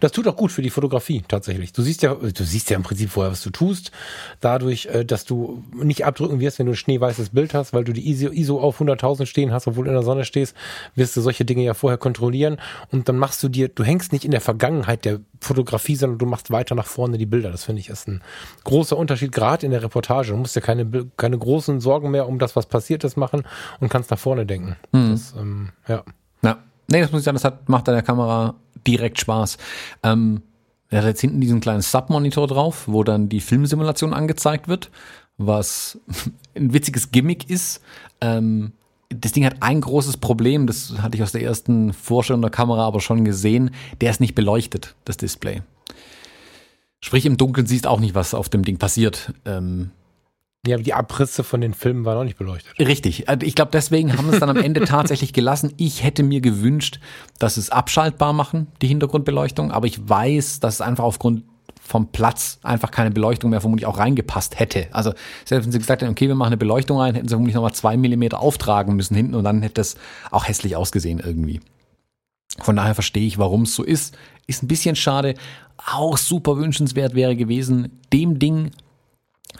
das 0.00 0.12
tut 0.12 0.26
auch 0.28 0.36
gut 0.36 0.52
für 0.52 0.62
die 0.62 0.70
Fotografie 0.70 1.22
tatsächlich. 1.26 1.72
Du 1.72 1.82
siehst 1.82 2.02
ja, 2.02 2.14
du 2.14 2.44
siehst 2.44 2.70
ja 2.70 2.76
im 2.76 2.82
Prinzip 2.82 3.10
vorher, 3.10 3.32
was 3.32 3.42
du 3.42 3.50
tust. 3.50 3.90
Dadurch, 4.40 4.86
äh, 4.86 5.04
dass 5.04 5.24
du 5.24 5.64
nicht 5.74 6.04
abdrücken 6.04 6.40
wirst, 6.40 6.58
wenn 6.58 6.66
du 6.66 6.72
ein 6.72 6.76
schneeweißes 6.76 7.30
Bild 7.30 7.54
hast, 7.54 7.72
weil 7.72 7.84
du 7.84 7.92
die 7.92 8.08
ISO, 8.08 8.28
ISO 8.30 8.60
auf 8.60 8.80
100.000 8.80 9.26
stehen 9.26 9.52
hast, 9.52 9.66
obwohl 9.66 9.84
du 9.84 9.90
in 9.90 9.96
der 9.96 10.02
Sonne 10.02 10.24
stehst, 10.24 10.54
wirst 10.94 11.16
du 11.16 11.20
solche 11.20 11.44
Dinge 11.44 11.62
ja 11.62 11.74
vorher 11.74 11.98
kontrollieren 11.98 12.58
und 12.90 13.08
dann 13.08 13.16
machst 13.16 13.42
du 13.42 13.48
dir, 13.48 13.68
du 13.68 13.84
hängst 13.84 14.12
nicht 14.12 14.24
in 14.24 14.30
der 14.30 14.40
Vergangenheit 14.40 15.04
der 15.04 15.20
Fotografie, 15.40 15.96
sondern 15.96 16.18
du 16.18 16.26
machst 16.26 16.50
weiter 16.50 16.74
nach 16.74 16.86
vorne 16.86 17.18
die 17.18 17.26
Bilder. 17.26 17.50
Das 17.50 17.64
finde 17.64 17.80
ich 17.80 17.88
ist 17.88 18.08
ein 18.08 18.22
großer 18.64 18.96
Unterschied, 18.96 19.32
gerade 19.32 19.64
in 19.64 19.72
der 19.72 19.82
Reportage. 19.82 20.32
Du 20.32 20.36
musst 20.36 20.54
ja 20.54 20.62
keine, 20.62 21.10
keine 21.16 21.38
großen 21.38 21.80
Sorgen 21.80 22.10
mehr 22.10 22.28
um 22.28 22.38
das, 22.38 22.56
was 22.56 22.66
passiert 22.66 23.04
ist, 23.04 23.16
machen 23.16 23.42
und 23.80 23.88
kannst 23.88 24.10
nach 24.10 24.18
vorne 24.18 24.46
denken. 24.46 24.76
Das, 25.12 25.34
ähm, 25.38 25.70
ja. 25.88 26.04
Nee, 26.90 27.00
das 27.00 27.12
muss 27.12 27.20
ich 27.20 27.24
sagen, 27.24 27.36
das 27.36 27.44
hat, 27.44 27.68
macht 27.68 27.88
an 27.88 27.94
der 27.94 28.02
Kamera 28.02 28.54
direkt 28.86 29.20
Spaß. 29.20 29.58
Ähm, 30.02 30.42
er 30.88 30.98
hat 30.98 31.06
jetzt 31.06 31.20
hinten 31.20 31.40
diesen 31.40 31.60
kleinen 31.60 31.82
Submonitor 31.82 32.48
drauf, 32.48 32.84
wo 32.86 33.04
dann 33.04 33.28
die 33.28 33.40
Filmsimulation 33.40 34.12
angezeigt 34.12 34.68
wird, 34.68 34.90
was 35.38 35.98
ein 36.56 36.72
witziges 36.72 37.12
Gimmick 37.12 37.48
ist. 37.48 37.80
Ähm, 38.20 38.72
das 39.08 39.32
Ding 39.32 39.44
hat 39.44 39.56
ein 39.60 39.80
großes 39.80 40.18
Problem, 40.18 40.66
das 40.66 40.94
hatte 41.00 41.16
ich 41.16 41.22
aus 41.22 41.32
der 41.32 41.42
ersten 41.42 41.92
Vorstellung 41.92 42.42
der 42.42 42.50
Kamera 42.50 42.84
aber 42.86 43.00
schon 43.00 43.24
gesehen, 43.24 43.70
der 44.00 44.10
ist 44.10 44.20
nicht 44.20 44.34
beleuchtet, 44.34 44.94
das 45.04 45.16
Display. 45.16 45.62
Sprich, 47.02 47.26
im 47.26 47.36
Dunkeln 47.36 47.66
siehst 47.66 47.86
auch 47.86 47.98
nicht, 47.98 48.14
was 48.14 48.34
auf 48.34 48.48
dem 48.48 48.64
Ding 48.64 48.78
passiert. 48.78 49.32
Ähm, 49.44 49.90
Ja, 50.66 50.76
aber 50.76 50.82
die 50.82 50.92
Abrisse 50.92 51.42
von 51.42 51.62
den 51.62 51.72
Filmen 51.72 52.04
waren 52.04 52.18
auch 52.18 52.24
nicht 52.24 52.36
beleuchtet. 52.36 52.78
Richtig. 52.78 53.28
Also 53.28 53.46
Ich 53.46 53.54
glaube, 53.54 53.70
deswegen 53.72 54.16
haben 54.16 54.28
es 54.28 54.40
dann 54.40 54.50
am 54.50 54.58
Ende 54.58 54.84
tatsächlich 54.84 55.32
gelassen. 55.32 55.72
Ich 55.78 56.02
hätte 56.02 56.22
mir 56.22 56.42
gewünscht, 56.42 57.00
dass 57.38 57.56
es 57.56 57.70
abschaltbar 57.70 58.34
machen, 58.34 58.66
die 58.82 58.88
Hintergrundbeleuchtung. 58.88 59.70
Aber 59.70 59.86
ich 59.86 60.06
weiß, 60.06 60.60
dass 60.60 60.74
es 60.74 60.80
einfach 60.82 61.04
aufgrund 61.04 61.44
vom 61.80 62.08
Platz 62.12 62.58
einfach 62.62 62.90
keine 62.90 63.10
Beleuchtung 63.10 63.50
mehr 63.50 63.62
vermutlich 63.62 63.86
auch 63.86 63.98
reingepasst 63.98 64.58
hätte. 64.60 64.86
Also 64.92 65.12
selbst 65.46 65.64
wenn 65.64 65.72
sie 65.72 65.78
gesagt 65.78 66.02
hätten, 66.02 66.12
okay, 66.12 66.28
wir 66.28 66.34
machen 66.34 66.48
eine 66.48 66.56
Beleuchtung 66.58 66.98
rein, 67.00 67.14
hätten 67.14 67.26
sie 67.26 67.32
vermutlich 67.32 67.54
nochmal 67.54 67.72
zwei 67.72 67.96
Millimeter 67.96 68.40
auftragen 68.40 68.94
müssen 68.94 69.16
hinten 69.16 69.34
und 69.34 69.44
dann 69.44 69.62
hätte 69.62 69.80
es 69.80 69.96
auch 70.30 70.46
hässlich 70.46 70.76
ausgesehen 70.76 71.20
irgendwie. 71.24 71.60
Von 72.60 72.76
daher 72.76 72.94
verstehe 72.94 73.26
ich, 73.26 73.38
warum 73.38 73.62
es 73.62 73.74
so 73.74 73.82
ist. 73.82 74.16
Ist 74.46 74.62
ein 74.62 74.68
bisschen 74.68 74.94
schade. 74.94 75.34
Auch 75.78 76.18
super 76.18 76.58
wünschenswert 76.58 77.14
wäre 77.14 77.34
gewesen, 77.34 78.00
dem 78.12 78.38
Ding 78.38 78.70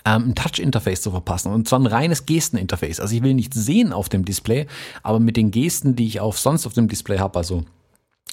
ein 0.05 0.35
Touch-Interface 0.35 1.03
zu 1.03 1.11
verpassen. 1.11 1.53
Und 1.53 1.69
zwar 1.69 1.81
ein 1.81 1.87
reines 1.87 2.27
Gesten-Interface. 2.27 3.01
Also 3.01 3.15
ich 3.15 3.23
will 3.23 3.35
nichts 3.35 3.57
sehen 3.57 3.93
auf 3.93 4.09
dem 4.09 4.25
Display, 4.25 4.67
aber 5.03 5.21
mit 5.21 5.37
den 5.37 5.51
Gesten, 5.51 5.97
die 5.97 6.07
ich 6.07 6.21
auf 6.21 6.39
sonst 6.39 6.67
auf 6.67 6.73
dem 6.73 6.89
Display 6.89 7.19
habe, 7.19 7.39
also 7.39 7.65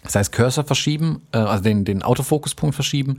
das 0.03 0.15
heißt 0.15 0.31
Cursor 0.31 0.63
verschieben, 0.63 1.21
äh, 1.31 1.39
also 1.39 1.63
den, 1.63 1.83
den 1.83 2.03
Autofokuspunkt 2.03 2.75
verschieben. 2.75 3.17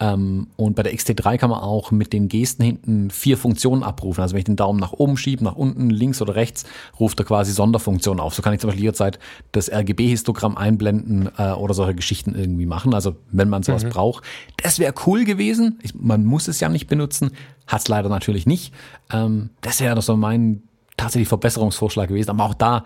Ähm, 0.00 0.48
und 0.56 0.74
bei 0.74 0.82
der 0.82 0.92
XT3 0.92 1.38
kann 1.38 1.50
man 1.50 1.60
auch 1.60 1.90
mit 1.90 2.12
den 2.12 2.28
Gesten 2.28 2.62
hinten 2.62 3.10
vier 3.10 3.38
Funktionen 3.38 3.82
abrufen. 3.82 4.20
Also 4.20 4.34
wenn 4.34 4.40
ich 4.40 4.44
den 4.44 4.56
Daumen 4.56 4.78
nach 4.78 4.92
oben 4.92 5.16
schiebe, 5.16 5.44
nach 5.44 5.54
unten, 5.54 5.88
links 5.88 6.20
oder 6.20 6.34
rechts, 6.34 6.64
ruft 6.98 7.18
er 7.20 7.24
quasi 7.24 7.52
Sonderfunktionen 7.52 8.20
auf. 8.20 8.34
So 8.34 8.42
kann 8.42 8.52
ich 8.52 8.60
zum 8.60 8.68
Beispiel 8.68 8.84
jederzeit 8.84 9.18
das 9.52 9.70
RGB-Histogramm 9.70 10.56
einblenden 10.56 11.30
äh, 11.38 11.52
oder 11.52 11.74
solche 11.74 11.94
Geschichten 11.94 12.34
irgendwie 12.34 12.66
machen. 12.66 12.92
Also 12.92 13.16
wenn 13.30 13.48
man 13.48 13.62
sowas 13.62 13.84
braucht. 13.84 14.24
Das 14.62 14.78
wäre 14.78 14.94
cool 15.06 15.24
gewesen. 15.24 15.78
Ich, 15.82 15.94
man 15.94 16.24
muss 16.24 16.48
es 16.48 16.60
ja 16.60 16.68
nicht 16.68 16.88
benutzen. 16.88 17.30
Hat 17.66 17.80
es 17.80 17.88
leider 17.88 18.08
natürlich 18.08 18.46
nicht. 18.46 18.74
Ähm, 19.10 19.50
das 19.60 19.80
wäre 19.80 20.02
so 20.02 20.16
mein 20.16 20.62
tatsächlich 20.96 21.28
Verbesserungsvorschlag 21.28 22.08
gewesen. 22.08 22.30
Aber 22.30 22.44
auch 22.44 22.54
da, 22.54 22.84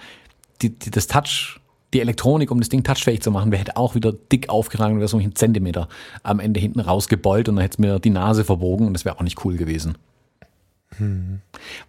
die, 0.62 0.78
die, 0.78 0.90
das 0.90 1.06
Touch, 1.06 1.60
die 1.92 2.00
Elektronik, 2.00 2.50
um 2.50 2.58
das 2.60 2.68
Ding 2.68 2.84
touchfähig 2.84 3.20
zu 3.20 3.30
machen, 3.30 3.50
wäre 3.50 3.76
auch 3.76 3.94
wieder 3.94 4.12
dick 4.12 4.48
aufgetragen, 4.48 4.98
wäre 4.98 5.08
so 5.08 5.18
einen 5.18 5.34
Zentimeter 5.34 5.88
am 6.22 6.40
Ende 6.40 6.60
hinten 6.60 6.80
rausgebeult 6.80 7.48
und 7.48 7.56
dann 7.56 7.62
hätte 7.62 7.74
es 7.74 7.78
mir 7.78 7.98
die 7.98 8.10
Nase 8.10 8.44
verbogen 8.44 8.86
und 8.86 8.94
das 8.94 9.04
wäre 9.04 9.18
auch 9.18 9.22
nicht 9.22 9.44
cool 9.44 9.56
gewesen. 9.56 9.98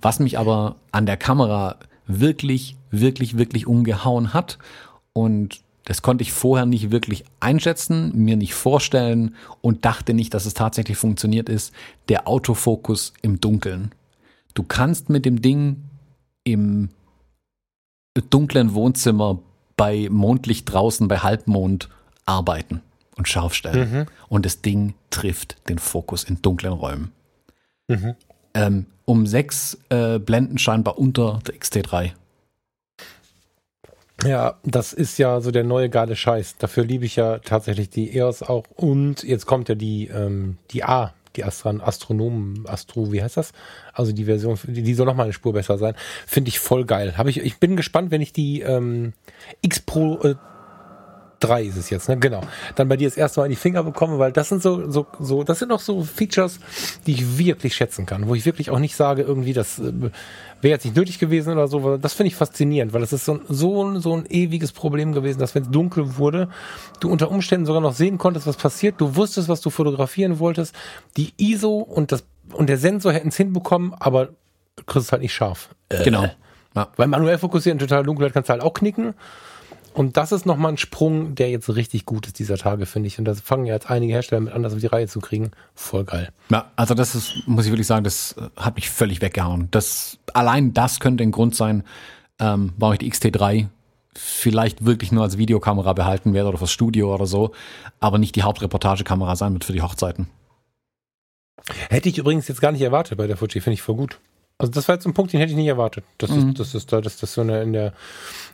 Was 0.01 0.19
mich 0.19 0.39
aber 0.39 0.75
an 0.91 1.05
der 1.05 1.17
Kamera 1.17 1.77
wirklich, 2.07 2.77
wirklich, 2.89 3.37
wirklich 3.37 3.67
umgehauen 3.67 4.33
hat 4.33 4.57
und 5.13 5.61
das 5.85 6.01
konnte 6.01 6.21
ich 6.21 6.31
vorher 6.31 6.65
nicht 6.65 6.91
wirklich 6.91 7.25
einschätzen, 7.39 8.11
mir 8.15 8.37
nicht 8.37 8.53
vorstellen 8.53 9.35
und 9.61 9.83
dachte 9.83 10.13
nicht, 10.13 10.33
dass 10.33 10.45
es 10.45 10.53
tatsächlich 10.53 10.97
funktioniert 10.97 11.49
ist, 11.49 11.73
der 12.07 12.27
Autofokus 12.27 13.13
im 13.21 13.39
Dunkeln. 13.39 13.91
Du 14.53 14.63
kannst 14.63 15.09
mit 15.09 15.25
dem 15.25 15.41
Ding 15.41 15.77
im 16.43 16.89
dunklen 18.29 18.73
Wohnzimmer 18.73 19.39
bei 19.81 20.09
Mondlicht 20.11 20.71
draußen, 20.71 21.07
bei 21.07 21.17
Halbmond 21.17 21.89
arbeiten 22.27 22.81
und 23.17 23.27
scharf 23.27 23.55
stellen. 23.55 24.05
Und 24.29 24.45
das 24.45 24.61
Ding 24.61 24.93
trifft 25.09 25.57
den 25.69 25.79
Fokus 25.79 26.23
in 26.23 26.39
dunklen 26.43 26.71
Räumen. 26.71 27.11
Mhm. 27.87 28.13
Ähm, 28.53 28.85
um 29.05 29.25
sechs 29.25 29.79
äh, 29.89 30.19
Blenden 30.19 30.59
scheinbar 30.59 30.99
unter 30.99 31.39
der 31.47 31.55
XT3. 31.55 32.11
Ja, 34.23 34.59
das 34.63 34.93
ist 34.93 35.17
ja 35.17 35.41
so 35.41 35.49
der 35.49 35.63
neue 35.63 35.89
geile 35.89 36.15
Scheiß. 36.15 36.57
Dafür 36.59 36.85
liebe 36.85 37.05
ich 37.05 37.15
ja 37.15 37.39
tatsächlich 37.39 37.89
die 37.89 38.15
EOS 38.15 38.43
auch. 38.43 38.65
Und 38.75 39.23
jetzt 39.23 39.47
kommt 39.47 39.67
ja 39.67 39.73
die, 39.73 40.09
ähm, 40.09 40.59
die 40.69 40.83
A, 40.83 41.11
die 41.35 41.43
Astran 41.43 41.81
Astronomen, 41.81 42.65
Astro, 42.67 43.11
wie 43.11 43.21
heißt 43.21 43.37
das? 43.37 43.51
Also 43.93 44.11
die 44.11 44.25
Version, 44.25 44.57
die, 44.63 44.93
soll 44.93 45.05
nochmal 45.05 45.25
eine 45.25 45.33
Spur 45.33 45.53
besser 45.53 45.77
sein. 45.77 45.95
Finde 46.27 46.49
ich 46.49 46.59
voll 46.59 46.85
geil. 46.85 47.17
Hab 47.17 47.27
ich, 47.27 47.39
ich 47.39 47.59
bin 47.59 47.75
gespannt, 47.75 48.11
wenn 48.11 48.21
ich 48.21 48.33
die 48.33 48.61
ähm, 48.61 49.13
X 49.61 49.79
Pro 49.79 50.19
äh, 50.21 50.35
3 51.41 51.63
ist 51.63 51.77
es 51.77 51.89
jetzt, 51.89 52.07
ne? 52.07 52.17
Genau. 52.17 52.41
Dann 52.75 52.87
bei 52.87 52.97
dir 52.97 53.07
das 53.07 53.17
erste 53.17 53.39
Mal 53.39 53.45
in 53.47 53.51
die 53.51 53.57
Finger 53.57 53.83
bekomme, 53.83 54.19
weil 54.19 54.31
das 54.31 54.49
sind 54.49 54.61
so, 54.63 54.89
so, 54.89 55.05
so, 55.19 55.43
das 55.43 55.59
sind 55.59 55.71
auch 55.71 55.79
so 55.79 56.03
Features, 56.03 56.59
die 57.05 57.13
ich 57.13 57.37
wirklich 57.37 57.75
schätzen 57.75 58.05
kann, 58.05 58.27
wo 58.27 58.35
ich 58.35 58.45
wirklich 58.45 58.69
auch 58.69 58.79
nicht 58.79 58.95
sage, 58.95 59.23
irgendwie, 59.23 59.53
das 59.53 59.79
äh, 59.79 59.91
wäre 60.61 60.73
jetzt 60.73 60.85
nicht 60.85 60.95
nötig 60.95 61.19
gewesen 61.19 61.53
oder 61.53 61.67
so. 61.67 61.83
weil 61.83 61.99
Das 61.99 62.13
finde 62.13 62.29
ich 62.29 62.35
faszinierend, 62.35 62.93
weil 62.93 63.03
es 63.03 63.11
ist 63.11 63.25
so 63.25 63.33
ein, 63.33 63.41
so 63.49 63.83
ein, 63.83 63.99
so 63.99 64.15
ein 64.15 64.25
ewiges 64.29 64.71
Problem 64.71 65.13
gewesen, 65.13 65.39
dass 65.39 65.55
wenn 65.55 65.63
es 65.63 65.69
dunkel 65.69 66.17
wurde, 66.17 66.49
du 66.99 67.09
unter 67.09 67.29
Umständen 67.29 67.65
sogar 67.65 67.81
noch 67.81 67.93
sehen 67.93 68.17
konntest, 68.17 68.47
was 68.47 68.57
passiert. 68.57 68.95
Du 68.99 69.15
wusstest, 69.15 69.49
was 69.49 69.61
du 69.61 69.69
fotografieren 69.69 70.39
wolltest. 70.39 70.75
Die 71.17 71.33
ISO 71.37 71.77
und 71.77 72.11
das, 72.11 72.23
und 72.53 72.69
der 72.69 72.77
Sensor 72.77 73.13
hätten 73.13 73.29
es 73.29 73.37
hinbekommen, 73.37 73.93
aber 73.99 74.29
kriegst 74.85 75.07
es 75.07 75.11
halt 75.11 75.21
nicht 75.21 75.33
scharf. 75.33 75.69
Genau. 75.89 76.29
Ja. 76.75 76.87
Weil 76.95 77.07
manuell 77.07 77.37
fokussieren, 77.37 77.79
total 77.79 78.03
Dunkelheit 78.03 78.33
kannst 78.33 78.49
du 78.49 78.53
halt 78.53 78.61
auch 78.61 78.73
knicken. 78.73 79.13
Und 79.93 80.17
das 80.17 80.31
ist 80.31 80.45
nochmal 80.45 80.71
ein 80.71 80.77
Sprung, 80.77 81.35
der 81.35 81.49
jetzt 81.49 81.73
richtig 81.75 82.05
gut 82.05 82.27
ist 82.27 82.39
dieser 82.39 82.57
Tage, 82.57 82.85
finde 82.85 83.07
ich. 83.07 83.19
Und 83.19 83.25
da 83.25 83.33
fangen 83.33 83.65
ja 83.65 83.73
jetzt 83.73 83.89
einige 83.89 84.13
Hersteller 84.13 84.41
mit 84.41 84.53
an, 84.53 84.63
das 84.63 84.73
auf 84.73 84.79
die 84.79 84.87
Reihe 84.87 85.07
zu 85.07 85.19
kriegen. 85.19 85.51
Voll 85.75 86.05
geil. 86.05 86.29
Ja, 86.49 86.71
also 86.75 86.93
das 86.93 87.15
ist, 87.15 87.47
muss 87.47 87.65
ich 87.65 87.71
wirklich 87.71 87.87
sagen, 87.87 88.03
das 88.03 88.33
äh, 88.33 88.49
hat 88.55 88.75
mich 88.75 88.89
völlig 88.89 89.21
weggehauen. 89.21 89.67
Das, 89.71 90.17
allein 90.33 90.73
das 90.73 90.99
könnte 90.99 91.23
ein 91.23 91.31
Grund 91.31 91.55
sein, 91.55 91.83
ähm, 92.39 92.73
warum 92.77 92.93
ich 92.93 92.99
die 92.99 93.11
XT3 93.11 93.67
vielleicht 94.15 94.85
wirklich 94.85 95.11
nur 95.11 95.23
als 95.23 95.37
Videokamera 95.37 95.93
behalten 95.93 96.33
werde 96.33 96.49
oder 96.49 96.57
fürs 96.57 96.71
Studio 96.71 97.13
oder 97.13 97.25
so, 97.25 97.51
aber 97.99 98.17
nicht 98.17 98.35
die 98.35 98.43
Hauptreportagekamera 98.43 99.35
sein 99.35 99.53
wird 99.53 99.63
für 99.63 99.73
die 99.73 99.81
Hochzeiten. 99.81 100.27
Hätte 101.89 102.09
ich 102.09 102.17
übrigens 102.17 102.47
jetzt 102.47 102.61
gar 102.61 102.71
nicht 102.71 102.81
erwartet 102.81 103.17
bei 103.17 103.27
der 103.27 103.37
Fuji, 103.37 103.61
finde 103.61 103.75
ich 103.75 103.81
voll 103.81 103.95
gut. 103.95 104.19
Also 104.61 104.71
das 104.71 104.87
war 104.87 104.95
jetzt 104.95 105.05
ein 105.05 105.13
Punkt, 105.13 105.33
den 105.33 105.39
hätte 105.39 105.51
ich 105.51 105.57
nicht 105.57 105.67
erwartet. 105.67 106.03
Dass, 106.17 106.29
Mhm. 106.29 106.53
das, 106.53 106.71
dass, 106.71 106.85
das, 106.85 107.03
dass 107.03 107.17
das 107.17 107.33
so 107.33 107.41
eine, 107.41 107.61
in, 107.61 107.73
der, 107.73 107.93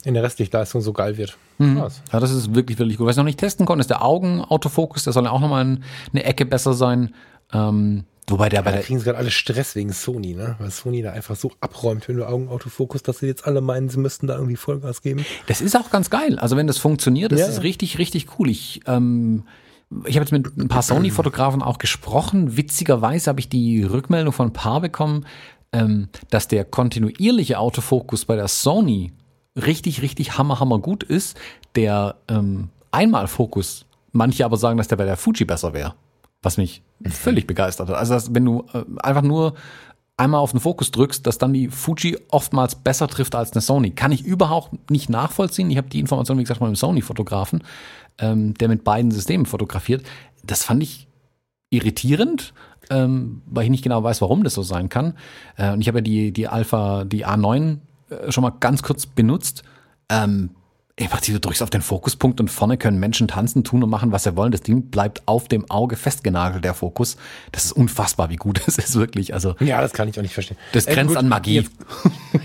in 0.03 0.13
der 0.13 0.23
Restlichtleistung 0.23 0.81
so 0.81 0.93
geil 0.93 1.17
wird. 1.17 1.37
Mhm. 1.57 1.77
Ja, 2.11 2.19
das 2.19 2.31
ist 2.31 2.55
wirklich, 2.55 2.79
wirklich 2.79 2.97
gut. 2.97 3.07
Was 3.07 3.15
ich 3.15 3.17
noch 3.17 3.23
nicht 3.25 3.39
testen 3.39 3.65
konnte, 3.65 3.81
ist 3.81 3.89
der 3.89 4.03
Augenautofokus. 4.03 5.03
Der 5.03 5.13
soll 5.13 5.25
ja 5.25 5.31
auch 5.31 5.39
nochmal 5.39 5.65
ein, 5.65 5.83
eine 6.13 6.23
Ecke 6.23 6.45
besser 6.45 6.73
sein. 6.73 7.13
Ähm, 7.53 8.05
Wobei 8.29 8.49
der 8.49 8.61
bei 8.61 8.71
Ja, 8.71 8.71
da 8.71 8.77
der, 8.79 8.85
kriegen 8.85 8.99
sie 8.99 9.05
gerade 9.05 9.17
alle 9.19 9.31
Stress 9.31 9.73
wegen 9.75 9.93
Sony, 9.93 10.33
ne? 10.33 10.57
Weil 10.59 10.69
Sony 10.69 11.01
da 11.01 11.11
einfach 11.13 11.37
so 11.37 11.51
abräumt, 11.61 12.09
wenn 12.09 12.17
du 12.17 12.27
Augenautofokus, 12.27 13.01
dass 13.01 13.19
sie 13.19 13.27
jetzt 13.27 13.47
alle 13.47 13.61
meinen, 13.61 13.87
sie 13.87 13.99
müssten 13.99 14.27
da 14.27 14.35
irgendwie 14.35 14.57
Vollgas 14.57 15.01
geben. 15.01 15.25
das 15.47 15.61
ist 15.61 15.77
auch 15.77 15.89
ganz 15.91 16.09
geil. 16.09 16.37
Also 16.37 16.57
wenn 16.57 16.67
das 16.67 16.77
funktioniert, 16.77 17.31
das 17.31 17.39
Ja, 17.39 17.47
ist 17.47 17.63
richtig, 17.63 17.97
richtig 17.99 18.27
cool. 18.37 18.49
Ich, 18.49 18.81
ähm, 18.85 19.43
ich 20.05 20.17
habe 20.17 20.25
jetzt 20.25 20.33
mit 20.33 20.57
ein 20.57 20.67
paar 20.67 20.81
Sony-Fotografen 20.81 21.61
auch 21.61 21.77
gesprochen. 21.77 22.57
Witzigerweise 22.57 23.29
habe 23.29 23.39
ich 23.39 23.47
die 23.47 23.81
Rückmeldung 23.83 24.33
von 24.33 24.47
ein 24.49 24.53
paar 24.53 24.81
bekommen, 24.81 25.25
ähm, 25.71 26.09
dass 26.29 26.47
der 26.47 26.65
kontinuierliche 26.65 27.59
Autofokus 27.59 28.25
bei 28.25 28.35
der 28.35 28.47
Sony 28.47 29.11
richtig, 29.55 30.01
richtig 30.01 30.37
hammer, 30.37 30.59
hammer 30.59 30.79
gut 30.79 31.03
ist. 31.03 31.37
Der 31.75 32.15
ähm, 32.27 32.69
Einmalfokus, 32.91 33.85
manche 34.11 34.45
aber 34.45 34.57
sagen, 34.57 34.77
dass 34.77 34.87
der 34.87 34.95
bei 34.95 35.05
der 35.05 35.17
Fuji 35.17 35.45
besser 35.45 35.73
wäre. 35.73 35.95
Was 36.41 36.57
mich 36.57 36.81
völlig 37.05 37.47
begeistert 37.47 37.89
hat. 37.89 37.95
Also, 37.95 38.13
dass, 38.13 38.33
wenn 38.33 38.45
du 38.45 38.65
äh, 38.73 38.83
einfach 39.01 39.23
nur 39.23 39.55
einmal 40.17 40.41
auf 40.41 40.51
den 40.51 40.59
Fokus 40.59 40.91
drückst, 40.91 41.25
dass 41.25 41.37
dann 41.37 41.53
die 41.53 41.69
Fuji 41.69 42.17
oftmals 42.29 42.75
besser 42.75 43.07
trifft 43.07 43.35
als 43.35 43.51
eine 43.53 43.61
Sony. 43.61 43.91
Kann 43.91 44.11
ich 44.11 44.25
überhaupt 44.25 44.89
nicht 44.89 45.09
nachvollziehen. 45.09 45.69
Ich 45.69 45.77
habe 45.77 45.89
die 45.89 45.99
Information, 45.99 46.37
wie 46.37 46.43
gesagt, 46.43 46.59
mal 46.59 46.67
mit 46.67 46.75
dem 46.75 46.79
Sony-Fotografen, 46.79 47.63
ähm, 48.17 48.55
der 48.55 48.67
mit 48.67 48.83
beiden 48.83 49.11
Systemen 49.11 49.45
fotografiert. 49.45 50.05
Das 50.43 50.63
fand 50.63 50.81
ich 50.81 51.07
irritierend, 51.69 52.53
ähm, 52.89 53.41
weil 53.45 53.65
ich 53.65 53.69
nicht 53.69 53.83
genau 53.83 54.03
weiß, 54.03 54.21
warum 54.21 54.43
das 54.43 54.53
so 54.53 54.63
sein 54.63 54.89
kann. 54.89 55.13
Äh, 55.57 55.71
und 55.71 55.81
ich 55.81 55.87
habe 55.87 55.99
ja 55.99 56.03
die, 56.03 56.31
die 56.31 56.47
Alpha, 56.47 57.03
die 57.03 57.25
A9 57.25 57.77
äh, 58.09 58.31
schon 58.31 58.41
mal 58.43 58.53
ganz 58.59 58.83
kurz 58.83 59.05
benutzt. 59.05 59.63
Ähm, 60.09 60.51
im 60.99 61.09
Prinzip, 61.09 61.35
du 61.35 61.39
drückst 61.39 61.61
auf 61.61 61.69
den 61.69 61.83
Fokuspunkt 61.83 62.39
und 62.39 62.49
vorne 62.49 62.75
können 62.75 62.99
Menschen 62.99 63.27
tanzen, 63.27 63.63
tun 63.63 63.83
und 63.83 63.89
machen, 63.89 64.11
was 64.11 64.23
sie 64.23 64.35
wollen. 64.35 64.51
Das 64.51 64.61
Ding 64.61 64.89
bleibt 64.89 65.21
auf 65.27 65.47
dem 65.47 65.69
Auge 65.69 65.95
festgenagelt, 65.95 66.63
der 66.63 66.73
Fokus. 66.73 67.17
Das 67.51 67.65
ist 67.65 67.71
unfassbar, 67.71 68.31
wie 68.31 68.35
gut 68.35 68.61
das 68.65 68.79
ist, 68.79 68.95
wirklich. 68.95 69.35
Also, 69.35 69.55
Ja, 69.59 69.79
das 69.79 69.93
kann 69.93 70.07
ich 70.07 70.17
auch 70.17 70.23
nicht 70.23 70.33
verstehen. 70.33 70.57
das 70.71 70.87
Äh, 70.87 70.95
grenzt 70.95 71.09
gut, 71.09 71.17
an 71.17 71.29
Magie. 71.29 71.57
Jetzt, 71.57 71.71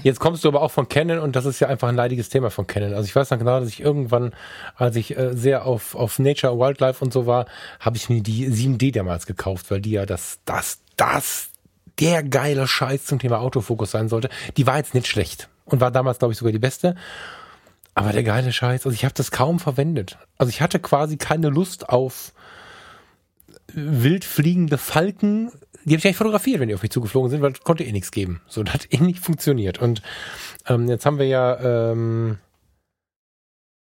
jetzt 0.03 0.21
kommst 0.21 0.45
du 0.45 0.49
aber 0.49 0.61
auch 0.61 0.71
von 0.71 0.87
Canon 0.87 1.19
und 1.19 1.35
das 1.35 1.47
ist 1.47 1.61
ja 1.61 1.69
einfach 1.69 1.89
ein 1.89 1.97
leidiges 1.97 2.29
Thema 2.29 2.51
von 2.51 2.67
Canon. 2.67 2.93
Also 2.93 3.07
ich 3.07 3.17
weiß 3.17 3.31
noch 3.31 3.39
genau, 3.39 3.59
dass 3.59 3.71
ich 3.71 3.81
irgendwann, 3.81 4.35
als 4.77 4.97
ich 4.97 5.17
äh, 5.17 5.35
sehr 5.35 5.65
auf, 5.65 5.95
auf 5.95 6.19
Nature, 6.19 6.59
Wildlife 6.59 7.03
und 7.03 7.11
so 7.11 7.25
war, 7.27 7.47
habe 7.81 7.97
ich 7.97 8.11
mir 8.11 8.21
die 8.21 8.49
7D 8.49 8.93
damals 8.93 9.25
gekauft, 9.25 9.71
weil 9.71 9.81
die 9.81 9.93
ja 9.93 10.05
das, 10.05 10.41
das, 10.45 10.81
das, 10.99 11.49
der 11.99 12.23
geile 12.23 12.67
Scheiß 12.67 13.07
zum 13.07 13.19
Thema 13.19 13.41
Autofokus 13.41 13.93
sein 13.93 14.11
sollte. 14.11 14.29
Die 14.59 14.67
war 14.67 14.77
jetzt 14.77 14.93
nicht 14.93 15.07
schlecht 15.07 15.49
und 15.65 15.81
war 15.81 15.91
damals, 15.91 16.19
glaube 16.19 16.33
ich, 16.33 16.39
sogar 16.39 16.53
die 16.53 16.59
beste. 16.59 16.97
Aber 17.95 18.12
der 18.12 18.22
geile 18.22 18.53
Scheiß, 18.53 18.86
also 18.86 18.95
ich 18.95 19.05
habe 19.05 19.14
das 19.14 19.30
kaum 19.30 19.59
verwendet. 19.61 20.18
Also 20.38 20.51
ich 20.51 20.62
hatte 20.62 20.80
quasi 20.80 21.16
keine 21.18 21.49
Lust 21.49 21.88
auf 21.88 22.32
wild 23.74 24.24
fliegende 24.24 24.78
Falken. 24.78 25.53
Die 25.84 25.90
habe 25.90 25.99
ich 25.99 26.07
eigentlich 26.07 26.16
fotografiert, 26.16 26.61
wenn 26.61 26.68
die 26.68 26.74
auf 26.74 26.82
mich 26.82 26.90
zugeflogen 26.90 27.30
sind, 27.30 27.43
weil 27.43 27.53
das 27.53 27.64
konnte 27.64 27.84
eh 27.84 27.93
nichts 27.93 28.11
geben. 28.11 28.40
So, 28.49 28.62
das 28.64 28.74
hat 28.74 28.88
eh 28.90 28.99
nicht 28.99 29.20
funktioniert. 29.20 29.78
Und 29.78 30.03
ähm, 30.66 30.88
jetzt 30.88 31.05
haben 31.05 31.18
wir 31.18 31.26
ja 31.26 31.90
ähm, 31.90 32.38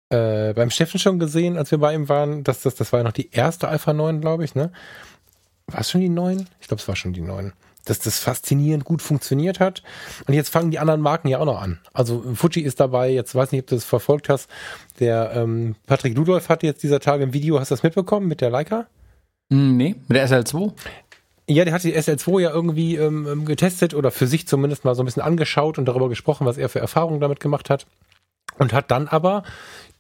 äh, 0.09 0.55
beim 0.55 0.71
Steffen 0.71 0.99
schon 0.99 1.19
gesehen, 1.19 1.59
als 1.59 1.71
wir 1.71 1.79
bei 1.79 1.95
ihm 1.95 2.09
waren, 2.09 2.43
dass 2.43 2.63
das, 2.63 2.75
das 2.75 2.93
war 2.93 3.01
ja 3.01 3.05
noch 3.05 3.13
die 3.13 3.31
erste 3.31 3.69
Alpha 3.69 3.93
9, 3.93 4.21
glaube 4.21 4.45
ich, 4.45 4.55
ne? 4.55 4.73
War 5.67 5.81
es 5.81 5.91
schon 5.91 6.01
die 6.01 6.09
9? 6.09 6.49
Ich 6.61 6.69
glaube, 6.69 6.81
es 6.81 6.89
war 6.89 6.97
schon 6.97 7.13
die 7.13 7.21
9 7.21 7.53
dass 7.85 7.99
das 7.99 8.19
faszinierend 8.19 8.85
gut 8.85 9.03
funktioniert 9.03 9.61
hat. 9.61 9.83
Und 10.27 10.35
jetzt 10.35 10.51
fangen 10.51 10.71
die 10.71 10.79
anderen 10.79 11.01
Marken 11.01 11.29
ja 11.29 11.39
auch 11.39 11.45
noch 11.45 11.61
an. 11.61 11.79
Also 11.93 12.23
Fuji 12.35 12.63
ist 12.63 12.81
dabei, 12.81 13.11
jetzt 13.11 13.35
weiß 13.35 13.53
nicht, 13.53 13.63
ob 13.63 13.67
du 13.69 13.75
das 13.75 13.85
verfolgt 13.85 14.29
hast. 14.29 14.49
Der 14.99 15.33
ähm, 15.35 15.77
Patrick 15.87 16.17
Ludolf 16.17 16.49
hatte 16.49 16.67
jetzt 16.67 16.83
dieser 16.83 17.01
Tage 17.01 17.25
ein 17.25 17.33
Video, 17.33 17.59
hast 17.59 17.71
du 17.71 17.75
das 17.75 17.83
mitbekommen 17.83 18.29
mit 18.29 18.41
der 18.41 18.51
Leica? 18.51 18.87
Hm, 19.51 19.77
nee, 19.77 19.97
mit 20.09 20.17
der 20.17 20.29
SL2? 20.29 20.73
Ja, 21.49 21.65
der 21.65 21.75
hat 21.75 21.83
die 21.83 21.97
SL2 21.97 22.41
ja 22.41 22.51
irgendwie 22.51 22.95
ähm, 22.95 23.27
ähm, 23.27 23.45
getestet 23.45 23.93
oder 23.95 24.13
für 24.13 24.29
sich 24.29 24.47
zumindest 24.47 24.85
mal 24.85 24.95
so 24.95 25.03
ein 25.03 25.07
bisschen 25.07 25.23
angeschaut 25.23 25.79
und 25.79 25.87
darüber 25.87 26.09
gesprochen, 26.09 26.47
was 26.47 26.59
er 26.59 26.69
für 26.69 26.79
Erfahrungen 26.79 27.21
damit 27.21 27.41
gemacht 27.41 27.71
hat. 27.71 27.87
Und 28.59 28.73
hat 28.73 28.91
dann 28.91 29.09
aber 29.09 29.43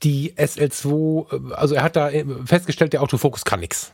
die 0.05 0.35
SL2, 0.35 1.51
äh, 1.51 1.55
also 1.55 1.75
er 1.75 1.83
hat 1.83 1.97
da 1.97 2.11
äh, 2.11 2.25
festgestellt, 2.45 2.93
der 2.93 3.03
Autofokus 3.03 3.45
kann 3.45 3.61
nix. 3.61 3.93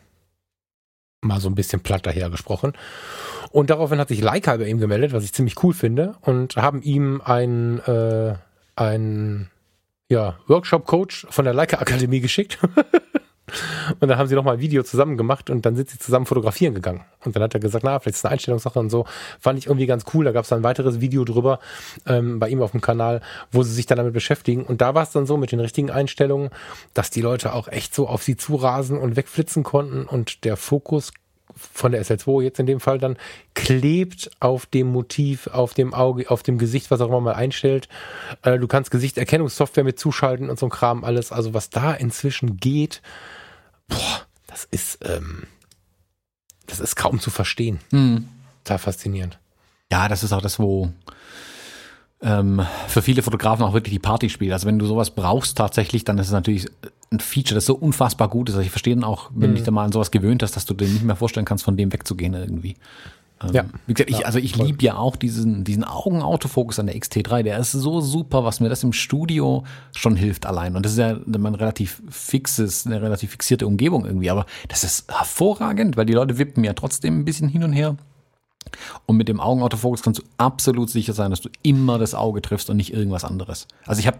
Mal 1.23 1.41
so 1.41 1.49
ein 1.49 1.55
bisschen 1.55 1.81
platt 1.81 2.07
daher 2.07 2.31
gesprochen. 2.31 2.73
Und 3.51 3.71
daraufhin 3.71 3.99
hat 3.99 4.09
sich 4.09 4.21
Leica 4.21 4.57
bei 4.57 4.67
ihm 4.67 4.79
gemeldet, 4.79 5.13
was 5.13 5.25
ich 5.25 5.33
ziemlich 5.33 5.63
cool 5.63 5.73
finde, 5.73 6.17
und 6.21 6.57
haben 6.57 6.83
ihm 6.83 7.23
ein, 7.25 7.81
äh, 7.81 8.35
ein 8.77 9.51
ja, 10.09 10.39
Workshop-Coach 10.47 11.27
von 11.31 11.45
der 11.45 11.55
Leica 11.55 11.79
Akademie 11.79 12.21
geschickt. 12.21 12.59
Und 14.01 14.09
dann 14.09 14.19
haben 14.19 14.29
sie 14.29 14.35
nochmal 14.35 14.55
ein 14.55 14.61
Video 14.61 14.83
zusammen 14.83 15.17
gemacht 15.17 15.51
und 15.51 15.65
dann 15.65 15.77
sind 15.77 15.89
sie 15.89 15.99
zusammen 15.99 16.27
fotografieren 16.27 16.75
gegangen. 16.75 17.05
Und 17.25 17.37
dann 17.37 17.43
hat 17.43 17.55
er 17.55 17.61
gesagt, 17.61 17.85
na, 17.85 17.99
vielleicht 17.99 18.15
ist 18.15 18.19
es 18.19 18.25
eine 18.25 18.33
Einstellungssache 18.33 18.79
und 18.79 18.91
so. 18.91 19.07
Fand 19.41 19.59
ich 19.59 19.67
irgendwie 19.67 19.87
ganz 19.87 20.05
cool. 20.15 20.25
Da 20.25 20.33
gab 20.33 20.45
es 20.45 20.49
dann 20.49 20.61
ein 20.61 20.65
weiteres 20.65 21.01
Video 21.01 21.25
drüber 21.25 21.61
ähm, 22.07 22.39
bei 22.39 22.49
ihm 22.49 22.63
auf 22.63 22.73
dem 22.73 22.81
Kanal, 22.81 23.21
wo 23.53 23.63
sie 23.63 23.73
sich 23.73 23.87
dann 23.87 23.99
damit 23.99 24.13
beschäftigen. 24.13 24.65
Und 24.65 24.81
da 24.81 24.95
war 24.95 25.03
es 25.03 25.11
dann 25.11 25.27
so 25.27 25.37
mit 25.37 25.53
den 25.53 25.61
richtigen 25.61 25.91
Einstellungen, 25.91 26.51
dass 26.95 27.11
die 27.11 27.21
Leute 27.21 27.53
auch 27.53 27.69
echt 27.69 27.95
so 27.95 28.09
auf 28.09 28.23
sie 28.23 28.37
zurasen 28.37 28.99
und 28.99 29.17
wegflitzen 29.17 29.63
konnten 29.63 30.05
und 30.05 30.45
der 30.45 30.57
Fokus 30.57 31.13
von 31.57 31.93
der 31.93 32.05
SL2 32.05 32.43
jetzt 32.43 32.61
in 32.61 32.67
dem 32.67 32.81
Fall 32.81 32.99
dann 32.99 33.17
klebt 33.55 34.31
auf 34.41 34.67
dem 34.67 34.89
Motiv, 34.89 35.47
auf 35.49 35.75
dem 35.75 35.95
Auge, 35.95 36.31
auf 36.31 36.43
dem 36.43 36.59
Gesicht, 36.59 36.91
was 36.91 37.01
auch 37.01 37.09
immer 37.09 37.21
mal 37.21 37.35
einstellt. 37.35 37.89
Äh, 38.43 38.59
du 38.59 38.67
kannst 38.67 38.91
Gesichtserkennungssoftware 38.91 39.85
mit 39.85 39.99
zuschalten 39.99 40.51
und 40.51 40.59
so 40.59 40.67
ein 40.67 40.71
Kram 40.71 41.05
alles. 41.05 41.33
Also 41.33 41.55
was 41.55 41.71
da 41.71 41.95
inzwischen 41.95 42.59
geht, 42.59 43.01
boah, 43.89 44.27
das 44.47 44.67
ist, 44.71 44.99
ähm, 45.03 45.45
das 46.67 46.81
ist 46.81 46.97
kaum 46.97 47.21
zu 47.21 47.31
verstehen. 47.31 47.81
Hm. 47.91 48.29
Total 48.65 48.79
faszinierend. 48.79 49.39
Ja, 49.91 50.09
das 50.09 50.25
ist 50.25 50.33
auch 50.33 50.43
das, 50.43 50.59
wo 50.59 50.93
ähm, 52.21 52.67
für 52.89 53.03
viele 53.03 53.23
Fotografen 53.23 53.65
auch 53.65 53.73
wirklich 53.73 53.93
die 53.93 54.01
Party 54.01 54.31
spielt. 54.31 54.53
Also 54.53 54.67
wenn 54.67 54.79
du 54.79 54.87
sowas 54.87 55.11
brauchst 55.11 55.57
tatsächlich, 55.59 56.05
dann 56.05 56.19
ist 56.19 56.27
es 56.27 56.33
natürlich 56.33 56.67
ein 57.13 57.21
Feature, 57.21 57.55
das 57.55 57.67
so 57.67 57.75
unfassbar 57.75 58.29
gut 58.29 58.49
ist. 58.49 58.57
Also 58.57 58.65
ich 58.65 58.71
verstehe 58.71 58.95
dann 58.95 59.05
auch, 59.05 59.31
wenn 59.35 59.51
du 59.51 59.57
dich 59.57 59.65
da 59.65 59.71
mal 59.71 59.85
an 59.85 59.93
sowas 59.93 60.11
gewöhnt 60.11 60.43
hast, 60.43 60.57
dass 60.57 60.65
du 60.65 60.75
dir 60.75 60.89
nicht 60.89 61.05
mehr 61.05 61.17
vorstellen 61.17 61.47
kannst, 61.47 61.65
von 61.65 61.77
dem 61.77 61.93
wegzugehen 61.93 62.35
irgendwie. 62.35 62.77
Ähm, 63.43 63.51
Ja. 63.53 63.65
Wie 63.87 63.95
gesagt, 63.95 64.11
ich, 64.11 64.27
also 64.27 64.39
ich 64.39 64.57
liebe 64.57 64.83
ja 64.83 64.97
auch 64.97 65.17
diesen, 65.17 65.65
diesen 65.65 65.85
Augenautofokus 65.85 66.79
an 66.79 66.87
der 66.87 66.97
XT3. 66.97 67.43
Der 67.43 67.59
ist 67.59 67.73
so 67.73 68.01
super, 68.01 68.45
was 68.45 68.61
mir 68.61 68.69
das 68.69 68.83
im 68.83 68.93
Studio 68.93 69.65
schon 69.95 70.17
hilft 70.17 70.47
allein. 70.47 70.77
Und 70.77 70.85
das 70.85 70.93
ist 70.93 70.99
ja 70.99 71.11
ein 71.11 71.55
relativ 71.55 72.03
fixes, 72.09 72.87
eine 72.87 73.03
relativ 73.03 73.31
fixierte 73.33 73.67
Umgebung 73.67 74.07
irgendwie. 74.07 74.31
Aber 74.31 74.47
das 74.69 74.85
ist 74.85 75.13
hervorragend, 75.13 75.97
weil 75.97 76.07
die 76.07 76.15
Leute 76.15 76.39
wippen 76.39 76.65
ja 76.65 76.73
trotzdem 76.73 77.21
ein 77.21 77.25
bisschen 77.25 77.49
hin 77.49 77.63
und 77.63 77.73
her. 77.73 77.97
Und 79.07 79.17
mit 79.17 79.29
dem 79.29 79.39
Augenautofokus 79.41 80.03
kannst 80.03 80.21
du 80.21 80.25
absolut 80.39 80.91
sicher 80.91 81.13
sein, 81.13 81.31
dass 81.31 81.41
du 81.41 81.49
immer 81.63 81.99
das 81.99 82.15
Auge 82.15 82.43
triffst 82.43 82.69
und 82.71 82.77
nicht 82.77 82.93
irgendwas 82.93 83.25
anderes. 83.25 83.69
Also 83.87 84.01
ich 84.01 84.07
habe, 84.07 84.19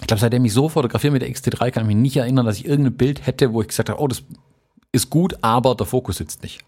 ich 0.00 0.06
glaube, 0.06 0.20
seitdem 0.20 0.44
ich 0.44 0.52
so 0.52 0.68
fotografiere 0.68 1.12
mit 1.12 1.22
der 1.22 1.30
XT3, 1.30 1.70
kann 1.70 1.84
ich 1.84 1.88
mich 1.88 1.96
nicht 1.96 2.16
erinnern, 2.16 2.46
dass 2.46 2.56
ich 2.56 2.66
irgendein 2.66 2.96
Bild 2.96 3.26
hätte, 3.26 3.52
wo 3.52 3.62
ich 3.62 3.68
gesagt 3.68 3.88
habe, 3.90 4.00
oh, 4.00 4.08
das 4.08 4.22
ist 4.92 5.10
gut, 5.10 5.36
aber 5.42 5.74
der 5.74 5.86
Fokus 5.86 6.16
sitzt 6.16 6.42
nicht. 6.42 6.60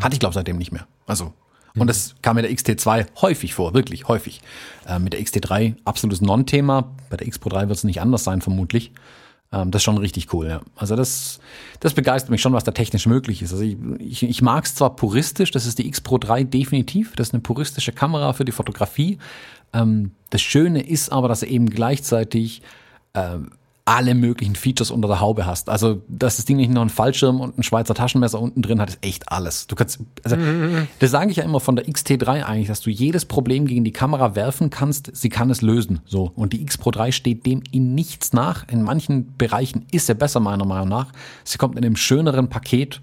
Hatte 0.00 0.14
ich, 0.14 0.20
glaube 0.20 0.34
seitdem 0.34 0.58
nicht 0.58 0.72
mehr. 0.72 0.86
Also, 1.06 1.32
und 1.78 1.88
das 1.88 2.14
kam 2.22 2.36
mit 2.36 2.44
der 2.44 2.52
XT2 2.52 3.06
häufig 3.20 3.54
vor, 3.54 3.74
wirklich 3.74 4.08
häufig. 4.08 4.40
Äh, 4.88 4.98
mit 4.98 5.12
der 5.12 5.20
XT3 5.20 5.76
absolutes 5.84 6.20
Non-Thema. 6.20 6.94
Bei 7.10 7.16
der 7.16 7.26
X 7.26 7.38
Pro 7.38 7.50
3 7.50 7.68
wird 7.68 7.76
es 7.76 7.84
nicht 7.84 8.00
anders 8.00 8.24
sein, 8.24 8.40
vermutlich. 8.40 8.92
Ähm, 9.52 9.70
das 9.70 9.80
ist 9.80 9.84
schon 9.84 9.98
richtig 9.98 10.32
cool, 10.32 10.48
ja. 10.48 10.60
Also 10.74 10.96
das, 10.96 11.38
das 11.80 11.94
begeistert 11.94 12.30
mich 12.30 12.40
schon, 12.40 12.52
was 12.52 12.64
da 12.64 12.72
technisch 12.72 13.06
möglich 13.06 13.42
ist. 13.42 13.52
Also 13.52 13.64
ich, 13.64 13.76
ich, 13.98 14.22
ich 14.22 14.42
mag 14.42 14.64
es 14.64 14.74
zwar 14.74 14.96
puristisch, 14.96 15.50
das 15.50 15.66
ist 15.66 15.78
die 15.78 15.86
X 15.86 16.00
Pro 16.00 16.18
3 16.18 16.44
definitiv. 16.44 17.14
Das 17.16 17.28
ist 17.28 17.34
eine 17.34 17.42
puristische 17.42 17.92
Kamera 17.92 18.32
für 18.32 18.44
die 18.44 18.52
Fotografie. 18.52 19.18
Ähm, 19.72 20.12
das 20.30 20.40
Schöne 20.40 20.86
ist 20.86 21.12
aber, 21.12 21.28
dass 21.28 21.42
er 21.42 21.48
eben 21.48 21.68
gleichzeitig 21.68 22.62
ähm, 23.14 23.50
alle 23.86 24.16
möglichen 24.16 24.56
Features 24.56 24.90
unter 24.90 25.06
der 25.06 25.20
Haube 25.20 25.46
hast. 25.46 25.70
Also, 25.70 26.02
dass 26.08 26.36
das 26.36 26.44
Ding 26.44 26.56
nicht 26.56 26.72
noch 26.72 26.80
einen 26.80 26.90
Fallschirm 26.90 27.40
und 27.40 27.56
ein 27.56 27.62
Schweizer 27.62 27.94
Taschenmesser 27.94 28.40
unten 28.40 28.60
drin 28.60 28.80
hat, 28.80 28.90
ist 28.90 28.98
echt 29.00 29.30
alles. 29.30 29.68
Du 29.68 29.76
kannst, 29.76 30.00
also, 30.24 30.36
das 30.98 31.10
sage 31.12 31.30
ich 31.30 31.36
ja 31.36 31.44
immer 31.44 31.60
von 31.60 31.76
der 31.76 31.86
XT3 31.86 32.42
eigentlich, 32.42 32.66
dass 32.66 32.80
du 32.80 32.90
jedes 32.90 33.24
Problem 33.24 33.66
gegen 33.66 33.84
die 33.84 33.92
Kamera 33.92 34.34
werfen 34.34 34.70
kannst, 34.70 35.14
sie 35.14 35.28
kann 35.28 35.50
es 35.50 35.62
lösen. 35.62 36.00
So. 36.04 36.32
Und 36.34 36.52
die 36.52 36.62
X 36.62 36.78
Pro 36.78 36.90
3 36.90 37.12
steht 37.12 37.46
dem 37.46 37.62
in 37.70 37.94
nichts 37.94 38.32
nach. 38.32 38.66
In 38.68 38.82
manchen 38.82 39.36
Bereichen 39.36 39.86
ist 39.92 40.06
sie 40.06 40.16
besser, 40.16 40.40
meiner 40.40 40.64
Meinung 40.64 40.88
nach. 40.88 41.12
Sie 41.44 41.56
kommt 41.56 41.78
in 41.78 41.84
einem 41.84 41.96
schöneren 41.96 42.48
Paket. 42.48 43.00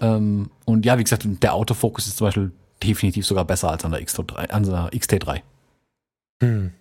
Ähm, 0.00 0.50
und 0.64 0.86
ja, 0.86 0.98
wie 0.98 1.04
gesagt, 1.04 1.26
der 1.26 1.52
Autofokus 1.52 2.06
ist 2.06 2.16
zum 2.16 2.28
Beispiel 2.28 2.52
definitiv 2.82 3.26
sogar 3.26 3.44
besser 3.44 3.70
als 3.70 3.84
an 3.84 3.92
der, 3.92 4.00
X3, 4.00 4.48
an 4.48 4.62
der 4.62 4.88
XT3. 4.92 5.42
Hm. 6.42 6.72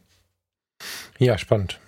Ja, 1.20 1.38
spannend. 1.38 1.80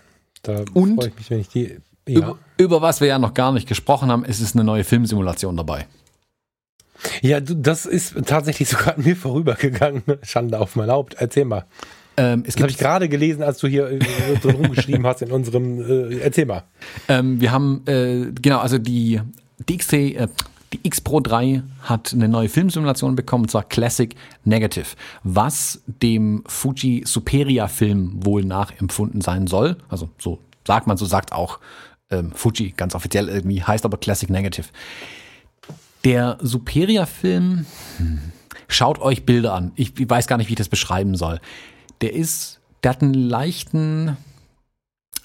Da 0.44 0.64
Und? 0.74 0.96
freue 0.96 1.08
ich 1.10 1.16
mich, 1.16 1.30
wenn 1.32 1.40
ich 1.40 1.48
die. 1.50 1.78
Ja. 2.08 2.18
Über, 2.18 2.38
über 2.58 2.82
was 2.82 3.00
wir 3.02 3.08
ja 3.08 3.18
noch 3.18 3.34
gar 3.34 3.52
nicht 3.54 3.68
gesprochen 3.68 4.12
haben, 4.12 4.26
es 4.26 4.42
ist 4.42 4.56
eine 4.56 4.64
neue 4.66 4.84
Filmsimulation 4.84 5.56
dabei. 5.56 5.88
ja, 7.22 7.40
du, 7.40 7.56
das 7.56 7.86
ist 7.86 8.16
tatsächlich 8.26 8.68
sogar 8.70 8.98
an 8.98 9.04
mir 9.04 9.16
vorübergegangen. 9.16 10.04
Schande 10.22 10.60
auf 10.60 10.76
mein 10.76 10.92
Haupt. 10.92 11.16
Erzähl 11.18 11.46
mal. 11.46 11.66
Ähm, 12.18 12.44
es 12.46 12.54
Das 12.54 12.62
habe 12.62 12.72
ich 12.72 12.78
gerade 12.78 13.10
gelesen, 13.10 13.42
als 13.42 13.58
du 13.58 13.68
hier 13.68 13.90
äh, 13.90 14.00
drin 14.42 14.56
rumgeschrieben 14.58 15.08
hast 15.08 15.22
in 15.22 15.32
unserem. 15.32 16.12
Äh, 16.12 16.18
erzähl 16.20 16.46
mal. 16.46 16.64
ähm, 17.08 17.42
wir 17.42 17.52
haben, 17.52 17.82
äh, 17.88 18.32
genau, 18.40 18.60
also 18.60 18.78
die, 18.78 19.20
die 19.68 19.78
XT, 19.78 19.94
äh, 19.94 20.28
Die 20.74 20.80
X 20.82 21.02
Pro 21.02 21.20
3 21.20 21.62
hat 21.84 22.14
eine 22.14 22.28
neue 22.28 22.50
Filmsimulation 22.50 23.16
bekommen, 23.16 23.44
und 23.44 23.50
zwar 23.50 23.64
Classic 23.64 24.16
Negative, 24.44 24.88
was 25.24 25.84
dem 25.86 26.44
Fuji 26.48 27.04
Superia 27.06 27.68
Film 27.68 28.26
wohl 28.26 28.44
nachempfunden 28.44 29.22
sein 29.22 29.46
soll. 29.46 29.78
Also 29.88 30.10
so 30.18 30.40
sagt 30.66 30.88
man, 30.88 30.98
so 30.98 31.06
sagt 31.06 31.32
auch 31.32 31.60
ähm, 32.10 32.32
Fuji 32.32 32.74
ganz 32.76 32.96
offiziell 32.96 33.30
irgendwie, 33.30 33.62
heißt 33.62 33.86
aber 33.86 33.98
Classic 33.98 34.30
Negative. 34.32 34.68
Der 36.06 36.40
Superia 36.42 37.06
Film, 37.06 37.68
hm, 37.98 38.20
schaut 38.68 39.00
euch 39.00 39.26
Bilder 39.28 39.54
an. 39.54 39.74
Ich, 39.76 40.00
ich 40.00 40.10
weiß 40.10 40.26
gar 40.26 40.38
nicht, 40.38 40.48
wie 40.48 40.54
ich 40.54 40.58
das 40.58 40.70
beschreiben 40.70 41.16
soll. 41.16 41.40
Der 42.02 42.14
ist, 42.14 42.62
der 42.84 42.92
hat 42.92 43.04
einen 43.04 43.14
leichten, 43.14 44.18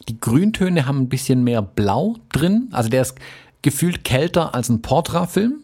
die 0.08 0.20
Grüntöne 0.20 0.86
haben 0.86 1.00
ein 1.00 1.08
bisschen 1.08 1.42
mehr 1.42 1.62
Blau 1.62 2.16
drin. 2.28 2.68
Also 2.72 2.90
der 2.90 3.00
ist 3.02 3.14
gefühlt 3.62 4.04
kälter 4.04 4.54
als 4.54 4.68
ein 4.68 4.82
Portra-Film. 4.82 5.62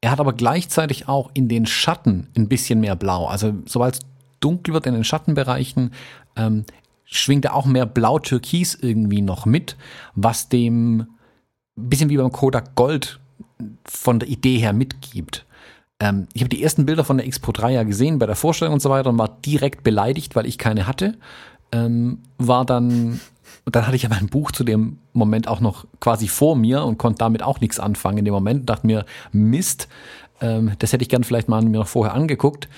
Er 0.00 0.10
hat 0.10 0.20
aber 0.20 0.32
gleichzeitig 0.32 1.08
auch 1.08 1.30
in 1.34 1.48
den 1.48 1.66
Schatten 1.66 2.28
ein 2.36 2.48
bisschen 2.48 2.80
mehr 2.80 2.96
Blau. 2.96 3.26
Also 3.26 3.54
sobald 3.66 3.94
es 3.94 4.00
dunkel 4.40 4.74
wird 4.74 4.86
in 4.86 4.94
den 4.94 5.04
Schattenbereichen, 5.04 5.92
ähm, 6.36 6.64
schwingt 7.04 7.44
er 7.44 7.54
auch 7.54 7.66
mehr 7.66 7.86
Blau-Türkis 7.86 8.74
irgendwie 8.80 9.22
noch 9.22 9.46
mit, 9.46 9.76
was 10.14 10.48
dem 10.48 11.06
ein 11.76 11.88
bisschen 11.88 12.10
wie 12.10 12.16
beim 12.16 12.32
Kodak 12.32 12.74
Gold 12.74 13.18
von 13.84 14.18
der 14.18 14.28
Idee 14.28 14.58
her 14.58 14.72
mitgibt. 14.72 15.46
Ähm, 16.00 16.26
ich 16.34 16.42
habe 16.42 16.48
die 16.48 16.62
ersten 16.62 16.86
Bilder 16.86 17.04
von 17.04 17.16
der 17.16 17.26
X 17.26 17.38
Pro 17.38 17.52
3 17.52 17.72
ja 17.72 17.82
gesehen 17.82 18.18
bei 18.18 18.26
der 18.26 18.36
Vorstellung 18.36 18.74
und 18.74 18.80
so 18.80 18.90
weiter 18.90 19.10
und 19.10 19.18
war 19.18 19.38
direkt 19.44 19.84
beleidigt, 19.84 20.36
weil 20.36 20.46
ich 20.46 20.58
keine 20.58 20.86
hatte. 20.86 21.16
Ähm, 21.72 22.18
war 22.38 22.64
dann 22.64 23.20
und 23.64 23.76
dann 23.76 23.86
hatte 23.86 23.96
ich 23.96 24.02
ja 24.02 24.08
mein 24.08 24.28
Buch 24.28 24.52
zu 24.52 24.64
dem 24.64 24.98
Moment 25.12 25.48
auch 25.48 25.60
noch 25.60 25.86
quasi 26.00 26.28
vor 26.28 26.56
mir 26.56 26.84
und 26.84 26.98
konnte 26.98 27.18
damit 27.18 27.42
auch 27.42 27.60
nichts 27.60 27.80
anfangen 27.80 28.18
in 28.18 28.24
dem 28.24 28.34
Moment. 28.34 28.68
Dachte 28.68 28.86
mir, 28.86 29.04
Mist, 29.32 29.88
ähm, 30.40 30.72
das 30.78 30.92
hätte 30.92 31.02
ich 31.02 31.08
gern 31.08 31.24
vielleicht 31.24 31.48
mal 31.48 31.62
mir 31.62 31.78
noch 31.78 31.88
vorher 31.88 32.14
angeguckt. 32.14 32.68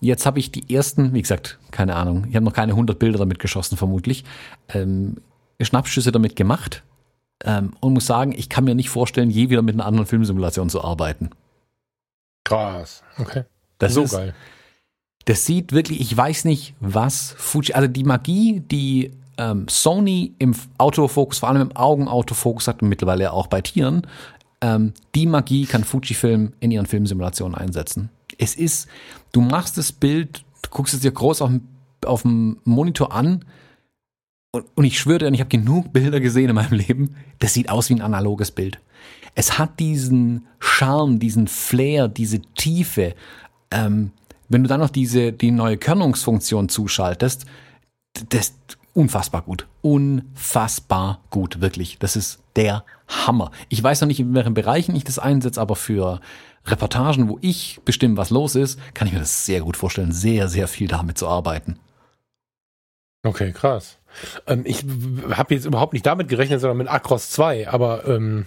Jetzt 0.00 0.26
habe 0.26 0.38
ich 0.38 0.52
die 0.52 0.74
ersten, 0.74 1.14
wie 1.14 1.22
gesagt, 1.22 1.58
keine 1.70 1.96
Ahnung, 1.96 2.26
ich 2.28 2.36
habe 2.36 2.44
noch 2.44 2.52
keine 2.52 2.72
100 2.72 2.98
Bilder 2.98 3.18
damit 3.18 3.38
geschossen 3.38 3.76
vermutlich, 3.76 4.24
ähm, 4.68 5.16
Schnappschüsse 5.60 6.12
damit 6.12 6.36
gemacht 6.36 6.82
ähm, 7.44 7.72
und 7.80 7.94
muss 7.94 8.06
sagen, 8.06 8.32
ich 8.36 8.48
kann 8.48 8.64
mir 8.64 8.74
nicht 8.74 8.90
vorstellen, 8.90 9.30
je 9.30 9.48
wieder 9.48 9.62
mit 9.62 9.74
einer 9.74 9.86
anderen 9.86 10.06
Filmsimulation 10.06 10.68
zu 10.68 10.84
arbeiten. 10.84 11.30
Krass, 12.44 13.02
okay. 13.18 13.44
Das 13.78 13.94
so 13.94 14.02
ist, 14.02 14.12
geil. 14.12 14.34
Das 15.24 15.46
sieht 15.46 15.72
wirklich, 15.72 16.00
ich 16.00 16.14
weiß 16.14 16.44
nicht, 16.44 16.74
was 16.80 17.34
Fuji, 17.38 17.72
also 17.72 17.88
die 17.88 18.04
Magie, 18.04 18.60
die 18.60 19.12
ähm, 19.38 19.66
Sony 19.68 20.34
im 20.38 20.54
Autofokus, 20.78 21.38
vor 21.38 21.48
allem 21.48 21.62
im 21.62 21.76
Augenautofokus 21.76 22.68
hat 22.68 22.82
und 22.82 22.88
mittlerweile 22.88 23.32
auch 23.32 23.46
bei 23.46 23.60
Tieren, 23.60 24.06
ähm, 24.60 24.92
die 25.14 25.26
Magie 25.26 25.66
kann 25.66 25.84
Fujifilm 25.84 26.52
in 26.60 26.70
ihren 26.70 26.86
Filmsimulationen 26.86 27.54
einsetzen. 27.54 28.10
Es 28.38 28.54
ist, 28.54 28.88
du 29.32 29.40
machst 29.40 29.78
das 29.78 29.92
Bild, 29.92 30.44
du 30.62 30.70
guckst 30.70 30.94
es 30.94 31.00
dir 31.00 31.12
groß 31.12 31.42
auf, 31.42 31.50
auf 32.06 32.22
dem 32.22 32.58
Monitor 32.64 33.12
an 33.12 33.44
und, 34.52 34.64
und 34.74 34.84
ich 34.84 34.98
schwöre 34.98 35.18
dir, 35.18 35.32
ich 35.32 35.40
habe 35.40 35.50
genug 35.50 35.92
Bilder 35.92 36.20
gesehen 36.20 36.48
in 36.48 36.54
meinem 36.54 36.78
Leben, 36.78 37.16
das 37.40 37.54
sieht 37.54 37.68
aus 37.68 37.90
wie 37.90 37.94
ein 37.94 38.02
analoges 38.02 38.50
Bild. 38.50 38.80
Es 39.34 39.58
hat 39.58 39.80
diesen 39.80 40.46
Charme, 40.60 41.18
diesen 41.18 41.48
Flair, 41.48 42.08
diese 42.08 42.40
Tiefe. 42.54 43.14
Ähm, 43.70 44.12
wenn 44.48 44.62
du 44.62 44.68
dann 44.68 44.80
noch 44.80 44.90
diese, 44.90 45.32
die 45.32 45.50
neue 45.50 45.76
Körnungsfunktion 45.76 46.68
zuschaltest, 46.68 47.46
das 48.28 48.54
unfassbar 48.94 49.42
gut. 49.42 49.66
Unfassbar 49.82 51.20
gut, 51.30 51.60
wirklich. 51.60 51.98
Das 51.98 52.16
ist 52.16 52.40
der 52.56 52.84
Hammer. 53.08 53.50
Ich 53.68 53.82
weiß 53.82 54.00
noch 54.00 54.08
nicht, 54.08 54.20
in 54.20 54.34
welchen 54.34 54.54
Bereichen 54.54 54.96
ich 54.96 55.04
das 55.04 55.18
einsetze, 55.18 55.60
aber 55.60 55.76
für 55.76 56.20
Reportagen, 56.66 57.28
wo 57.28 57.38
ich 57.42 57.80
bestimme, 57.84 58.16
was 58.16 58.30
los 58.30 58.54
ist, 58.54 58.80
kann 58.94 59.06
ich 59.06 59.12
mir 59.12 59.20
das 59.20 59.44
sehr 59.44 59.60
gut 59.60 59.76
vorstellen, 59.76 60.12
sehr, 60.12 60.48
sehr 60.48 60.68
viel 60.68 60.88
damit 60.88 61.18
zu 61.18 61.28
arbeiten. 61.28 61.78
Okay, 63.22 63.52
krass. 63.52 63.98
Ähm, 64.46 64.62
ich 64.64 64.84
habe 65.30 65.54
jetzt 65.54 65.66
überhaupt 65.66 65.92
nicht 65.92 66.06
damit 66.06 66.28
gerechnet, 66.28 66.60
sondern 66.60 66.78
mit 66.78 66.88
Acros 66.88 67.30
2, 67.30 67.68
aber 67.68 68.06
ähm, 68.06 68.46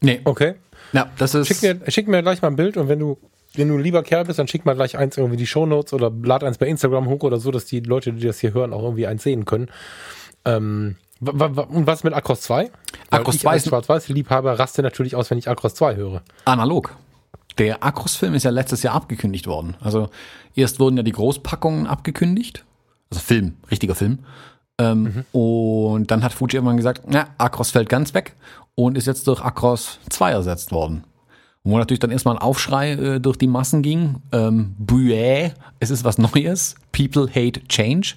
nee. 0.00 0.20
Okay. 0.24 0.54
Ja, 0.92 1.10
das 1.18 1.34
ist. 1.34 1.48
Schick 1.48 1.62
mir, 1.62 1.90
schick 1.90 2.08
mir 2.08 2.22
gleich 2.22 2.42
mal 2.42 2.48
ein 2.48 2.56
Bild 2.56 2.76
und 2.76 2.88
wenn 2.88 2.98
du 2.98 3.18
wenn 3.56 3.68
du 3.68 3.74
ein 3.74 3.80
lieber 3.80 4.02
Kerl 4.02 4.24
bist, 4.24 4.38
dann 4.38 4.48
schick 4.48 4.64
mal 4.64 4.74
gleich 4.74 4.96
eins 4.96 5.16
irgendwie 5.16 5.36
die 5.36 5.46
Shownotes 5.46 5.92
oder 5.92 6.10
lad 6.10 6.44
eins 6.44 6.58
bei 6.58 6.66
Instagram 6.66 7.08
hoch 7.08 7.22
oder 7.22 7.38
so, 7.38 7.50
dass 7.50 7.66
die 7.66 7.80
Leute, 7.80 8.12
die 8.12 8.26
das 8.26 8.40
hier 8.40 8.54
hören, 8.54 8.72
auch 8.72 8.82
irgendwie 8.82 9.06
eins 9.06 9.22
sehen 9.22 9.44
können. 9.44 9.68
Ähm, 10.44 10.96
und 11.20 11.86
was 11.86 12.04
mit 12.04 12.12
Acros 12.12 12.42
2? 12.42 12.70
Acros 13.10 13.38
2 13.38 13.56
ist 13.56 13.68
Schwarz-Weiß-Liebhaber 13.68 14.58
raste 14.58 14.82
natürlich 14.82 15.16
aus, 15.16 15.30
wenn 15.30 15.38
ich 15.38 15.48
Acros 15.48 15.74
2 15.74 15.96
höre. 15.96 16.22
Analog. 16.44 16.94
Der 17.58 17.82
Acros-Film 17.82 18.34
ist 18.34 18.42
ja 18.42 18.50
letztes 18.50 18.82
Jahr 18.82 18.94
abgekündigt 18.94 19.46
worden. 19.46 19.76
Also 19.80 20.10
erst 20.54 20.78
wurden 20.78 20.98
ja 20.98 21.02
die 21.02 21.12
Großpackungen 21.12 21.86
abgekündigt. 21.86 22.64
Also 23.10 23.22
Film, 23.22 23.56
richtiger 23.70 23.94
Film. 23.94 24.18
Ähm, 24.78 25.02
mhm. 25.32 25.38
Und 25.40 26.10
dann 26.10 26.22
hat 26.22 26.34
Fuji 26.34 26.56
irgendwann 26.56 26.76
gesagt, 26.76 27.04
na, 27.06 27.28
Acros 27.38 27.70
fällt 27.70 27.88
ganz 27.88 28.12
weg 28.12 28.34
und 28.74 28.98
ist 28.98 29.06
jetzt 29.06 29.26
durch 29.26 29.40
Acros 29.40 30.00
2 30.10 30.32
ersetzt 30.32 30.70
worden. 30.70 31.04
Wo 31.66 31.76
natürlich 31.78 31.98
dann 31.98 32.12
erstmal 32.12 32.36
ein 32.36 32.40
Aufschrei 32.42 32.92
äh, 32.92 33.20
durch 33.20 33.36
die 33.38 33.48
Massen 33.48 33.82
ging. 33.82 34.22
Ähm, 34.30 34.76
Buä, 34.78 35.50
es 35.80 35.90
ist 35.90 36.04
was 36.04 36.16
Neues. 36.16 36.76
People 36.92 37.28
hate 37.28 37.60
change. 37.66 38.14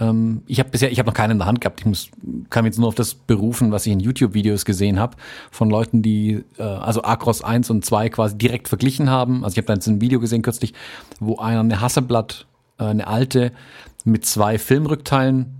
Ähm, 0.00 0.42
ich 0.48 0.58
habe 0.58 0.70
bisher, 0.70 0.90
ich 0.90 0.98
habe 0.98 1.06
noch 1.06 1.14
keinen 1.14 1.30
in 1.30 1.38
der 1.38 1.46
Hand 1.46 1.60
gehabt. 1.60 1.78
Ich 1.78 1.86
muss, 1.86 2.10
kann 2.50 2.64
jetzt 2.64 2.76
nur 2.76 2.88
auf 2.88 2.96
das 2.96 3.14
berufen, 3.14 3.70
was 3.70 3.86
ich 3.86 3.92
in 3.92 4.00
YouTube-Videos 4.00 4.64
gesehen 4.64 4.98
habe 4.98 5.16
von 5.52 5.70
Leuten, 5.70 6.02
die 6.02 6.44
äh, 6.58 6.62
also 6.62 7.02
Acros 7.04 7.40
1 7.40 7.70
und 7.70 7.84
2 7.84 8.08
quasi 8.08 8.36
direkt 8.36 8.66
verglichen 8.66 9.08
haben. 9.08 9.44
Also 9.44 9.54
ich 9.54 9.58
habe 9.58 9.66
da 9.66 9.74
jetzt 9.74 9.86
ein 9.86 10.00
Video 10.00 10.18
gesehen 10.18 10.42
kürzlich, 10.42 10.74
wo 11.20 11.36
einer 11.36 11.60
eine 11.60 11.80
Hasselblatt, 11.80 12.48
äh, 12.80 12.84
eine 12.84 13.06
alte, 13.06 13.52
mit 14.04 14.26
zwei 14.26 14.58
Filmrückteilen 14.58 15.57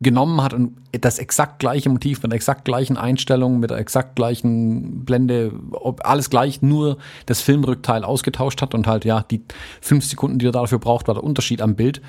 genommen 0.00 0.40
hat 0.42 0.54
und 0.54 0.76
das 0.92 1.18
exakt 1.18 1.58
gleiche 1.58 1.88
Motiv 1.88 2.22
mit 2.22 2.30
der 2.30 2.36
exakt 2.36 2.64
gleichen 2.64 2.96
Einstellung, 2.96 3.58
mit 3.58 3.70
der 3.70 3.78
exakt 3.78 4.14
gleichen 4.14 5.04
Blende, 5.04 5.52
alles 6.00 6.30
gleich, 6.30 6.62
nur 6.62 6.98
das 7.26 7.40
Filmrückteil 7.40 8.04
ausgetauscht 8.04 8.62
hat 8.62 8.74
und 8.74 8.86
halt 8.86 9.04
ja 9.04 9.24
die 9.28 9.42
fünf 9.80 10.04
Sekunden, 10.04 10.38
die 10.38 10.46
er 10.46 10.52
dafür 10.52 10.78
braucht, 10.78 11.08
war 11.08 11.14
der 11.14 11.24
Unterschied 11.24 11.60
am 11.60 11.74
Bild. 11.74 12.00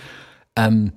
Ähm, 0.55 0.93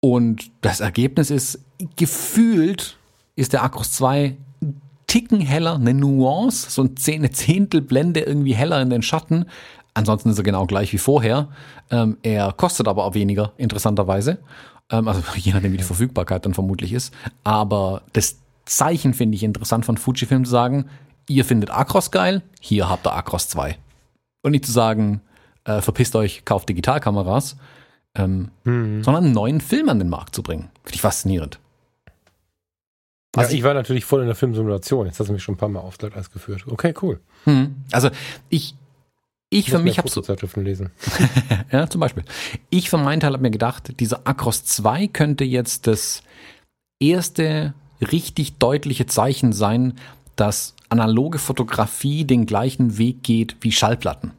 und 0.00 0.50
das 0.60 0.80
Ergebnis 0.80 1.30
ist, 1.30 1.64
gefühlt 1.96 2.98
ist 3.34 3.52
der 3.52 3.62
Acros 3.62 3.92
2 3.92 4.36
Ticken 5.06 5.40
heller, 5.40 5.76
eine 5.76 5.94
Nuance, 5.94 6.70
so 6.70 6.82
eine 6.82 7.30
Zehntelblende 7.30 8.20
irgendwie 8.20 8.54
heller 8.54 8.82
in 8.82 8.90
den 8.90 9.00
Schatten. 9.00 9.46
Ansonsten 9.94 10.28
ist 10.28 10.38
er 10.38 10.44
genau 10.44 10.66
gleich 10.66 10.92
wie 10.92 10.98
vorher. 10.98 11.48
Ähm, 11.90 12.18
er 12.22 12.52
kostet 12.52 12.86
aber 12.86 13.04
auch 13.04 13.14
weniger, 13.14 13.52
interessanterweise. 13.56 14.38
Ähm, 14.90 15.08
also 15.08 15.22
je 15.36 15.52
nachdem, 15.52 15.72
wie 15.72 15.78
die 15.78 15.84
Verfügbarkeit 15.84 16.44
dann 16.44 16.54
vermutlich 16.54 16.92
ist. 16.92 17.14
Aber 17.44 18.02
das 18.12 18.38
Zeichen 18.64 19.14
finde 19.14 19.36
ich 19.36 19.42
interessant 19.42 19.84
von 19.84 19.96
Fujifilm 19.96 20.44
zu 20.44 20.50
sagen, 20.50 20.86
ihr 21.28 21.44
findet 21.44 21.70
Acros 21.70 22.10
geil, 22.10 22.42
hier 22.60 22.88
habt 22.88 23.06
ihr 23.06 23.14
Acros 23.14 23.48
2. 23.48 23.76
Und 24.42 24.52
nicht 24.52 24.66
zu 24.66 24.72
sagen, 24.72 25.20
äh, 25.64 25.80
verpisst 25.80 26.16
euch, 26.16 26.44
kauft 26.44 26.68
Digitalkameras, 26.68 27.56
ähm, 28.14 28.50
mhm. 28.64 29.02
sondern 29.02 29.24
einen 29.24 29.34
neuen 29.34 29.60
Film 29.60 29.88
an 29.88 29.98
den 29.98 30.08
Markt 30.08 30.34
zu 30.34 30.42
bringen. 30.42 30.70
Finde 30.82 30.94
ich 30.94 31.00
faszinierend. 31.00 31.58
Also 33.36 33.52
ja, 33.52 33.58
ich 33.58 33.64
war 33.64 33.74
natürlich 33.74 34.04
voll 34.04 34.20
in 34.20 34.26
der 34.26 34.34
Filmsimulation. 34.34 35.06
Jetzt 35.06 35.20
hast 35.20 35.28
du 35.28 35.32
mich 35.32 35.42
schon 35.42 35.54
ein 35.54 35.58
paar 35.58 35.68
Mal 35.68 35.80
auf 35.80 35.98
Glatteis 35.98 36.30
geführt. 36.30 36.64
Okay, 36.66 36.94
cool. 37.02 37.20
Mhm. 37.44 37.76
Also 37.92 38.10
ich, 38.48 38.74
ich 39.50 39.70
für 39.70 39.78
mich 39.78 39.98
habe 39.98 40.08
so. 40.08 40.22
lesen. 40.56 40.90
ja, 41.72 41.88
zum 41.88 42.00
Beispiel. 42.00 42.24
Ich 42.70 42.90
für 42.90 42.98
meinen 42.98 43.20
Teil 43.20 43.32
habe 43.32 43.42
mir 43.42 43.50
gedacht, 43.50 43.98
dieser 43.98 44.26
Acros 44.26 44.64
2 44.64 45.06
könnte 45.08 45.44
jetzt 45.44 45.86
das 45.86 46.22
erste 47.00 47.72
richtig 48.00 48.58
deutliche 48.58 49.06
Zeichen 49.06 49.52
sein, 49.52 49.94
dass 50.36 50.74
analoge 50.88 51.38
Fotografie 51.38 52.24
den 52.24 52.46
gleichen 52.46 52.98
Weg 52.98 53.22
geht 53.22 53.56
wie 53.60 53.72
Schallplatten. 53.72 54.32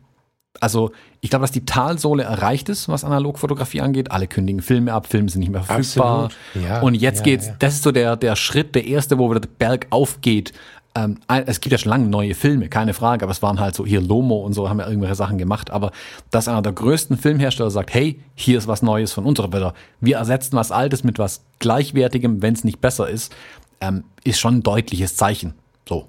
Also, 0.61 0.91
ich 1.21 1.29
glaube, 1.29 1.43
dass 1.43 1.51
die 1.51 1.65
Talsohle 1.65 2.23
erreicht 2.23 2.69
ist, 2.69 2.89
was 2.89 3.03
Analogfotografie 3.03 3.81
angeht. 3.81 4.11
Alle 4.11 4.27
kündigen 4.27 4.61
Filme 4.61 4.93
ab, 4.93 5.07
Filme 5.07 5.29
sind 5.29 5.41
nicht 5.41 5.51
mehr 5.51 5.63
verfügbar. 5.63 6.29
Ja, 6.55 6.81
und 6.81 6.95
jetzt 6.95 7.19
ja, 7.19 7.23
geht's, 7.23 7.47
ja. 7.47 7.55
das 7.59 7.75
ist 7.75 7.83
so 7.83 7.91
der, 7.91 8.15
der 8.15 8.35
Schritt, 8.35 8.75
der 8.75 8.85
erste, 8.85 9.17
wo 9.17 9.29
wieder 9.29 9.41
der 9.41 9.49
Berg 9.49 9.87
aufgeht 9.89 10.53
ähm, 10.95 11.19
es 11.45 11.61
gibt 11.61 11.71
ja 11.71 11.77
schon 11.77 11.91
lange 11.91 12.07
neue 12.07 12.33
Filme, 12.33 12.67
keine 12.67 12.93
Frage, 12.93 13.23
aber 13.23 13.31
es 13.31 13.41
waren 13.41 13.59
halt 13.59 13.75
so, 13.75 13.85
hier 13.85 14.01
Lomo 14.01 14.37
und 14.37 14.53
so 14.53 14.69
haben 14.69 14.79
ja 14.79 14.87
irgendwelche 14.87 15.15
Sachen 15.15 15.37
gemacht, 15.37 15.69
aber 15.69 15.91
dass 16.31 16.47
einer 16.47 16.61
der 16.61 16.73
größten 16.73 17.17
Filmhersteller 17.17 17.69
sagt, 17.69 17.93
hey, 17.93 18.19
hier 18.35 18.57
ist 18.57 18.67
was 18.67 18.81
Neues 18.81 19.13
von 19.13 19.25
unserer 19.25 19.49
Bilder, 19.49 19.73
wir 20.01 20.17
ersetzen 20.17 20.55
was 20.55 20.71
Altes 20.71 21.03
mit 21.03 21.19
was 21.19 21.43
Gleichwertigem, 21.59 22.41
wenn 22.41 22.53
es 22.53 22.63
nicht 22.63 22.81
besser 22.81 23.07
ist, 23.07 23.33
ähm, 23.81 24.03
ist 24.23 24.39
schon 24.39 24.57
ein 24.57 24.63
deutliches 24.63 25.15
Zeichen. 25.15 25.53
So. 25.87 26.07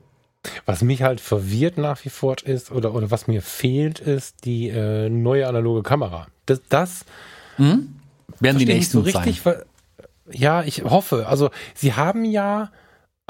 Was 0.65 0.82
mich 0.82 1.02
halt 1.02 1.20
verwirrt 1.20 1.77
nach 1.77 2.05
wie 2.05 2.09
vor 2.09 2.36
ist, 2.43 2.70
oder, 2.70 2.94
oder 2.94 3.11
was 3.11 3.27
mir 3.27 3.43
fehlt, 3.43 4.01
ist 4.01 4.44
die 4.47 4.69
äh, 4.69 5.11
neue 5.11 5.47
analoge 5.47 5.82
Kamera. 5.82 6.28
Das, 6.47 6.62
das 6.70 7.05
mhm. 7.59 7.97
werden 8.40 8.59
die 8.59 8.65
nächsten 8.65 8.98
so 8.98 9.01
richtig, 9.02 9.43
sein. 9.43 9.57
Ja, 10.32 10.62
ich 10.62 10.85
hoffe. 10.85 11.27
Also, 11.28 11.51
sie 11.74 11.93
haben 11.93 12.24
ja 12.24 12.70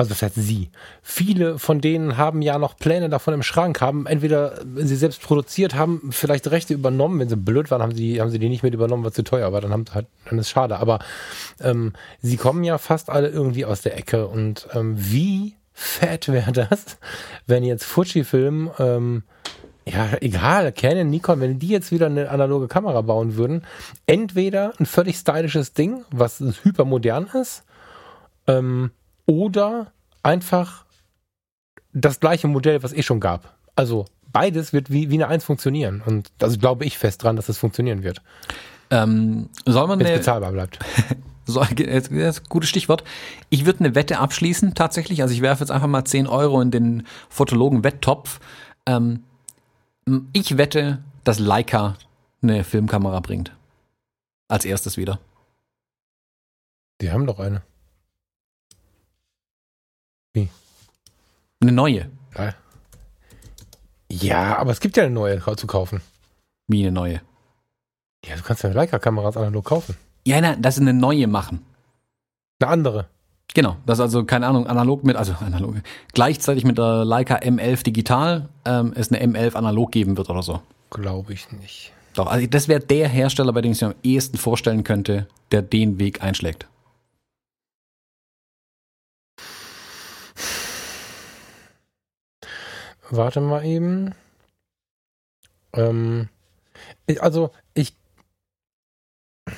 Also 0.01 0.09
das 0.09 0.23
heißt 0.23 0.37
sie. 0.37 0.71
Viele 1.03 1.59
von 1.59 1.83
denen 1.83 2.17
haben 2.17 2.41
ja 2.41 2.57
noch 2.57 2.75
Pläne 2.75 3.11
davon 3.11 3.35
im 3.35 3.43
Schrank, 3.43 3.83
haben 3.83 4.07
entweder 4.07 4.59
sie 4.77 4.97
selbst 4.97 5.21
produziert, 5.21 5.75
haben 5.75 6.09
vielleicht 6.11 6.51
Rechte 6.51 6.73
übernommen. 6.73 7.21
Wenn 7.21 7.29
sie 7.29 7.37
blöd 7.37 7.71
waren, 7.71 7.83
haben 7.83 7.95
sie, 7.95 8.19
haben 8.19 8.31
sie 8.31 8.39
die 8.39 8.49
nicht 8.49 8.63
mit 8.63 8.73
übernommen, 8.73 9.05
war 9.05 9.13
zu 9.13 9.23
teuer, 9.23 9.47
aber 9.47 9.61
dann, 9.61 9.73
haben, 9.73 9.85
halt, 9.93 10.07
dann 10.25 10.39
ist 10.39 10.49
schade. 10.49 10.79
Aber 10.79 11.01
ähm, 11.61 11.93
sie 12.23 12.39
kommen 12.39 12.65
ja 12.65 12.79
fast 12.79 13.11
alle 13.11 13.29
irgendwie 13.29 13.67
aus 13.67 13.83
der 13.83 13.95
Ecke. 13.95 14.27
Und 14.27 14.69
ähm, 14.73 14.95
wie 14.97 15.57
fett 15.75 16.29
wäre 16.29 16.53
das, 16.53 16.97
wenn 17.47 17.63
jetzt 17.63 17.85
Fujifilm, 17.85 18.71
ähm, 18.79 19.25
ja, 19.87 20.09
egal, 20.23 20.73
Canon, 20.73 21.11
Nikon, 21.11 21.43
wenn 21.43 21.59
die 21.59 21.69
jetzt 21.69 21.93
wieder 21.93 22.07
eine 22.07 22.31
analoge 22.31 22.69
Kamera 22.69 23.03
bauen 23.03 23.37
würden, 23.37 23.67
entweder 24.07 24.73
ein 24.81 24.87
völlig 24.87 25.17
stylisches 25.17 25.75
Ding, 25.75 26.07
was 26.11 26.43
hypermodern 26.63 27.27
ist, 27.39 27.65
ähm, 28.47 28.93
oder 29.31 29.93
einfach 30.25 30.85
das 31.93 32.19
gleiche 32.19 32.49
Modell, 32.49 32.83
was 32.83 32.93
eh 32.93 33.03
schon 33.03 33.21
gab. 33.21 33.55
Also 33.77 34.07
beides 34.33 34.73
wird 34.73 34.91
wie, 34.91 35.09
wie 35.11 35.15
eine 35.15 35.29
Eins 35.29 35.45
funktionieren. 35.45 36.03
Und 36.05 36.33
da 36.39 36.47
also 36.47 36.59
glaube 36.59 36.85
ich 36.85 36.99
fest 36.99 37.23
dran, 37.23 37.37
dass 37.37 37.45
es 37.45 37.55
das 37.55 37.59
funktionieren 37.59 38.03
wird. 38.03 38.23
Ähm, 38.91 39.49
soll 39.67 39.87
man 39.87 40.01
Wenn 40.01 40.07
es 40.09 40.19
bezahlbar 40.19 40.51
bleibt. 40.51 40.81
so, 41.47 41.61
das 41.61 42.09
ist 42.09 42.11
ein 42.11 42.49
gutes 42.49 42.69
Stichwort. 42.69 43.05
Ich 43.51 43.67
würde 43.67 43.81
eine 43.81 43.95
Wette 43.95 44.19
abschließen, 44.19 44.75
tatsächlich. 44.75 45.23
Also 45.23 45.33
ich 45.33 45.43
werfe 45.43 45.63
jetzt 45.63 45.71
einfach 45.71 45.87
mal 45.87 46.05
10 46.05 46.27
Euro 46.27 46.61
in 46.61 46.73
den 46.73 47.07
Fotologen-Wetttopf. 47.29 48.41
Ähm, 48.87 49.23
ich 50.33 50.59
wette, 50.59 51.05
dass 51.23 51.39
Leica 51.39 51.97
eine 52.43 52.65
Filmkamera 52.65 53.21
bringt. 53.21 53.53
Als 54.49 54.65
erstes 54.65 54.97
wieder. 54.97 55.21
Die 57.01 57.13
haben 57.13 57.27
doch 57.27 57.39
eine. 57.39 57.63
Wie? 60.33 60.49
Eine 61.61 61.73
neue. 61.73 62.11
Ja, 64.11 64.59
aber 64.59 64.73
es 64.73 64.81
gibt 64.81 64.97
ja 64.97 65.05
eine 65.05 65.15
neue 65.15 65.41
zu 65.57 65.67
kaufen. 65.67 66.01
Wie 66.67 66.83
eine 66.83 66.93
neue? 66.93 67.21
Ja, 68.27 68.37
du 68.37 68.43
kannst 68.43 68.63
ja 68.63 68.71
Leica-Kameras 68.71 69.37
analog 69.37 69.65
kaufen. 69.65 69.97
Ja, 70.27 70.41
nein, 70.41 70.61
das 70.61 70.77
ist 70.77 70.83
eine 70.83 70.93
neue 70.93 71.27
machen. 71.27 71.65
Eine 72.61 72.71
andere. 72.71 73.07
Genau, 73.55 73.77
das 73.87 73.99
ist 73.99 74.03
also, 74.03 74.25
keine 74.25 74.47
Ahnung, 74.47 74.67
analog 74.67 75.03
mit, 75.03 75.17
also 75.17 75.35
analog, 75.41 75.77
gleichzeitig 76.13 76.65
mit 76.65 76.79
der 76.79 77.05
Leica 77.05 77.37
M11 77.37 77.83
digital 77.83 78.49
ähm, 78.65 78.93
es 78.95 79.11
eine 79.11 79.25
M11 79.25 79.55
analog 79.55 79.91
geben 79.91 80.17
wird 80.17 80.31
oder 80.31 80.43
so. 80.43 80.61
Glaube 80.91 81.33
ich 81.33 81.51
nicht. 81.53 81.93
Doch, 82.15 82.27
also 82.27 82.47
das 82.47 82.69
wäre 82.69 82.81
der 82.81 83.09
Hersteller, 83.09 83.53
bei 83.53 83.61
dem 83.61 83.73
ich 83.73 83.81
mir 83.81 83.89
am 83.89 83.95
ehesten 84.03 84.37
vorstellen 84.37 84.85
könnte, 84.85 85.27
der 85.51 85.63
den 85.63 85.99
Weg 85.99 86.23
einschlägt. 86.23 86.67
Warte 93.11 93.41
mal 93.41 93.65
eben. 93.65 94.15
Ähm, 95.73 96.29
ich, 97.07 97.23
also, 97.23 97.51
ich. 97.75 97.95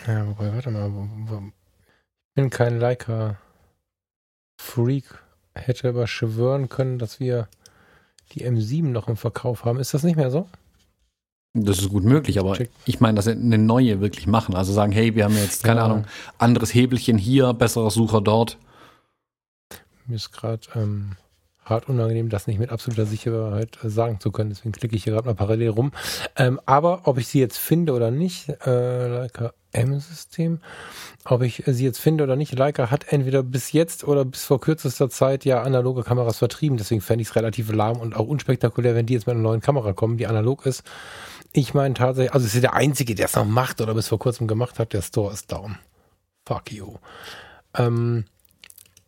Ja, 0.07 0.27
wobei, 0.27 0.53
warte 0.55 0.71
mal. 0.71 0.91
Ich 0.91 2.35
bin 2.35 2.49
kein 2.51 2.79
Leica-Freak. 2.79 3.39
Hätte 5.55 5.91
aber 5.91 6.07
schwören 6.07 6.71
können, 6.71 6.99
dass 6.99 7.21
wir 7.21 7.47
die 8.33 8.47
M7 8.47 8.85
noch 8.85 9.09
im 9.09 9.19
Verkauf 9.19 9.67
haben. 9.67 9.79
Ist 9.79 9.93
das 9.93 10.03
nicht 10.03 10.17
mehr 10.17 10.31
so? 10.31 10.49
Das 11.55 11.79
ist 11.81 11.91
gut 11.91 12.05
möglich, 12.05 12.39
aber 12.39 12.55
Check. 12.55 12.71
ich 12.87 13.01
meine, 13.01 13.17
dass 13.17 13.27
sie 13.27 13.33
eine 13.33 13.59
neue 13.59 14.01
wirklich 14.01 14.27
machen. 14.27 14.55
Also 14.55 14.73
sagen, 14.73 14.93
hey, 14.93 15.15
wir 15.15 15.25
haben 15.25 15.37
jetzt, 15.37 15.65
keine 15.65 15.81
ja. 15.81 15.85
Ahnung, 15.85 16.07
anderes 16.39 16.73
Hebelchen 16.73 17.19
hier, 17.19 17.53
besserer 17.53 17.91
Sucher 17.91 18.23
dort. 18.23 18.57
Mir 20.07 20.17
ist 20.17 20.33
gerade 20.33 20.67
ähm, 20.75 21.17
hart 21.65 21.89
unangenehm, 21.89 22.29
das 22.29 22.47
nicht 22.47 22.59
mit 22.59 22.71
absoluter 22.71 23.07
Sicherheit 23.07 23.79
sagen 23.83 24.21
zu 24.21 24.33
können. 24.33 24.51
Deswegen 24.51 24.73
klicke 24.73 24.97
ich 24.97 25.05
hier 25.05 25.13
gerade 25.13 25.27
mal 25.27 25.35
parallel 25.35 25.71
rum. 25.71 25.93
Ähm, 26.37 26.61
aber 26.67 27.03
ob 27.05 27.19
ich 27.19 27.29
sie 27.29 27.41
jetzt 27.41 27.59
finde 27.59 27.93
oder 27.93 28.11
nicht, 28.11 28.49
äh, 28.67 29.09
Leica 29.09 29.53
M-System, 29.73 30.61
ob 31.25 31.43
ich 31.43 31.63
sie 31.67 31.85
jetzt 31.85 31.99
finde 31.99 32.25
oder 32.25 32.37
nicht, 32.37 32.53
Leica 32.59 32.91
hat 32.91 33.13
entweder 33.13 33.43
bis 33.43 33.73
jetzt 33.73 34.05
oder 34.05 34.25
bis 34.25 34.45
vor 34.45 34.61
kürzester 34.61 35.09
Zeit 35.09 35.45
ja 35.45 35.63
analoge 35.63 36.03
Kameras 36.03 36.39
vertrieben. 36.39 36.77
Deswegen 36.77 37.01
fände 37.01 37.23
ich 37.23 37.29
es 37.29 37.37
relativ 37.37 37.73
lahm 37.73 37.99
und 37.99 38.15
auch 38.15 38.27
unspektakulär, 38.27 38.95
wenn 38.95 39.07
die 39.07 39.15
jetzt 39.15 39.27
mit 39.27 39.35
einer 39.35 39.43
neuen 39.43 39.61
Kamera 39.61 39.93
kommen, 39.93 40.19
die 40.19 40.27
analog 40.27 40.67
ist. 40.67 40.83
Ich 41.53 41.75
meine 41.75 41.95
tatsächlich, 41.95 42.35
also 42.35 42.47
es 42.47 42.55
ist 42.55 42.63
der 42.63 42.75
Einzige, 42.75 43.15
der 43.15 43.27
es 43.27 43.37
noch 43.37 43.45
macht 43.45 43.81
oder 43.81 43.95
bis 43.95 44.09
vor 44.09 44.19
kurzem 44.19 44.47
gemacht 44.47 44.79
hat. 44.79 44.93
Der 44.93 45.03
Store 45.03 45.33
ist 45.33 45.53
down. 45.53 45.79
Fuck 46.47 46.73
you. 46.73 46.97
Ähm, 47.77 48.25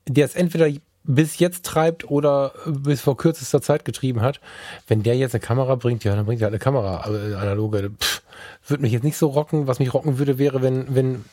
der 0.06 0.26
ist 0.26 0.36
entweder 0.36 0.68
bis 1.04 1.38
jetzt 1.38 1.64
treibt 1.64 2.10
oder 2.10 2.52
bis 2.66 3.02
vor 3.02 3.16
kürzester 3.16 3.60
Zeit 3.60 3.84
getrieben 3.84 4.22
hat. 4.22 4.40
Wenn 4.88 5.02
der 5.02 5.16
jetzt 5.16 5.34
eine 5.34 5.40
Kamera 5.40 5.74
bringt, 5.76 6.02
ja, 6.02 6.16
dann 6.16 6.24
bringt 6.24 6.40
er 6.40 6.46
halt 6.46 6.54
eine 6.54 6.58
Kamera, 6.58 6.98
also 6.98 7.18
analoge. 7.36 7.90
Pff, 8.00 8.22
würde 8.66 8.82
mich 8.82 8.92
jetzt 8.92 9.04
nicht 9.04 9.18
so 9.18 9.28
rocken. 9.28 9.66
Was 9.66 9.78
mich 9.78 9.92
rocken 9.92 10.18
würde, 10.18 10.38
wäre, 10.38 10.62
wenn, 10.62 10.94
wenn, 10.94 11.24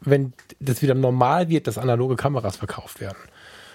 wenn 0.00 0.32
das 0.60 0.82
wieder 0.82 0.94
normal 0.94 1.48
wird, 1.48 1.66
dass 1.66 1.78
analoge 1.78 2.16
Kameras 2.16 2.56
verkauft 2.56 3.00
werden. 3.00 3.18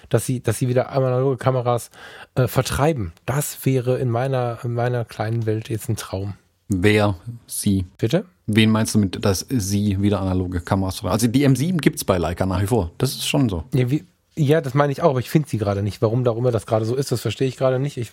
Dass 0.10 0.26
sie, 0.26 0.42
dass 0.42 0.58
sie 0.58 0.68
wieder 0.68 0.92
analoge 0.92 1.38
Kameras 1.38 1.92
äh, 2.36 2.48
vertreiben. 2.48 3.14
Das 3.26 3.66
wäre 3.66 4.00
in 4.00 4.10
meiner, 4.10 4.60
in 4.64 4.74
meiner 4.74 5.06
kleinen 5.06 5.46
Welt 5.46 5.70
jetzt 5.70 5.88
ein 5.88 5.96
Traum. 5.96 6.34
Wer 6.68 7.16
sie? 7.48 7.86
Bitte? 7.98 8.26
Wen 8.48 8.70
meinst 8.70 8.96
du 8.96 9.00
mit, 9.00 9.24
dass 9.24 9.46
sie 9.50 10.02
wieder 10.02 10.20
analoge 10.20 10.62
Kameras 10.62 10.96
vertreiben? 10.96 11.14
Also 11.14 11.28
die 11.28 11.48
M7 11.48 11.78
gibt 11.78 11.98
es 11.98 12.06
bei 12.06 12.18
Leica 12.18 12.46
nach 12.46 12.62
wie 12.62 12.68
vor. 12.68 12.92
Das 12.98 13.12
ist 13.12 13.28
schon 13.28 13.48
so. 13.48 13.64
Ja, 13.74 13.90
wie, 13.90 14.04
ja, 14.36 14.62
das 14.62 14.74
meine 14.74 14.92
ich 14.92 15.02
auch, 15.02 15.12
aber 15.12 15.20
ich 15.20 15.30
finde 15.30 15.50
sie 15.50 15.58
gerade 15.58 15.84
nicht. 15.84 16.02
Warum 16.02 16.24
darum 16.24 16.44
das 16.44 16.66
gerade 16.66 16.86
so 16.86 16.96
ist, 16.96 17.12
das 17.12 17.22
verstehe 17.22 17.48
ich 17.48 17.58
gerade 17.58 17.80
nicht. 17.80 17.98
Ich, 17.98 18.12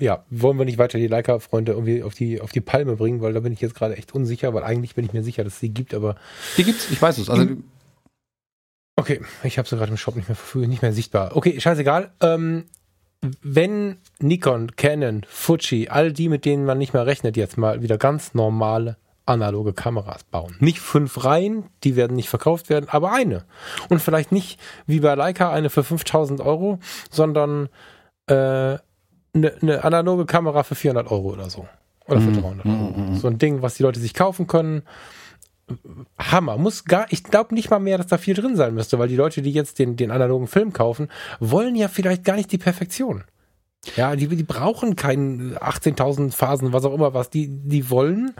ja, 0.00 0.24
wollen 0.30 0.58
wir 0.58 0.64
nicht 0.64 0.78
weiter 0.78 0.98
die 0.98 1.06
Leica-Freunde 1.06 1.72
irgendwie 1.72 2.02
auf 2.02 2.14
die, 2.14 2.40
auf 2.40 2.52
die 2.52 2.60
Palme 2.60 2.96
bringen, 2.96 3.20
weil 3.20 3.32
da 3.32 3.40
bin 3.40 3.52
ich 3.52 3.60
jetzt 3.60 3.74
gerade 3.74 3.96
echt 3.96 4.14
unsicher, 4.14 4.54
weil 4.54 4.64
eigentlich 4.64 4.94
bin 4.94 5.04
ich 5.04 5.12
mir 5.12 5.22
sicher, 5.22 5.44
dass 5.44 5.54
es 5.54 5.60
sie 5.60 5.70
gibt, 5.70 5.94
aber. 5.94 6.16
Die 6.56 6.64
gibt's, 6.64 6.90
ich 6.90 7.00
weiß 7.00 7.18
es. 7.18 7.30
Also, 7.30 7.56
okay, 8.96 9.20
ich 9.42 9.58
habe 9.58 9.68
sie 9.68 9.76
gerade 9.76 9.90
im 9.90 9.96
Shop 9.96 10.16
nicht 10.16 10.28
mehr 10.28 10.36
verfügbar, 10.36 10.68
nicht 10.68 10.82
mehr 10.82 10.92
sichtbar. 10.92 11.36
Okay, 11.36 11.60
scheißegal. 11.60 12.12
Ähm, 12.20 12.64
wenn 13.42 13.96
Nikon, 14.20 14.76
Canon, 14.76 15.22
Fuji, 15.28 15.88
all 15.88 16.12
die, 16.12 16.28
mit 16.28 16.44
denen 16.44 16.64
man 16.64 16.78
nicht 16.78 16.92
mehr 16.92 17.06
rechnet, 17.06 17.36
jetzt 17.36 17.56
mal 17.56 17.82
wieder 17.82 17.98
ganz 17.98 18.34
normale 18.34 18.96
analoge 19.26 19.72
Kameras 19.72 20.24
bauen. 20.24 20.56
Nicht 20.60 20.80
fünf 20.80 21.24
Reihen, 21.24 21.64
die 21.82 21.96
werden 21.96 22.16
nicht 22.16 22.28
verkauft 22.28 22.68
werden, 22.68 22.88
aber 22.88 23.12
eine. 23.12 23.44
Und 23.88 24.00
vielleicht 24.00 24.32
nicht 24.32 24.60
wie 24.86 25.00
bei 25.00 25.14
Leica 25.14 25.50
eine 25.50 25.70
für 25.70 25.84
5000 25.84 26.40
Euro, 26.40 26.78
sondern 27.10 27.68
eine 28.26 28.80
äh, 29.34 29.38
ne, 29.38 29.52
ne 29.60 29.84
analoge 29.84 30.26
Kamera 30.26 30.62
für 30.62 30.74
400 30.74 31.10
Euro 31.10 31.32
oder 31.32 31.48
so. 31.48 31.66
Oder 32.06 32.20
für 32.20 32.32
300 32.32 32.64
mhm, 32.64 32.72
Euro. 32.72 33.00
Mhm. 33.00 33.16
So 33.16 33.28
ein 33.28 33.38
Ding, 33.38 33.62
was 33.62 33.74
die 33.74 33.82
Leute 33.82 34.00
sich 34.00 34.12
kaufen 34.12 34.46
können. 34.46 34.82
Hammer. 36.18 36.58
Muss 36.58 36.84
gar, 36.84 37.06
ich 37.08 37.24
glaube 37.24 37.54
nicht 37.54 37.70
mal 37.70 37.78
mehr, 37.78 37.96
dass 37.96 38.08
da 38.08 38.18
viel 38.18 38.34
drin 38.34 38.56
sein 38.56 38.74
müsste, 38.74 38.98
weil 38.98 39.08
die 39.08 39.16
Leute, 39.16 39.40
die 39.40 39.52
jetzt 39.52 39.78
den, 39.78 39.96
den 39.96 40.10
analogen 40.10 40.46
Film 40.46 40.74
kaufen, 40.74 41.08
wollen 41.40 41.74
ja 41.74 41.88
vielleicht 41.88 42.24
gar 42.24 42.36
nicht 42.36 42.52
die 42.52 42.58
Perfektion. 42.58 43.24
Ja, 43.96 44.16
die, 44.16 44.28
die 44.28 44.42
brauchen 44.42 44.96
keinen 44.96 45.56
18.000 45.56 46.32
Phasen, 46.32 46.72
was 46.72 46.84
auch 46.84 46.94
immer 46.94 47.14
was. 47.14 47.30
Die, 47.30 47.48
die 47.48 47.90
wollen 47.90 48.34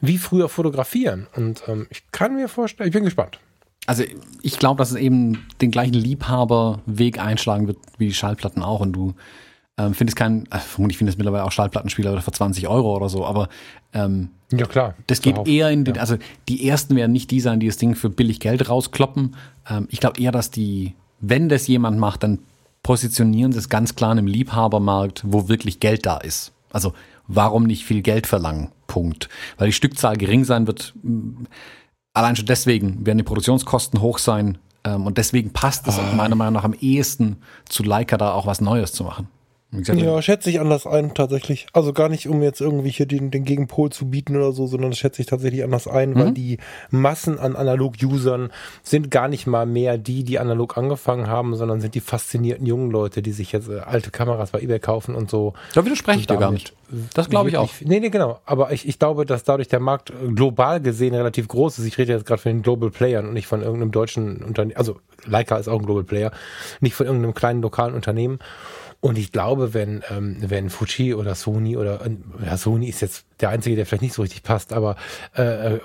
wie 0.00 0.18
früher 0.18 0.48
fotografieren. 0.48 1.26
Und 1.34 1.62
ähm, 1.68 1.86
ich 1.90 2.02
kann 2.12 2.34
mir 2.34 2.48
vorstellen, 2.48 2.88
ich 2.88 2.94
bin 2.94 3.04
gespannt. 3.04 3.38
Also 3.86 4.02
ich 4.42 4.58
glaube, 4.58 4.78
dass 4.78 4.90
es 4.90 4.96
eben 4.96 5.46
den 5.60 5.70
gleichen 5.70 5.94
Liebhaberweg 5.94 7.18
einschlagen 7.18 7.66
wird 7.66 7.78
wie 7.98 8.08
die 8.08 8.14
Schallplatten 8.14 8.62
auch. 8.62 8.80
Und 8.80 8.92
du 8.92 9.14
ähm, 9.78 9.94
findest 9.94 10.16
keinen, 10.16 10.46
äh, 10.50 10.58
vermutlich 10.58 10.98
findest 10.98 11.18
mittlerweile 11.18 11.44
auch 11.44 11.52
Schallplattenspieler 11.52 12.20
für 12.20 12.32
20 12.32 12.66
Euro 12.68 12.96
oder 12.96 13.08
so, 13.08 13.26
aber 13.26 13.48
ähm, 13.92 14.30
ja 14.50 14.66
klar. 14.66 14.94
Das 15.06 15.20
geht 15.20 15.34
Darauf, 15.34 15.48
eher 15.48 15.70
in 15.70 15.84
den, 15.84 15.96
ja. 15.96 16.00
also 16.00 16.16
die 16.48 16.68
ersten 16.68 16.96
werden 16.96 17.12
nicht 17.12 17.30
die 17.30 17.40
sein, 17.40 17.60
die 17.60 17.66
das 17.66 17.76
Ding 17.76 17.94
für 17.94 18.08
billig 18.08 18.40
Geld 18.40 18.68
rauskloppen. 18.68 19.36
Ähm, 19.68 19.86
ich 19.90 20.00
glaube 20.00 20.20
eher, 20.20 20.32
dass 20.32 20.50
die, 20.50 20.94
wenn 21.20 21.48
das 21.48 21.66
jemand 21.66 21.98
macht, 21.98 22.22
dann 22.22 22.38
positionieren 22.82 23.52
sie 23.52 23.58
es 23.58 23.68
ganz 23.68 23.96
klar 23.96 24.16
im 24.16 24.26
Liebhabermarkt, 24.26 25.24
wo 25.26 25.48
wirklich 25.48 25.80
Geld 25.80 26.06
da 26.06 26.18
ist. 26.18 26.52
Also 26.70 26.94
warum 27.28 27.64
nicht 27.64 27.84
viel 27.84 28.02
Geld 28.02 28.26
verlangen? 28.26 28.72
Punkt. 28.86 29.28
Weil 29.58 29.68
die 29.68 29.72
Stückzahl 29.72 30.16
gering 30.16 30.44
sein 30.44 30.66
wird. 30.66 30.94
Allein 32.14 32.36
schon 32.36 32.46
deswegen 32.46 33.04
werden 33.04 33.18
die 33.18 33.24
Produktionskosten 33.24 34.00
hoch 34.00 34.18
sein. 34.18 34.58
Ähm, 34.84 35.06
und 35.06 35.18
deswegen 35.18 35.52
passt 35.52 35.86
es 35.88 35.98
oh. 35.98 36.16
meiner 36.16 36.36
Meinung 36.36 36.54
nach 36.54 36.64
am 36.64 36.74
ehesten 36.74 37.38
zu 37.68 37.82
Leica 37.82 38.16
da 38.16 38.32
auch 38.32 38.46
was 38.46 38.60
Neues 38.60 38.92
zu 38.92 39.04
machen. 39.04 39.28
Gesagt, 39.72 40.00
Ja, 40.00 40.22
schätze 40.22 40.48
ich 40.48 40.60
anders 40.60 40.86
ein, 40.86 41.12
tatsächlich. 41.14 41.66
Also 41.72 41.92
gar 41.92 42.08
nicht, 42.08 42.28
um 42.28 42.42
jetzt 42.42 42.60
irgendwie 42.60 42.90
hier 42.90 43.06
den, 43.06 43.30
den 43.30 43.44
Gegenpol 43.44 43.90
zu 43.90 44.08
bieten 44.08 44.36
oder 44.36 44.52
so, 44.52 44.66
sondern 44.66 44.92
schätze 44.92 45.20
ich 45.20 45.26
tatsächlich 45.26 45.64
anders 45.64 45.88
ein, 45.88 46.14
weil 46.14 46.32
die 46.32 46.58
Massen 46.90 47.38
an 47.38 47.56
Analog-Usern 47.56 48.50
sind 48.82 49.10
gar 49.10 49.28
nicht 49.28 49.46
mal 49.46 49.66
mehr 49.66 49.98
die, 49.98 50.22
die 50.22 50.38
analog 50.38 50.78
angefangen 50.78 51.26
haben, 51.26 51.56
sondern 51.56 51.80
sind 51.80 51.94
die 51.94 52.00
faszinierten 52.00 52.64
jungen 52.64 52.90
Leute, 52.90 53.22
die 53.22 53.32
sich 53.32 53.52
jetzt 53.52 53.68
äh, 53.68 53.80
alte 53.80 54.10
Kameras 54.10 54.52
bei 54.52 54.60
eBay 54.60 54.78
kaufen 54.78 55.14
und 55.14 55.28
so. 55.28 55.54
Da 55.74 55.84
widerspreche 55.84 56.20
ich 56.20 56.26
dir 56.26 56.36
gar 56.36 56.52
nicht. 56.52 56.72
Das 57.14 57.28
glaube 57.28 57.48
ich 57.48 57.56
auch. 57.56 57.70
Nee, 57.80 57.98
nee, 57.98 58.10
genau. 58.10 58.38
Aber 58.46 58.70
ich, 58.72 58.86
ich 58.86 58.98
glaube, 58.98 59.26
dass 59.26 59.42
dadurch 59.42 59.68
der 59.68 59.80
Markt 59.80 60.10
äh, 60.10 60.32
global 60.32 60.80
gesehen 60.80 61.14
relativ 61.14 61.48
groß 61.48 61.80
ist. 61.80 61.86
Ich 61.86 61.98
rede 61.98 62.12
jetzt 62.12 62.24
gerade 62.24 62.40
von 62.40 62.52
den 62.52 62.62
Global 62.62 62.90
Playern 62.90 63.26
und 63.26 63.34
nicht 63.34 63.48
von 63.48 63.62
irgendeinem 63.62 63.90
deutschen 63.90 64.42
Unternehmen. 64.42 64.76
Also 64.76 65.00
Leica 65.24 65.56
ist 65.56 65.68
auch 65.68 65.80
ein 65.80 65.86
Global 65.86 66.04
Player, 66.04 66.30
nicht 66.80 66.94
von 66.94 67.06
irgendeinem 67.06 67.34
kleinen 67.34 67.62
lokalen 67.62 67.94
Unternehmen. 67.94 68.38
Und 69.06 69.18
ich 69.18 69.30
glaube, 69.30 69.72
wenn, 69.72 70.02
ähm, 70.10 70.38
wenn 70.40 70.68
Fuji 70.68 71.14
oder 71.14 71.36
Sony 71.36 71.76
oder 71.76 72.04
äh, 72.04 72.16
ja, 72.44 72.56
Sony 72.56 72.88
ist 72.88 73.02
jetzt 73.02 73.24
der 73.38 73.50
einzige, 73.50 73.76
der 73.76 73.86
vielleicht 73.86 74.02
nicht 74.02 74.14
so 74.14 74.22
richtig 74.22 74.42
passt, 74.42 74.72
aber 74.72 74.96
äh, 75.36 75.76
äh, 75.76 75.80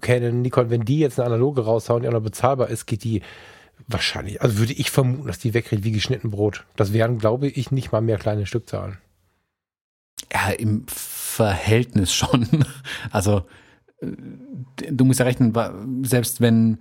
Canon, 0.00 0.40
Nikon, 0.40 0.70
wenn 0.70 0.86
die 0.86 0.98
jetzt 0.98 1.20
eine 1.20 1.26
analoge 1.26 1.60
raushauen, 1.60 2.02
die 2.02 2.08
auch 2.08 2.12
noch 2.14 2.22
bezahlbar 2.22 2.70
ist, 2.70 2.86
geht 2.86 3.04
die 3.04 3.20
wahrscheinlich, 3.86 4.40
also 4.40 4.56
würde 4.56 4.72
ich 4.72 4.90
vermuten, 4.90 5.26
dass 5.26 5.38
die 5.38 5.52
weggeht 5.52 5.84
wie 5.84 5.92
geschnitten 5.92 6.30
Brot. 6.30 6.64
Das 6.74 6.94
wären, 6.94 7.18
glaube 7.18 7.48
ich, 7.48 7.70
nicht 7.70 7.92
mal 7.92 8.00
mehr 8.00 8.16
kleine 8.16 8.46
Stückzahlen. 8.46 8.96
Ja, 10.32 10.48
im 10.48 10.86
Verhältnis 10.88 12.14
schon. 12.14 12.48
Also, 13.10 13.42
äh, 14.00 14.06
du 14.90 15.04
musst 15.04 15.20
ja 15.20 15.26
rechnen, 15.26 15.52
selbst 16.02 16.40
wenn 16.40 16.78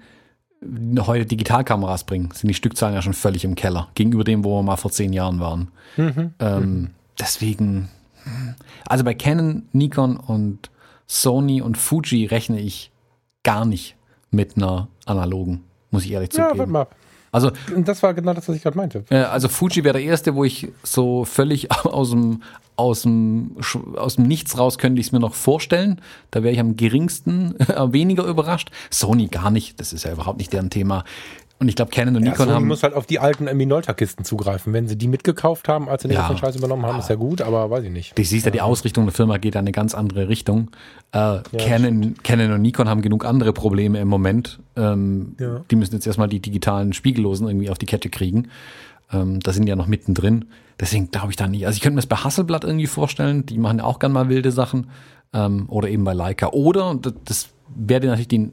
heute 1.00 1.26
Digitalkameras 1.26 2.04
bringen, 2.06 2.30
sind 2.34 2.48
die 2.48 2.54
Stückzahlen 2.54 2.96
ja 2.96 3.02
schon 3.02 3.14
völlig 3.14 3.44
im 3.46 3.56
Keller. 3.56 3.90
Gegenüber 3.96 4.24
dem, 4.24 4.44
wo 4.44 4.58
wir 4.60 4.64
mal 4.64 4.78
vor 4.78 4.92
zehn 4.92 5.14
Jahren 5.14 5.40
waren. 5.40 5.70
Ähm, 5.98 6.90
Deswegen, 7.20 7.90
hm. 8.24 8.56
also 8.88 9.04
bei 9.04 9.14
Canon, 9.14 9.68
Nikon 9.72 10.18
und 10.18 10.70
Sony 11.08 11.62
und 11.62 11.78
Fuji 11.78 12.26
rechne 12.26 12.60
ich 12.60 12.92
gar 13.44 13.66
nicht 13.66 13.96
mit 14.30 14.58
einer 14.58 14.88
analogen, 15.06 15.64
muss 15.90 16.06
ich 16.06 16.12
ehrlich 16.12 16.32
Ja, 16.34 16.44
warte 16.44 16.58
zugeben. 16.58 16.72
mal. 16.74 16.88
Also 17.32 17.52
das 17.76 18.04
war 18.04 18.14
genau 18.14 18.34
das, 18.34 18.48
was 18.48 18.56
ich 18.56 18.64
gerade 18.64 18.78
meinte. 18.78 19.04
Also 19.10 19.48
Fuji 19.48 19.84
wäre 19.84 19.98
der 19.98 20.04
erste, 20.04 20.36
wo 20.36 20.44
ich 20.44 20.70
so 20.84 21.26
völlig 21.26 21.72
aus 21.86 22.12
dem, 22.12 22.41
aus 22.76 23.02
dem, 23.02 23.58
aus 23.95 24.16
dem 24.16 24.26
Nichts 24.26 24.58
raus 24.58 24.78
könnte 24.78 24.99
ich 24.99 25.08
es 25.08 25.12
mir 25.12 25.20
noch 25.20 25.34
vorstellen. 25.34 26.02
Da 26.32 26.44
wäre 26.44 26.54
ich 26.54 26.60
am 26.60 26.78
geringsten 26.78 27.60
äh, 27.60 27.76
weniger 27.91 28.24
überrascht. 28.26 28.72
Sony 28.90 29.28
gar 29.28 29.52
nicht, 29.52 29.80
das 29.80 29.94
ist 29.94 30.06
ja 30.06 30.12
überhaupt 30.12 30.38
nicht 30.38 30.54
deren 30.54 30.70
Thema. 30.70 31.04
Und 31.60 31.70
ich 31.70 31.76
glaube, 31.76 31.90
Canon 31.90 32.16
und 32.16 32.24
Ja, 32.24 32.32
Nikon 32.32 32.46
Sony 32.46 32.56
haben. 32.56 32.68
muss 32.68 32.84
halt 32.84 32.94
auf 32.94 33.08
die 33.08 33.18
alten 33.20 33.46
Minolta-Kisten 33.58 34.24
zugreifen. 34.24 34.74
Wenn 34.74 34.88
sie 34.88 34.96
die 34.96 35.08
mitgekauft 35.08 35.68
haben, 35.68 35.90
als 35.90 36.04
sie 36.04 36.08
den 36.08 36.16
Ja. 36.16 36.38
Scheiß 36.38 36.56
übernommen 36.56 36.86
haben, 36.86 37.00
ist 37.00 37.10
ja 37.10 37.16
gut, 37.16 37.42
aber 37.42 37.70
weiß 37.72 37.84
ich 37.84 37.90
nicht. 37.92 38.16
Du 38.18 38.24
siehst 38.24 38.46
ja, 38.46 38.52
die 38.52 38.62
Ausrichtung 38.62 39.06
der 39.06 39.14
Firma 39.14 39.38
geht 39.38 39.56
in 39.56 39.60
eine 39.60 39.72
ganz 39.72 39.96
andere 39.96 40.30
Richtung. 40.30 40.70
Äh, 41.14 41.40
Canon, 41.58 42.14
Canon 42.24 42.52
und 42.52 42.62
Nikon 42.62 42.88
haben 42.88 43.02
genug 43.02 43.26
andere 43.26 43.54
Probleme 43.54 44.00
im 44.00 44.08
Moment. 44.08 44.60
Ähm, 44.76 45.36
Ja. 45.40 45.62
Die 45.72 45.76
müssen 45.76 45.96
jetzt 45.96 46.06
erstmal 46.06 46.28
die 46.28 46.40
digitalen 46.40 46.94
Spiegellosen 46.94 47.48
irgendwie 47.48 47.72
auf 47.72 47.80
die 47.80 47.88
Kette 47.88 48.10
kriegen. 48.10 48.50
Ähm, 49.12 49.40
da 49.40 49.52
sind 49.52 49.66
die 49.66 49.70
ja 49.70 49.76
noch 49.76 49.88
mittendrin. 49.88 50.46
Deswegen 50.80 51.10
glaube 51.10 51.32
ich 51.32 51.38
da 51.38 51.48
nicht. 51.48 51.66
Also 51.66 51.78
ich 51.78 51.82
könnte 51.82 51.96
mir 51.96 52.02
das 52.02 52.08
bei 52.08 52.18
Hasselblatt 52.18 52.66
irgendwie 52.66 52.86
vorstellen. 52.88 53.48
Die 53.48 53.58
machen 53.58 53.80
ja 53.80 53.86
auch 53.86 53.98
gern 53.98 54.12
mal 54.12 54.30
wilde 54.30 54.52
Sachen. 54.52 54.92
Ähm, 55.34 55.66
oder 55.70 55.90
eben 55.90 56.04
bei 56.04 56.14
Leica. 56.14 56.50
Oder, 56.52 56.96
das- 57.26 57.50
wäre 57.76 58.06
natürlich 58.06 58.30
die 58.30 58.52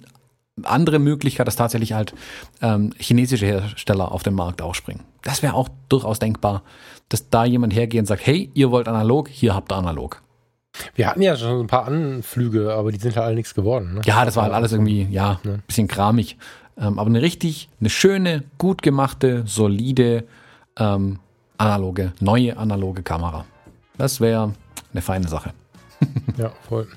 andere 0.63 0.99
Möglichkeit, 0.99 1.47
dass 1.47 1.57
tatsächlich 1.57 1.93
halt 1.93 2.15
ähm, 2.63 2.93
chinesische 2.99 3.47
Hersteller 3.47 4.13
auf 4.13 4.23
den 4.23 4.35
Markt 4.35 4.63
aufspringen. 4.63 5.03
Das 5.23 5.43
wäre 5.43 5.55
auch 5.55 5.69
durchaus 5.89 6.19
denkbar, 6.19 6.63
dass 7.09 7.29
da 7.29 7.45
jemand 7.45 7.75
hergeht 7.75 8.01
und 8.01 8.07
sagt, 8.07 8.27
hey, 8.27 8.51
ihr 8.55 8.71
wollt 8.71 8.89
analog, 8.89 9.29
hier 9.29 9.55
habt 9.55 9.73
ihr 9.73 9.77
analog. 9.77 10.23
Wir 10.95 11.09
hatten 11.09 11.23
ja 11.23 11.37
schon 11.37 11.61
ein 11.61 11.67
paar 11.67 11.87
Anflüge, 11.87 12.75
aber 12.75 12.93
die 12.93 12.99
sind 12.99 13.17
halt 13.17 13.27
alle 13.27 13.35
nichts 13.37 13.55
geworden. 13.55 13.95
Ne? 13.95 14.01
Ja, 14.05 14.25
das 14.25 14.37
war 14.37 14.45
halt 14.45 14.55
alles 14.55 14.73
irgendwie, 14.73 15.07
ja, 15.11 15.41
ein 15.45 15.63
bisschen 15.67 15.89
kramig. 15.89 16.37
Ähm, 16.77 16.99
aber 16.99 17.09
eine 17.09 17.23
richtig, 17.23 17.69
eine 17.81 17.91
schöne, 17.91 18.43
gut 18.59 18.83
gemachte, 18.83 19.45
solide, 19.47 20.25
ähm, 20.77 21.21
analoge, 21.59 22.13
neue 22.21 22.57
analoge 22.57 23.03
Kamera. 23.03 23.45
Das 23.97 24.21
wäre 24.21 24.53
eine 24.93 25.03
feine 25.03 25.29
Sache. 25.29 25.53
Ja, 26.37 26.51
voll. 26.69 26.89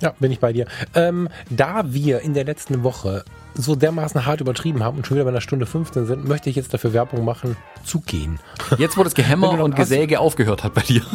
Ja, 0.00 0.14
bin 0.18 0.30
ich 0.30 0.40
bei 0.40 0.52
dir. 0.52 0.66
Ähm, 0.94 1.28
da 1.50 1.92
wir 1.92 2.20
in 2.20 2.34
der 2.34 2.44
letzten 2.44 2.82
Woche 2.82 3.24
so 3.54 3.74
dermaßen 3.74 4.26
hart 4.26 4.40
übertrieben 4.40 4.82
haben 4.82 4.98
und 4.98 5.06
schon 5.06 5.16
wieder 5.16 5.24
bei 5.24 5.30
einer 5.30 5.40
Stunde 5.40 5.66
15 5.66 6.06
sind, 6.06 6.28
möchte 6.28 6.50
ich 6.50 6.56
jetzt 6.56 6.74
dafür 6.74 6.92
Werbung 6.92 7.24
machen, 7.24 7.56
zu 7.84 8.00
gehen. 8.00 8.38
Jetzt, 8.76 8.98
wo 8.98 9.04
das 9.04 9.14
Gehämmer 9.14 9.58
und 9.64 9.76
Gesäge 9.76 10.20
aufgehört 10.20 10.64
hat 10.64 10.74
bei 10.74 10.82
dir. 10.82 11.02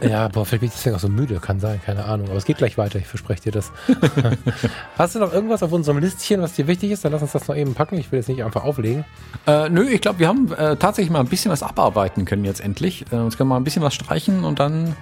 Ja, 0.00 0.28
boah, 0.28 0.44
vielleicht 0.44 0.60
bin 0.60 0.68
ich 0.68 0.74
deswegen 0.74 0.96
auch 0.96 1.00
so 1.00 1.08
müde, 1.08 1.40
kann 1.40 1.58
sein, 1.58 1.80
keine 1.84 2.04
Ahnung. 2.04 2.28
Aber 2.28 2.36
es 2.36 2.44
geht 2.44 2.58
gleich 2.58 2.76
weiter, 2.76 2.98
ich 2.98 3.06
verspreche 3.06 3.44
dir 3.44 3.52
das. 3.52 3.72
Hast 4.98 5.14
du 5.14 5.18
noch 5.18 5.32
irgendwas 5.32 5.62
auf 5.62 5.72
unserem 5.72 5.98
Listchen, 5.98 6.42
was 6.42 6.52
dir 6.52 6.66
wichtig 6.66 6.90
ist? 6.90 7.04
Dann 7.04 7.12
lass 7.12 7.22
uns 7.22 7.32
das 7.32 7.48
noch 7.48 7.56
eben 7.56 7.74
packen. 7.74 7.96
Ich 7.96 8.12
will 8.12 8.18
jetzt 8.18 8.28
nicht 8.28 8.44
einfach 8.44 8.64
auflegen. 8.64 9.04
Äh, 9.46 9.68
nö, 9.68 9.88
ich 9.88 10.00
glaube, 10.00 10.18
wir 10.18 10.28
haben 10.28 10.52
äh, 10.52 10.76
tatsächlich 10.76 11.10
mal 11.10 11.20
ein 11.20 11.28
bisschen 11.28 11.50
was 11.50 11.62
abarbeiten 11.62 12.24
können 12.24 12.44
jetzt 12.44 12.60
endlich. 12.60 13.06
Äh, 13.10 13.24
jetzt 13.24 13.38
können 13.38 13.48
wir 13.48 13.54
mal 13.54 13.56
ein 13.56 13.64
bisschen 13.64 13.82
was 13.82 13.94
streichen 13.94 14.44
und 14.44 14.60
dann 14.60 14.94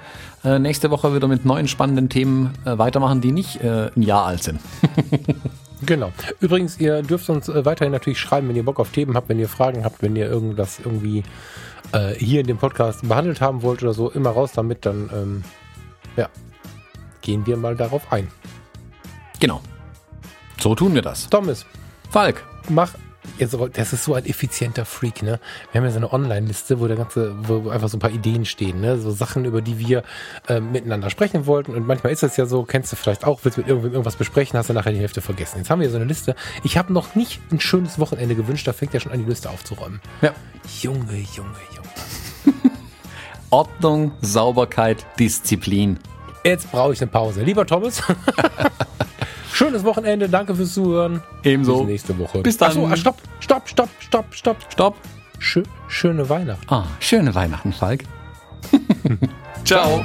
äh, 0.45 0.59
nächste 0.59 0.91
Woche 0.91 1.15
wieder 1.15 1.29
mit 1.29 1.45
neuen 1.45 1.69
spannenden 1.69 2.09
Themen 2.09 2.53
äh, 2.65 2.79
weitermachen, 2.79 3.21
die 3.21 3.33
nicht 3.33 3.63
äh, 3.63 3.91
ein 3.97 4.03
Jahr 4.03 4.27
alt 4.27 4.43
sind. 4.43 4.61
Genau. 5.87 6.13
Übrigens, 6.41 6.79
ihr 6.79 7.03
dürft 7.03 7.29
uns 7.29 7.49
äh, 7.49 7.65
weiterhin 7.65 7.93
natürlich 7.93 8.19
schreiben, 8.19 8.49
wenn 8.49 8.57
ihr 8.57 8.65
Bock 8.65 8.81
auf 8.81 8.91
Themen 8.91 9.17
habt, 9.17 9.29
wenn 9.29 9.39
ihr 9.39 9.49
Fragen 9.49 9.85
habt, 9.85 10.03
wenn 10.03 10.17
ihr 10.17 10.27
irgendwas 10.27 10.79
irgendwie 10.79 11.25
äh, 11.93 12.15
hier 12.15 12.41
in 12.41 12.47
dem 12.47 12.59
Podcast 12.59 13.07
behandelt 13.07 13.41
haben 13.41 13.63
wollt 13.63 13.83
oder 13.83 13.93
so, 13.93 14.11
immer 14.11 14.31
raus 14.31 14.53
damit, 14.53 14.87
dann 14.87 15.11
ähm, 15.13 15.45
ja, 16.17 16.29
gehen 17.21 17.47
wir 17.47 17.57
mal 17.57 17.77
darauf 17.77 18.13
ein. 18.13 18.29
Genau. 19.41 19.61
So 20.59 20.75
tun 20.75 20.95
wir 20.95 21.03
das. 21.03 21.29
Thomas, 21.29 21.67
Falk. 22.11 22.43
mach. 22.69 22.95
Das 23.73 23.93
ist 23.93 24.05
so 24.05 24.15
ein 24.15 24.27
effizienter 24.27 24.85
Freak, 24.85 25.23
ne? 25.23 25.41
Wir 25.73 25.81
haben 25.81 25.87
ja 25.87 25.91
so 25.91 25.97
eine 25.97 26.13
Online-Liste, 26.13 26.79
wo 26.79 26.87
der 26.87 26.97
ganze, 26.97 27.35
wo 27.49 27.71
einfach 27.71 27.89
so 27.89 27.97
ein 27.97 28.01
paar 28.01 28.11
Ideen 28.11 28.45
stehen, 28.45 28.81
ne? 28.81 28.99
So 28.99 29.11
Sachen, 29.11 29.45
über 29.45 29.63
die 29.63 29.79
wir 29.79 30.05
äh, 30.49 30.61
miteinander 30.61 31.11
sprechen 31.11 31.47
wollten. 31.47 31.75
Und 31.75 31.87
manchmal 31.87 32.13
ist 32.13 32.23
es 32.23 32.37
ja 32.37 32.47
so, 32.47 32.65
kennst 32.65 32.93
du 32.93 32.97
vielleicht 32.97 33.25
auch, 33.25 33.41
willst 33.43 33.59
mit 33.59 33.67
irgendwem 33.67 33.93
irgendwas 33.93 34.17
besprechen, 34.17 34.59
hast 34.59 34.69
du 34.69 34.73
nachher 34.73 34.93
die 34.93 34.99
Hälfte 34.99 35.21
vergessen. 35.21 35.59
Jetzt 35.59 35.71
haben 35.71 35.81
wir 35.81 35.91
so 35.91 35.97
eine 35.97 36.05
Liste. 36.05 36.37
Ich 36.63 36.77
habe 36.77 36.93
noch 36.93 37.15
nicht 37.15 37.41
ein 37.51 37.61
schönes 37.61 37.99
Wochenende 37.99 38.35
gewünscht, 38.35 38.69
da 38.69 38.73
fängt 38.73 38.95
ja 38.95 39.01
schon 39.01 39.13
an, 39.13 39.19
die 39.19 39.29
Liste 39.29 39.51
aufzuräumen. 39.51 40.01
Ja. 40.23 40.33
Junge, 40.81 41.19
Junge, 41.35 41.57
Junge. 41.75 42.61
Ordnung, 43.51 44.13
Sauberkeit, 44.21 45.07
Disziplin. 45.19 45.99
Jetzt 46.45 46.71
brauche 46.71 46.93
ich 46.93 47.01
eine 47.01 47.11
Pause. 47.11 47.43
Lieber 47.43 47.67
Thomas, 47.67 48.03
schönes 49.55 49.85
Wochenende, 49.85 50.29
danke 50.29 50.55
fürs 50.55 50.75
Zuhören. 50.75 51.23
Ebenso. 51.43 51.79
Bis 51.81 51.87
nächste 51.87 52.19
Woche. 52.19 52.43
Bis 52.43 52.57
dann. 52.57 52.69
Achso, 52.69 52.87
ah, 52.87 52.97
stopp, 52.97 53.17
stopp, 53.41 53.69
stopp, 53.69 53.91
stopp, 54.01 54.35
stopp. 54.35 54.57
Stopp. 54.69 54.97
Schö 55.39 55.63
schöne 55.89 56.29
Weihnachten. 56.29 56.67
Ah, 56.73 56.85
schöne 57.01 57.35
Weihnachten, 57.35 57.73
Falk. 57.73 58.05
Ciao. 59.65 60.05